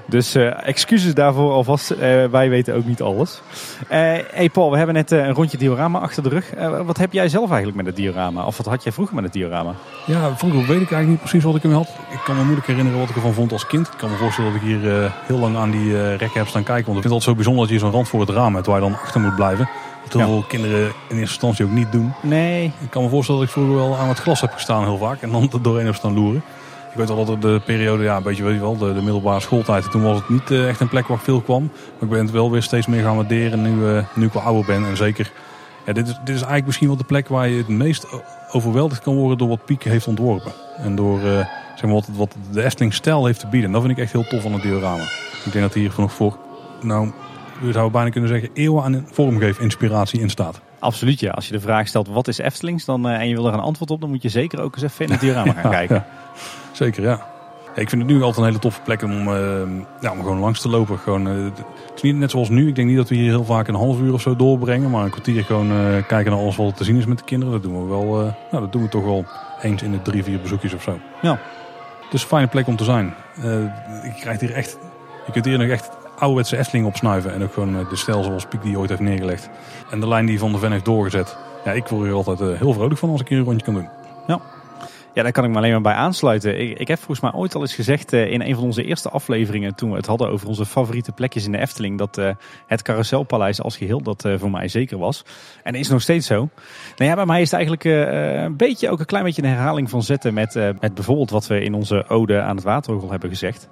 Dus 0.09 0.35
uh, 0.35 0.67
excuses 0.67 1.13
daarvoor 1.13 1.51
alvast. 1.51 1.91
Uh, 1.91 1.97
wij 2.25 2.49
weten 2.49 2.75
ook 2.75 2.85
niet 2.85 3.01
alles. 3.01 3.41
hey 3.87 4.49
Paul, 4.53 4.71
we 4.71 4.77
hebben 4.77 4.95
net 4.95 5.11
een 5.11 5.33
rondje 5.33 5.57
diorama 5.57 5.99
achter 5.99 6.23
de 6.23 6.29
rug. 6.29 6.53
wat 6.85 6.97
heb 6.97 7.13
jij 7.13 7.29
zelf 7.29 7.47
eigenlijk 7.47 7.77
met 7.77 7.85
het 7.85 7.95
diorama? 7.95 8.45
Of 8.45 8.57
wat 8.57 8.65
had 8.65 8.83
jij 8.83 8.91
vroeger 8.91 9.15
met 9.15 9.23
het 9.23 9.33
diorama? 9.33 9.73
Ja, 10.05 10.37
vroeger 10.37 10.59
weet 10.59 10.69
ik 10.69 10.91
eigenlijk 10.91 11.07
niet 11.07 11.19
precies 11.19 11.43
wat 11.43 11.55
ik 11.55 11.63
ermee 11.63 11.77
had. 11.77 11.89
Ik 12.11 12.21
kan 12.23 12.35
me 12.35 12.43
moeilijk 12.43 12.67
herinneren 12.67 12.99
wat 12.99 13.09
ik 13.09 13.15
ervan 13.15 13.33
vond 13.33 13.51
als 13.51 13.67
kind. 13.67 13.87
Ik 13.87 13.97
kan 13.97 14.09
me 14.09 14.15
voorstellen 14.15 14.51
dat 14.51 14.61
ik 14.61 14.67
hier 14.67 15.11
heel 15.25 15.37
lang 15.37 15.57
aan 15.57 15.71
die 15.71 16.15
rekken 16.15 16.39
heb 16.39 16.47
staan 16.47 16.63
kijken. 16.63 16.85
Want 16.85 16.97
ik 16.97 17.01
vind 17.01 17.03
het 17.03 17.11
altijd 17.11 17.23
zo 17.23 17.35
bijzonder 17.35 17.63
dat 17.63 17.73
je 17.73 17.79
zo'n 17.79 17.91
rand 17.91 18.07
voor 18.07 18.19
het 18.19 18.29
raam 18.29 18.55
hebt 18.55 18.67
waar 18.67 18.75
je 18.75 18.89
dan 18.89 18.99
achter 18.99 19.21
moet 19.21 19.35
blijven. 19.35 19.69
Dat 20.09 20.21
heel 20.21 20.31
veel 20.31 20.45
kinderen 20.47 20.81
in 20.81 20.91
eerste 21.17 21.19
instantie 21.19 21.65
ook 21.65 21.71
niet 21.71 21.91
doen. 21.91 22.13
Nee. 22.21 22.73
Ik 22.79 22.89
kan 22.89 23.03
me 23.03 23.09
voorstellen 23.09 23.41
dat 23.41 23.49
ik 23.49 23.55
vroeger 23.55 23.75
wel 23.75 23.97
aan 23.97 24.07
het 24.07 24.19
glas 24.19 24.41
heb 24.41 24.51
gestaan 24.51 24.83
heel 24.83 24.97
vaak. 24.97 25.21
En 25.21 25.31
dan 25.31 25.49
er 25.53 25.61
doorheen 25.67 25.85
heb 25.85 25.95
staan 25.95 26.13
loeren. 26.13 26.43
Ik 26.99 27.07
weet 27.07 27.15
wel 27.15 27.25
dat 27.25 27.41
de 27.41 27.61
periode, 27.65 28.03
ja, 28.03 28.17
een 28.17 28.23
beetje 28.23 28.43
weet 28.43 28.53
je 28.53 28.59
wel, 28.59 28.77
de, 28.77 28.93
de 28.93 29.01
middelbare 29.01 29.39
schooltijd. 29.39 29.91
Toen 29.91 30.01
was 30.01 30.17
het 30.17 30.29
niet 30.29 30.51
uh, 30.51 30.67
echt 30.67 30.79
een 30.79 30.89
plek 30.89 31.07
waar 31.07 31.17
ik 31.17 31.23
veel 31.23 31.41
kwam. 31.41 31.63
Maar 31.63 32.01
ik 32.01 32.09
ben 32.09 32.19
het 32.19 32.31
wel 32.31 32.51
weer 32.51 32.61
steeds 32.61 32.87
meer 32.87 33.03
gaan 33.03 33.15
waarderen 33.15 33.61
nu, 33.61 33.75
uh, 33.75 34.03
nu 34.15 34.25
ik 34.25 34.33
wel 34.33 34.43
ouder 34.43 34.65
ben. 34.65 34.85
En 34.85 34.97
zeker 34.97 35.31
Ja, 35.85 35.93
dit, 35.93 36.07
is, 36.07 36.13
dit 36.13 36.35
is 36.35 36.35
eigenlijk 36.35 36.65
misschien 36.65 36.87
wel 36.87 36.97
de 36.97 37.03
plek 37.03 37.27
waar 37.27 37.49
je 37.49 37.57
het 37.57 37.67
meest 37.67 38.07
overweldigd 38.51 39.01
kan 39.01 39.15
worden 39.15 39.37
door 39.37 39.47
wat 39.47 39.65
Piek 39.65 39.83
heeft 39.83 40.07
ontworpen. 40.07 40.51
En 40.77 40.95
door 40.95 41.19
uh, 41.19 41.45
zeg 41.75 41.81
maar, 41.81 41.93
wat, 41.93 42.07
wat 42.15 42.35
de 42.51 42.63
Efteling 42.63 42.93
stijl 42.93 43.25
heeft 43.25 43.39
te 43.39 43.47
bieden. 43.47 43.67
En 43.67 43.71
dat 43.71 43.81
vind 43.81 43.97
ik 43.97 44.03
echt 44.03 44.11
heel 44.11 44.27
tof 44.27 44.45
aan 44.45 44.53
het 44.53 44.61
diorama. 44.61 45.03
Ik 45.45 45.51
denk 45.51 45.65
dat 45.65 45.73
hier 45.73 45.93
nog 45.97 46.13
voor, 46.13 46.37
nou, 46.81 47.11
we 47.61 47.71
zouden 47.71 47.91
bijna 47.91 48.09
kunnen 48.09 48.29
zeggen, 48.29 48.49
eeuwen 48.53 48.83
aan 48.83 49.07
vormgeef 49.11 49.59
inspiratie 49.59 50.19
in 50.19 50.29
staat. 50.29 50.61
Absoluut 50.79 51.19
ja. 51.19 51.31
Als 51.31 51.45
je 51.45 51.53
de 51.53 51.59
vraag 51.59 51.87
stelt 51.87 52.07
wat 52.07 52.27
is 52.27 52.37
Eftelings 52.37 52.85
dan, 52.85 53.07
uh, 53.07 53.13
en 53.13 53.27
je 53.27 53.35
wil 53.35 53.47
er 53.47 53.53
een 53.53 53.59
antwoord 53.59 53.91
op, 53.91 54.01
dan 54.01 54.09
moet 54.09 54.21
je 54.21 54.29
zeker 54.29 54.61
ook 54.61 54.75
eens 54.75 54.83
even 54.83 55.05
in 55.05 55.11
het 55.11 55.21
diorama 55.21 55.53
gaan 55.61 55.71
kijken. 55.71 55.95
Ja, 55.95 56.05
zeker 56.79 57.03
ja. 57.03 57.27
Ik 57.75 57.89
vind 57.89 58.01
het 58.01 58.11
nu 58.11 58.21
altijd 58.21 58.37
een 58.37 58.43
hele 58.43 58.59
toffe 58.59 58.81
plek 58.81 59.01
om, 59.01 59.27
uh, 59.27 59.33
ja, 59.99 60.11
om 60.11 60.17
gewoon 60.17 60.39
langs 60.39 60.61
te 60.61 60.69
lopen. 60.69 60.97
Gewoon, 60.97 61.27
uh, 61.27 61.43
het 61.43 61.95
is 61.95 62.01
niet 62.01 62.15
net 62.15 62.31
zoals 62.31 62.49
nu. 62.49 62.67
Ik 62.67 62.75
denk 62.75 62.87
niet 62.87 62.97
dat 62.97 63.09
we 63.09 63.15
hier 63.15 63.29
heel 63.29 63.43
vaak 63.43 63.67
een 63.67 63.75
half 63.75 63.99
uur 63.99 64.13
of 64.13 64.21
zo 64.21 64.35
doorbrengen. 64.35 64.89
Maar 64.89 65.03
een 65.03 65.09
kwartier 65.09 65.43
gewoon 65.43 65.71
uh, 65.71 66.05
kijken 66.07 66.31
naar 66.31 66.41
alles 66.41 66.55
wat 66.55 66.77
te 66.77 66.83
zien 66.83 66.97
is 66.97 67.05
met 67.05 67.17
de 67.17 67.23
kinderen. 67.23 67.53
Dat 67.53 67.63
doen 67.63 67.81
we 67.81 67.89
wel. 67.89 68.05
nou, 68.51 68.63
dat 68.63 68.71
doen 68.71 68.81
we 68.81 68.89
toch 68.89 69.03
wel 69.03 69.25
eens 69.61 69.81
in 69.81 69.91
de 69.91 70.01
drie, 70.01 70.23
vier 70.23 70.41
bezoekjes 70.41 70.73
of 70.73 70.81
zo. 70.81 70.99
Ja. 71.21 71.39
Het 72.03 72.13
is 72.13 72.21
een 72.21 72.27
fijne 72.27 72.47
plek 72.47 72.67
om 72.67 72.75
te 72.75 72.83
zijn. 72.83 73.13
je 73.41 74.13
krijgt 74.19 74.41
hier 74.41 74.53
echt. 74.53 74.77
Je 75.25 75.31
kunt 75.31 75.45
hier 75.45 75.57
nog 75.57 75.69
echt 75.69 75.89
ouderwetse 76.17 76.57
Efteling 76.57 76.85
opsnuiven. 76.85 77.33
En 77.33 77.43
ook 77.43 77.53
gewoon 77.53 77.87
de 77.89 77.95
stijl 77.95 78.23
zoals 78.23 78.45
Piek 78.45 78.61
die 78.61 78.79
ooit 78.79 78.89
heeft 78.89 79.01
neergelegd. 79.01 79.49
En 79.91 79.99
de 79.99 80.07
lijn 80.07 80.25
die 80.25 80.39
Van 80.39 80.51
de 80.51 80.57
Ven 80.57 80.71
heeft 80.71 80.85
doorgezet. 80.85 81.37
Ja, 81.65 81.71
ik 81.71 81.87
word 81.87 82.03
hier 82.03 82.13
altijd 82.13 82.39
heel 82.39 82.73
vrolijk 82.73 82.99
van 82.99 83.09
als 83.09 83.21
ik 83.21 83.27
hier 83.27 83.37
een 83.37 83.43
rondje 83.43 83.65
kan 83.65 83.73
doen. 83.73 83.89
Ja. 84.27 84.39
Ja, 85.19 85.25
daar 85.25 85.33
kan 85.33 85.43
ik 85.43 85.49
me 85.49 85.57
alleen 85.57 85.71
maar 85.71 85.81
bij 85.81 85.93
aansluiten. 85.93 86.59
Ik, 86.59 86.79
ik 86.79 86.87
heb 86.87 86.97
volgens 86.97 87.19
mij 87.19 87.31
ooit 87.31 87.55
al 87.55 87.61
eens 87.61 87.75
gezegd 87.75 88.13
uh, 88.13 88.31
in 88.31 88.41
een 88.41 88.55
van 88.55 88.63
onze 88.63 88.83
eerste 88.83 89.09
afleveringen, 89.09 89.75
toen 89.75 89.89
we 89.89 89.95
het 89.95 90.05
hadden 90.05 90.29
over 90.29 90.47
onze 90.47 90.65
favoriete 90.65 91.11
plekjes 91.11 91.45
in 91.45 91.51
de 91.51 91.57
Efteling, 91.57 91.97
dat 91.97 92.17
uh, 92.17 92.29
het 92.67 92.81
Carouselpaleis 92.81 93.61
als 93.61 93.77
geheel 93.77 94.01
dat 94.01 94.25
uh, 94.25 94.33
voor 94.37 94.51
mij 94.51 94.67
zeker 94.67 94.97
was. 94.97 95.25
En 95.63 95.75
is 95.75 95.89
nog 95.89 96.01
steeds 96.01 96.27
zo. 96.27 96.49
Nou 96.95 97.09
ja, 97.09 97.15
bij 97.15 97.25
mij 97.25 97.41
is 97.41 97.51
het 97.51 97.59
eigenlijk 97.59 97.83
een 97.83 98.57
beetje 98.57 98.89
ook 98.89 98.99
een 98.99 99.05
klein 99.05 99.23
beetje 99.23 99.41
een 99.41 99.49
herhaling 99.49 99.89
van 99.89 100.03
zetten 100.03 100.33
met, 100.33 100.53
met 100.79 100.93
bijvoorbeeld 100.93 101.29
wat 101.29 101.47
we 101.47 101.61
in 101.61 101.73
onze 101.73 102.07
ode 102.07 102.41
aan 102.41 102.55
het 102.55 102.65
waterorgel 102.65 103.11
hebben 103.11 103.29
gezegd. 103.29 103.69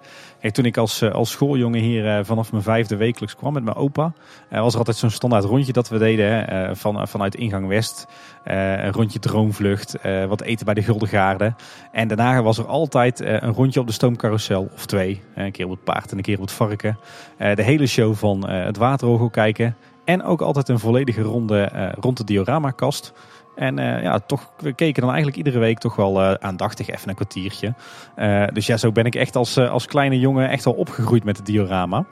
Toen 0.51 0.65
ik 0.65 0.77
als, 0.77 1.03
als 1.03 1.31
schooljongen 1.31 1.79
hier 1.79 2.25
vanaf 2.25 2.51
mijn 2.51 2.63
vijfde 2.63 2.95
wekelijks 2.95 3.35
kwam 3.35 3.53
met 3.53 3.63
mijn 3.63 3.75
opa, 3.75 4.13
was 4.49 4.73
er 4.73 4.79
altijd 4.79 4.97
zo'n 4.97 5.09
standaard 5.09 5.43
rondje 5.43 5.73
dat 5.73 5.89
we 5.89 5.97
deden 5.97 6.77
van, 6.77 7.07
vanuit 7.07 7.35
ingang 7.35 7.67
West. 7.67 8.07
een 8.43 8.91
rondje 8.91 9.19
droomvlucht, 9.19 9.95
wat 10.27 10.41
eten 10.41 10.65
bij 10.65 10.73
de 10.73 10.83
Gulden 10.83 11.55
en 11.91 12.07
daarna 12.07 12.41
was 12.41 12.57
er 12.57 12.65
altijd 12.65 13.21
eh, 13.21 13.33
een 13.33 13.53
rondje 13.53 13.79
op 13.79 13.87
de 13.87 13.93
stoomcarousel 13.93 14.69
of 14.73 14.85
twee. 14.85 15.21
Een 15.35 15.51
keer 15.51 15.65
op 15.65 15.71
het 15.71 15.83
paard 15.83 16.11
en 16.11 16.17
een 16.17 16.23
keer 16.23 16.35
op 16.35 16.41
het 16.41 16.51
varken. 16.51 16.99
Eh, 17.37 17.55
de 17.55 17.63
hele 17.63 17.87
show 17.87 18.15
van 18.15 18.47
eh, 18.47 18.65
het 18.65 18.77
waterorgel 18.77 19.29
kijken. 19.29 19.75
En 20.05 20.23
ook 20.23 20.41
altijd 20.41 20.69
een 20.69 20.79
volledige 20.79 21.21
ronde 21.21 21.91
rond 21.99 22.17
de 22.17 22.23
dioramakast. 22.23 23.13
En 23.57 23.75
ja, 23.77 24.19
toch, 24.19 24.51
we 24.57 24.73
keken 24.73 25.01
dan 25.01 25.09
eigenlijk 25.09 25.37
iedere 25.37 25.59
week 25.59 25.77
toch 25.77 25.95
wel 25.95 26.37
aandachtig 26.37 26.89
even 26.89 27.09
een 27.09 27.15
kwartiertje. 27.15 27.73
dus 28.53 28.65
ja, 28.65 28.77
zo 28.77 28.91
ben 28.91 29.05
ik 29.05 29.15
echt 29.15 29.35
als, 29.35 29.57
als 29.57 29.85
kleine 29.85 30.19
jongen 30.19 30.49
echt 30.49 30.65
al 30.65 30.73
opgegroeid 30.73 31.23
met 31.23 31.37
het 31.37 31.45
diorama. 31.45 32.05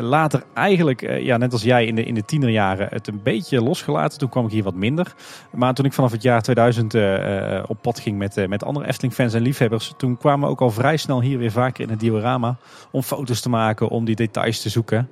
Later 0.00 0.42
eigenlijk, 0.54 1.20
ja, 1.22 1.36
net 1.36 1.52
als 1.52 1.62
jij 1.62 1.86
in 1.86 1.94
de, 1.94 2.04
in 2.04 2.14
de 2.14 2.24
tienerjaren, 2.24 2.88
het 2.90 3.06
een 3.06 3.20
beetje 3.22 3.62
losgelaten. 3.62 4.18
Toen 4.18 4.28
kwam 4.28 4.44
ik 4.44 4.50
hier 4.50 4.62
wat 4.62 4.74
minder. 4.74 5.14
Maar 5.52 5.74
toen 5.74 5.84
ik 5.84 5.92
vanaf 5.92 6.10
het 6.10 6.22
jaar 6.22 6.42
2000 6.42 6.94
uh, 6.94 7.56
eh, 7.56 7.64
op 7.66 7.78
pad 7.82 8.00
ging 8.00 8.18
met, 8.18 8.48
met 8.48 8.64
andere 8.64 8.86
Efteling-fans 8.86 9.34
en 9.34 9.42
liefhebbers, 9.42 9.94
toen 9.96 10.16
kwamen 10.16 10.44
we 10.44 10.50
ook 10.50 10.60
al 10.60 10.70
vrij 10.70 10.96
snel 10.96 11.20
hier 11.20 11.38
weer 11.38 11.50
vaker 11.50 11.84
in 11.84 11.90
het 11.90 12.00
diorama 12.00 12.56
om 12.90 13.02
foto's 13.02 13.40
te 13.40 13.48
maken, 13.48 13.88
om 13.88 14.04
die 14.04 14.16
details 14.16 14.60
te 14.60 14.68
zoeken. 14.68 15.08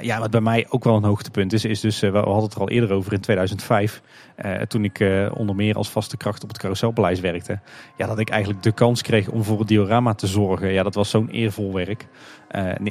Ja, 0.00 0.18
wat 0.18 0.30
bij 0.30 0.40
mij 0.40 0.66
ook 0.68 0.84
wel 0.84 0.96
een 0.96 1.04
hoogtepunt 1.04 1.52
is, 1.52 1.64
is 1.64 1.80
dus, 1.80 2.00
we 2.00 2.10
hadden 2.10 2.42
het 2.42 2.54
er 2.54 2.60
al 2.60 2.68
eerder 2.68 2.92
over 2.92 3.12
in 3.12 3.20
2005, 3.20 4.02
toen 4.68 4.84
ik 4.84 5.04
onder 5.34 5.56
meer 5.56 5.76
als 5.76 5.90
vaste 5.90 6.16
kracht 6.16 6.42
op 6.42 6.48
het 6.48 6.58
carouselpaleis 6.58 7.20
werkte. 7.20 7.60
Ja, 7.96 8.06
dat 8.06 8.18
ik 8.18 8.30
eigenlijk 8.30 8.62
de 8.62 8.72
kans 8.72 9.02
kreeg 9.02 9.28
om 9.28 9.44
voor 9.44 9.58
het 9.58 9.68
diorama 9.68 10.14
te 10.14 10.26
zorgen. 10.26 10.72
Ja, 10.72 10.82
dat 10.82 10.94
was 10.94 11.10
zo'n 11.10 11.28
eervol 11.28 11.72
werk. 11.72 12.06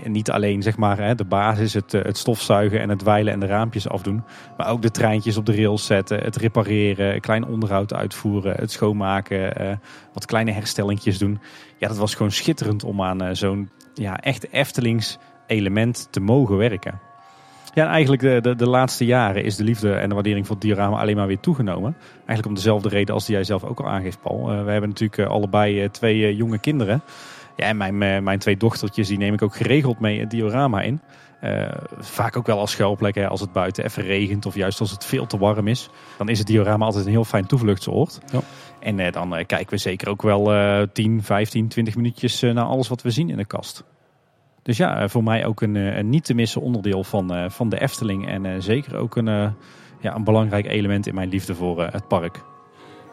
niet 0.03 0.31
alleen 0.31 0.61
zeg 0.61 0.77
maar 0.77 0.97
hè, 0.97 1.15
de 1.15 1.25
basis, 1.25 1.73
het, 1.73 1.93
eh, 1.93 2.03
het 2.03 2.17
stofzuigen 2.17 2.79
en 2.79 2.89
het 2.89 3.03
wijlen 3.03 3.33
en 3.33 3.39
de 3.39 3.45
raampjes 3.45 3.89
afdoen. 3.89 4.23
Maar 4.57 4.69
ook 4.69 4.81
de 4.81 4.91
treintjes 4.91 5.37
op 5.37 5.45
de 5.45 5.55
rails 5.55 5.85
zetten, 5.85 6.19
het 6.19 6.35
repareren, 6.35 7.21
klein 7.21 7.45
onderhoud 7.45 7.93
uitvoeren, 7.93 8.55
het 8.55 8.71
schoonmaken, 8.71 9.79
wat 10.13 10.25
kleine 10.25 10.51
herstellingjes 10.51 11.17
doen. 11.17 11.39
Ja, 11.77 11.87
dat 11.87 11.97
was 11.97 12.15
gewoon 12.15 12.31
schitterend 12.31 12.83
om 12.83 13.01
aan 13.01 13.35
zo'n 13.35 13.69
ja, 13.93 14.17
echt 14.17 14.51
Eftelings 14.51 15.17
element 15.47 16.07
te 16.11 16.19
mogen 16.19 16.57
werken. 16.57 16.99
Ja, 17.73 17.87
eigenlijk 17.87 18.21
de, 18.21 18.41
de, 18.41 18.55
de, 18.55 18.69
laatste 18.69 19.05
jaren 19.05 19.43
is 19.43 19.55
de 19.55 19.63
liefde 19.63 19.93
en 19.93 20.09
de 20.09 20.13
waardering 20.13 20.47
voor 20.47 20.55
het 20.55 20.65
diorama 20.65 20.99
alleen 20.99 21.15
maar 21.15 21.27
weer 21.27 21.39
toegenomen. 21.39 21.95
Eigenlijk 22.15 22.47
om 22.47 22.53
dezelfde 22.53 22.89
reden 22.89 23.13
als 23.13 23.25
die 23.25 23.35
jij 23.35 23.43
zelf 23.43 23.63
ook 23.63 23.79
al 23.79 23.89
aangeeft, 23.89 24.21
Paul. 24.21 24.45
we 24.45 24.71
hebben 24.71 24.89
natuurlijk 24.89 25.29
allebei 25.29 25.89
twee 25.91 26.35
jonge 26.35 26.57
kinderen. 26.57 27.01
Ja, 27.55 27.65
en 27.65 27.77
mijn, 27.77 28.01
eh, 28.01 28.19
mijn 28.19 28.39
twee 28.39 28.57
dochtertjes 28.57 29.07
die 29.07 29.17
neem 29.17 29.33
ik 29.33 29.41
ook 29.41 29.55
geregeld 29.55 29.99
mee 29.99 30.19
het 30.19 30.29
diorama 30.29 30.81
in. 30.81 31.01
Uh, 31.43 31.67
vaak 31.99 32.37
ook 32.37 32.45
wel 32.45 32.59
als 32.59 32.71
schuilplek 32.71 33.15
hè, 33.15 33.27
als 33.27 33.41
het 33.41 33.51
buiten 33.51 33.83
even 33.83 34.03
regent 34.03 34.45
of 34.45 34.55
juist 34.55 34.79
als 34.79 34.91
het 34.91 35.05
veel 35.05 35.25
te 35.25 35.37
warm 35.37 35.67
is. 35.67 35.89
Dan 36.17 36.29
is 36.29 36.37
het 36.37 36.47
diorama 36.47 36.85
altijd 36.85 37.05
een 37.05 37.11
heel 37.11 37.23
fijn 37.23 37.45
toevluchtsoord. 37.45 38.19
Ja. 38.31 38.39
En 38.79 38.99
uh, 38.99 39.11
dan 39.11 39.37
uh, 39.37 39.45
kijken 39.45 39.69
we 39.69 39.77
zeker 39.77 40.09
ook 40.09 40.21
wel 40.21 40.51
10, 40.93 41.23
15, 41.23 41.67
20 41.67 41.95
minuutjes 41.95 42.41
naar 42.41 42.63
alles 42.63 42.87
wat 42.87 43.01
we 43.01 43.09
zien 43.09 43.29
in 43.29 43.37
de 43.37 43.45
kast. 43.45 43.83
Dus 44.63 44.77
ja, 44.77 45.07
voor 45.07 45.23
mij 45.23 45.45
ook 45.45 45.61
een, 45.61 45.75
een 45.75 46.09
niet 46.09 46.25
te 46.25 46.33
missen 46.33 46.61
onderdeel 46.61 47.03
van, 47.03 47.51
van 47.51 47.69
de 47.69 47.81
Efteling. 47.81 48.27
En 48.27 48.63
zeker 48.63 48.95
ook 48.95 49.15
een, 49.15 49.53
ja, 49.99 50.15
een 50.15 50.23
belangrijk 50.23 50.65
element 50.65 51.07
in 51.07 51.15
mijn 51.15 51.29
liefde 51.29 51.55
voor 51.55 51.83
het 51.83 52.07
park. 52.07 52.41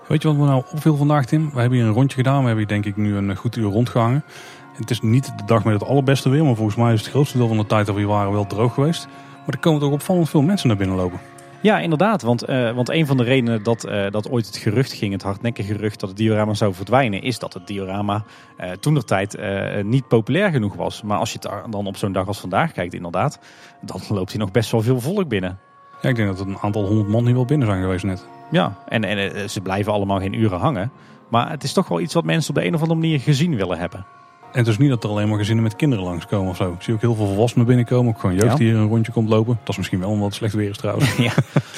Weet 0.08 0.22
je 0.22 0.28
wat 0.28 0.36
me 0.36 0.44
nou 0.44 0.62
opviel 0.72 0.96
vandaag, 0.96 1.26
Tim? 1.26 1.50
We 1.50 1.60
hebben 1.60 1.78
hier 1.78 1.86
een 1.86 1.94
rondje 1.94 2.16
gedaan. 2.16 2.40
We 2.40 2.46
hebben 2.46 2.66
hier 2.66 2.82
denk 2.82 2.84
ik 2.84 2.96
nu 2.96 3.16
een 3.16 3.36
goed 3.36 3.56
uur 3.56 3.70
rondgehangen. 3.70 4.24
Het 4.72 4.90
is 4.90 5.00
niet 5.00 5.38
de 5.38 5.44
dag 5.46 5.64
met 5.64 5.80
het 5.80 5.88
allerbeste 5.88 6.28
weer, 6.28 6.44
maar 6.44 6.54
volgens 6.54 6.76
mij 6.76 6.92
is 6.92 7.00
het 7.00 7.10
grootste 7.10 7.38
deel 7.38 7.48
van 7.48 7.56
de 7.56 7.66
tijd 7.66 7.86
dat 7.86 7.94
we 7.94 8.00
hier 8.00 8.10
waren 8.10 8.32
wel 8.32 8.46
droog 8.46 8.74
geweest. 8.74 9.08
Maar 9.38 9.54
er 9.54 9.58
komen 9.58 9.80
toch 9.80 9.92
opvallend 9.92 10.28
veel 10.28 10.42
mensen 10.42 10.68
naar 10.68 10.76
binnen 10.76 10.96
lopen. 10.96 11.20
Ja, 11.62 11.78
inderdaad. 11.78 12.22
Want, 12.22 12.48
uh, 12.48 12.72
want 12.72 12.88
een 12.88 13.06
van 13.06 13.16
de 13.16 13.22
redenen 13.22 13.62
dat, 13.62 13.86
uh, 13.86 14.10
dat 14.10 14.30
ooit 14.30 14.46
het 14.46 14.56
gerucht 14.56 14.92
ging, 14.92 15.12
het 15.12 15.22
hardnekkige 15.22 15.72
gerucht 15.72 16.00
dat 16.00 16.08
het 16.08 16.18
diorama 16.18 16.54
zou 16.54 16.74
verdwijnen, 16.74 17.22
is 17.22 17.38
dat 17.38 17.54
het 17.54 17.66
diorama 17.66 18.24
uh, 18.60 18.70
toen 18.70 18.94
de 18.94 19.04
tijd 19.04 19.38
niet 19.82 20.08
populair 20.08 20.50
genoeg 20.50 20.74
was. 20.74 21.02
Maar 21.02 21.18
als 21.18 21.32
je 21.32 21.38
het 21.40 21.72
dan 21.72 21.86
op 21.86 21.96
zo'n 21.96 22.12
dag 22.12 22.26
als 22.26 22.40
vandaag 22.40 22.72
kijkt, 22.72 22.94
inderdaad, 22.94 23.38
dan 23.80 24.00
loopt 24.16 24.30
hier 24.30 24.40
nog 24.40 24.50
best 24.50 24.70
wel 24.70 24.82
veel 24.82 25.00
volk 25.00 25.28
binnen. 25.28 25.58
Ja, 26.02 26.08
ik 26.08 26.16
denk 26.16 26.28
dat 26.28 26.40
er 26.40 26.46
een 26.46 26.58
aantal 26.58 26.86
honderd 26.86 27.08
man 27.08 27.24
hier 27.26 27.34
wel 27.34 27.44
binnen 27.44 27.66
zijn 27.66 27.82
geweest 27.82 28.04
net. 28.04 28.26
Ja, 28.50 28.78
en, 28.88 29.04
en 29.04 29.18
eh, 29.18 29.48
ze 29.48 29.60
blijven 29.60 29.92
allemaal 29.92 30.18
geen 30.18 30.32
uren 30.32 30.58
hangen. 30.58 30.92
Maar 31.28 31.50
het 31.50 31.62
is 31.62 31.72
toch 31.72 31.88
wel 31.88 32.00
iets 32.00 32.14
wat 32.14 32.24
mensen 32.24 32.54
op 32.54 32.60
de 32.60 32.66
een 32.66 32.74
of 32.74 32.80
andere 32.80 33.00
manier 33.00 33.20
gezien 33.20 33.56
willen 33.56 33.78
hebben. 33.78 34.06
En 34.52 34.58
het 34.58 34.66
is 34.66 34.78
niet 34.78 34.88
dat 34.88 35.04
er 35.04 35.10
alleen 35.10 35.28
maar 35.28 35.38
gezinnen 35.38 35.64
met 35.64 35.76
kinderen 35.76 36.04
langskomen 36.04 36.50
of 36.50 36.56
zo. 36.56 36.72
Ik 36.72 36.82
zie 36.82 36.94
ook 36.94 37.00
heel 37.00 37.14
veel 37.14 37.26
volwassenen 37.26 37.66
binnenkomen. 37.66 38.14
Ook 38.14 38.20
gewoon 38.20 38.36
jeugd 38.36 38.56
die 38.56 38.68
hier 38.68 38.76
een 38.76 38.88
rondje 38.88 39.12
komt 39.12 39.28
lopen. 39.28 39.58
Dat 39.60 39.68
is 39.68 39.76
misschien 39.76 40.00
wel 40.00 40.10
omdat 40.10 40.26
het 40.26 40.34
slecht 40.34 40.54
weer 40.54 40.70
is 40.70 40.76
trouwens. 40.76 41.16
ja. 41.28 41.32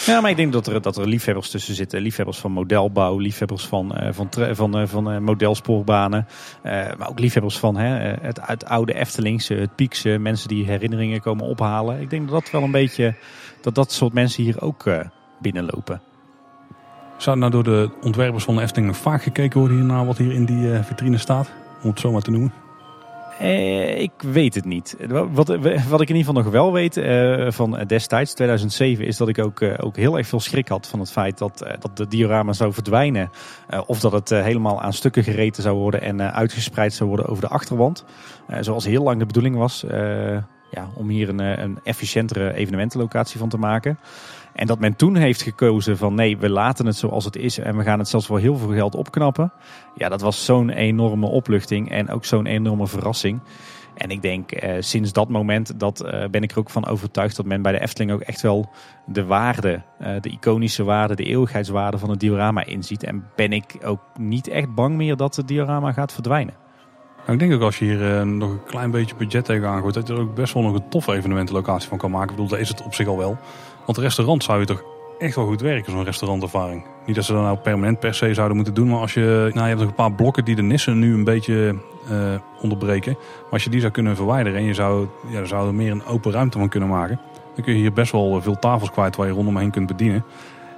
ja, 0.06 0.20
maar 0.20 0.30
ik 0.30 0.36
denk 0.36 0.52
dat 0.52 0.66
er, 0.66 0.82
dat 0.82 0.96
er 0.96 1.08
liefhebbers 1.08 1.50
tussen 1.50 1.74
zitten. 1.74 2.00
Liefhebbers 2.00 2.38
van 2.38 2.52
modelbouw, 2.52 3.18
liefhebbers 3.18 3.66
van, 3.66 3.92
uh, 3.96 4.08
van, 4.10 4.28
van, 4.52 4.78
uh, 4.78 4.86
van 4.86 5.12
uh, 5.12 5.18
modelsportbanen. 5.18 6.26
maar 6.62 7.08
ook 7.08 7.18
liefhebbers 7.18 7.58
van 7.58 7.76
het, 7.76 8.38
het 8.42 8.64
oude 8.64 8.94
Eftelingse, 8.94 9.54
het 9.54 9.74
Piekse. 9.74 10.18
Mensen 10.18 10.48
die 10.48 10.64
herinneringen 10.64 11.20
komen 11.20 11.44
ophalen. 11.44 12.00
Ik 12.00 12.10
denk 12.10 12.28
dat 12.28 12.40
dat 12.42 12.50
wel 12.50 12.62
een 12.62 12.70
beetje, 12.70 13.14
dat 13.60 13.74
dat 13.74 13.92
soort 13.92 14.12
mensen 14.12 14.42
hier 14.42 14.62
ook 14.62 14.84
binnenlopen. 15.40 16.00
Zou 17.22 17.38
nou 17.38 17.50
door 17.50 17.64
de 17.64 17.90
ontwerpers 18.02 18.44
van 18.44 18.56
de 18.56 18.62
Efteling 18.62 18.96
vaak 18.96 19.22
gekeken 19.22 19.58
worden 19.58 19.76
hiernaar 19.76 20.06
wat 20.06 20.18
hier 20.18 20.32
in 20.32 20.44
die 20.44 20.72
eh, 20.72 20.84
vitrine 20.84 21.18
staat? 21.18 21.50
Om 21.82 21.90
het 21.90 22.00
zo 22.00 22.12
maar 22.12 22.22
te 22.22 22.30
noemen. 22.30 22.52
Eh, 23.38 24.00
ik 24.00 24.12
weet 24.18 24.54
het 24.54 24.64
niet. 24.64 24.96
Wat, 25.08 25.48
wat 25.88 26.00
ik 26.00 26.08
in 26.08 26.16
ieder 26.16 26.16
geval 26.16 26.42
nog 26.42 26.52
wel 26.52 26.72
weet 26.72 26.96
uh, 26.96 27.50
van 27.50 27.84
destijds, 27.86 28.34
2007, 28.34 29.06
is 29.06 29.16
dat 29.16 29.28
ik 29.28 29.38
ook, 29.38 29.60
uh, 29.60 29.74
ook 29.80 29.96
heel 29.96 30.18
erg 30.18 30.26
veel 30.26 30.40
schrik 30.40 30.68
had 30.68 30.88
van 30.88 31.00
het 31.00 31.12
feit 31.12 31.38
dat, 31.38 31.76
dat 31.78 31.96
de 31.96 32.08
diorama 32.08 32.52
zou 32.52 32.72
verdwijnen. 32.72 33.30
of 33.86 34.00
dat 34.00 34.12
het 34.12 34.28
helemaal 34.28 34.82
aan 34.82 34.92
stukken 34.92 35.24
gereten 35.24 35.62
zou 35.62 35.76
worden 35.76 36.00
en 36.00 36.32
uitgespreid 36.32 36.92
zou 36.92 37.08
worden 37.08 37.26
over 37.26 37.42
de 37.42 37.48
achterwand. 37.48 38.04
zoals 38.60 38.84
heel 38.84 39.02
lang 39.02 39.18
de 39.18 39.26
bedoeling 39.26 39.56
was 39.56 39.84
ja, 40.70 40.88
om 40.94 41.08
hier 41.08 41.28
een, 41.28 41.62
een 41.62 41.78
efficiëntere 41.82 42.54
evenementenlocatie 42.54 43.38
van 43.38 43.48
te 43.48 43.58
maken. 43.58 43.98
En 44.54 44.66
dat 44.66 44.80
men 44.80 44.96
toen 44.96 45.16
heeft 45.16 45.42
gekozen 45.42 45.96
van 45.96 46.14
nee, 46.14 46.38
we 46.38 46.48
laten 46.48 46.86
het 46.86 46.96
zoals 46.96 47.24
het 47.24 47.36
is 47.36 47.58
en 47.58 47.76
we 47.76 47.82
gaan 47.82 47.98
het 47.98 48.08
zelfs 48.08 48.26
voor 48.26 48.38
heel 48.38 48.56
veel 48.56 48.72
geld 48.72 48.94
opknappen. 48.94 49.52
Ja, 49.94 50.08
dat 50.08 50.20
was 50.20 50.44
zo'n 50.44 50.70
enorme 50.70 51.26
opluchting 51.26 51.90
en 51.90 52.10
ook 52.10 52.24
zo'n 52.24 52.46
enorme 52.46 52.86
verrassing. 52.86 53.40
En 53.94 54.10
ik 54.10 54.22
denk 54.22 54.52
eh, 54.52 54.76
sinds 54.80 55.12
dat 55.12 55.28
moment 55.28 55.80
dat, 55.80 56.00
eh, 56.00 56.28
ben 56.28 56.42
ik 56.42 56.50
er 56.50 56.58
ook 56.58 56.70
van 56.70 56.86
overtuigd 56.86 57.36
dat 57.36 57.46
men 57.46 57.62
bij 57.62 57.72
de 57.72 57.80
Efteling 57.80 58.12
ook 58.12 58.20
echt 58.20 58.40
wel 58.40 58.70
de 59.06 59.24
waarde, 59.24 59.82
eh, 59.98 60.20
de 60.20 60.28
iconische 60.30 60.84
waarde, 60.84 61.14
de 61.14 61.24
eeuwigheidswaarde 61.24 61.98
van 61.98 62.10
het 62.10 62.20
diorama 62.20 62.64
inziet. 62.64 63.02
En 63.02 63.24
ben 63.36 63.52
ik 63.52 63.76
ook 63.84 64.00
niet 64.18 64.48
echt 64.48 64.74
bang 64.74 64.96
meer 64.96 65.16
dat 65.16 65.36
het 65.36 65.48
diorama 65.48 65.92
gaat 65.92 66.12
verdwijnen. 66.12 66.54
Nou, 67.16 67.32
ik 67.32 67.38
denk 67.38 67.52
ook 67.52 67.62
als 67.62 67.78
je 67.78 67.84
hier 67.84 68.00
uh, 68.00 68.22
nog 68.22 68.50
een 68.50 68.64
klein 68.64 68.90
beetje 68.90 69.16
budget 69.16 69.44
tegenaan 69.44 69.80
gooit, 69.80 69.94
dat 69.94 70.06
je 70.06 70.14
er 70.14 70.20
ook 70.20 70.34
best 70.34 70.54
wel 70.54 70.62
nog 70.62 70.74
een 70.74 70.88
toffe 70.88 71.12
evenementenlocatie 71.12 71.88
van 71.88 71.98
kan 71.98 72.10
maken. 72.10 72.30
Ik 72.30 72.34
bedoel, 72.34 72.50
daar 72.50 72.60
is 72.60 72.68
het 72.68 72.82
op 72.82 72.94
zich 72.94 73.06
al 73.06 73.16
wel. 73.16 73.38
Want 73.86 73.98
restaurant 73.98 74.44
zou 74.44 74.60
je 74.60 74.66
toch 74.66 74.82
echt 75.18 75.36
wel 75.36 75.46
goed 75.46 75.60
werken, 75.60 75.92
zo'n 75.92 76.04
restaurantervaring. 76.04 76.84
Niet 77.06 77.16
dat 77.16 77.24
ze 77.24 77.32
dat 77.32 77.42
nou 77.42 77.56
permanent 77.56 78.00
per 78.00 78.14
se 78.14 78.34
zouden 78.34 78.56
moeten 78.56 78.74
doen, 78.74 78.88
maar 78.88 79.00
als 79.00 79.14
je, 79.14 79.50
nou, 79.52 79.62
je 79.62 79.68
hebt 79.68 79.78
nog 79.78 79.88
een 79.88 79.94
paar 79.94 80.12
blokken 80.12 80.44
die 80.44 80.56
de 80.56 80.62
nissen 80.62 80.98
nu 80.98 81.14
een 81.14 81.24
beetje 81.24 81.78
uh, 82.10 82.34
onderbreken. 82.60 83.12
Maar 83.12 83.52
als 83.52 83.64
je 83.64 83.70
die 83.70 83.80
zou 83.80 83.92
kunnen 83.92 84.16
verwijderen 84.16 84.58
en 84.58 84.64
je 84.64 84.74
zou, 84.74 85.06
ja, 85.28 85.44
zou 85.44 85.66
er 85.66 85.74
meer 85.74 85.90
een 85.90 86.04
open 86.04 86.32
ruimte 86.32 86.58
van 86.58 86.68
kunnen 86.68 86.88
maken, 86.88 87.20
dan 87.54 87.64
kun 87.64 87.72
je 87.72 87.78
hier 87.78 87.92
best 87.92 88.12
wel 88.12 88.42
veel 88.42 88.58
tafels 88.58 88.90
kwijt 88.90 89.16
waar 89.16 89.26
je 89.26 89.32
rondomheen 89.32 89.70
kunt 89.70 89.86
bedienen. 89.86 90.24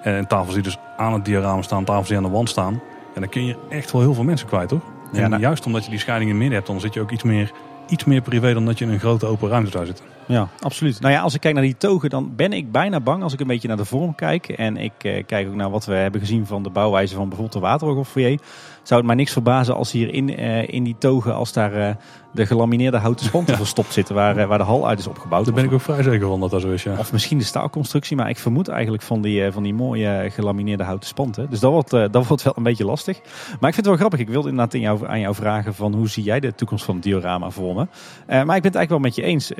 En 0.03 0.27
tafels 0.27 0.55
die 0.55 0.63
dus 0.63 0.79
aan 0.97 1.13
het 1.13 1.25
diorama 1.25 1.63
staan, 1.63 1.85
tafels 1.85 2.09
die 2.09 2.17
aan 2.17 2.23
de 2.23 2.29
wand 2.29 2.49
staan. 2.49 2.81
En 3.15 3.21
dan 3.21 3.29
kun 3.29 3.47
je 3.47 3.57
echt 3.69 3.93
wel 3.93 4.01
heel 4.01 4.15
veel 4.15 4.25
mensen 4.25 4.47
kwijt 4.47 4.71
hoor. 4.71 4.81
En 5.13 5.21
ja, 5.21 5.29
nou, 5.29 5.41
juist 5.41 5.67
omdat 5.67 5.85
je 5.85 5.91
die 5.91 5.99
scheiding 5.99 6.31
in 6.31 6.37
midden 6.37 6.55
hebt, 6.55 6.67
dan 6.67 6.81
zit 6.81 6.95
je 6.95 7.01
ook 7.01 7.11
iets 7.11 7.23
meer, 7.23 7.53
iets 7.89 8.05
meer 8.05 8.23
privé 8.23 8.55
dan 8.55 8.65
dat 8.65 8.79
je 8.79 8.85
in 8.85 8.91
een 8.91 9.01
grote 9.01 9.27
open 9.27 9.49
ruimte 9.49 9.71
zou 9.71 9.87
zitten. 9.87 10.05
Ja, 10.27 10.49
absoluut. 10.61 11.01
Nou 11.01 11.15
ja, 11.15 11.21
als 11.21 11.35
ik 11.35 11.41
kijk 11.41 11.55
naar 11.55 11.63
die 11.63 11.77
togen, 11.77 12.11
dan 12.11 12.37
ben 12.37 12.53
ik 12.53 12.73
bijna 12.73 13.01
bang 13.01 13.23
als 13.23 13.33
ik 13.33 13.41
een 13.41 13.47
beetje 13.47 13.69
naar 13.69 13.77
de 13.77 13.85
vorm 13.85 14.15
kijk. 14.15 14.49
En 14.49 14.77
ik 14.77 14.93
eh, 14.99 15.25
kijk 15.27 15.49
ook 15.49 15.55
naar 15.55 15.71
wat 15.71 15.85
we 15.85 15.95
hebben 15.95 16.21
gezien 16.21 16.47
van 16.47 16.63
de 16.63 16.71
bouwwijze 16.71 17.15
van 17.15 17.29
bijvoorbeeld 17.29 17.63
de 17.63 17.69
Waterorgelfoyer. 17.69 18.41
Zou 18.83 19.01
het 19.01 19.09
mij 19.09 19.17
niks 19.17 19.33
verbazen 19.33 19.75
als 19.75 19.93
hier 19.93 20.15
in, 20.15 20.41
uh, 20.41 20.69
in 20.69 20.85
die 20.85 20.97
togen, 20.99 21.35
als 21.35 21.53
daar 21.53 21.77
uh, 21.77 21.89
de 22.35 22.47
gelamineerde 22.47 22.97
houten 22.97 23.27
spanten 23.27 23.57
verstopt 23.57 23.93
zitten 23.93 24.15
waar, 24.15 24.39
uh, 24.39 24.47
waar 24.47 24.59
de 24.59 24.65
hal 24.65 24.89
uit 24.89 24.99
is 24.99 25.07
opgebouwd. 25.07 25.45
Daar 25.45 25.55
ben 25.55 25.65
ik 25.65 25.73
ook 25.73 25.81
vrij 25.81 26.03
zeker 26.03 26.27
van 26.27 26.41
dat 26.41 26.51
dat 26.51 26.61
zo 26.61 26.71
is, 26.71 26.83
ja. 26.83 26.99
Of 26.99 27.13
misschien 27.13 27.39
de 27.39 27.45
staalconstructie, 27.45 28.17
maar 28.17 28.29
ik 28.29 28.39
vermoed 28.39 28.69
eigenlijk 28.69 29.03
van 29.03 29.21
die, 29.21 29.53
van 29.53 29.63
die 29.63 29.75
mooie 29.75 30.31
gelamineerde 30.31 30.83
houten 30.83 31.09
spanten. 31.09 31.47
Dus 31.51 31.61
dat 31.61 31.71
wordt, 31.71 31.91
dat 31.91 32.27
wordt 32.29 32.43
wel 32.43 32.53
een 32.57 32.63
beetje 32.63 32.85
lastig. 32.85 33.21
Maar 33.61 33.69
ik 33.69 33.75
vind 33.75 33.77
het 33.77 33.87
wel 33.87 33.97
grappig. 33.97 34.19
Ik 34.19 34.29
wilde 34.29 34.49
inderdaad 34.49 34.75
in 34.75 34.81
jou, 34.81 35.07
aan 35.07 35.21
jou 35.21 35.35
vragen 35.35 35.75
van 35.75 35.95
hoe 35.95 36.09
zie 36.09 36.25
jij 36.25 36.41
de 36.41 36.55
toekomst 36.55 36.85
van 36.85 36.95
het 36.95 37.05
diorama 37.05 37.51
vormen? 37.51 37.91
maar 38.27 38.57
ik 38.57 38.63
ben 38.63 38.73
het 38.73 38.75
eigenlijk 38.75 38.91
wel 38.91 38.99
met 38.99 39.15
je 39.15 39.23
eens. 39.23 39.51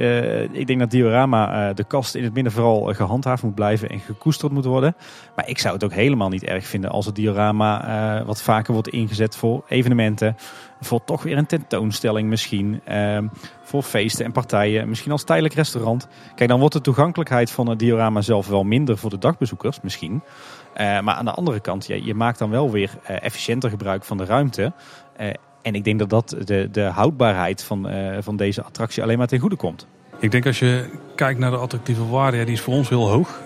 ik 0.53 0.67
denk 0.67 0.79
dat 0.79 0.91
diorama 0.91 1.73
de 1.73 1.85
kast 1.85 2.15
in 2.15 2.25
het 2.25 2.35
midden 2.35 2.53
vooral 2.53 2.95
gehandhaafd 2.95 3.43
moet 3.43 3.55
blijven 3.55 3.89
en 3.89 4.01
gekoesterd 4.01 4.53
moet 4.53 4.65
worden. 4.65 4.97
Maar 5.37 5.49
ik 5.49 5.59
zou 5.59 5.75
het 5.75 5.85
ook 5.85 5.93
helemaal 5.93 6.29
niet 6.29 6.45
erg 6.45 6.67
vinden 6.67 6.91
als 6.91 7.07
het 7.07 7.15
diorama 7.15 8.25
wat 8.27 8.43
vaker 8.43 8.73
wordt 8.73 8.89
ingezet 8.89 9.37
voor 9.37 9.65
evenementen. 9.69 10.37
Voor 10.85 11.05
toch 11.05 11.23
weer 11.23 11.39
een 11.39 11.47
tentoonstelling 11.47 12.29
misschien. 12.29 12.81
Ehm, 12.85 13.27
voor 13.63 13.83
feesten 13.83 14.25
en 14.25 14.33
partijen. 14.33 14.89
Misschien 14.89 15.13
als 15.13 15.25
tijdelijk 15.25 15.55
restaurant. 15.55 16.09
Kijk, 16.35 16.49
dan 16.49 16.59
wordt 16.59 16.75
de 16.75 16.81
toegankelijkheid 16.81 17.51
van 17.51 17.69
het 17.69 17.79
diorama 17.79 18.21
zelf 18.21 18.49
wel 18.49 18.65
minder 18.65 18.99
voor 18.99 19.11
de 19.11 19.19
dagbezoekers 19.19 19.81
misschien. 19.81 20.13
Uh, 20.13 21.01
maar 21.01 21.15
aan 21.15 21.25
de 21.25 21.31
andere 21.31 21.61
kant, 21.61 21.87
je, 21.87 22.05
je 22.05 22.15
maakt 22.15 22.39
dan 22.39 22.51
wel 22.51 22.71
weer 22.71 22.91
uh, 23.11 23.23
efficiënter 23.23 23.71
gebruik 23.71 24.05
van 24.05 24.17
de 24.17 24.25
ruimte. 24.25 24.73
Uh, 25.21 25.27
en 25.63 25.75
ik 25.75 25.85
denk 25.85 25.99
dat 25.99 26.11
dat 26.11 26.37
de, 26.45 26.69
de 26.73 26.83
houdbaarheid 26.83 27.65
van, 27.65 27.89
van 28.21 28.37
deze 28.37 28.63
attractie 28.63 29.03
alleen 29.03 29.19
maar 29.19 29.27
ten 29.27 29.39
goede 29.39 29.57
komt. 29.57 29.87
Ik 30.19 30.31
denk 30.31 30.47
als 30.47 30.59
je 30.59 30.91
kijkt 31.15 31.39
naar 31.39 31.51
de 31.51 31.57
attractieve 31.57 32.09
waarde, 32.09 32.37
ja, 32.37 32.45
die 32.45 32.53
is 32.53 32.61
voor 32.61 32.75
ons 32.75 32.89
heel 32.89 33.09
hoog 33.09 33.43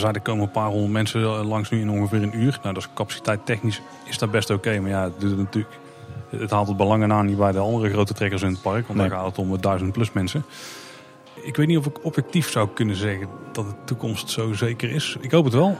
er 0.00 0.20
komen 0.20 0.42
een 0.42 0.50
paar 0.50 0.68
honderd 0.68 0.92
mensen 0.92 1.20
langs 1.46 1.70
nu 1.70 1.80
in 1.80 1.90
ongeveer 1.90 2.22
een 2.22 2.40
uur. 2.40 2.58
Nou, 2.62 2.74
dat 2.74 2.82
is 2.82 2.88
capaciteit 2.94 3.46
technisch 3.46 3.80
is 4.04 4.18
dat 4.18 4.30
best 4.30 4.50
oké. 4.50 4.80
maar 4.80 4.90
ja, 4.90 5.02
het, 5.04 5.20
doet 5.20 5.36
natuurlijk, 5.36 5.74
het 6.36 6.50
haalt 6.50 6.68
het 6.68 6.76
belangen 6.76 7.12
aan 7.12 7.26
niet 7.26 7.38
bij 7.38 7.52
de 7.52 7.58
andere 7.58 7.90
grote 7.90 8.14
trekkers 8.14 8.42
in 8.42 8.50
het 8.50 8.62
park. 8.62 8.86
Want 8.86 8.98
nee. 8.98 9.08
daar 9.08 9.18
gaat 9.18 9.26
het 9.26 9.38
om 9.38 9.60
duizend 9.60 9.92
plus 9.92 10.12
mensen. 10.12 10.44
Ik 11.34 11.56
weet 11.56 11.66
niet 11.66 11.78
of 11.78 11.86
ik 11.86 12.04
objectief 12.04 12.50
zou 12.50 12.68
kunnen 12.74 12.96
zeggen 12.96 13.28
dat 13.52 13.64
de 13.64 13.74
toekomst 13.84 14.30
zo 14.30 14.52
zeker 14.52 14.90
is. 14.90 15.16
Ik 15.20 15.30
hoop 15.30 15.44
het 15.44 15.54
wel. 15.54 15.78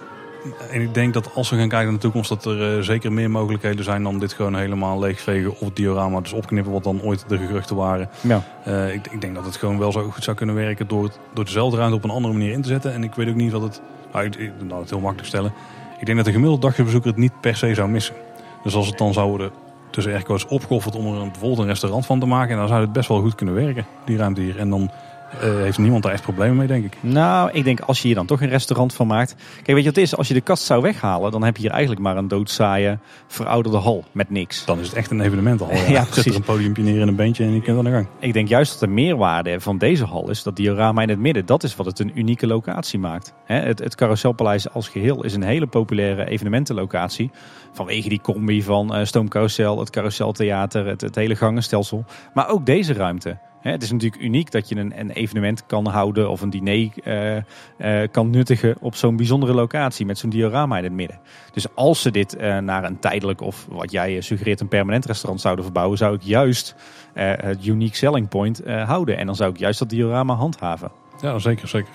En 0.70 0.80
ik 0.80 0.94
denk 0.94 1.14
dat 1.14 1.34
als 1.34 1.50
we 1.50 1.56
gaan 1.56 1.68
kijken 1.68 1.86
naar 1.86 1.96
de 1.96 2.00
toekomst, 2.00 2.28
dat 2.28 2.44
er 2.44 2.76
uh, 2.76 2.82
zeker 2.82 3.12
meer 3.12 3.30
mogelijkheden 3.30 3.84
zijn 3.84 4.02
dan 4.02 4.18
dit 4.18 4.32
gewoon 4.32 4.56
helemaal 4.56 4.98
leegvegen 4.98 5.50
of 5.50 5.60
het 5.60 5.76
diorama 5.76 6.20
dus 6.20 6.32
opknippen, 6.32 6.72
wat 6.72 6.84
dan 6.84 7.02
ooit 7.02 7.24
de 7.28 7.38
geruchten 7.38 7.76
waren. 7.76 8.08
Ja. 8.20 8.44
Uh, 8.68 8.94
ik, 8.94 9.06
ik, 9.06 9.20
denk 9.20 9.34
dat 9.34 9.44
het 9.44 9.56
gewoon 9.56 9.78
wel 9.78 9.92
zo 9.92 10.10
goed 10.10 10.24
zou 10.24 10.36
kunnen 10.36 10.54
werken 10.54 10.88
door, 10.88 11.10
door 11.34 11.44
dezelfde 11.44 11.76
ruimte 11.76 11.96
op 11.96 12.04
een 12.04 12.10
andere 12.10 12.34
manier 12.34 12.52
in 12.52 12.62
te 12.62 12.68
zetten. 12.68 12.92
En 12.92 13.04
ik 13.04 13.14
weet 13.14 13.28
ook 13.28 13.34
niet 13.34 13.52
wat 13.52 13.62
het 13.62 13.80
nou, 14.12 14.26
ik, 14.26 14.52
nou, 14.62 14.80
het 14.80 14.90
heel 14.90 15.00
makkelijk 15.00 15.28
stellen. 15.28 15.52
Ik 15.98 16.06
denk 16.06 16.16
dat 16.16 16.26
de 16.26 16.32
gemiddelde 16.32 16.66
dagbezoeker 16.66 17.10
het 17.10 17.18
niet 17.18 17.40
per 17.40 17.56
se 17.56 17.74
zou 17.74 17.88
missen. 17.88 18.14
Dus 18.62 18.74
als 18.74 18.86
het 18.86 18.98
dan 18.98 19.12
zou 19.12 19.28
worden 19.28 19.50
tussen 19.92 20.12
airco's 20.12 20.46
opgeofferd 20.46 20.94
om 20.94 21.06
er 21.06 21.20
een, 21.20 21.30
bijvoorbeeld 21.30 21.66
restaurant 21.66 22.06
van 22.06 22.20
te 22.20 22.26
maken, 22.26 22.56
dan 22.56 22.68
zou 22.68 22.80
het 22.80 22.92
best 22.92 23.08
wel 23.08 23.20
goed 23.20 23.34
kunnen 23.34 23.54
werken, 23.54 23.86
die 24.04 24.16
ruimte 24.16 24.40
hier. 24.40 24.58
En 24.58 24.70
dan 24.70 24.90
heeft 25.38 25.78
niemand 25.78 26.02
daar 26.02 26.12
echt 26.12 26.22
problemen 26.22 26.56
mee, 26.56 26.66
denk 26.66 26.84
ik. 26.84 26.96
Nou, 27.00 27.50
ik 27.52 27.64
denk 27.64 27.80
als 27.80 28.00
je 28.00 28.06
hier 28.06 28.16
dan 28.16 28.26
toch 28.26 28.40
een 28.42 28.48
restaurant 28.48 28.94
van 28.94 29.06
maakt. 29.06 29.34
Kijk, 29.54 29.66
weet 29.66 29.76
je 29.76 29.84
wat 29.84 29.94
het 29.94 30.04
is? 30.04 30.16
Als 30.16 30.28
je 30.28 30.34
de 30.34 30.40
kast 30.40 30.64
zou 30.64 30.82
weghalen, 30.82 31.30
dan 31.30 31.44
heb 31.44 31.56
je 31.56 31.62
hier 31.62 31.70
eigenlijk 31.70 32.00
maar 32.00 32.16
een 32.16 32.28
doodzaaie, 32.28 32.98
verouderde 33.26 33.78
hal 33.78 34.04
met 34.12 34.30
niks. 34.30 34.64
Dan 34.64 34.78
is 34.78 34.86
het 34.86 34.96
echt 34.96 35.10
een 35.10 35.20
evenementenhal. 35.20 35.76
Ja, 35.82 35.88
ja 35.88 36.04
precies. 36.04 36.22
Zet 36.22 36.32
er 36.32 36.38
een 36.38 36.42
podiumpje 36.42 36.82
neer 36.82 37.00
en 37.00 37.08
een 37.08 37.16
beentje 37.16 37.44
en 37.44 37.54
je 37.54 37.62
kunt 37.62 37.78
aan 37.78 37.84
de 37.84 37.90
gang. 37.90 38.06
Ik 38.18 38.32
denk 38.32 38.48
juist 38.48 38.70
dat 38.70 38.80
de 38.80 38.86
meerwaarde 38.86 39.60
van 39.60 39.78
deze 39.78 40.04
hal 40.04 40.30
is 40.30 40.42
dat 40.42 40.56
diorama 40.56 41.02
in 41.02 41.08
het 41.08 41.18
midden, 41.18 41.46
dat 41.46 41.62
is 41.62 41.76
wat 41.76 41.86
het 41.86 41.98
een 41.98 42.12
unieke 42.14 42.46
locatie 42.46 42.98
maakt. 42.98 43.32
het, 43.44 43.78
het 43.78 43.94
Carouselpaleis 43.94 44.70
als 44.70 44.88
geheel 44.88 45.24
is 45.24 45.34
een 45.34 45.42
hele 45.42 45.66
populaire 45.66 46.24
evenementenlocatie. 46.24 47.30
Vanwege 47.72 48.08
die 48.08 48.20
combi 48.20 48.62
van 48.62 48.98
uh, 48.98 49.04
Stoomcarousel, 49.04 49.78
het 49.78 49.90
Carouseltheater, 49.90 50.86
het, 50.86 51.00
het 51.00 51.14
hele 51.14 51.36
gangenstelsel. 51.36 52.04
Maar 52.34 52.48
ook 52.48 52.66
deze 52.66 52.92
ruimte 52.92 53.38
het 53.70 53.82
is 53.82 53.90
natuurlijk 53.90 54.22
uniek 54.22 54.50
dat 54.50 54.68
je 54.68 54.76
een, 54.76 55.10
evenement 55.10 55.66
kan 55.66 55.86
houden 55.86 56.30
of 56.30 56.40
een 56.40 56.50
diner 56.50 56.90
uh, 57.04 57.36
uh, 57.36 58.08
kan 58.10 58.30
nuttigen 58.30 58.76
op 58.80 58.94
zo'n 58.94 59.16
bijzondere 59.16 59.52
locatie 59.52 60.06
met 60.06 60.18
zo'n 60.18 60.30
diorama 60.30 60.78
in 60.78 60.84
het 60.84 60.92
midden. 60.92 61.20
Dus 61.52 61.74
als 61.74 62.02
ze 62.02 62.10
dit 62.10 62.36
uh, 62.36 62.58
naar 62.58 62.84
een 62.84 62.98
tijdelijk 62.98 63.40
of 63.40 63.66
wat 63.68 63.90
jij 63.90 64.20
suggereert 64.20 64.60
een 64.60 64.68
permanent 64.68 65.04
restaurant 65.04 65.40
zouden 65.40 65.64
verbouwen, 65.64 65.98
zou 65.98 66.14
ik 66.14 66.22
juist 66.22 66.74
het 67.14 67.66
unique 67.66 67.96
selling 67.96 68.28
point 68.28 68.62
houden. 68.66 69.16
En 69.18 69.26
dan 69.26 69.36
zou 69.36 69.50
ik 69.50 69.58
juist 69.58 69.78
dat 69.78 69.90
diorama 69.90 70.34
handhaven. 70.34 70.90
Ja, 71.20 71.38
zeker, 71.38 71.68
zeker. 71.68 71.92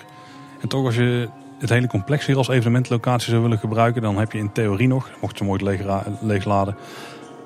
En 0.61 0.68
toch 0.68 0.86
als 0.86 0.95
je 0.95 1.30
het 1.59 1.70
hele 1.70 1.88
complex 1.88 2.26
hier 2.26 2.38
als 2.38 2.47
evenementlocatie 2.47 3.30
zou 3.30 3.41
willen 3.41 3.57
gebruiken, 3.59 4.01
dan 4.01 4.18
heb 4.18 4.32
je 4.32 4.38
in 4.38 4.51
theorie 4.51 4.88
nog, 4.88 5.09
mocht 5.22 5.38
je 5.38 5.43
mooi 5.43 5.63
leeg, 5.63 6.05
leegladen, 6.22 6.76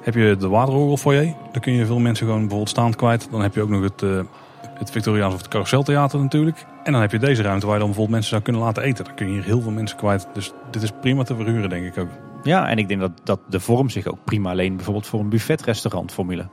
heb 0.01 0.13
je 0.13 0.35
de 0.39 0.47
waterorgelfoyer. 0.47 1.33
Daar 1.51 1.61
kun 1.61 1.73
je 1.73 1.85
veel 1.85 1.99
mensen 1.99 2.25
gewoon 2.25 2.39
bijvoorbeeld 2.39 2.69
staand 2.69 2.95
kwijt. 2.95 3.27
Dan 3.31 3.41
heb 3.41 3.55
je 3.55 3.61
ook 3.61 3.69
nog 3.69 3.83
het, 3.83 4.01
uh, 4.01 4.21
het 4.73 4.91
Victoriaans 4.91 5.33
of 5.33 5.39
het 5.39 5.49
Carouseltheater 5.49 6.19
natuurlijk. 6.19 6.65
En 6.83 6.91
dan 6.91 7.01
heb 7.01 7.11
je 7.11 7.19
deze 7.19 7.41
ruimte 7.41 7.65
waar 7.65 7.75
je 7.75 7.81
dan 7.81 7.89
bijvoorbeeld 7.89 8.09
mensen 8.09 8.29
zou 8.29 8.41
kunnen 8.41 8.61
laten 8.61 8.83
eten. 8.83 9.05
Dan 9.05 9.13
kun 9.15 9.27
je 9.27 9.33
hier 9.33 9.43
heel 9.43 9.61
veel 9.61 9.71
mensen 9.71 9.97
kwijt. 9.97 10.27
Dus 10.33 10.53
dit 10.71 10.81
is 10.81 10.91
prima 11.01 11.23
te 11.23 11.35
verhuren 11.35 11.69
denk 11.69 11.85
ik 11.85 11.97
ook. 11.97 12.09
Ja, 12.43 12.67
en 12.67 12.77
ik 12.77 12.87
denk 12.87 12.99
dat, 12.99 13.11
dat 13.23 13.39
de 13.49 13.59
vorm 13.59 13.89
zich 13.89 14.07
ook 14.07 14.23
prima 14.23 14.49
alleen 14.49 14.75
bijvoorbeeld 14.75 15.07
voor 15.07 15.19
een 15.19 15.29
buffetrestaurant 15.29 16.11
formule. 16.11 16.47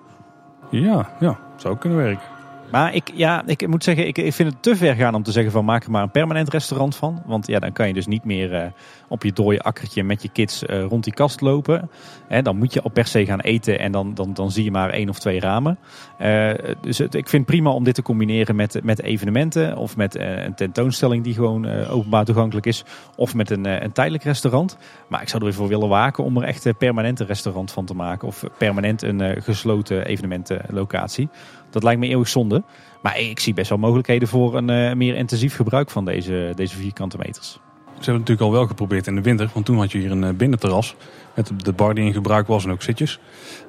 Ja, 0.71 1.09
ja, 1.21 1.39
zou 1.57 1.75
ook 1.75 1.81
kunnen 1.81 1.99
werken. 1.99 2.38
Maar 2.71 2.95
ik, 2.95 3.11
ja, 3.15 3.43
ik 3.47 3.67
moet 3.67 3.85
zeggen, 3.85 4.07
ik, 4.07 4.19
ik 4.19 4.33
vind 4.33 4.53
het 4.53 4.63
te 4.63 4.77
ver 4.77 4.95
gaan 4.95 5.15
om 5.15 5.23
te 5.23 5.33
zeggen 5.33 5.53
van 5.53 5.65
maak 5.65 5.85
er 5.85 5.91
maar 5.91 6.03
een 6.03 6.11
permanent 6.11 6.49
restaurant 6.49 6.97
van. 6.97 7.23
Want 7.27 7.47
ja, 7.47 7.59
dan 7.59 7.73
kan 7.73 7.87
je 7.87 7.95
dus 7.95 8.07
niet 8.07 8.25
meer 8.25 8.53
uh, 8.53 8.63
op 9.09 9.23
je 9.23 9.33
dode 9.33 9.61
akkertje 9.61 10.05
met 10.05 10.23
je 10.23 10.29
kids 10.29 10.63
uh, 10.63 10.85
rond 10.85 11.05
die 11.05 11.13
kast 11.13 11.41
lopen. 11.41 11.91
Hè, 12.29 12.43
dan 12.43 12.57
moet 12.57 12.73
je 12.73 12.83
al 12.83 12.91
per 12.91 13.07
se 13.07 13.25
gaan 13.25 13.41
eten 13.41 13.79
en 13.79 13.93
dan, 13.93 14.15
dan, 14.15 14.35
dan 14.35 14.51
zie 14.51 14.65
je 14.65 14.71
maar 14.71 14.91
één 14.91 15.09
of 15.09 15.19
twee 15.19 15.41
ramen. 15.41 15.79
Uh, 16.21 16.51
dus 16.81 16.99
het, 16.99 17.15
ik 17.15 17.29
vind 17.29 17.47
prima 17.47 17.71
om 17.71 17.85
dit 17.85 17.95
te 17.95 18.03
combineren 18.03 18.57
met, 18.57 18.81
met 18.83 19.03
evenementen. 19.03 19.77
Of 19.77 19.97
met 19.97 20.19
een 20.19 20.55
tentoonstelling 20.55 21.25
die 21.25 21.35
gewoon 21.35 21.67
openbaar 21.87 22.25
toegankelijk 22.25 22.67
is. 22.67 22.85
Of 23.17 23.35
met 23.35 23.51
een, 23.51 23.65
een 23.65 23.93
tijdelijk 23.93 24.25
restaurant. 24.25 24.77
Maar 25.09 25.23
ik 25.23 25.29
zou 25.29 25.43
er 25.43 25.49
weer 25.49 25.59
voor 25.59 25.69
willen 25.69 25.89
waken 25.89 26.25
om 26.25 26.37
er 26.37 26.43
echt 26.43 26.65
een 26.65 26.77
permanente 26.77 27.25
restaurant 27.25 27.73
van 27.73 27.85
te 27.85 27.95
maken. 27.95 28.29
Of 28.29 28.45
permanent 28.59 29.03
een 29.03 29.43
gesloten 29.43 30.07
evenementenlocatie. 30.07 31.29
Dat 31.71 31.83
lijkt 31.83 32.01
me 32.01 32.09
eeuwig 32.09 32.29
zonde. 32.29 32.63
Maar 33.03 33.21
ik 33.21 33.41
zie 33.41 33.55
best 33.55 33.69
wel 33.69 33.79
mogelijkheden 33.79 34.29
voor 34.29 34.57
een 34.57 34.69
uh, 34.69 34.93
meer 34.93 35.15
intensief 35.15 35.57
gebruik 35.57 35.91
van 35.91 36.05
deze, 36.05 36.53
deze 36.55 36.77
vierkante 36.77 37.17
meters. 37.19 37.51
Ze 37.51 37.59
hebben 38.05 38.05
het 38.05 38.07
natuurlijk 38.07 38.41
al 38.41 38.53
wel 38.53 38.67
geprobeerd 38.67 39.07
in 39.07 39.15
de 39.15 39.23
winter. 39.23 39.51
Want 39.53 39.67
toen 39.67 39.79
had 39.79 39.93
je 39.93 39.99
hier 39.99 40.11
een 40.11 40.23
uh, 40.23 40.31
binnenterras. 40.31 40.95
Met 41.35 41.51
de 41.57 41.73
bar 41.73 41.95
die 41.95 42.05
in 42.05 42.13
gebruik 42.13 42.47
was 42.47 42.65
en 42.65 42.71
ook 42.71 42.83
zitjes. 42.83 43.19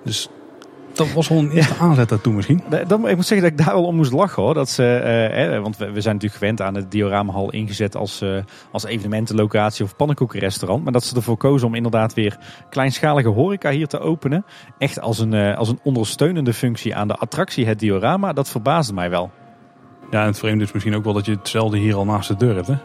Dus 0.04 0.30
dat 1.00 1.14
was 1.14 1.28
wel 1.28 1.38
een 1.38 1.52
eerste 1.52 1.74
ja. 1.74 1.80
aanzet 1.80 2.10
daartoe 2.10 2.34
misschien. 2.34 2.64
Dan, 2.88 3.08
ik 3.08 3.16
moet 3.16 3.26
zeggen 3.26 3.50
dat 3.50 3.60
ik 3.60 3.66
daar 3.66 3.76
wel 3.76 3.86
om 3.86 3.96
moest 3.96 4.12
lachen 4.12 4.44
hoor. 4.44 4.54
Dat 4.54 4.70
ze, 4.70 5.52
uh, 5.54 5.62
want 5.62 5.78
we, 5.78 5.92
we, 5.92 6.02
zijn 6.02 6.14
natuurlijk 6.14 6.42
gewend 6.42 6.62
aan 6.62 6.76
het 6.76 6.92
dioramahal 6.92 7.52
ingezet 7.52 7.96
als, 7.96 8.22
uh, 8.22 8.42
als 8.72 8.86
evenementenlocatie 8.86 9.86
of 9.86 9.96
pannenkoekenrestaurant. 9.96 10.84
Maar 10.84 10.94
dat 10.94 11.04
ze 11.04 11.16
ervoor 11.16 11.38
kozen 11.38 11.68
om 11.68 11.76
inderdaad 11.76 12.14
weer 12.14 12.38
kleinschalige 12.70 13.30
horeca 13.30 13.70
hier 13.70 13.88
te 13.88 14.00
openen. 14.00 14.46
Echt 14.78 15.00
als 15.00 15.20
een, 15.20 15.34
uh, 15.34 15.58
als 15.58 15.70
een 15.70 15.80
ondersteunende 15.84 16.54
functie 16.54 16.96
aan 16.96 17.08
de 17.08 17.16
attractie 17.16 17.66
het 17.66 17.80
diorama. 17.80 18.34
Dat 18.34 18.50
verbaasde 18.50 18.94
mij 18.94 19.10
wel. 19.10 19.32
Ja, 20.12 20.22
en 20.22 20.28
het 20.28 20.40
vreemde 20.40 20.64
is 20.64 20.72
misschien 20.72 20.96
ook 20.96 21.04
wel 21.04 21.14
dat 21.14 21.26
je 21.26 21.32
hetzelfde 21.32 21.78
hier 21.78 21.96
al 21.96 22.06
naast 22.06 22.28
de 22.28 22.36
deur 22.36 22.56
hebt 22.56 22.68
hè? 22.68 22.78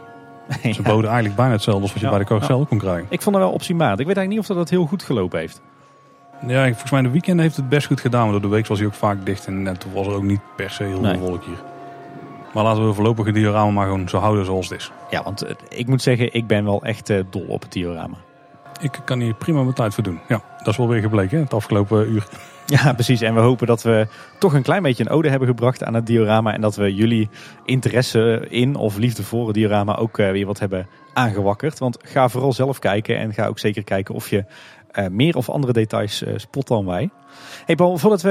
Ze 0.73 0.81
boden 0.81 1.05
eigenlijk 1.05 1.35
bijna 1.35 1.51
hetzelfde 1.51 1.81
als 1.81 1.91
wat 1.91 1.99
je 1.99 2.05
ja, 2.05 2.11
bij 2.11 2.21
de 2.21 2.25
carousel 2.25 2.59
ja. 2.59 2.65
kon 2.65 2.77
krijgen. 2.77 3.07
Ik 3.09 3.21
vond 3.21 3.35
het 3.35 3.45
wel 3.45 3.53
optimaal. 3.53 3.91
Ik 3.91 4.05
weet 4.05 4.17
eigenlijk 4.17 4.29
niet 4.29 4.39
of 4.39 4.47
dat, 4.47 4.57
dat 4.57 4.69
heel 4.69 4.85
goed 4.85 5.03
gelopen 5.03 5.39
heeft. 5.39 5.61
Ja, 6.47 6.65
volgens 6.65 6.91
mij 6.91 7.01
de 7.01 7.09
weekend 7.09 7.39
heeft 7.39 7.55
het 7.55 7.69
best 7.69 7.87
goed 7.87 8.01
gedaan. 8.01 8.23
Maar 8.23 8.31
door 8.31 8.41
de 8.41 8.47
week 8.47 8.67
was 8.67 8.77
hij 8.77 8.87
ook 8.87 8.93
vaak 8.93 9.25
dicht. 9.25 9.47
En 9.47 9.77
toen 9.77 9.93
was 9.93 10.07
er 10.07 10.13
ook 10.13 10.23
niet 10.23 10.41
per 10.55 10.69
se 10.69 10.83
heel 10.83 11.03
veel 11.03 11.17
volk 11.17 11.43
hier. 11.43 11.63
Maar 12.53 12.63
laten 12.63 12.87
we 12.87 12.93
voorlopig 12.93 13.25
het 13.25 13.35
diorama 13.35 13.71
maar 13.71 13.85
gewoon 13.85 14.09
zo 14.09 14.17
houden 14.17 14.45
zoals 14.45 14.69
het 14.69 14.79
is. 14.79 14.91
Ja, 15.09 15.23
want 15.23 15.41
eh, 15.41 15.55
ik 15.69 15.87
moet 15.87 16.01
zeggen, 16.01 16.33
ik 16.33 16.47
ben 16.47 16.65
wel 16.65 16.83
echt 16.83 17.09
uh, 17.09 17.23
dol 17.29 17.45
op 17.47 17.61
het 17.61 17.71
diorama. 17.71 18.17
Ik 18.81 18.99
kan 19.05 19.19
hier 19.19 19.33
prima 19.33 19.61
mijn 19.61 19.73
tijd 19.73 19.93
voor 19.93 20.03
doen. 20.03 20.19
Ja, 20.27 20.41
dat 20.57 20.67
is 20.67 20.77
wel 20.77 20.87
weer 20.87 21.01
gebleken 21.01 21.37
hè, 21.37 21.43
het 21.43 21.53
afgelopen 21.53 22.11
uur. 22.11 22.27
Ja, 22.65 22.93
precies. 22.93 23.21
En 23.21 23.33
we 23.33 23.39
hopen 23.39 23.67
dat 23.67 23.83
we 23.83 24.07
toch 24.39 24.53
een 24.53 24.61
klein 24.61 24.83
beetje 24.83 25.03
een 25.03 25.09
ode 25.09 25.29
hebben 25.29 25.47
gebracht 25.47 25.83
aan 25.83 25.93
het 25.93 26.05
diorama. 26.05 26.53
En 26.53 26.61
dat 26.61 26.75
we 26.75 26.95
jullie 26.95 27.29
interesse 27.65 28.45
in 28.49 28.75
of 28.75 28.97
liefde 28.97 29.23
voor 29.23 29.45
het 29.45 29.55
diorama 29.55 29.95
ook 29.95 30.19
eh, 30.19 30.31
weer 30.31 30.45
wat 30.45 30.59
hebben 30.59 30.87
aangewakkerd. 31.13 31.79
Want 31.79 31.97
ga 32.01 32.29
vooral 32.29 32.53
zelf 32.53 32.79
kijken 32.79 33.17
en 33.17 33.33
ga 33.33 33.47
ook 33.47 33.59
zeker 33.59 33.83
kijken 33.83 34.15
of 34.15 34.29
je 34.29 34.45
meer 35.11 35.35
of 35.35 35.49
andere 35.49 35.73
details 35.73 36.23
uh, 36.23 36.33
spot 36.35 36.67
dan 36.67 36.85
wij. 36.85 37.09
Hey 37.65 37.75
Paul, 37.75 37.97
voordat 37.97 38.21
we 38.21 38.29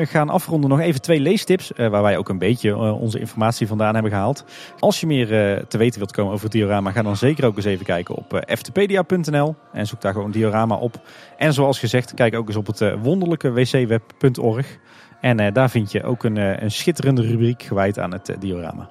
uh, 0.00 0.06
gaan 0.06 0.28
afronden 0.28 0.70
nog 0.70 0.80
even 0.80 1.00
twee 1.00 1.20
leestips. 1.20 1.72
waar 1.76 2.02
wij 2.02 2.16
ook 2.16 2.28
een 2.28 2.38
beetje 2.38 2.76
onze 2.76 3.18
informatie 3.18 3.66
vandaan 3.66 3.94
hebben 3.94 4.12
gehaald. 4.12 4.44
Als 4.78 5.00
je 5.00 5.06
meer 5.06 5.26
te 5.68 5.78
weten 5.78 5.98
wilt 5.98 6.12
komen 6.12 6.32
over 6.32 6.44
het 6.44 6.52
diorama, 6.52 6.90
ga 6.90 7.02
dan 7.02 7.16
zeker 7.16 7.44
ook 7.44 7.56
eens 7.56 7.64
even 7.64 7.84
kijken 7.84 8.14
op 8.14 8.42
ftpedia.nl. 8.46 9.54
En 9.72 9.86
zoek 9.86 10.00
daar 10.00 10.12
gewoon 10.12 10.30
diorama 10.30 10.74
op. 10.74 11.00
En 11.36 11.52
zoals 11.52 11.78
gezegd, 11.78 12.14
kijk 12.14 12.34
ook 12.34 12.46
eens 12.46 12.56
op 12.56 12.66
het 12.66 12.94
wonderlijke 13.02 13.52
wcweb.org. 13.52 14.78
En 15.20 15.52
daar 15.52 15.70
vind 15.70 15.92
je 15.92 16.02
ook 16.02 16.24
een, 16.24 16.62
een 16.64 16.70
schitterende 16.70 17.22
rubriek 17.22 17.62
gewijd 17.62 17.98
aan 17.98 18.12
het 18.12 18.36
diorama. 18.38 18.88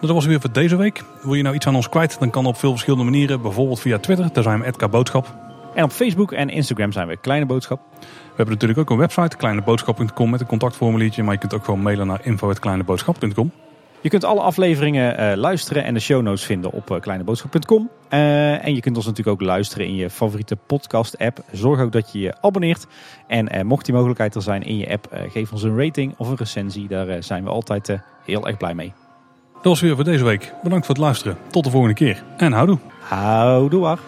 Dat 0.00 0.10
was 0.10 0.26
weer 0.26 0.40
voor 0.40 0.52
deze 0.52 0.76
week. 0.76 1.04
Wil 1.22 1.34
je 1.34 1.42
nou 1.42 1.54
iets 1.54 1.66
aan 1.66 1.74
ons 1.74 1.88
kwijt, 1.88 2.18
dan 2.18 2.30
kan 2.30 2.46
op 2.46 2.56
veel 2.56 2.70
verschillende 2.70 3.04
manieren. 3.04 3.42
Bijvoorbeeld 3.42 3.80
via 3.80 3.98
Twitter, 3.98 4.32
daar 4.32 4.42
zijn 4.42 4.60
we 4.60 4.66
Edka 4.66 4.88
Boodschap. 4.88 5.43
En 5.74 5.84
op 5.84 5.90
Facebook 5.90 6.32
en 6.32 6.48
Instagram 6.48 6.92
zijn 6.92 7.08
we 7.08 7.16
Kleine 7.16 7.46
Boodschap. 7.46 7.80
We 8.00 8.06
hebben 8.36 8.54
natuurlijk 8.54 8.80
ook 8.80 8.90
een 8.90 8.96
website, 8.96 9.36
kleineboodschap.com 9.36 10.30
met 10.30 10.40
een 10.40 10.46
contactformuliertje. 10.46 11.22
Maar 11.22 11.32
je 11.32 11.38
kunt 11.38 11.54
ook 11.54 11.64
gewoon 11.64 11.82
mailen 11.82 12.06
naar 12.06 12.20
info.kleineboodschap.com. 12.22 13.50
Je 14.00 14.08
kunt 14.08 14.24
alle 14.24 14.40
afleveringen 14.40 15.20
uh, 15.20 15.36
luisteren 15.36 15.84
en 15.84 15.94
de 15.94 16.00
show 16.00 16.22
notes 16.22 16.44
vinden 16.44 16.72
op 16.72 16.90
uh, 16.90 17.00
kleineboodschap.com. 17.00 17.90
Uh, 18.10 18.64
en 18.64 18.74
je 18.74 18.80
kunt 18.80 18.96
ons 18.96 19.06
natuurlijk 19.06 19.40
ook 19.40 19.46
luisteren 19.46 19.86
in 19.86 19.94
je 19.94 20.10
favoriete 20.10 20.56
podcast 20.56 21.18
app. 21.18 21.44
Zorg 21.52 21.80
ook 21.80 21.92
dat 21.92 22.12
je 22.12 22.18
je 22.18 22.34
abonneert. 22.40 22.86
En 23.26 23.66
mocht 23.66 23.84
die 23.84 23.94
mogelijkheid 23.94 24.34
er 24.34 24.42
zijn 24.42 24.62
in 24.62 24.76
je 24.76 24.90
app, 24.90 25.08
geef 25.28 25.52
ons 25.52 25.62
een 25.62 25.78
rating 25.78 26.14
of 26.16 26.28
een 26.28 26.36
recensie. 26.36 26.88
Daar 26.88 27.22
zijn 27.22 27.44
we 27.44 27.50
altijd 27.50 27.98
heel 28.24 28.46
erg 28.46 28.56
blij 28.56 28.74
mee. 28.74 28.92
Dat 29.54 29.64
was 29.64 29.80
weer 29.80 29.94
voor 29.94 30.04
deze 30.04 30.24
week. 30.24 30.52
Bedankt 30.62 30.86
voor 30.86 30.94
het 30.94 31.04
luisteren. 31.04 31.36
Tot 31.50 31.64
de 31.64 31.70
volgende 31.70 31.94
keer. 31.94 32.22
En 32.36 32.52
houdoe. 32.52 32.78
Houdoe. 33.00 33.98